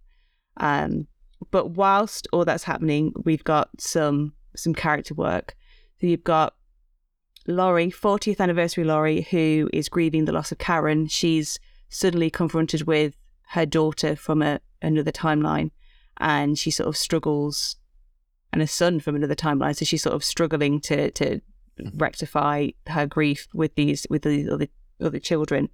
Um 0.56 1.06
but 1.50 1.72
whilst 1.72 2.26
all 2.32 2.46
that's 2.46 2.64
happening 2.64 3.12
we've 3.24 3.44
got 3.44 3.68
some 3.78 4.32
some 4.56 4.74
character 4.74 5.12
work. 5.14 5.54
So 6.00 6.06
you've 6.06 6.24
got 6.24 6.54
Laurie, 7.46 7.90
40th 7.90 8.40
anniversary 8.40 8.84
Laurie, 8.84 9.22
who 9.30 9.68
is 9.72 9.88
grieving 9.88 10.24
the 10.24 10.32
loss 10.32 10.52
of 10.52 10.58
Karen. 10.58 11.06
She's 11.06 11.58
suddenly 11.88 12.30
confronted 12.30 12.86
with 12.86 13.16
her 13.48 13.66
daughter 13.66 14.16
from 14.16 14.42
a, 14.42 14.60
another 14.80 15.12
timeline 15.12 15.70
and 16.18 16.58
she 16.58 16.70
sort 16.70 16.88
of 16.88 16.96
struggles, 16.96 17.76
and 18.52 18.62
a 18.62 18.66
son 18.66 19.00
from 19.00 19.16
another 19.16 19.34
timeline. 19.34 19.74
So 19.76 19.84
she's 19.84 20.02
sort 20.02 20.14
of 20.14 20.22
struggling 20.22 20.80
to, 20.82 21.10
to 21.12 21.40
rectify 21.94 22.68
her 22.86 23.06
grief 23.06 23.48
with 23.54 23.74
these, 23.74 24.06
with 24.08 24.22
the 24.22 24.48
other, 24.50 24.68
other 25.00 25.18
children 25.18 25.68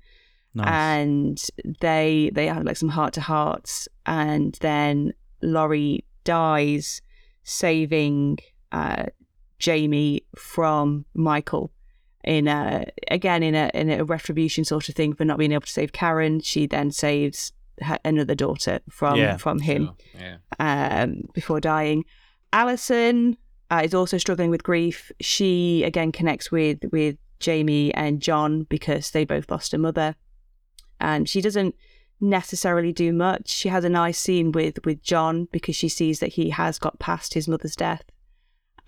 Nice. 0.54 0.66
and 0.66 1.42
they 1.80 2.30
they 2.32 2.46
have 2.46 2.64
like 2.64 2.76
some 2.76 2.88
heart 2.88 3.12
to 3.14 3.20
hearts 3.20 3.86
and 4.06 4.56
then 4.60 5.12
Laurie 5.42 6.04
dies 6.24 7.02
saving 7.44 8.38
uh 8.72 9.04
Jamie 9.58 10.22
from 10.36 11.04
Michael 11.14 11.70
in 12.24 12.48
a 12.48 12.84
again 13.10 13.42
in 13.42 13.54
a 13.54 13.70
in 13.74 13.90
a 13.90 14.04
retribution 14.04 14.64
sort 14.64 14.88
of 14.88 14.94
thing 14.94 15.14
for 15.14 15.24
not 15.24 15.38
being 15.38 15.52
able 15.52 15.62
to 15.62 15.72
save 15.72 15.92
Karen 15.92 16.40
she 16.40 16.66
then 16.66 16.90
saves 16.90 17.52
her, 17.80 17.98
another 18.04 18.34
daughter 18.34 18.80
from 18.90 19.16
Yeah, 19.16 19.36
from 19.36 19.60
him 19.60 19.90
Sure. 20.14 20.20
Yeah. 20.20 21.02
um, 21.02 21.22
before 21.32 21.60
dying. 21.60 22.04
Allison 22.52 23.36
uh, 23.70 23.82
is 23.84 23.94
also 23.94 24.18
struggling 24.18 24.50
with 24.50 24.62
grief. 24.62 25.12
She 25.20 25.84
again 25.84 26.10
connects 26.12 26.50
with 26.50 26.78
with 26.90 27.16
Jamie 27.40 27.94
and 27.94 28.20
John 28.20 28.64
because 28.64 29.10
they 29.12 29.24
both 29.24 29.50
lost 29.50 29.72
a 29.74 29.78
mother, 29.78 30.16
and 31.00 31.28
she 31.28 31.40
doesn't 31.40 31.74
necessarily 32.20 32.92
do 32.92 33.12
much. 33.12 33.48
She 33.48 33.68
has 33.68 33.84
a 33.84 33.88
nice 33.88 34.18
scene 34.18 34.50
with 34.50 34.84
with 34.84 35.02
John 35.02 35.46
because 35.52 35.76
she 35.76 35.88
sees 35.88 36.18
that 36.20 36.30
he 36.32 36.50
has 36.50 36.78
got 36.78 36.98
past 36.98 37.34
his 37.34 37.46
mother's 37.46 37.76
death, 37.76 38.02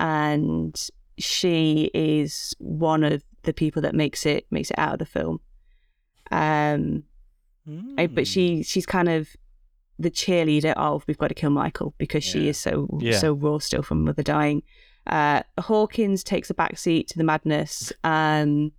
and 0.00 0.74
she 1.18 1.90
is 1.94 2.54
one 2.58 3.04
of 3.04 3.22
the 3.42 3.52
people 3.52 3.82
that 3.82 3.94
makes 3.94 4.26
it 4.26 4.46
makes 4.50 4.70
it 4.70 4.78
out 4.78 4.94
of 4.94 4.98
the 4.98 5.06
film. 5.06 5.38
Um, 6.30 7.04
I- 7.98 8.06
Hmm. 8.06 8.14
but 8.14 8.26
she 8.26 8.62
she's 8.62 8.86
kind 8.86 9.08
of 9.08 9.28
the 9.98 10.10
cheerleader 10.10 10.72
of 10.76 11.04
we've 11.06 11.18
got 11.18 11.28
to 11.28 11.34
kill 11.34 11.50
Michael 11.50 11.94
because 11.98 12.24
she 12.24 12.48
is 12.48 12.56
so 12.58 12.88
Yeah. 13.00 13.18
so 13.18 13.34
raw 13.34 13.58
still 13.58 13.82
from 13.82 14.04
mother 14.04 14.22
dying. 14.22 14.62
Uh, 15.06 15.42
Hawkins 15.58 16.24
takes 16.24 16.48
a 16.50 16.54
back 16.54 16.78
seat 16.78 17.08
to 17.08 17.18
the 17.18 17.24
madness. 17.24 17.92
Um, 18.02 18.72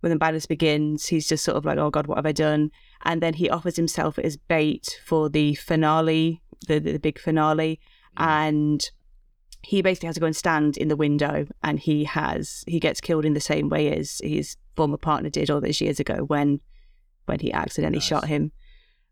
when 0.00 0.10
the 0.10 0.18
madness 0.18 0.46
begins, 0.46 1.06
he's 1.06 1.28
just 1.28 1.44
sort 1.44 1.56
of 1.56 1.64
like, 1.64 1.78
"Oh 1.78 1.90
God, 1.90 2.06
what 2.06 2.16
have 2.18 2.26
I 2.26 2.32
done?" 2.32 2.70
And 3.04 3.20
then 3.20 3.34
he 3.34 3.50
offers 3.50 3.76
himself 3.76 4.18
as 4.18 4.36
bait 4.36 5.00
for 5.04 5.28
the 5.28 5.54
finale, 5.56 6.42
the 6.68 6.78
the, 6.78 6.92
the 6.92 6.98
big 7.00 7.18
finale, 7.18 7.80
and 8.16 8.88
he 9.62 9.82
basically 9.82 10.06
has 10.06 10.14
to 10.14 10.20
go 10.20 10.26
and 10.26 10.36
stand 10.36 10.76
in 10.76 10.88
the 10.88 10.96
window, 10.96 11.46
and 11.62 11.78
he 11.78 12.04
has 12.04 12.64
he 12.66 12.80
gets 12.80 13.00
killed 13.00 13.24
in 13.24 13.34
the 13.34 13.40
same 13.40 13.68
way 13.68 13.92
as 13.94 14.20
his 14.22 14.56
former 14.76 14.96
partner 14.96 15.28
did 15.30 15.50
all 15.50 15.60
those 15.60 15.80
years 15.80 16.00
ago 16.00 16.24
when 16.24 16.60
when 17.26 17.40
he 17.40 17.52
accidentally 17.52 17.98
Nice. 17.98 18.06
shot 18.06 18.26
him. 18.26 18.52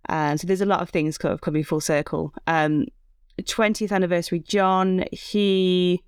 And 0.07 0.41
so 0.41 0.47
there's 0.47 0.61
a 0.61 0.67
lot 0.67 0.81
of 0.81 0.91
things 0.91 1.19
kind 1.19 1.35
of 1.35 1.41
coming 1.41 1.65
full 1.65 1.81
circle. 1.81 2.33
Um, 2.47 2.87
20th 3.41 3.93
anniversary 3.93 4.41
John, 4.41 5.05
he 5.13 6.03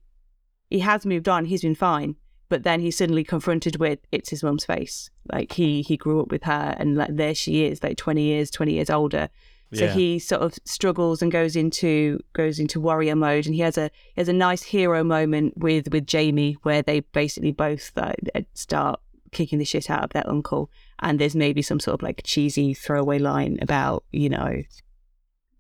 he 0.71 0.79
has 0.81 1.05
moved 1.05 1.29
on. 1.29 1.45
He's 1.45 1.63
been 1.63 1.75
fine, 1.75 2.17
but 2.49 2.63
then 2.63 2.81
he's 2.81 2.97
suddenly 2.97 3.25
confronted 3.25 3.77
with 3.77 3.99
it's 4.11 4.31
his 4.31 4.43
mum's 4.43 4.65
face. 4.65 5.11
Like 5.31 5.53
he 5.53 5.83
he 5.83 5.97
grew 5.97 6.21
up 6.23 6.31
with 6.31 6.45
her, 6.45 6.75
and 6.79 6.97
like 6.97 7.15
there 7.15 7.35
she 7.35 7.65
is, 7.65 7.83
like 7.83 7.97
20 7.99 8.23
years 8.23 8.51
20 8.51 8.73
years 8.73 8.91
older. 8.91 9.29
So 9.73 9.85
Yeah. 9.85 9.93
he 9.95 10.19
sort 10.19 10.43
of 10.43 10.55
struggles 10.65 11.23
and 11.23 11.31
goes 11.31 11.55
into 11.55 12.19
goes 12.33 12.59
into 12.59 12.81
warrior 12.81 13.15
mode, 13.15 13.47
and 13.47 13.55
he 13.55 13.61
has 13.61 13.79
a 13.79 13.91
he 14.15 14.21
has 14.21 14.29
a 14.29 14.33
nice 14.33 14.63
hero 14.65 15.05
moment 15.05 15.57
with 15.57 15.93
with 15.93 16.07
Jamie 16.07 16.57
where 16.63 16.83
they 16.83 17.01
basically 17.01 17.53
both 17.53 17.93
uh, 17.97 18.13
start 18.55 19.01
kicking 19.31 19.61
the 19.61 19.65
shit 19.65 19.89
out 19.89 20.03
of 20.03 20.11
their 20.11 20.29
uncle, 20.29 20.71
and 20.99 21.19
there's 21.21 21.37
maybe 21.37 21.63
some 21.63 21.79
sort 21.79 21.95
of 21.95 22.03
like 22.03 22.23
cheesy 22.25 22.75
throwaway 22.75 23.19
line 23.19 23.59
about 23.63 24.05
you 24.11 24.29
know 24.29 24.63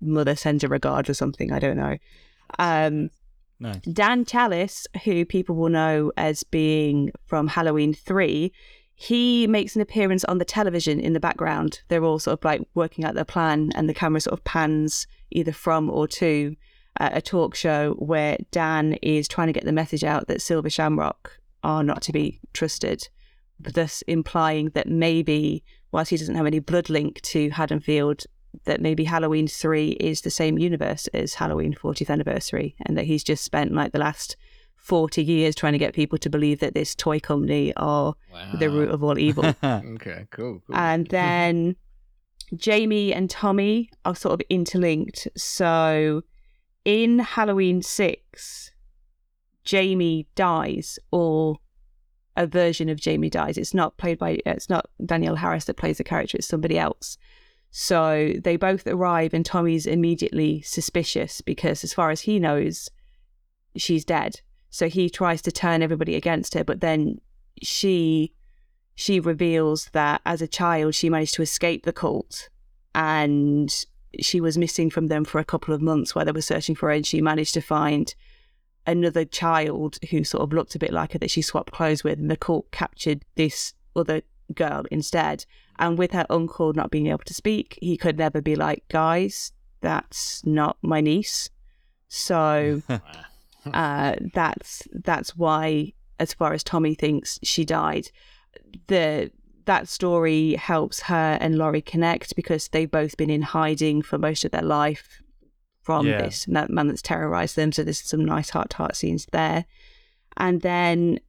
mother 0.00 0.34
sends 0.34 0.64
a 0.64 0.68
regard 0.68 1.08
or 1.08 1.14
something. 1.14 1.52
I 1.52 1.58
don't 1.58 1.76
know. 1.76 1.96
Um, 2.58 3.11
Nice. 3.62 3.82
Dan 3.82 4.24
Challis, 4.24 4.86
who 5.04 5.26
people 5.26 5.54
will 5.54 5.68
know 5.68 6.12
as 6.16 6.44
being 6.44 7.12
from 7.26 7.46
Halloween 7.46 7.92
3, 7.92 8.50
he 9.03 9.46
makes 9.46 9.74
an 9.74 9.80
appearance 9.80 10.26
on 10.26 10.36
the 10.36 10.44
television 10.44 11.01
in 11.01 11.14
the 11.14 11.20
background. 11.20 11.80
They're 11.88 12.05
all 12.05 12.18
sort 12.18 12.38
of 12.38 12.44
like 12.44 12.61
working 12.74 13.03
out 13.03 13.14
their 13.14 13.24
plan, 13.24 13.70
and 13.74 13.88
the 13.88 13.94
camera 13.94 14.20
sort 14.20 14.34
of 14.34 14.44
pans 14.44 15.07
either 15.30 15.53
from 15.53 15.88
or 15.88 16.07
to 16.09 16.55
uh, 17.01 17.09
a 17.14 17.22
talk 17.22 17.55
show 17.55 17.94
where 17.94 18.36
Dan 18.51 18.98
is 19.01 19.26
trying 19.26 19.46
to 19.46 19.55
get 19.55 19.64
the 19.64 19.72
message 19.72 20.05
out 20.05 20.26
that 20.26 20.42
Silver 20.42 20.68
Shamrock 20.68 21.38
are 21.64 21.82
not 21.82 22.03
to 22.03 22.12
be 22.12 22.40
trusted, 22.53 23.09
thus 23.59 24.03
implying 24.03 24.68
that 24.74 24.86
maybe, 24.86 25.64
whilst 25.92 26.11
he 26.11 26.18
doesn't 26.18 26.34
have 26.34 26.44
any 26.44 26.59
blood 26.59 26.90
link 26.90 27.22
to 27.22 27.48
Haddonfield, 27.48 28.24
that 28.66 28.82
maybe 28.82 29.05
Halloween 29.05 29.48
3 29.48 29.92
is 29.92 30.20
the 30.20 30.30
same 30.30 30.59
universe 30.59 31.07
as 31.14 31.32
Halloween 31.32 31.72
40th 31.72 32.11
anniversary 32.11 32.76
and 32.84 32.98
that 32.98 33.07
he's 33.07 33.24
just 33.24 33.44
spent 33.44 33.72
like 33.72 33.92
the 33.92 33.98
last 33.98 34.36
40 34.83 35.22
years 35.22 35.55
trying 35.55 35.72
to 35.72 35.78
get 35.78 35.95
people 35.95 36.18
to 36.18 36.28
believe 36.31 36.59
that 36.61 36.74
this 36.74 36.95
toy 36.95 37.20
company 37.20 37.72
are 37.76 38.14
Wow. 38.33 38.53
the 38.59 38.70
root 38.70 38.91
of 38.91 39.03
all 39.05 39.18
evil. 39.18 39.45
Okay, 39.62 40.26
cool. 40.31 40.61
cool. 40.66 40.76
and 40.76 41.07
then 41.09 41.76
Jamie 42.57 43.12
and 43.14 43.31
Tommy 43.31 43.91
are 44.05 44.14
sort 44.16 44.35
of 44.41 44.47
interlinked. 44.51 45.28
So 45.37 46.22
in 46.85 47.20
Halloween 47.20 47.83
6, 47.83 48.72
Jamie 49.64 50.26
dies 50.35 50.99
or 51.12 51.59
a 52.37 52.47
version 52.47 52.89
of 52.89 52.99
Jamie 52.99 53.31
dies. 53.31 53.59
It's 53.59 53.74
not 53.74 53.97
played 53.99 54.18
by 54.18 54.41
it's 54.47 54.70
not 54.70 54.87
Danielle 55.05 55.37
Harris 55.37 55.66
that 55.66 55.76
plays 55.76 55.99
the 55.99 56.05
character. 56.05 56.39
It's 56.39 56.49
somebody 56.49 56.78
else. 56.78 57.18
So 57.70 58.33
they 58.43 58.57
both 58.57 58.85
arrive, 58.87 59.33
and 59.33 59.47
Tommy's 59.47 59.87
immediately 59.87 60.61
suspicious 60.62 61.41
because, 61.41 61.85
as 61.85 61.93
far 61.95 62.11
as 62.11 62.22
he 62.22 62.41
knows, 62.41 62.89
she's 63.76 64.05
dead. 64.05 64.41
So 64.71 64.89
he 64.89 65.11
tries 65.11 65.43
to 65.43 65.53
turn 65.53 65.83
everybody 65.83 66.14
against 66.14 66.55
her, 66.55 66.64
but 66.64 66.81
then 66.81 67.21
she 67.62 68.33
she 68.95 69.18
reveals 69.18 69.89
that 69.93 70.21
as 70.27 70.43
a 70.43 70.49
child 70.49 70.95
she 70.95 71.09
managed 71.09 71.35
to 71.35 71.43
escape 71.43 71.85
the 71.85 71.93
cult 71.93 72.49
and 72.95 73.87
she 74.21 74.41
was 74.41 74.59
missing 74.59 74.91
from 74.91 75.07
them 75.07 75.25
for 75.25 75.39
a 75.39 75.45
couple 75.45 75.73
of 75.73 75.81
months 75.81 76.14
while 76.14 76.25
they 76.25 76.33
were 76.33 76.43
searching 76.43 76.75
for 76.75 76.89
her 76.89 76.95
and 76.95 77.07
she 77.07 77.23
managed 77.23 77.55
to 77.55 77.62
find 77.62 78.14
another 78.87 79.25
child 79.25 79.99
who 80.11 80.25
sort 80.25 80.43
of 80.43 80.53
looked 80.53 80.75
a 80.75 80.79
bit 80.79 80.93
like 80.93 81.12
her 81.12 81.18
that 81.18 81.31
she 81.31 81.41
swapped 81.41 81.73
clothes 81.73 82.05
with 82.05 82.18
and 82.18 82.31
the 82.31 82.37
cult 82.37 82.71
captured 82.73 83.25
this 83.37 83.73
other 83.97 84.23
girl 84.55 84.85
instead. 84.91 85.47
And 85.79 85.97
with 85.97 86.12
her 86.12 86.27
uncle 86.29 86.75
not 86.75 86.91
being 86.91 87.07
able 87.07 87.25
to 87.25 87.35
speak 87.35 87.79
he 87.81 87.97
could 87.97 88.18
never 88.18 88.43
be 88.43 88.55
like 88.55 88.85
guys 88.89 89.53
that's 89.81 90.45
not 90.45 90.77
my 90.83 91.01
niece. 91.01 91.49
So 92.09 92.83
uh, 93.66 94.14
that's 94.34 94.82
that's 95.04 95.36
why 95.36 95.92
as 96.18 96.32
far 96.34 96.52
as 96.52 96.62
tommy 96.62 96.94
thinks 96.94 97.38
she 97.42 97.64
died 97.64 98.11
the 98.88 99.30
that 99.66 99.88
story 99.88 100.54
helps 100.54 101.00
her 101.02 101.38
and 101.40 101.56
Laurie 101.56 101.82
connect 101.82 102.34
because 102.34 102.68
they've 102.68 102.90
both 102.90 103.16
been 103.16 103.30
in 103.30 103.42
hiding 103.42 104.02
for 104.02 104.18
most 104.18 104.44
of 104.44 104.50
their 104.50 104.62
life 104.62 105.22
from 105.82 106.06
Yeah. 106.06 106.22
this 106.22 106.46
and 106.46 106.56
that 106.56 106.70
man 106.70 106.88
that's 106.88 107.02
terrorized 107.02 107.54
them. 107.56 107.70
So 107.70 107.84
there's 107.84 108.00
some 108.00 108.24
nice 108.24 108.50
heart 108.50 108.70
to 108.70 108.76
heart 108.78 108.96
scenes 108.96 109.26
there. 109.32 109.66
And 110.38 110.62
then 110.62 111.20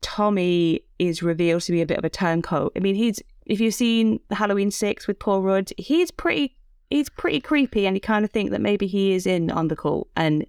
Tommy 0.00 0.80
is 0.98 1.22
revealed 1.22 1.62
to 1.62 1.72
be 1.72 1.82
a 1.82 1.86
bit 1.86 1.98
of 1.98 2.04
a 2.04 2.10
turncoat. 2.10 2.72
I 2.76 2.80
mean, 2.80 2.94
he's 2.94 3.20
if 3.46 3.60
you've 3.60 3.74
seen 3.74 4.20
Halloween 4.30 4.70
Six 4.70 5.06
with 5.06 5.18
Paul 5.18 5.42
Rudd, 5.42 5.72
he's 5.76 6.10
pretty 6.10 6.56
he's 6.90 7.08
pretty 7.08 7.40
creepy, 7.40 7.86
and 7.86 7.96
you 7.96 8.00
kind 8.00 8.24
of 8.24 8.30
think 8.30 8.50
that 8.50 8.60
maybe 8.60 8.86
he 8.86 9.12
is 9.12 9.26
in 9.26 9.50
on 9.50 9.68
the 9.68 9.76
cult. 9.76 10.08
And 10.14 10.46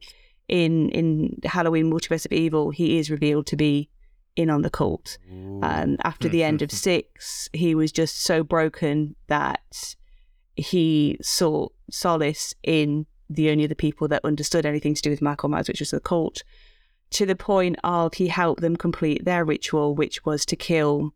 in 0.47 0.89
in 0.89 1.39
Halloween 1.43 1.91
Multiverse 1.91 2.25
of 2.25 2.31
Evil, 2.31 2.71
he 2.71 2.97
is 2.97 3.11
revealed 3.11 3.47
to 3.47 3.55
be 3.55 3.89
in 4.35 4.49
on 4.49 4.61
the 4.61 4.69
cult. 4.69 5.17
Um, 5.63 5.97
after 6.03 6.29
the 6.29 6.43
end 6.43 6.61
of 6.61 6.71
six, 6.87 7.49
he 7.53 7.75
was 7.75 7.91
just 7.91 8.21
so 8.21 8.43
broken 8.43 9.15
that 9.27 9.95
he 10.55 11.17
sought 11.21 11.73
solace 11.89 12.53
in 12.63 13.05
the 13.29 13.49
only 13.49 13.65
other 13.65 13.75
people 13.75 14.07
that 14.07 14.23
understood 14.23 14.65
anything 14.65 14.93
to 14.93 15.01
do 15.01 15.09
with 15.09 15.21
Michael 15.21 15.49
Myers, 15.49 15.67
which 15.67 15.79
was 15.79 15.91
the 15.91 15.99
cult, 15.99 16.43
to 17.11 17.25
the 17.25 17.35
point 17.35 17.77
of 17.83 18.13
he 18.15 18.27
helped 18.27 18.61
them 18.61 18.75
complete 18.75 19.25
their 19.25 19.43
ritual, 19.43 19.95
which 19.95 20.25
was 20.25 20.45
to 20.45 20.55
kill 20.55 21.13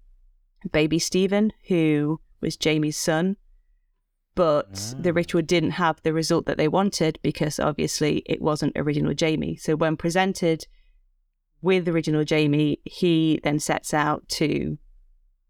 baby 0.71 0.99
Stephen, 0.99 1.51
who 1.67 2.19
was 2.41 2.57
Jamie's 2.57 2.97
son. 2.97 3.37
But 4.33 4.95
the 4.97 5.11
mm. 5.11 5.15
ritual 5.15 5.41
didn't 5.41 5.71
have 5.71 6.01
the 6.03 6.13
result 6.13 6.45
that 6.45 6.57
they 6.57 6.69
wanted 6.69 7.19
because 7.21 7.59
obviously 7.59 8.23
it 8.25 8.41
wasn't 8.41 8.77
original 8.77 9.13
Jamie. 9.13 9.57
So 9.57 9.75
when 9.75 9.97
presented 9.97 10.67
with 11.61 11.87
original 11.87 12.23
Jamie, 12.23 12.79
he 12.85 13.39
then 13.43 13.59
sets 13.59 13.93
out 13.93 14.27
to 14.29 14.77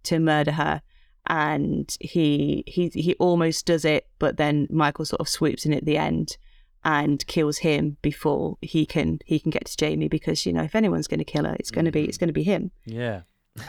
to 0.04 0.20
murder 0.20 0.54
her, 0.54 0.82
and 1.28 1.96
he 2.00 2.64
he 2.66 2.90
he 2.90 3.14
almost 3.16 3.66
does 3.66 3.86
it, 3.86 4.08
but 4.20 4.38
then 4.38 4.68
Michael 4.70 5.06
sort 5.06 5.22
of 5.22 5.30
swoops 5.30 5.66
in 5.66 5.74
at 5.74 5.86
the 5.86 5.98
end 5.98 6.38
and 6.84 7.26
kills 7.28 7.60
him 7.60 7.98
before 8.02 8.58
he 8.62 8.86
can 8.86 9.20
he 9.26 9.40
can 9.40 9.52
get 9.52 9.66
to 9.66 9.78
Jamie 9.78 10.08
because 10.08 10.46
you 10.46 10.54
know 10.54 10.64
if 10.64 10.76
anyone's 10.76 11.08
going 11.08 11.20
to 11.20 11.24
kill 11.24 11.46
her, 11.46 11.56
it's 11.60 11.72
going 11.72 11.86
to 11.86 11.92
be 11.92 12.06
it's 12.06 12.18
mm. 12.18 12.22
going 12.22 12.30
to 12.30 12.34
be 12.34 12.44
him. 12.44 12.72
Yeah. 12.86 13.22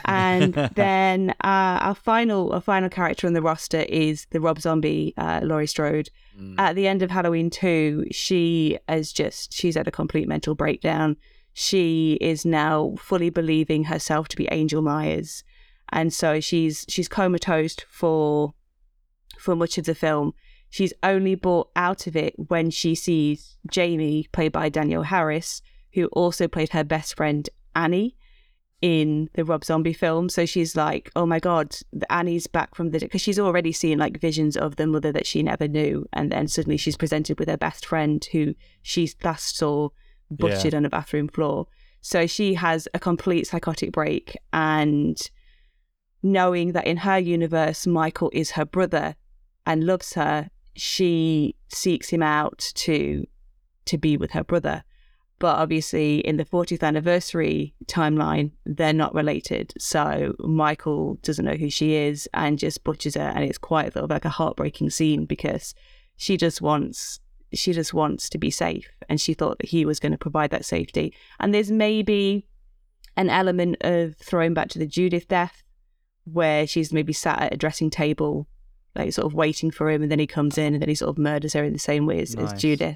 And 0.05 0.53
then 0.75 1.31
uh, 1.43 1.79
our 1.81 1.95
final 1.95 2.51
our 2.53 2.61
final 2.61 2.89
character 2.89 3.27
on 3.27 3.33
the 3.33 3.41
roster 3.41 3.81
is 3.81 4.27
the 4.31 4.39
Rob 4.39 4.59
Zombie, 4.59 5.13
uh, 5.17 5.41
Laurie 5.43 5.67
Strode. 5.67 6.09
Mm. 6.39 6.55
At 6.57 6.75
the 6.75 6.87
end 6.87 7.01
of 7.01 7.11
Halloween 7.11 7.49
two, 7.49 8.05
she 8.11 8.77
is 8.89 9.11
just 9.11 9.53
she's 9.53 9.75
had 9.75 9.87
a 9.87 9.91
complete 9.91 10.27
mental 10.27 10.55
breakdown. 10.55 11.17
She 11.53 12.17
is 12.21 12.45
now 12.45 12.95
fully 12.97 13.29
believing 13.29 13.85
herself 13.85 14.27
to 14.29 14.37
be 14.37 14.47
Angel 14.51 14.81
Myers, 14.81 15.43
and 15.89 16.13
so 16.13 16.39
she's 16.39 16.85
she's 16.87 17.07
comatose 17.07 17.75
for 17.89 18.53
for 19.37 19.55
much 19.55 19.77
of 19.77 19.85
the 19.85 19.95
film. 19.95 20.33
She's 20.69 20.93
only 21.03 21.35
brought 21.35 21.69
out 21.75 22.07
of 22.07 22.15
it 22.15 22.33
when 22.37 22.71
she 22.71 22.95
sees 22.95 23.57
Jamie, 23.69 24.27
played 24.31 24.51
by 24.51 24.69
Danielle 24.69 25.03
Harris, 25.03 25.61
who 25.93 26.07
also 26.07 26.47
played 26.47 26.69
her 26.69 26.83
best 26.83 27.15
friend 27.15 27.47
Annie 27.75 28.15
in 28.83 29.29
the 29.35 29.45
Rob 29.45 29.63
Zombie 29.63 29.93
film. 29.93 30.27
So 30.27 30.45
she's 30.45 30.75
like, 30.75 31.09
"Oh 31.15 31.25
my 31.25 31.39
god, 31.39 31.73
Annie's 32.09 32.47
back 32.47 32.75
from 32.75 32.91
the 32.91 32.99
because 32.99 33.21
she's 33.21 33.39
already 33.39 33.71
seen 33.71 33.97
like 33.97 34.19
visions 34.19 34.57
of 34.57 34.75
the 34.75 34.85
mother 34.85 35.11
that 35.13 35.25
she 35.25 35.41
never 35.41 35.69
knew, 35.69 36.05
and 36.11 36.29
then 36.29 36.49
suddenly 36.49 36.75
she's 36.75 36.97
presented 36.97 37.39
with 37.39 37.47
her 37.47 37.57
best 37.57 37.85
friend 37.85 38.27
who 38.33 38.53
she 38.81 39.09
last 39.23 39.55
saw 39.55 39.87
butchered 40.29 40.75
on 40.75 40.85
a 40.85 40.89
bathroom 40.89 41.29
floor. 41.29 41.67
So 42.01 42.27
she 42.27 42.55
has 42.55 42.89
a 42.93 42.99
complete 42.99 43.47
psychotic 43.47 43.93
break, 43.93 44.35
and 44.51 45.17
knowing 46.21 46.73
that 46.73 46.85
in 46.85 46.97
her 46.97 47.17
universe 47.17 47.87
Michael 47.87 48.31
is 48.33 48.51
her 48.51 48.65
brother 48.65 49.15
and 49.65 49.85
loves 49.85 50.13
her, 50.15 50.49
she 50.75 51.55
seeks 51.69 52.09
him 52.09 52.21
out 52.21 52.69
to 52.75 53.25
to 53.85 53.97
be 53.97 54.17
with 54.17 54.31
her 54.31 54.43
brother. 54.43 54.83
But 55.43 55.57
obviously, 55.57 56.19
in 56.19 56.37
the 56.37 56.45
40th 56.45 56.83
anniversary 56.83 57.75
timeline, 57.87 58.51
they're 58.65 58.93
not 58.93 59.13
related. 59.13 59.73
So 59.77 60.35
Michael 60.39 61.15
doesn't 61.15 61.43
know 61.43 61.55
who 61.55 61.69
she 61.69 61.95
is 61.95 62.29
and 62.33 62.57
just 62.57 62.85
butchers 62.85 63.15
her, 63.15 63.29
and 63.35 63.43
it's 63.43 63.57
quite 63.57 63.91
sort 63.91 64.05
of 64.05 64.09
like 64.09 64.23
a 64.23 64.29
heartbreaking 64.29 64.91
scene 64.91 65.25
because 65.25 65.75
she 66.15 66.37
just 66.37 66.61
wants 66.61 67.19
she 67.53 67.73
just 67.73 67.93
wants 67.93 68.29
to 68.29 68.37
be 68.37 68.49
safe, 68.51 68.87
and 69.09 69.19
she 69.19 69.33
thought 69.33 69.57
that 69.57 69.67
he 69.67 69.83
was 69.85 69.99
going 69.99 70.13
to 70.13 70.17
provide 70.17 70.51
that 70.51 70.63
safety. 70.63 71.13
And 71.41 71.53
there's 71.53 71.69
maybe 71.69 72.47
an 73.17 73.29
element 73.29 73.75
of 73.81 74.15
throwing 74.15 74.53
back 74.53 74.69
to 74.69 74.79
the 74.79 74.87
Judith 74.87 75.27
death, 75.27 75.61
where 76.23 76.65
she's 76.65 76.93
maybe 76.93 77.11
sat 77.11 77.41
at 77.41 77.53
a 77.53 77.57
dressing 77.57 77.89
table, 77.89 78.47
like 78.95 79.11
sort 79.11 79.25
of 79.25 79.33
waiting 79.33 79.71
for 79.71 79.89
him, 79.89 80.03
and 80.03 80.09
then 80.09 80.19
he 80.19 80.25
comes 80.25 80.57
in, 80.57 80.73
and 80.73 80.81
then 80.81 80.87
he 80.87 80.95
sort 80.95 81.09
of 81.09 81.17
murders 81.17 81.51
her 81.51 81.65
in 81.65 81.73
the 81.73 81.79
same 81.79 82.05
way 82.05 82.21
as, 82.21 82.33
as 82.35 82.53
Judith. 82.53 82.95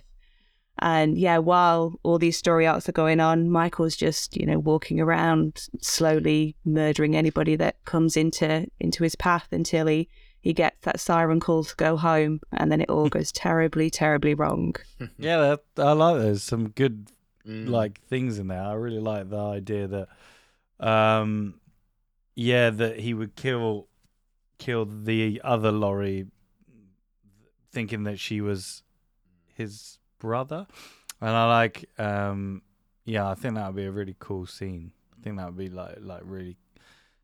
And 0.80 1.18
yeah, 1.18 1.38
while 1.40 2.00
all 2.04 2.20
these 2.20 2.38
story 2.38 2.68
arcs 2.68 2.88
are 2.88 2.94
going 2.94 3.20
on, 3.20 3.50
Michael's 3.50 3.96
just 3.96 4.38
you 4.38 4.46
know 4.46 4.60
walking 4.60 5.00
around 5.00 5.68
slowly 5.82 6.56
murdering 6.66 7.16
anybody 7.16 7.56
that 7.56 7.84
comes 7.86 8.16
into 8.16 8.68
into 8.80 9.04
his 9.04 9.16
path 9.16 9.48
until 9.52 9.88
he 9.88 10.10
he 10.40 10.54
gets 10.54 10.86
that 10.86 11.00
siren 11.00 11.40
call 11.40 11.64
to 11.64 11.76
go 11.76 11.98
home, 11.98 12.40
and 12.54 12.72
then 12.72 12.82
it 12.82 12.90
all 12.90 13.10
goes 13.18 13.32
terribly, 13.32 13.90
terribly 13.90 14.34
wrong. 14.34 14.76
Yeah, 15.18 15.38
that, 15.76 15.84
I 15.84 15.92
like 15.94 16.20
there's 16.22 16.44
some 16.44 16.70
good 16.70 17.12
Mm. 17.48 17.70
like 17.70 18.02
things 18.10 18.40
in 18.40 18.48
there. 18.50 18.62
I 18.62 18.74
really 18.74 19.00
like 19.00 19.30
the 19.30 19.40
idea 19.40 19.88
that 19.88 20.08
um 20.86 21.62
yeah, 22.36 22.70
that 22.72 23.00
he 23.00 23.14
would 23.14 23.38
kill 23.38 23.88
kill 24.58 24.84
the 24.86 25.40
other 25.46 25.72
Laurie, 25.72 26.26
thinking 27.72 28.04
that 28.04 28.20
she 28.20 28.42
was 28.42 28.84
his 29.54 29.98
brother. 30.20 30.68
And 31.22 31.30
I 31.32 31.46
like 31.48 31.90
um 31.98 32.62
yeah, 33.06 33.30
I 33.30 33.36
think 33.36 33.56
that 33.56 33.66
would 33.68 33.76
be 33.76 33.86
a 33.86 33.92
really 33.92 34.16
cool 34.20 34.46
scene. 34.46 34.92
I 35.18 35.24
think 35.24 35.38
that 35.38 35.46
would 35.48 35.58
be 35.58 35.70
like 35.70 35.98
like 36.02 36.22
really 36.26 36.58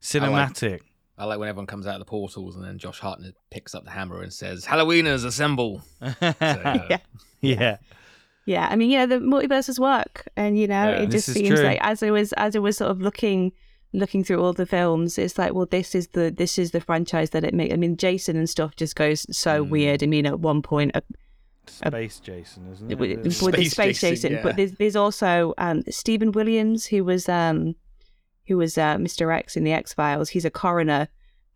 cinematic. 0.01 0.81
I 1.17 1.25
like 1.25 1.37
when 1.39 1.47
everyone 1.47 1.67
comes 1.67 1.85
out 1.85 1.93
of 1.95 1.99
the 1.99 2.05
portals 2.05 2.55
and 2.55 2.65
then 2.65 2.77
Josh 2.79 2.99
Hartnett 2.99 3.35
picks 3.51 3.75
up 3.75 3.83
the 3.85 3.91
hammer 3.91 4.21
and 4.23 4.33
says, 4.33 4.65
Halloweeners, 4.65 5.23
assemble. 5.25 5.83
yeah. 6.21 6.97
yeah. 7.39 7.77
Yeah, 8.45 8.67
I 8.69 8.75
mean, 8.75 8.89
you 8.91 8.97
know, 8.97 9.05
the 9.05 9.19
multiverses 9.19 9.79
work, 9.79 10.27
and 10.35 10.57
you 10.59 10.67
know, 10.67 10.89
Yeah, 10.89 11.03
it 11.03 11.11
just 11.11 11.31
seems 11.31 11.47
true. 11.49 11.63
like 11.63 11.77
as 11.81 12.03
I 12.03 12.11
was 12.11 12.33
as 12.33 12.55
I 12.57 12.59
was 12.59 12.75
sort 12.77 12.91
of 12.91 12.99
looking 12.99 13.53
looking 13.93 14.21
through 14.23 14.41
all 14.43 14.51
the 14.53 14.65
films, 14.65 15.17
it's 15.17 15.37
like, 15.37 15.53
well, 15.53 15.65
this 15.67 15.95
is 15.95 16.07
the 16.09 16.29
this 16.35 16.59
is 16.59 16.71
the 16.71 16.81
franchise 16.81 17.29
that 17.29 17.45
it 17.45 17.53
makes. 17.53 17.73
I 17.73 17.77
mean, 17.77 17.95
Jason 17.95 18.35
and 18.35 18.49
stuff 18.49 18.75
just 18.75 18.95
goes 18.97 19.25
so 19.37 19.63
Mm. 19.63 19.69
weird. 19.69 20.03
I 20.03 20.07
mean, 20.07 20.25
at 20.25 20.41
one 20.41 20.61
point, 20.61 20.91
uh, 20.93 21.01
Space 21.67 22.19
Jason, 22.19 22.71
isn't 22.71 22.91
it? 22.91 22.99
with, 22.99 23.11
with 23.11 23.23
the 23.23 23.31
Space 23.31 23.71
space 23.71 24.01
Jason, 24.01 24.09
Jason, 24.09 24.31
yeah. 24.33 24.43
but 24.43 24.55
there's 24.55 24.71
there's 24.73 24.95
also 24.95 25.53
um, 25.57 25.83
Steven 25.89 26.31
Williams 26.31 26.85
who 26.85 27.03
was 27.03 27.27
um 27.29 27.75
who 28.47 28.57
was 28.57 28.77
uh, 28.77 28.97
Mr. 28.97 29.33
X 29.33 29.55
in 29.55 29.63
the 29.63 29.73
X 29.73 29.93
Files. 29.93 30.29
He's 30.29 30.45
a 30.45 30.51
coroner, 30.51 31.07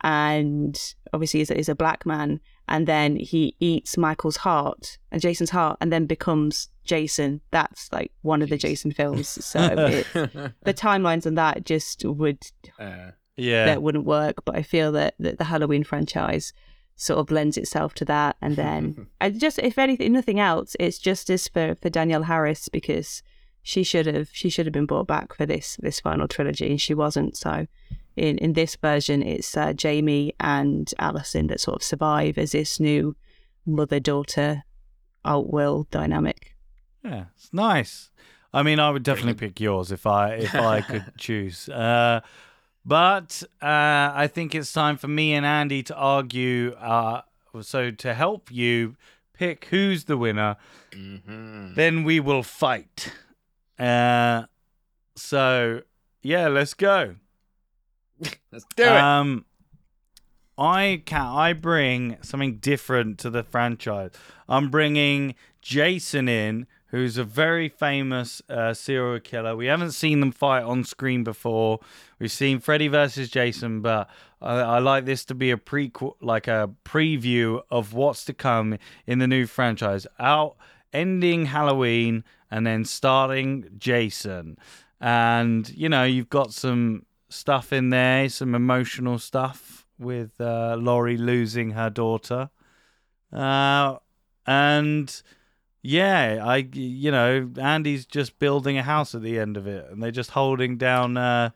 and 0.02 0.96
obviously 1.14 1.42
is 1.42 1.52
a, 1.52 1.58
is 1.58 1.70
a 1.70 1.76
black 1.76 2.06
man. 2.06 2.40
And 2.70 2.86
then 2.86 3.16
he 3.16 3.56
eats 3.62 3.98
Michael's 3.98 4.38
heart 4.38 4.98
and 5.12 5.22
Jason's 5.22 5.52
heart, 5.52 5.78
and 5.80 5.92
then 5.92 6.06
becomes 6.06 6.70
Jason. 6.84 7.42
That's 7.52 7.92
like 7.94 8.12
one 8.22 8.42
of 8.42 8.50
the 8.50 8.58
Jason 8.58 8.92
films. 8.92 9.38
So 9.42 9.60
it, 9.62 10.08
the 10.14 10.74
timelines 10.74 11.26
on 11.26 11.36
that 11.36 11.66
just 11.66 12.04
would 12.04 12.40
uh, 12.80 13.12
yeah. 13.38 13.66
that 13.66 13.82
wouldn't 13.82 14.06
work. 14.06 14.44
But 14.44 14.58
I 14.58 14.64
feel 14.64 14.92
that, 14.94 15.16
that 15.20 15.38
the 15.38 15.46
Halloween 15.46 15.84
franchise 15.84 16.52
sort 16.98 17.20
of 17.20 17.32
lends 17.32 17.58
itself 17.58 17.94
to 17.94 18.06
that. 18.06 18.36
And 18.42 18.58
then 18.58 19.08
I 19.22 19.30
just, 19.30 19.60
if 19.60 19.78
anything, 19.78 20.12
nothing 20.12 20.40
else, 20.40 20.76
it's 20.80 21.00
justice 21.00 21.48
for 21.48 21.76
for 21.76 21.90
Danielle 21.90 22.24
Harris 22.24 22.68
because 22.68 23.24
she 23.64 23.84
should 23.84 24.06
have 24.08 24.30
she 24.34 24.50
should 24.50 24.66
have 24.66 24.74
been 24.74 24.86
brought 24.86 25.08
back 25.08 25.34
for 25.34 25.46
this 25.46 25.78
this 25.82 26.00
final 26.00 26.28
trilogy, 26.28 26.70
and 26.70 26.82
she 26.82 26.94
wasn't. 26.94 27.38
So, 27.38 27.68
in 28.16 28.38
in 28.40 28.54
this 28.54 28.76
version, 28.76 29.22
it's 29.22 29.56
uh, 29.56 29.74
Jamie 29.74 30.34
and 30.40 30.94
Allison 31.00 31.48
that 31.48 31.62
sort 31.62 31.78
of 31.78 31.84
survive 31.84 32.38
as 32.38 32.52
this 32.52 32.80
new 32.80 33.16
mother 33.66 34.00
daughter 34.00 34.64
alt 35.24 35.52
will 35.52 35.88
dynamic. 35.92 36.56
Yeah, 37.04 37.26
it's 37.36 37.54
nice. 37.54 38.10
I 38.54 38.64
mean, 38.64 38.80
I 38.80 38.90
would 38.90 39.04
definitely 39.04 39.34
pick 39.34 39.60
yours 39.60 39.92
if 39.92 40.08
I 40.08 40.36
if 40.36 40.56
I 40.56 40.82
could 40.82 41.06
choose. 41.18 41.70
Uh, 41.70 42.22
but 42.88 43.44
uh, 43.62 43.66
I 44.16 44.30
think 44.32 44.56
it's 44.56 44.72
time 44.72 44.98
for 44.98 45.08
me 45.10 45.34
and 45.34 45.46
Andy 45.46 45.84
to 45.84 45.96
argue. 45.96 46.72
Uh, 46.80 47.22
so 47.62 47.92
to 47.92 48.14
help 48.14 48.50
you 48.52 48.96
pick 49.34 49.66
who's 49.66 50.06
the 50.06 50.18
winner, 50.18 50.56
Mhm. 50.92 51.76
then 51.76 52.04
we 52.04 52.20
will 52.20 52.44
fight. 52.44 53.12
Uh, 53.78 54.44
so 55.16 55.82
yeah, 56.24 56.48
let's 56.48 56.74
go. 56.74 57.16
Let's 58.52 58.66
do 58.76 58.84
it. 58.84 58.88
Um, 58.90 59.46
I 60.58 61.04
can 61.06 61.22
I 61.22 61.54
bring 61.54 62.18
something 62.24 62.58
different 62.58 63.20
to 63.20 63.30
the 63.30 63.44
franchise. 63.44 64.10
I'm 64.50 64.70
bringing 64.70 65.36
Jason 65.62 66.28
in, 66.28 66.66
who's 66.90 67.18
a 67.18 67.24
very 67.24 67.70
famous 67.70 68.42
uh, 68.50 68.74
serial 68.74 69.20
killer. 69.20 69.56
We 69.56 69.66
haven't 69.66 69.92
seen 69.92 70.20
them 70.20 70.32
fight 70.32 70.64
on 70.64 70.84
screen 70.84 71.24
before. 71.24 71.80
We've 72.20 72.32
seen 72.32 72.60
Freddy 72.60 72.88
versus 72.88 73.30
Jason, 73.30 73.82
but 73.82 74.10
I, 74.42 74.60
I 74.60 74.80
like 74.80 75.06
this 75.06 75.26
to 75.26 75.36
be 75.36 75.52
a 75.52 75.58
prequel, 75.58 76.14
like 76.22 76.48
a 76.48 76.70
preview 76.86 77.62
of 77.70 77.94
what's 77.94 78.26
to 78.26 78.34
come 78.34 78.78
in 79.06 79.20
the 79.20 79.28
new 79.28 79.46
franchise. 79.46 80.08
Out 80.20 80.56
ending 80.94 81.48
Halloween 81.48 82.24
and 82.50 82.66
then 82.66 82.86
starting 82.86 83.70
Jason, 83.78 84.58
and 85.02 85.70
you 85.70 85.90
know 85.90 86.06
you've 86.06 86.30
got 86.30 86.54
some 86.54 87.06
stuff 87.30 87.74
in 87.74 87.90
there, 87.90 88.30
some 88.30 88.56
emotional 88.56 89.20
stuff 89.20 89.86
with 90.00 90.40
uh, 90.40 90.78
Laurie 90.80 91.18
losing 91.18 91.72
her 91.72 91.90
daughter. 91.90 92.50
Uh, 93.34 93.98
and 94.46 95.22
yeah, 95.88 96.44
I 96.44 96.68
you 96.74 97.12
know 97.12 97.50
Andy's 97.58 98.06
just 98.06 98.40
building 98.40 98.78
a 98.78 98.84
house 98.84 99.16
at 99.16 99.22
the 99.22 99.40
end 99.40 99.56
of 99.56 99.68
it, 99.68 99.90
and 99.90 100.04
they're 100.04 100.12
just 100.12 100.32
holding 100.32 100.76
down. 100.76 101.16
Uh, 101.16 101.52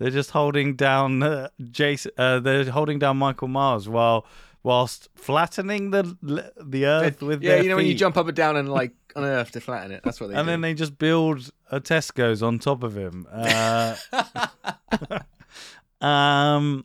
they're 0.00 0.10
just 0.10 0.32
holding 0.32 0.74
down 0.74 1.22
uh, 1.22 1.50
Jason. 1.70 2.10
Uh, 2.18 2.40
they're 2.40 2.68
holding 2.72 2.98
down 2.98 3.18
Michael 3.18 3.46
Myers 3.46 3.88
while 3.88 4.26
whilst 4.64 5.08
flattening 5.14 5.92
the 5.92 6.16
the 6.60 6.86
earth 6.86 7.22
with 7.22 7.40
yeah, 7.40 7.60
you 7.60 7.68
know 7.68 7.76
when 7.76 7.86
you 7.86 7.94
jump 7.94 8.16
up 8.16 8.26
and 8.26 8.34
down 8.34 8.56
and 8.56 8.68
like 8.68 8.94
on 9.14 9.22
earth 9.22 9.52
to 9.52 9.60
flatten 9.60 9.92
it. 9.92 10.02
That's 10.02 10.20
what 10.20 10.30
they 10.30 10.34
and 10.34 10.46
do. 10.46 10.50
then 10.50 10.60
they 10.60 10.74
just 10.74 10.98
build 10.98 11.48
a 11.70 11.80
Tesco's 11.80 12.42
on 12.42 12.58
top 12.58 12.82
of 12.82 12.96
him. 12.96 13.28
Uh, 13.30 13.94
um, 16.04 16.84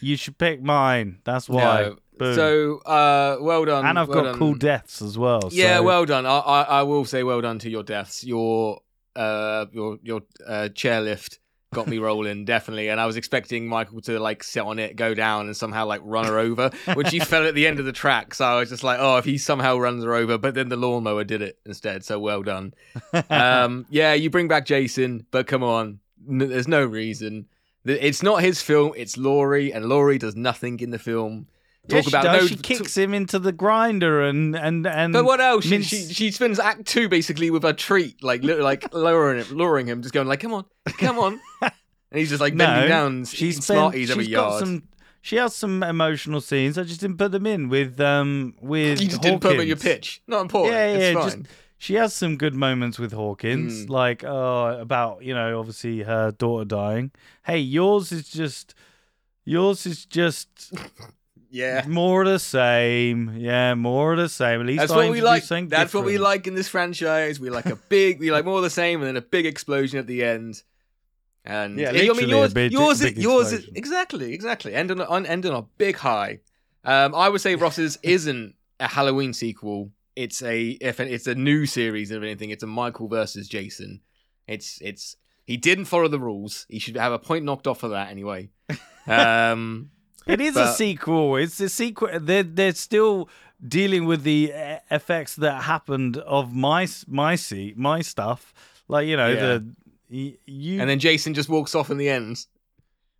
you 0.00 0.16
should 0.16 0.38
pick 0.38 0.62
mine. 0.62 1.18
That's 1.24 1.46
why. 1.46 1.82
No. 1.82 1.96
Boom. 2.18 2.34
So, 2.34 2.78
uh, 2.80 3.38
well 3.40 3.64
done. 3.64 3.86
and 3.86 3.98
I've 3.98 4.08
well 4.08 4.18
got 4.22 4.24
done. 4.30 4.38
cool 4.38 4.54
deaths 4.54 5.00
as 5.02 5.16
well. 5.16 5.48
Yeah, 5.50 5.78
so- 5.78 5.82
well 5.84 6.04
done. 6.04 6.26
I, 6.26 6.38
I 6.38 6.62
I 6.62 6.82
will 6.82 7.04
say 7.04 7.22
well 7.22 7.40
done 7.40 7.58
to 7.60 7.70
your 7.70 7.82
deaths. 7.82 8.22
Your 8.24 8.80
uh 9.16 9.66
your 9.72 9.98
your 10.02 10.20
uh, 10.46 10.68
chairlift 10.72 11.38
got 11.74 11.86
me 11.86 11.96
rolling 11.98 12.44
definitely, 12.54 12.88
and 12.88 13.00
I 13.00 13.06
was 13.06 13.16
expecting 13.16 13.66
Michael 13.66 14.02
to 14.02 14.20
like 14.20 14.42
sit 14.44 14.60
on 14.62 14.78
it, 14.78 14.94
go 14.94 15.14
down, 15.14 15.46
and 15.46 15.56
somehow 15.56 15.86
like 15.86 16.02
run 16.04 16.26
her 16.26 16.38
over 16.38 16.70
when 16.94 17.06
she 17.06 17.18
fell 17.18 17.46
at 17.46 17.54
the 17.54 17.66
end 17.66 17.78
of 17.78 17.86
the 17.86 17.92
track. 17.92 18.34
So 18.34 18.44
I 18.44 18.58
was 18.60 18.68
just 18.68 18.84
like, 18.84 18.98
oh, 19.00 19.16
if 19.16 19.24
he 19.24 19.38
somehow 19.38 19.78
runs 19.78 20.04
her 20.04 20.14
over, 20.14 20.36
but 20.36 20.54
then 20.54 20.68
the 20.68 20.76
lawnmower 20.76 21.24
did 21.24 21.40
it 21.40 21.58
instead. 21.64 22.04
So 22.04 22.18
well 22.18 22.42
done. 22.42 22.74
um, 23.30 23.86
yeah, 23.88 24.12
you 24.12 24.28
bring 24.28 24.48
back 24.48 24.66
Jason, 24.66 25.24
but 25.30 25.46
come 25.46 25.62
on, 25.62 26.00
n- 26.28 26.38
there's 26.38 26.68
no 26.68 26.84
reason. 26.84 27.46
It's 27.86 28.22
not 28.22 28.42
his 28.42 28.60
film. 28.62 28.92
It's 28.96 29.16
Laurie, 29.16 29.72
and 29.72 29.86
Laurie 29.86 30.18
does 30.18 30.36
nothing 30.36 30.78
in 30.80 30.90
the 30.90 30.98
film. 30.98 31.48
Talk 31.88 32.04
she 32.04 32.10
about 32.10 32.24
no. 32.24 32.46
she 32.46 32.54
kicks 32.56 32.96
him 32.96 33.12
into 33.12 33.38
the 33.40 33.50
grinder 33.52 34.22
and 34.22 34.54
and 34.54 34.86
and. 34.86 35.12
But 35.12 35.24
what 35.24 35.40
else? 35.40 35.64
She, 35.64 35.70
mince- 35.70 35.88
she 35.88 36.14
she 36.14 36.30
spends 36.30 36.60
Act 36.60 36.86
Two 36.86 37.08
basically 37.08 37.50
with 37.50 37.64
a 37.64 37.72
treat, 37.72 38.22
like 38.22 38.44
like 38.44 38.94
lowering 38.94 39.44
him, 39.44 39.56
luring 39.56 39.86
him, 39.88 40.00
just 40.02 40.14
going 40.14 40.28
like, 40.28 40.40
"Come 40.40 40.54
on, 40.54 40.64
come 40.98 41.18
on," 41.18 41.40
and 41.62 41.72
he's 42.12 42.28
just 42.28 42.40
like 42.40 42.56
bending 42.56 42.84
no, 42.84 42.88
down, 42.88 43.24
she's 43.24 43.64
Smarties 43.64 44.10
every 44.12 44.24
she's 44.24 44.34
got 44.34 44.50
yard. 44.50 44.60
some. 44.64 44.82
She 45.24 45.36
has 45.36 45.54
some 45.54 45.82
emotional 45.82 46.40
scenes. 46.40 46.78
I 46.78 46.82
just 46.84 47.00
didn't 47.00 47.16
put 47.18 47.32
them 47.32 47.46
in 47.46 47.68
with 47.68 48.00
um 48.00 48.54
with. 48.60 49.00
you 49.00 49.08
just 49.08 49.22
didn't 49.22 49.40
put 49.40 49.54
him 49.54 49.60
at 49.60 49.66
your 49.66 49.76
pitch. 49.76 50.22
Not 50.28 50.42
important. 50.42 50.74
Yeah, 50.74 50.86
yeah, 50.92 50.98
it's 51.20 51.34
just 51.34 51.46
she 51.78 51.94
has 51.94 52.14
some 52.14 52.36
good 52.36 52.54
moments 52.54 52.98
with 53.00 53.12
Hawkins, 53.12 53.86
Mm. 53.86 53.90
like 53.90 54.22
oh 54.22 54.78
about 54.80 55.24
you 55.24 55.34
know 55.34 55.58
obviously 55.58 56.02
her 56.02 56.30
daughter 56.30 56.64
dying. 56.64 57.10
Hey, 57.44 57.58
yours 57.58 58.12
is 58.12 58.28
just 58.28 58.74
yours 59.44 59.84
is 59.84 60.06
just 60.06 60.72
Yeah. 61.52 61.84
more 61.86 62.22
of 62.22 62.28
the 62.28 62.38
same. 62.38 63.36
Yeah, 63.36 63.74
more 63.74 64.14
of 64.14 64.18
the 64.18 64.28
same. 64.28 64.60
At 64.60 64.66
least 64.66 64.80
That's 64.80 64.92
what 64.92 65.10
we 65.10 65.20
like. 65.20 65.44
That's 65.44 65.94
what 65.94 66.04
we 66.04 66.18
like 66.18 66.46
in 66.46 66.54
this 66.54 66.68
franchise. 66.68 67.38
We 67.38 67.50
like 67.50 67.66
a 67.66 67.76
big, 67.76 68.18
we 68.20 68.32
like 68.32 68.44
more 68.44 68.56
of 68.56 68.62
the 68.62 68.70
same, 68.70 69.00
and 69.00 69.08
then 69.08 69.16
a 69.16 69.22
big 69.22 69.46
explosion 69.46 69.98
at 69.98 70.06
the 70.06 70.24
end. 70.24 70.62
And 71.44 71.78
Yeah, 71.78 71.90
I 71.90 71.92
mean, 71.92 72.28
yours, 72.28 72.54
big- 72.54 72.72
yours, 72.72 73.00
big 73.00 73.18
is, 73.18 73.22
yours 73.22 73.52
is 73.52 73.68
exactly, 73.74 74.32
exactly. 74.32 74.74
End 74.74 74.90
on, 74.90 75.00
on 75.02 75.26
end 75.26 75.44
on 75.44 75.52
a 75.54 75.62
big 75.76 75.96
high. 75.96 76.40
Um, 76.84 77.14
I 77.14 77.28
would 77.28 77.40
say 77.40 77.54
Ross's 77.54 77.98
isn't 78.02 78.54
a 78.80 78.88
Halloween 78.88 79.32
sequel. 79.32 79.90
It's 80.16 80.42
a 80.42 80.70
if 80.80 81.00
it's 81.00 81.26
a 81.26 81.34
new 81.34 81.66
series 81.66 82.10
of 82.10 82.22
anything. 82.22 82.50
It's 82.50 82.62
a 82.62 82.66
Michael 82.66 83.08
versus 83.08 83.48
Jason. 83.48 84.00
It's 84.46 84.78
it's 84.80 85.16
he 85.44 85.56
didn't 85.56 85.86
follow 85.86 86.08
the 86.08 86.18
rules. 86.20 86.66
He 86.68 86.78
should 86.78 86.96
have 86.96 87.12
a 87.12 87.18
point 87.18 87.44
knocked 87.44 87.66
off 87.66 87.80
for 87.80 87.88
that 87.88 88.10
anyway. 88.10 88.48
Um, 89.04 89.90
It 90.26 90.40
is 90.40 90.56
a 90.56 90.72
sequel. 90.72 91.36
It's 91.36 91.60
a 91.60 91.68
sequel. 91.68 92.08
They're 92.20 92.42
they're 92.42 92.74
still 92.74 93.28
dealing 93.66 94.06
with 94.06 94.22
the 94.22 94.52
uh, 94.52 94.78
effects 94.90 95.36
that 95.36 95.62
happened 95.62 96.16
of 96.18 96.54
my 96.54 96.86
my 97.06 97.36
seat 97.36 97.76
my 97.76 98.00
stuff. 98.02 98.52
Like 98.88 99.06
you 99.06 99.16
know 99.16 99.28
Yeah. 99.28 99.58
the 100.08 100.38
you 100.46 100.80
and 100.80 100.88
then 100.90 100.98
Jason 100.98 101.32
just 101.34 101.48
walks 101.48 101.74
off 101.74 101.90
in 101.90 101.96
the 101.96 102.08
end. 102.08 102.44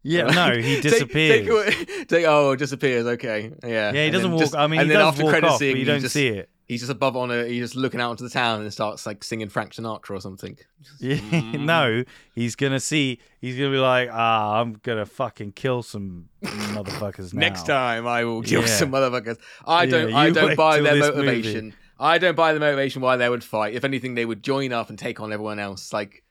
yeah 0.03 0.25
no 0.41 0.53
he 0.57 0.81
disappears. 0.81 1.41
Take, 1.41 1.49
away- 1.55 2.05
take- 2.07 2.27
oh, 2.27 2.55
disappears. 2.57 3.07
Okay, 3.07 3.53
yeah. 3.63 3.69
yeah, 3.69 3.93
he 3.93 3.99
And 4.01 4.13
doesn't 4.13 4.33
walk. 4.33 4.41
just- 4.41 4.55
I 4.57 4.67
mean, 4.67 4.81
and 4.81 4.91
he 4.91 4.97
then 4.97 5.05
after 5.07 5.23
walk 5.23 5.31
credit 5.33 5.47
off, 5.47 5.53
but 5.55 5.59
scene, 5.59 5.71
you 5.77 5.77
he 5.77 5.85
don't 5.85 6.01
just, 6.01 6.13
see 6.15 6.29
it. 6.29 6.51
He's 6.73 6.81
just 6.81 6.91
above 6.91 7.17
on 7.19 7.31
a. 7.31 7.45
He's 7.47 7.61
just 7.65 7.77
looking 7.77 8.01
out 8.01 8.13
into 8.13 8.25
the 8.25 8.31
town 8.31 8.63
and 8.63 8.73
starts 8.73 9.05
like 9.05 9.23
singing 9.23 9.51
Frank 9.51 9.73
Sinatra 9.75 10.11
or 10.17 10.21
something. 10.23 10.57
Yeah, 11.01 11.17
Mm. 11.17 11.61
no, 11.67 12.03
he's 12.35 12.57
gonna 12.57 12.81
see. 12.81 13.19
He's 13.43 13.57
gonna 13.59 13.71
be 13.71 13.77
like, 13.77 14.09
ah, 14.11 14.59
I'm 14.59 14.81
gonna 14.83 15.05
fucking 15.05 15.53
kill 15.53 15.83
some 15.83 16.31
motherfuckers 16.43 17.35
now. 17.35 17.41
Next 17.41 17.67
time, 17.67 18.07
I 18.07 18.25
will 18.25 18.41
kill 18.43 18.63
Yeah. 18.63 18.67
some 18.69 18.91
motherfuckers. 18.91 19.37
I 19.67 19.85
don't. 19.85 20.15
I 20.15 20.31
don't 20.31 20.57
buy 20.57 20.81
their 20.81 20.95
this 20.95 21.15
motivation. 21.15 21.75
I 22.01 22.17
don't 22.17 22.35
buy 22.37 22.55
the 22.55 22.61
motivation 22.61 23.03
why 23.03 23.17
they 23.19 23.29
would 23.29 23.45
fight. 23.45 23.75
If 23.75 23.85
anything, 23.85 24.15
they 24.15 24.25
would 24.25 24.43
join 24.43 24.73
up 24.73 24.89
and 24.89 24.99
take 24.99 25.21
on 25.21 25.31
everyone 25.31 25.59
else. 25.59 25.93
Like 25.93 26.23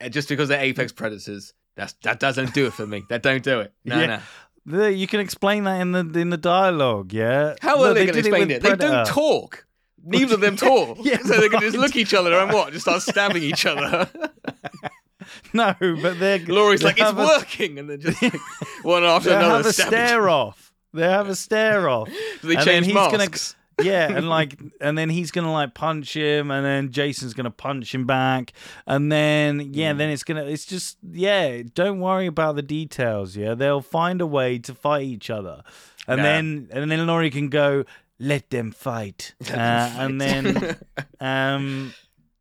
eh, 0.00 0.08
just 0.08 0.28
because 0.28 0.48
they're 0.48 0.60
apex 0.62 0.92
predators. 0.92 1.52
That's 1.74 1.94
that 2.04 2.20
doesn't 2.20 2.54
do 2.54 2.66
it 2.66 2.74
for 2.74 2.86
me. 2.86 3.02
That 3.08 3.22
don't 3.22 3.42
do 3.42 3.60
it. 3.60 3.72
No, 3.84 3.98
Yeah. 3.98 4.06
no. 4.06 4.20
The- 4.66 4.92
you 4.92 5.06
can 5.06 5.20
explain 5.20 5.64
that 5.64 5.80
in 5.80 5.92
the 5.92 6.00
in 6.20 6.30
the 6.30 6.36
dialogue. 6.36 7.12
Yeah. 7.12 7.54
How 7.60 7.78
Look, 7.78 7.90
are 7.90 7.94
they, 7.94 8.04
going 8.06 8.12
to 8.14 8.18
explain 8.20 8.48
with 8.48 8.56
it? 8.58 8.62
They 8.62 8.76
don't 8.76 9.06
talk. 9.06 9.66
Neither 10.04 10.34
of 10.34 10.40
them 10.40 10.56
talk. 10.68 10.98
Yeah, 11.02 11.18
so 11.18 11.40
they 11.40 11.48
can 11.48 11.60
just 11.60 11.76
right. 11.76 11.82
look 11.82 11.96
each 11.96 12.14
other 12.14 12.32
and 12.38 12.52
what? 12.52 12.72
Just 12.72 12.84
start 12.86 13.02
stabbing 13.02 13.42
each 13.42 13.66
other. 13.66 14.08
No, 15.52 15.74
but 15.80 16.18
they're 16.18 16.38
Laurie's 16.40 16.80
they 16.80 16.86
like, 16.86 17.00
it's 17.00 17.10
a- 17.10 17.14
working. 17.14 17.78
And 17.78 17.88
then 17.90 18.00
just 18.00 18.20
like, 18.22 18.34
one 18.82 19.04
after 19.04 19.30
They 19.30 19.36
another. 19.36 19.56
have 19.58 19.66
a 19.66 19.72
stare 19.72 20.28
off. 20.28 20.72
They 20.92 21.02
have 21.08 21.28
a 21.28 21.34
stare 21.36 21.88
off. 21.88 22.08
So 22.40 22.48
they 22.48 22.56
and 22.56 22.64
change 22.64 22.86
he's 22.86 22.94
gonna- 22.94 23.18
masks. 23.18 23.54
Yeah, 23.82 24.12
and 24.12 24.28
like, 24.28 24.58
and 24.82 24.98
then 24.98 25.08
he's 25.08 25.30
gonna 25.30 25.52
like 25.52 25.72
punch 25.72 26.14
him, 26.14 26.50
and 26.50 26.66
then 26.66 26.90
Jason's 26.92 27.32
gonna 27.32 27.50
punch 27.50 27.94
him 27.94 28.04
back, 28.06 28.52
and 28.86 29.10
then 29.10 29.72
yeah, 29.72 29.92
Mm. 29.94 29.98
then 29.98 30.10
it's 30.10 30.22
gonna, 30.22 30.44
it's 30.44 30.66
just 30.66 30.98
yeah. 31.10 31.62
Don't 31.74 31.98
worry 31.98 32.26
about 32.26 32.56
the 32.56 32.62
details. 32.62 33.36
Yeah, 33.36 33.54
they'll 33.54 33.80
find 33.80 34.20
a 34.20 34.26
way 34.26 34.58
to 34.58 34.74
fight 34.74 35.04
each 35.04 35.30
other, 35.30 35.62
and 36.06 36.18
Nah. 36.18 36.22
then 36.24 36.68
and 36.72 36.90
then 36.90 37.06
Laurie 37.06 37.30
can 37.30 37.48
go, 37.48 37.84
let 38.20 38.50
them 38.50 38.70
fight, 38.70 39.34
uh, 39.50 39.54
and 39.98 40.20
then 40.20 40.78
um, 41.20 41.92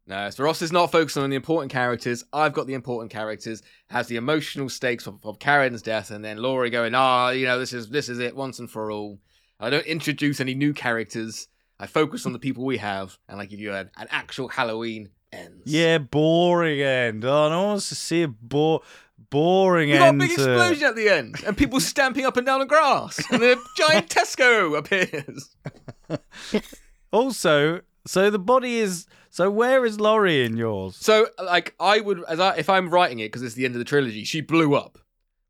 No, 0.05 0.29
so 0.29 0.43
Ross 0.43 0.61
is 0.61 0.71
not 0.71 0.91
focusing 0.91 1.23
on 1.23 1.29
the 1.31 1.35
important 1.35 1.71
characters. 1.71 2.23
I've 2.33 2.53
got 2.53 2.67
the 2.67 2.73
important 2.75 3.11
characters. 3.11 3.63
Has 3.89 4.07
the 4.07 4.17
emotional 4.17 4.69
stakes 4.69 5.07
of, 5.07 5.25
of 5.25 5.39
Karen's 5.39 5.81
death, 5.81 6.11
and 6.11 6.23
then 6.23 6.37
Laurie 6.37 6.69
going, 6.69 6.93
"Ah, 6.93 7.29
you 7.29 7.45
know, 7.47 7.57
this 7.57 7.73
is 7.73 7.89
this 7.89 8.09
is 8.09 8.19
it 8.19 8.35
once 8.35 8.59
and 8.59 8.69
for 8.69 8.91
all." 8.91 9.19
I 9.59 9.69
don't 9.69 9.85
introduce 9.85 10.39
any 10.39 10.53
new 10.53 10.73
characters. 10.73 11.47
I 11.79 11.87
focus 11.87 12.25
on 12.25 12.33
the 12.33 12.39
people 12.39 12.65
we 12.65 12.77
have, 12.77 13.17
and 13.27 13.39
I 13.41 13.45
give 13.45 13.59
you 13.59 13.73
an, 13.73 13.89
an 13.97 14.07
actual 14.09 14.47
Halloween 14.49 15.09
ends. 15.31 15.61
yeah, 15.65 15.97
boring 15.97 16.81
end. 16.81 17.23
Oh, 17.23 17.49
no 17.49 17.57
one 17.59 17.67
wants 17.69 17.89
to 17.89 17.95
see 17.95 18.23
a 18.23 18.27
bo- 18.27 18.83
boring 19.29 19.89
You 19.89 19.97
got 19.97 20.15
a 20.15 20.17
big 20.17 20.29
to- 20.29 20.35
explosion 20.35 20.87
at 20.87 20.95
the 20.95 21.09
end, 21.09 21.35
and 21.45 21.57
people 21.57 21.79
stamping 21.79 22.25
up 22.25 22.37
and 22.37 22.45
down 22.45 22.59
the 22.59 22.65
grass, 22.65 23.19
and 23.31 23.41
then 23.41 23.57
a 23.57 23.61
giant 23.77 24.09
Tesco 24.09 24.77
appears. 24.77 25.55
Also, 27.11 27.81
so 28.05 28.29
the 28.29 28.37
body 28.39 28.77
is 28.77 29.07
So 29.31 29.49
where 29.49 29.83
is 29.85 29.99
Laurie 29.99 30.45
in 30.45 30.57
yours? 30.57 30.95
So, 30.95 31.27
like, 31.43 31.73
I 31.79 31.99
would, 32.01 32.23
as 32.27 32.39
I, 32.39 32.55
if 32.57 32.69
I'm 32.69 32.89
writing 32.89 33.19
it 33.19 33.25
because 33.29 33.41
it's 33.41 33.55
the 33.55 33.65
end 33.65 33.73
of 33.75 33.79
the 33.79 33.85
trilogy, 33.85 34.23
she 34.25 34.41
blew 34.41 34.75
up. 34.75 34.99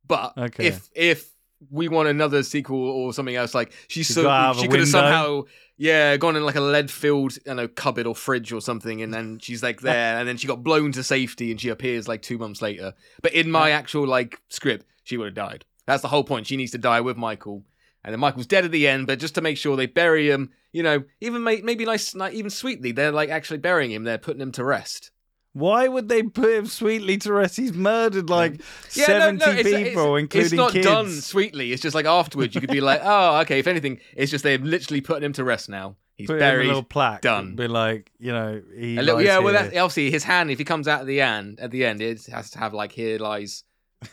But 0.07 0.37
Okay. 0.37 0.67
if 0.67 0.89
if 0.95 1.29
we 1.69 1.87
want 1.87 2.07
another 2.07 2.43
sequel 2.43 2.79
or 2.89 3.13
something 3.13 3.35
else, 3.35 3.53
like 3.53 3.71
she's 3.87 4.07
She 4.07 4.13
so 4.13 4.23
got 4.23 4.41
out 4.41 4.55
of 4.55 4.61
she 4.61 4.67
could 4.67 4.79
have 4.79 4.89
somehow, 4.89 5.43
yeah, 5.77 6.15
gone 6.17 6.35
in 6.35 6.45
like 6.45 6.55
a 6.55 6.61
lead 6.61 6.89
filled, 6.89 7.37
you 7.45 7.53
know, 7.53 7.67
cupboard 7.67 8.07
or 8.07 8.15
fridge 8.15 8.53
or 8.53 8.61
something, 8.61 9.01
and 9.01 9.13
then 9.13 9.39
she's 9.39 9.61
like 9.61 9.81
there, 9.81 10.17
and 10.17 10.27
then 10.27 10.37
she 10.37 10.47
got 10.47 10.63
blown 10.63 10.91
to 10.93 11.03
safety, 11.03 11.51
and 11.51 11.59
she 11.59 11.69
appears 11.69 12.07
like 12.07 12.21
two 12.21 12.37
months 12.37 12.61
later. 12.61 12.93
But 13.21 13.33
in 13.33 13.51
my 13.51 13.71
actual 13.71 14.07
like 14.07 14.41
script, 14.49 14.85
she 15.03 15.17
would 15.17 15.25
have 15.25 15.35
died. 15.35 15.65
That's 15.85 16.01
the 16.01 16.07
whole 16.07 16.23
point. 16.23 16.47
She 16.47 16.57
needs 16.57 16.71
to 16.71 16.77
die 16.77 17.01
with 17.01 17.17
Michael. 17.17 17.63
And 18.03 18.13
then 18.13 18.21
Michael's 18.21 18.47
dead 18.47 18.63
at 18.63 18.71
the 18.71 18.87
end, 18.87 19.07
but 19.07 19.19
just 19.19 19.35
to 19.35 19.41
make 19.41 19.57
sure 19.57 19.75
they 19.75 19.85
bury 19.85 20.31
him, 20.31 20.51
you 20.71 20.83
know, 20.83 21.03
even 21.19 21.43
may- 21.43 21.61
maybe 21.61 21.83
nice, 21.83 22.15
like, 22.15 22.33
even 22.33 22.49
sweetly, 22.49 22.93
they're 22.93 23.11
like 23.11 23.29
actually 23.29 23.57
burying 23.57 23.91
him. 23.91 24.05
They're 24.05 24.17
putting 24.17 24.41
him 24.41 24.53
to 24.53 24.63
rest. 24.63 25.11
Why 25.53 25.87
would 25.87 26.09
they 26.09 26.21
put 26.23 26.51
him 26.51 26.65
sweetly 26.67 27.17
to 27.19 27.33
rest? 27.33 27.57
He's 27.57 27.73
murdered 27.73 28.29
like 28.29 28.61
Yeah, 28.93 29.05
seventy 29.05 29.45
no, 29.45 29.51
it's, 29.51 29.63
people, 29.69 30.15
it's, 30.15 30.21
including 30.23 30.27
kids. 30.27 30.45
it's 30.45 30.53
not 30.53 30.71
kids. 30.71 30.85
done 30.85 31.09
sweetly. 31.09 31.71
It's 31.73 31.81
just 31.81 31.95
like 31.95 32.05
afterwards, 32.05 32.53
you 32.53 32.61
could 32.61 32.69
be 32.69 32.81
like, 32.81 33.01
oh, 33.03 33.37
okay. 33.41 33.59
If 33.59 33.65
anything, 33.67 33.99
it's 34.15 34.29
just 34.31 34.43
they're 34.43 34.57
literally 34.59 35.01
putting 35.01 35.23
him 35.23 35.33
to 35.33 35.43
rest 35.43 35.67
now. 35.67 35.95
He's 36.15 36.27
Put 36.27 36.39
buried. 36.39 36.65
a 36.65 36.67
little 36.67 36.83
plaque. 36.83 37.21
done. 37.21 37.55
Be 37.55 37.67
like, 37.69 38.11
you 38.19 38.31
know, 38.33 38.61
he 38.77 38.97
A 38.97 39.01
little, 39.01 39.21
yeah, 39.21 39.39
well, 39.39 39.53
that's 39.53 39.69
obviously 39.69 40.11
his 40.11 40.23
hand. 40.25 40.51
If 40.51 40.57
he 40.59 40.65
comes 40.65 40.85
out 40.87 40.99
at 41.01 41.07
the 41.07 41.21
end, 41.21 41.59
at 41.61 41.71
the 41.71 41.85
end, 41.85 42.01
it 42.01 42.25
has 42.27 42.51
to 42.51 42.59
have 42.59 42.73
like 42.73 42.91
here 42.91 43.17
lies 43.17 43.63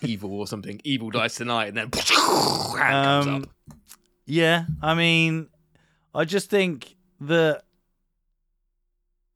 evil 0.02 0.32
or 0.32 0.46
something. 0.46 0.80
Evil 0.84 1.10
dies 1.10 1.34
tonight, 1.34 1.66
and 1.66 1.76
then 1.76 1.90
hand 1.92 2.76
comes 2.76 3.26
Um, 3.26 3.42
up. 3.42 3.76
Yeah, 4.24 4.64
I 4.80 4.94
mean, 4.94 5.48
I 6.14 6.24
just 6.24 6.48
think 6.48 6.94
that 7.20 7.62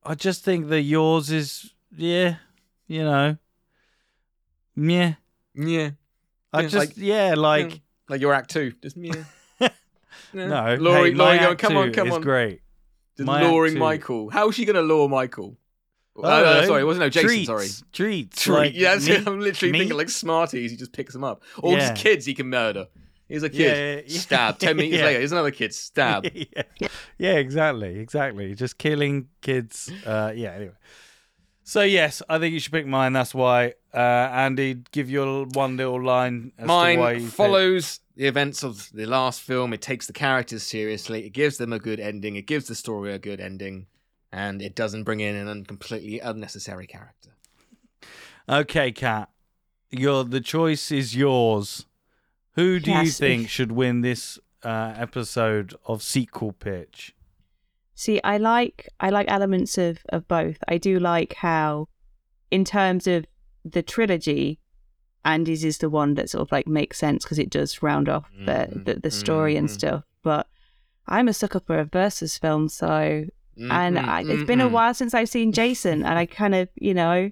I 0.04 0.14
just 0.14 0.44
think 0.44 0.68
that 0.68 0.82
yours 0.82 1.30
is 1.30 1.74
yeah, 1.96 2.36
you 2.86 3.04
know, 3.04 3.36
yeah. 4.76 5.14
Yeah, 5.54 5.90
I 6.52 6.60
Yeah, 6.62 6.68
just 6.68 6.74
like- 6.74 6.92
yeah, 6.96 7.34
like 7.36 7.80
like 8.08 8.20
your 8.20 8.32
act 8.32 8.50
two. 8.50 8.72
Just 8.82 8.96
yeah. 8.96 9.24
No, 10.32 10.76
Laurie, 10.78 11.10
hey, 11.10 11.14
my 11.16 11.24
Laurie 11.24 11.38
going, 11.38 11.50
act 11.52 11.60
come 11.60 11.76
on, 11.76 11.86
two 11.88 11.92
come 11.92 12.08
is 12.08 12.14
on. 12.14 12.20
great. 12.20 12.60
Just 13.16 13.26
My 13.26 13.40
act 13.42 13.50
luring 13.50 13.72
two. 13.74 13.78
Michael. 13.80 14.30
How 14.30 14.48
is 14.48 14.54
she 14.54 14.64
going 14.64 14.76
to 14.76 14.82
lure 14.82 15.08
Michael? 15.08 15.56
Oh, 16.16 16.22
I 16.22 16.38
no, 16.38 16.44
don't 16.44 16.60
know. 16.62 16.66
sorry, 16.68 16.82
it 16.82 16.84
wasn't 16.84 17.00
no 17.06 17.08
Jason. 17.10 17.28
treats, 17.28 17.46
Sorry. 17.46 17.68
treats, 17.92 18.42
Treat. 18.42 18.54
like 18.54 18.72
yeah, 18.74 18.92
that's 18.94 19.06
it. 19.08 19.18
meat- 19.20 19.26
I'm 19.28 19.40
literally 19.40 19.72
meat. 19.72 19.78
thinking 19.80 19.96
like 19.96 20.08
Smarties. 20.08 20.70
He 20.70 20.76
just 20.76 20.92
picks 20.92 21.12
them 21.12 21.24
up. 21.24 21.42
Or 21.58 21.72
Yeah. 21.72 21.78
just 21.90 21.96
kids 22.02 22.26
he 22.26 22.34
can 22.34 22.48
murder. 22.48 22.86
He's 23.28 23.42
a 23.42 23.48
kid. 23.50 23.58
Yeah, 24.06 24.12
yeah, 24.14 24.20
Stab. 24.20 24.58
Ten 24.58 24.76
minutes 24.76 24.96
yeah. 24.98 25.04
later, 25.04 25.18
here's 25.18 25.32
another 25.32 25.50
kid. 25.50 25.74
Stab. 25.74 26.26
yeah. 26.32 26.62
yeah, 27.18 27.32
exactly, 27.34 27.98
exactly. 27.98 28.54
Just 28.54 28.76
killing 28.78 29.28
kids. 29.40 29.90
Uh, 30.06 30.32
yeah. 30.34 30.52
Anyway, 30.52 30.72
so 31.70 31.82
yes, 31.82 32.20
I 32.28 32.40
think 32.40 32.52
you 32.52 32.58
should 32.58 32.72
pick 32.72 32.84
mine. 32.86 33.12
That's 33.12 33.32
why. 33.32 33.74
Uh, 33.94 33.98
Andy, 33.98 34.82
give 34.90 35.08
your 35.08 35.44
one 35.46 35.76
little 35.76 36.02
line. 36.02 36.50
As 36.58 36.64
to 36.64 36.68
why 36.68 36.96
Mine 36.96 37.14
you 37.18 37.24
picked- 37.26 37.36
follows 37.36 38.00
the 38.16 38.26
events 38.26 38.64
of 38.64 38.90
the 38.92 39.06
last 39.06 39.40
film. 39.40 39.72
It 39.72 39.80
takes 39.80 40.08
the 40.08 40.12
characters 40.12 40.64
seriously. 40.64 41.24
It 41.26 41.30
gives 41.30 41.58
them 41.58 41.72
a 41.72 41.78
good 41.78 42.00
ending. 42.00 42.34
It 42.34 42.46
gives 42.48 42.66
the 42.66 42.74
story 42.74 43.12
a 43.12 43.20
good 43.20 43.40
ending. 43.40 43.86
And 44.32 44.60
it 44.60 44.74
doesn't 44.74 45.04
bring 45.04 45.20
in 45.20 45.36
an 45.36 45.64
completely 45.64 46.18
unnecessary 46.18 46.88
character. 46.88 47.30
Okay, 48.48 48.90
Kat, 48.90 49.28
your 49.90 50.24
the 50.24 50.40
choice 50.40 50.90
is 50.90 51.14
yours. 51.14 51.86
Who 52.54 52.80
do 52.80 52.90
you 52.90 53.06
think 53.10 53.48
should 53.48 53.70
win 53.72 54.00
this 54.00 54.38
uh, 54.64 54.94
episode 54.96 55.74
of 55.86 56.02
sequel 56.02 56.52
pitch? 56.52 57.14
See, 58.00 58.18
I 58.24 58.38
like 58.38 58.88
I 58.98 59.10
like 59.10 59.30
elements 59.30 59.76
of 59.76 59.98
of 60.08 60.26
both. 60.26 60.56
I 60.66 60.78
do 60.78 60.98
like 60.98 61.34
how, 61.34 61.88
in 62.50 62.64
terms 62.64 63.06
of 63.06 63.26
the 63.62 63.82
trilogy, 63.82 64.58
Andy's 65.22 65.64
is 65.64 65.76
the 65.76 65.90
one 65.90 66.14
that 66.14 66.30
sort 66.30 66.40
of 66.40 66.50
like 66.50 66.66
makes 66.66 66.96
sense 66.96 67.24
because 67.24 67.38
it 67.38 67.50
does 67.50 67.82
round 67.82 68.08
off 68.08 68.30
the 68.46 68.68
Mhm, 68.72 68.84
the, 68.86 68.94
the 69.00 69.10
story 69.10 69.54
and 69.54 69.68
mhm. 69.68 69.72
stuff. 69.78 70.04
But 70.22 70.46
I'm 71.06 71.28
a 71.28 71.34
sucker 71.34 71.60
for 71.60 71.78
a 71.78 71.84
versus 71.84 72.38
film, 72.38 72.70
so 72.70 73.26
and 73.68 73.98
Mhm, 73.98 74.08
I, 74.08 74.20
it's 74.22 74.44
been 74.44 74.62
a 74.62 74.68
mhm. 74.70 74.72
while 74.72 74.94
since 74.94 75.12
I've 75.12 75.28
seen 75.28 75.52
Jason, 75.60 76.02
and 76.02 76.18
I 76.18 76.24
kind 76.24 76.54
of 76.54 76.70
you 76.76 76.94
know, 76.94 77.30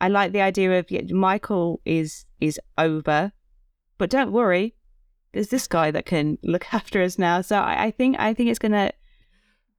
I 0.00 0.08
like 0.08 0.32
the 0.32 0.40
idea 0.40 0.76
of 0.76 0.90
yeah, 0.90 1.02
Michael 1.12 1.80
is 1.84 2.26
is 2.40 2.58
over, 2.76 3.30
but 3.98 4.10
don't 4.10 4.32
worry, 4.32 4.74
there's 5.32 5.50
this 5.50 5.68
guy 5.68 5.92
that 5.92 6.04
can 6.04 6.38
look 6.42 6.74
after 6.78 7.00
us 7.00 7.16
now. 7.16 7.42
So 7.42 7.58
I, 7.58 7.84
I 7.84 7.90
think 7.92 8.18
I 8.18 8.34
think 8.34 8.50
it's 8.50 8.58
gonna 8.58 8.90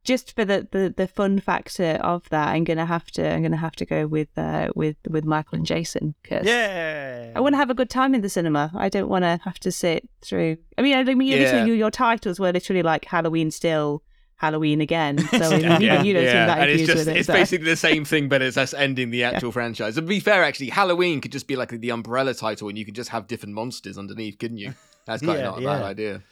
just 0.05 0.33
for 0.35 0.45
the, 0.45 0.67
the 0.71 0.93
the 0.95 1.07
fun 1.07 1.39
factor 1.39 1.99
of 2.01 2.29
that. 2.29 2.47
I'm 2.49 2.63
gonna 2.63 2.85
have 2.85 3.07
to 3.11 3.23
I'm 3.33 3.41
gonna 3.43 3.57
have 3.57 3.75
to 3.77 3.85
go 3.85 4.07
with 4.07 4.29
uh 4.37 4.69
with 4.75 4.95
with 5.09 5.25
Michael 5.25 5.57
and 5.57 5.65
Jason 5.65 6.15
because 6.21 6.45
Yeah, 6.45 7.31
I 7.35 7.39
want 7.41 7.53
to 7.53 7.57
have 7.57 7.69
a 7.69 7.73
good 7.73 7.89
time 7.89 8.15
in 8.15 8.21
the 8.21 8.29
cinema. 8.29 8.71
I 8.75 8.87
don't 8.89 9.09
want 9.09 9.23
to 9.23 9.39
have 9.43 9.59
to 9.59 9.71
sit 9.71 10.07
through. 10.21 10.57
I 10.77 10.81
mean, 10.81 10.95
I 10.95 11.03
mean, 11.03 11.21
Yeah. 11.27 11.37
literally, 11.39 11.67
your, 11.67 11.75
your 11.75 11.91
titles 11.91 12.39
were 12.39 12.51
literally 12.53 12.83
like 12.83 13.05
Halloween 13.05 13.51
still, 13.51 14.03
Halloween 14.37 14.79
again. 14.81 15.17
So 15.31 15.37
I 15.55 15.57
mean, 15.57 15.81
yeah, 15.81 16.01
you 16.03 16.13
don't 16.13 16.25
seem 16.25 16.47
that 16.51 16.59
and 16.59 16.69
it's 16.69 16.83
just 16.85 16.97
with 16.99 17.07
it. 17.09 17.17
it's 17.17 17.27
so- 17.27 17.33
basically 17.33 17.69
the 17.69 17.75
same 17.75 18.05
thing, 18.05 18.29
but 18.29 18.41
it's 18.41 18.57
us 18.57 18.73
ending 18.73 19.09
the 19.11 19.23
actual 19.29 19.51
franchise. 19.51 19.95
To 19.95 20.01
be 20.01 20.19
fair, 20.19 20.43
actually, 20.43 20.69
Halloween 20.69 21.19
could 21.21 21.31
just 21.31 21.47
be 21.47 21.55
like 21.55 21.69
the 21.69 21.89
umbrella 21.89 22.33
title, 22.33 22.69
and 22.69 22.77
you 22.77 22.85
could 22.85 22.95
just 22.95 23.09
have 23.09 23.27
different 23.27 23.55
monsters 23.55 23.97
underneath, 23.97 24.37
couldn't 24.37 24.57
you? 24.59 24.73
That's 25.05 25.23
quite 25.23 25.37
Yeah, 25.39 25.45
not 25.45 25.59
a 25.59 25.61
yeah. 25.61 25.73
bad 25.79 25.83
idea. 25.83 26.23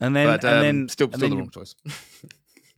and 0.00 0.14
then 0.16 0.26
but 0.26 0.44
um, 0.44 0.52
and 0.54 0.62
then 0.64 0.88
still, 0.88 1.06
and 1.06 1.16
still 1.16 1.20
then 1.20 1.30
the 1.30 1.36
you- 1.36 1.40
wrong 1.42 1.50
choice. 1.50 1.74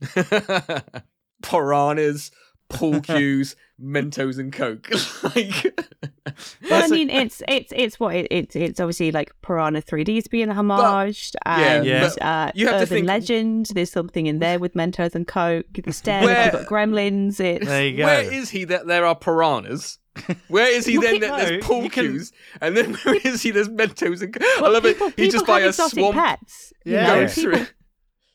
Piranhas, 1.41 2.31
pool 2.69 3.01
cues, 3.01 3.55
Mentos, 3.81 4.37
and 4.37 4.51
Coke. 4.51 4.89
like, 5.35 5.63
Well, 5.63 6.25
I 6.27 6.33
That's 6.69 6.91
a- 6.91 6.93
mean, 6.93 7.09
it's 7.09 7.41
it's 7.47 7.71
it's 7.75 7.99
what 7.99 8.15
it, 8.15 8.27
it's 8.29 8.55
it's 8.55 8.79
obviously 8.79 9.11
like 9.11 9.31
Piranha 9.41 9.81
3D 9.81 10.17
is 10.17 10.27
being 10.27 10.49
homaged, 10.49 11.35
and 11.45 11.85
Yeah. 11.85 12.09
uh, 12.21 12.51
you 12.53 12.67
have 12.67 12.81
to 12.81 12.85
think- 12.85 13.07
Legend. 13.07 13.67
There's 13.73 13.91
something 13.91 14.25
in 14.27 14.39
there 14.39 14.59
with 14.59 14.73
Mentos 14.73 15.15
and 15.15 15.27
Coke. 15.27 15.65
The 15.73 15.93
stairs, 15.93 16.25
Where- 16.25 16.43
you've 16.45 16.53
got 16.53 16.65
Gremlins. 16.65 17.39
It's 17.39 17.65
There 17.65 17.87
you 17.87 17.97
go. 17.97 18.05
where 18.05 18.31
is 18.33 18.49
he 18.49 18.65
that 18.65 18.85
there 18.87 19.05
are 19.05 19.15
piranhas? 19.15 19.97
Where 20.49 20.67
is 20.69 20.85
he 20.85 20.97
then 20.97 21.21
that 21.21 21.37
there's 21.47 21.63
pool 21.63 21.83
you 21.83 21.89
can- 21.89 22.05
cues? 22.11 22.33
And 22.59 22.75
then 22.75 22.93
where 23.05 23.15
is 23.15 23.41
he 23.41 23.51
there's 23.51 23.69
Mentos 23.69 24.21
and 24.21 24.33
Coke? 24.33 24.43
I 24.61 24.67
love 24.67 24.83
people, 24.83 25.07
it. 25.07 25.13
He 25.17 25.29
just 25.29 25.45
buy 25.47 25.61
have 25.61 25.67
a 25.67 25.69
exotic 25.69 25.99
swamp. 25.99 26.15
pets. 26.17 26.73
you 26.83 26.93
Yeah. 26.95 27.07
know, 27.07 27.21
Goes 27.21 27.35
people- 27.35 27.51
through. 27.57 27.67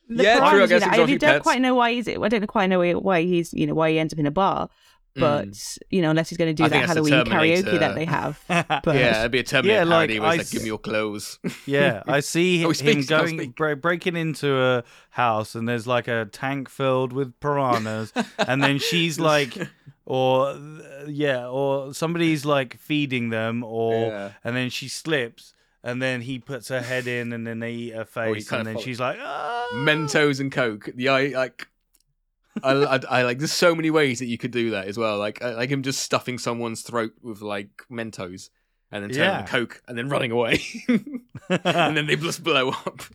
The 0.09 0.23
Yeah, 0.23 0.39
true, 0.51 0.63
I 0.63 0.67
guess 0.67 0.83
you 0.83 0.87
know, 0.87 0.93
I 0.93 1.07
don't 1.07 1.21
pets. 1.21 1.43
quite 1.43 1.61
know 1.61 1.75
why 1.75 1.93
he's. 1.93 2.09
I 2.09 2.29
don't 2.29 2.47
quite 2.47 2.67
know 2.69 2.81
why 3.01 3.23
he's. 3.23 3.53
You 3.53 3.67
know 3.67 3.75
why 3.75 3.91
he 3.93 3.99
ends 3.99 4.13
up 4.13 4.19
in 4.19 4.27
a 4.27 4.31
bar. 4.31 4.69
But 5.17 5.79
you 5.91 6.03
know, 6.03 6.11
unless 6.11 6.29
he's 6.29 6.39
going 6.39 6.55
to 6.57 6.61
do 6.61 6.65
Mm. 6.65 6.67
I 6.67 6.69
that 6.71 6.89
Halloween 6.89 7.25
karaoke 7.25 7.79
that 7.79 7.95
they 7.95 8.05
have. 8.05 8.43
But 8.49 8.97
Yeah, 8.97 9.21
it'd 9.21 9.31
be 9.31 9.39
a 9.39 9.43
Terminator 9.45 9.79
Yeah, 9.79 9.85
like, 9.85 10.09
parody 10.11 10.19
where 10.21 10.29
I 10.31 10.35
it's 10.35 10.45
like, 10.45 10.51
give 10.51 10.63
me 10.63 10.67
your 10.67 10.79
clothes. 10.79 11.39
Yeah, 11.67 12.03
I 12.09 12.19
see 12.19 12.59
Oh, 12.65 12.71
him 12.71 12.71
he 12.71 12.75
speaks, 12.75 13.07
can't 13.07 13.09
going 13.09 13.39
speak. 13.39 13.55
bre- 13.55 13.75
breaking 13.77 14.17
into 14.17 14.61
a 14.61 14.83
house 15.11 15.55
and 15.55 15.69
there's 15.69 15.87
like 15.87 16.09
a 16.09 16.25
tank 16.33 16.69
filled 16.69 17.13
with 17.13 17.39
piranhas 17.39 18.13
and 18.39 18.61
then 18.61 18.79
she's 18.81 19.21
like 19.21 19.57
or 20.05 20.59
yeah, 21.07 21.47
or 21.47 21.95
somebody's 21.95 22.45
like 22.45 22.79
feeding 22.79 23.29
them 23.31 23.63
or 23.63 24.09
Yeah. 24.09 24.31
and 24.43 24.57
then 24.57 24.69
she 24.69 24.89
slips 24.89 25.55
and 25.85 26.01
then 26.01 26.23
he 26.23 26.39
puts 26.39 26.69
her 26.69 26.81
head 26.81 27.07
in 27.07 27.33
and 27.33 27.47
then 27.47 27.61
they 27.61 27.73
eat 27.73 27.95
her 27.95 28.07
face 28.07 28.49
kinda 28.49 28.71
and 28.71 28.77
then 28.79 28.83
she's 28.83 28.99
like 28.99 29.19
ah. 29.21 29.69
Mentos 29.75 30.41
and 30.41 30.51
Coke. 30.51 30.89
The 30.95 31.11
I 31.11 31.27
like. 31.29 31.69
I, 32.63 32.73
I, 32.73 33.01
I 33.09 33.23
like. 33.23 33.39
There's 33.39 33.53
so 33.53 33.75
many 33.75 33.91
ways 33.91 34.21
that 34.21 34.27
you 34.27 34.39
could 34.39 34.53
do 34.53 34.71
that 34.71 34.87
as 34.87 34.97
well. 34.97 35.19
Like, 35.19 35.43
I, 35.43 35.55
like 35.55 35.71
him 35.71 35.83
just 35.83 36.01
stuffing 36.01 36.39
someone's 36.39 36.83
throat 36.83 37.13
with 37.21 37.43
like 37.43 37.83
Mentos, 37.91 38.49
and 38.91 39.03
then 39.03 39.11
turning 39.11 39.25
Yeah. 39.25 39.47
Coke, 39.47 39.83
and 39.89 39.99
then 39.99 40.09
running 40.09 40.31
away, 40.31 40.63
and 41.49 41.97
then 41.97 42.07
they 42.07 42.17
just 42.17 42.43
blow 42.43 42.71
up. 42.71 43.03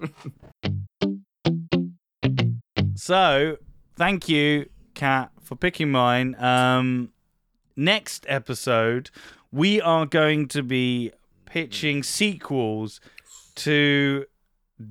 So, 2.96 3.58
thank 3.96 4.28
you, 4.28 4.70
Kat, 4.94 5.32
for 5.42 5.56
picking 5.56 5.90
mine. 5.90 6.36
Um, 6.36 7.14
next 7.78 8.26
episode, 8.28 9.10
we 9.54 9.80
are 9.80 10.06
going 10.06 10.50
to 10.50 10.62
be 10.62 11.14
pitching 11.50 12.04
sequels 12.04 13.02
to 13.56 14.26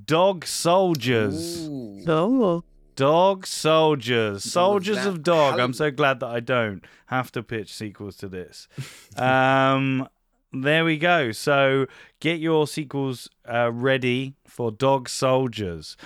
Dog 0.05 0.45
Soldiers. 0.45 1.67
oh, 2.07 2.65
Dog 2.97 3.47
Soldiers. 3.47 4.45
Soldiers 4.45 5.07
of 5.07 5.23
Dog. 5.23 5.61
I'm 5.61 5.73
so 5.73 5.91
glad 5.91 6.21
that 6.21 6.27
I 6.27 6.41
don't 6.41 6.85
have 7.07 7.31
to 7.33 7.43
pitch 7.43 7.73
sequels 7.73 8.17
to 8.19 8.29
this. 8.29 8.69
um, 9.17 10.09
there 10.53 10.85
we 10.85 10.99
go. 10.99 11.33
So 11.33 11.87
get 12.21 12.41
your 12.41 12.67
sequels 12.67 13.31
uh, 13.49 13.71
ready 13.73 14.35
for 14.47 14.71
Dog 14.71 15.09
Soldiers. 15.09 15.97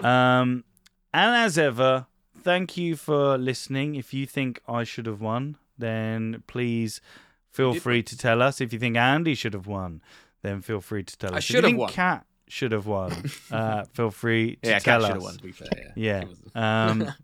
Um, 0.00 0.64
and 1.12 1.34
as 1.34 1.56
ever, 1.56 2.06
thank 2.36 2.76
you 2.76 2.94
for 2.96 3.38
listening. 3.38 3.94
If 3.94 4.12
you 4.12 4.26
think 4.26 4.60
I 4.68 4.84
should 4.84 5.06
have 5.06 5.20
won, 5.20 5.56
then 5.78 6.42
please 6.46 7.00
feel 7.54 7.74
free 7.74 8.02
to 8.02 8.18
tell 8.18 8.42
us. 8.42 8.60
If 8.60 8.72
you 8.72 8.78
think 8.78 8.96
Andy 8.96 9.34
should 9.34 9.54
have 9.54 9.66
won, 9.66 10.02
then 10.42 10.60
feel 10.60 10.80
free 10.80 11.04
to 11.04 11.16
tell 11.16 11.30
us. 11.30 11.36
I 11.36 11.40
should 11.40 11.56
have 11.56 11.64
think 11.64 11.78
won. 11.78 11.90
Kat 11.90 12.26
should 12.48 12.72
have 12.72 12.86
won, 12.86 13.12
uh, 13.50 13.84
feel 13.94 14.10
free 14.10 14.56
to 14.62 14.68
yeah, 14.70 14.78
tell 14.78 15.00
Kat 15.00 15.02
us. 15.02 15.06
should 15.06 15.14
have 15.14 15.22
won. 15.22 15.36
To 15.36 15.42
be 15.42 15.52
fair, 15.52 15.92
yeah. 15.96 16.24
Yeah. 16.54 16.88
Um, 16.90 17.12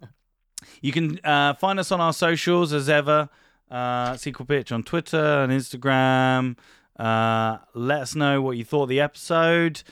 You 0.83 0.93
can 0.93 1.21
uh, 1.25 1.55
find 1.55 1.79
us 1.79 1.93
on 1.93 2.01
our 2.01 2.13
socials 2.13 2.73
as 2.73 2.89
ever. 2.89 3.29
Uh, 3.71 4.17
Sequel 4.17 4.47
Pitch 4.47 4.73
on 4.73 4.83
Twitter 4.83 5.43
and 5.43 5.53
Instagram. 5.53 6.57
Uh, 6.99 7.59
let 7.75 8.03
us 8.03 8.15
know 8.15 8.43
what 8.43 8.57
you 8.57 8.65
thought 8.65 8.85
of 8.85 8.89
the 8.89 9.01
episode. 9.01 9.83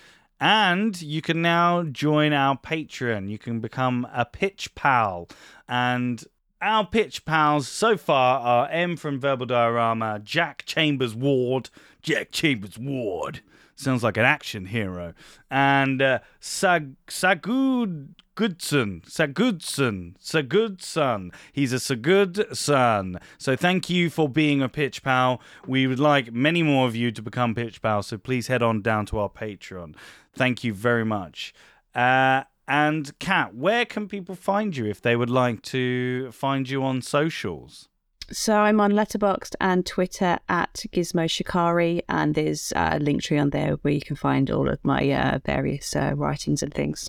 And 0.40 1.00
you 1.00 1.20
can 1.20 1.42
now 1.42 1.82
join 1.84 2.32
our 2.32 2.56
Patreon. 2.56 3.28
You 3.28 3.38
can 3.38 3.60
become 3.60 4.06
a 4.12 4.24
pitch 4.24 4.74
pal. 4.74 5.28
And 5.68 6.22
our 6.60 6.86
pitch 6.86 7.24
pals 7.24 7.68
so 7.68 7.96
far 7.96 8.40
are 8.40 8.68
M 8.70 8.96
from 8.96 9.20
Verbal 9.20 9.46
Diorama, 9.46 10.20
Jack 10.22 10.64
Chambers 10.66 11.14
Ward, 11.14 11.70
Jack 12.02 12.30
Chambers 12.30 12.78
Ward. 12.78 13.40
Sounds 13.76 14.02
like 14.02 14.16
an 14.16 14.24
action 14.24 14.66
hero. 14.66 15.14
And 15.50 16.02
uh, 16.02 16.18
Sag 16.40 16.96
Sagud 17.06 18.08
Goodson, 18.34 19.02
Sagudson, 19.06 20.16
Sagudson. 20.18 21.32
He's 21.52 21.72
a 21.72 21.76
Sagud 21.76 22.56
son. 22.56 23.18
So 23.36 23.54
thank 23.54 23.88
you 23.88 24.10
for 24.10 24.28
being 24.28 24.62
a 24.62 24.68
pitch 24.68 25.02
pal. 25.02 25.40
We 25.66 25.86
would 25.86 26.00
like 26.00 26.32
many 26.32 26.62
more 26.64 26.88
of 26.88 26.96
you 26.96 27.12
to 27.12 27.22
become 27.22 27.54
pitch 27.54 27.80
pals. 27.80 28.08
So 28.08 28.18
please 28.18 28.48
head 28.48 28.62
on 28.62 28.82
down 28.82 29.06
to 29.06 29.18
our 29.18 29.28
Patreon. 29.28 29.94
Thank 30.32 30.64
you 30.64 30.74
very 30.74 31.04
much. 31.04 31.54
Uh, 31.94 32.44
and 32.68 33.18
Kat, 33.18 33.54
where 33.54 33.86
can 33.86 34.06
people 34.06 34.34
find 34.34 34.76
you 34.76 34.84
if 34.84 35.00
they 35.00 35.16
would 35.16 35.30
like 35.30 35.62
to 35.62 36.30
find 36.32 36.68
you 36.68 36.84
on 36.84 37.00
socials? 37.02 37.88
So 38.30 38.56
I'm 38.56 38.78
on 38.78 38.92
Letterboxd 38.92 39.54
and 39.58 39.86
Twitter 39.86 40.38
at 40.50 40.84
Gizmo 40.92 41.30
Shikari, 41.30 42.02
and 42.10 42.34
there's 42.34 42.74
a 42.76 42.98
link 42.98 43.22
tree 43.22 43.38
on 43.38 43.50
there 43.50 43.76
where 43.80 43.94
you 43.94 44.02
can 44.02 44.16
find 44.16 44.50
all 44.50 44.68
of 44.68 44.78
my 44.84 45.10
uh, 45.10 45.38
various 45.46 45.96
uh, 45.96 46.12
writings 46.14 46.62
and 46.62 46.72
things. 46.72 47.08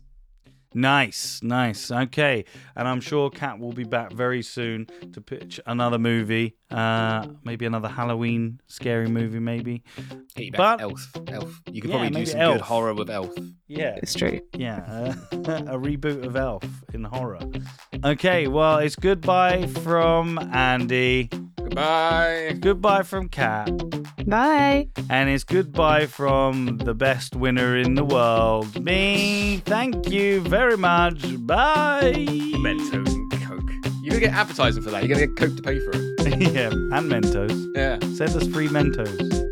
Nice, 0.74 1.41
nice. 1.41 1.90
Okay, 1.90 2.46
and 2.76 2.88
I'm 2.88 3.02
sure 3.02 3.30
Kat 3.32 3.60
will 3.60 3.72
be 3.74 3.84
back 3.84 4.12
very 4.14 4.44
soon 4.44 4.86
to 5.14 5.20
pitch 5.22 5.60
another 5.66 5.98
movie, 5.98 6.56
uh, 6.70 7.26
maybe 7.44 7.66
another 7.66 7.88
Halloween 7.88 8.62
scary 8.68 9.08
movie, 9.08 9.40
maybe. 9.40 9.84
Get 10.36 10.46
you 10.46 10.52
But- 10.52 10.82
Elf. 10.82 11.12
Elf. 11.28 11.62
You 11.72 11.82
could 11.82 11.90
Yeah, 11.90 11.96
probably 11.96 12.10
do 12.10 12.14
maybe 12.14 12.26
some 12.28 12.40
Elf. 12.41 12.54
good 12.58 12.62
horror 12.62 12.94
with 12.94 13.10
Elf. 13.10 13.34
Yeah, 13.68 13.96
It's 14.02 14.14
true. 14.14 14.41
yeah, 14.56 14.78
uh, 14.88 15.14
a 15.32 15.78
reboot 15.80 16.24
of 16.26 16.36
Elf 16.36 16.64
in 16.94 17.04
horror. 17.04 17.40
Okay, 18.06 18.48
well, 18.48 18.78
it's 18.78 18.96
goodbye 18.96 19.66
from 19.68 20.38
Andy, 20.54 21.30
Goodbye. 21.70 22.58
goodbye 22.60 23.04
from 23.04 23.30
Kat. 23.30 23.70
Bye. 24.26 24.88
and 25.10 25.30
it's 25.30 25.44
goodbye 25.44 26.06
from 26.08 26.78
the 26.80 26.94
best 26.94 27.36
winner 27.36 27.78
in 27.78 27.96
the 27.96 28.04
world, 28.04 28.84
me. 28.84 29.62
Thank 29.66 30.10
you 30.10 30.41
very 30.41 30.78
much. 30.78 31.22
Bye. 31.46 32.14
Mentos 32.58 33.08
and 33.14 33.32
Coke. 33.44 33.72
You're 34.02 34.12
gonna 34.12 34.20
get 34.20 34.34
advertising 34.34 34.84
for 34.84 34.90
that. 34.91 35.04
You're 35.04 35.16
gonna 35.16 35.28
get 35.28 35.38
Coke 35.38 35.56
to 35.56 35.62
pay 35.64 35.80
for 35.80 35.91
it. 35.94 36.10
yeah, 36.54 36.70
and 36.70 37.12
Mentos. 37.12 37.76
Yeah. 37.76 38.00
Send 38.16 38.36
us 38.36 38.48
free 38.48 38.68
Mentos. 38.68 39.48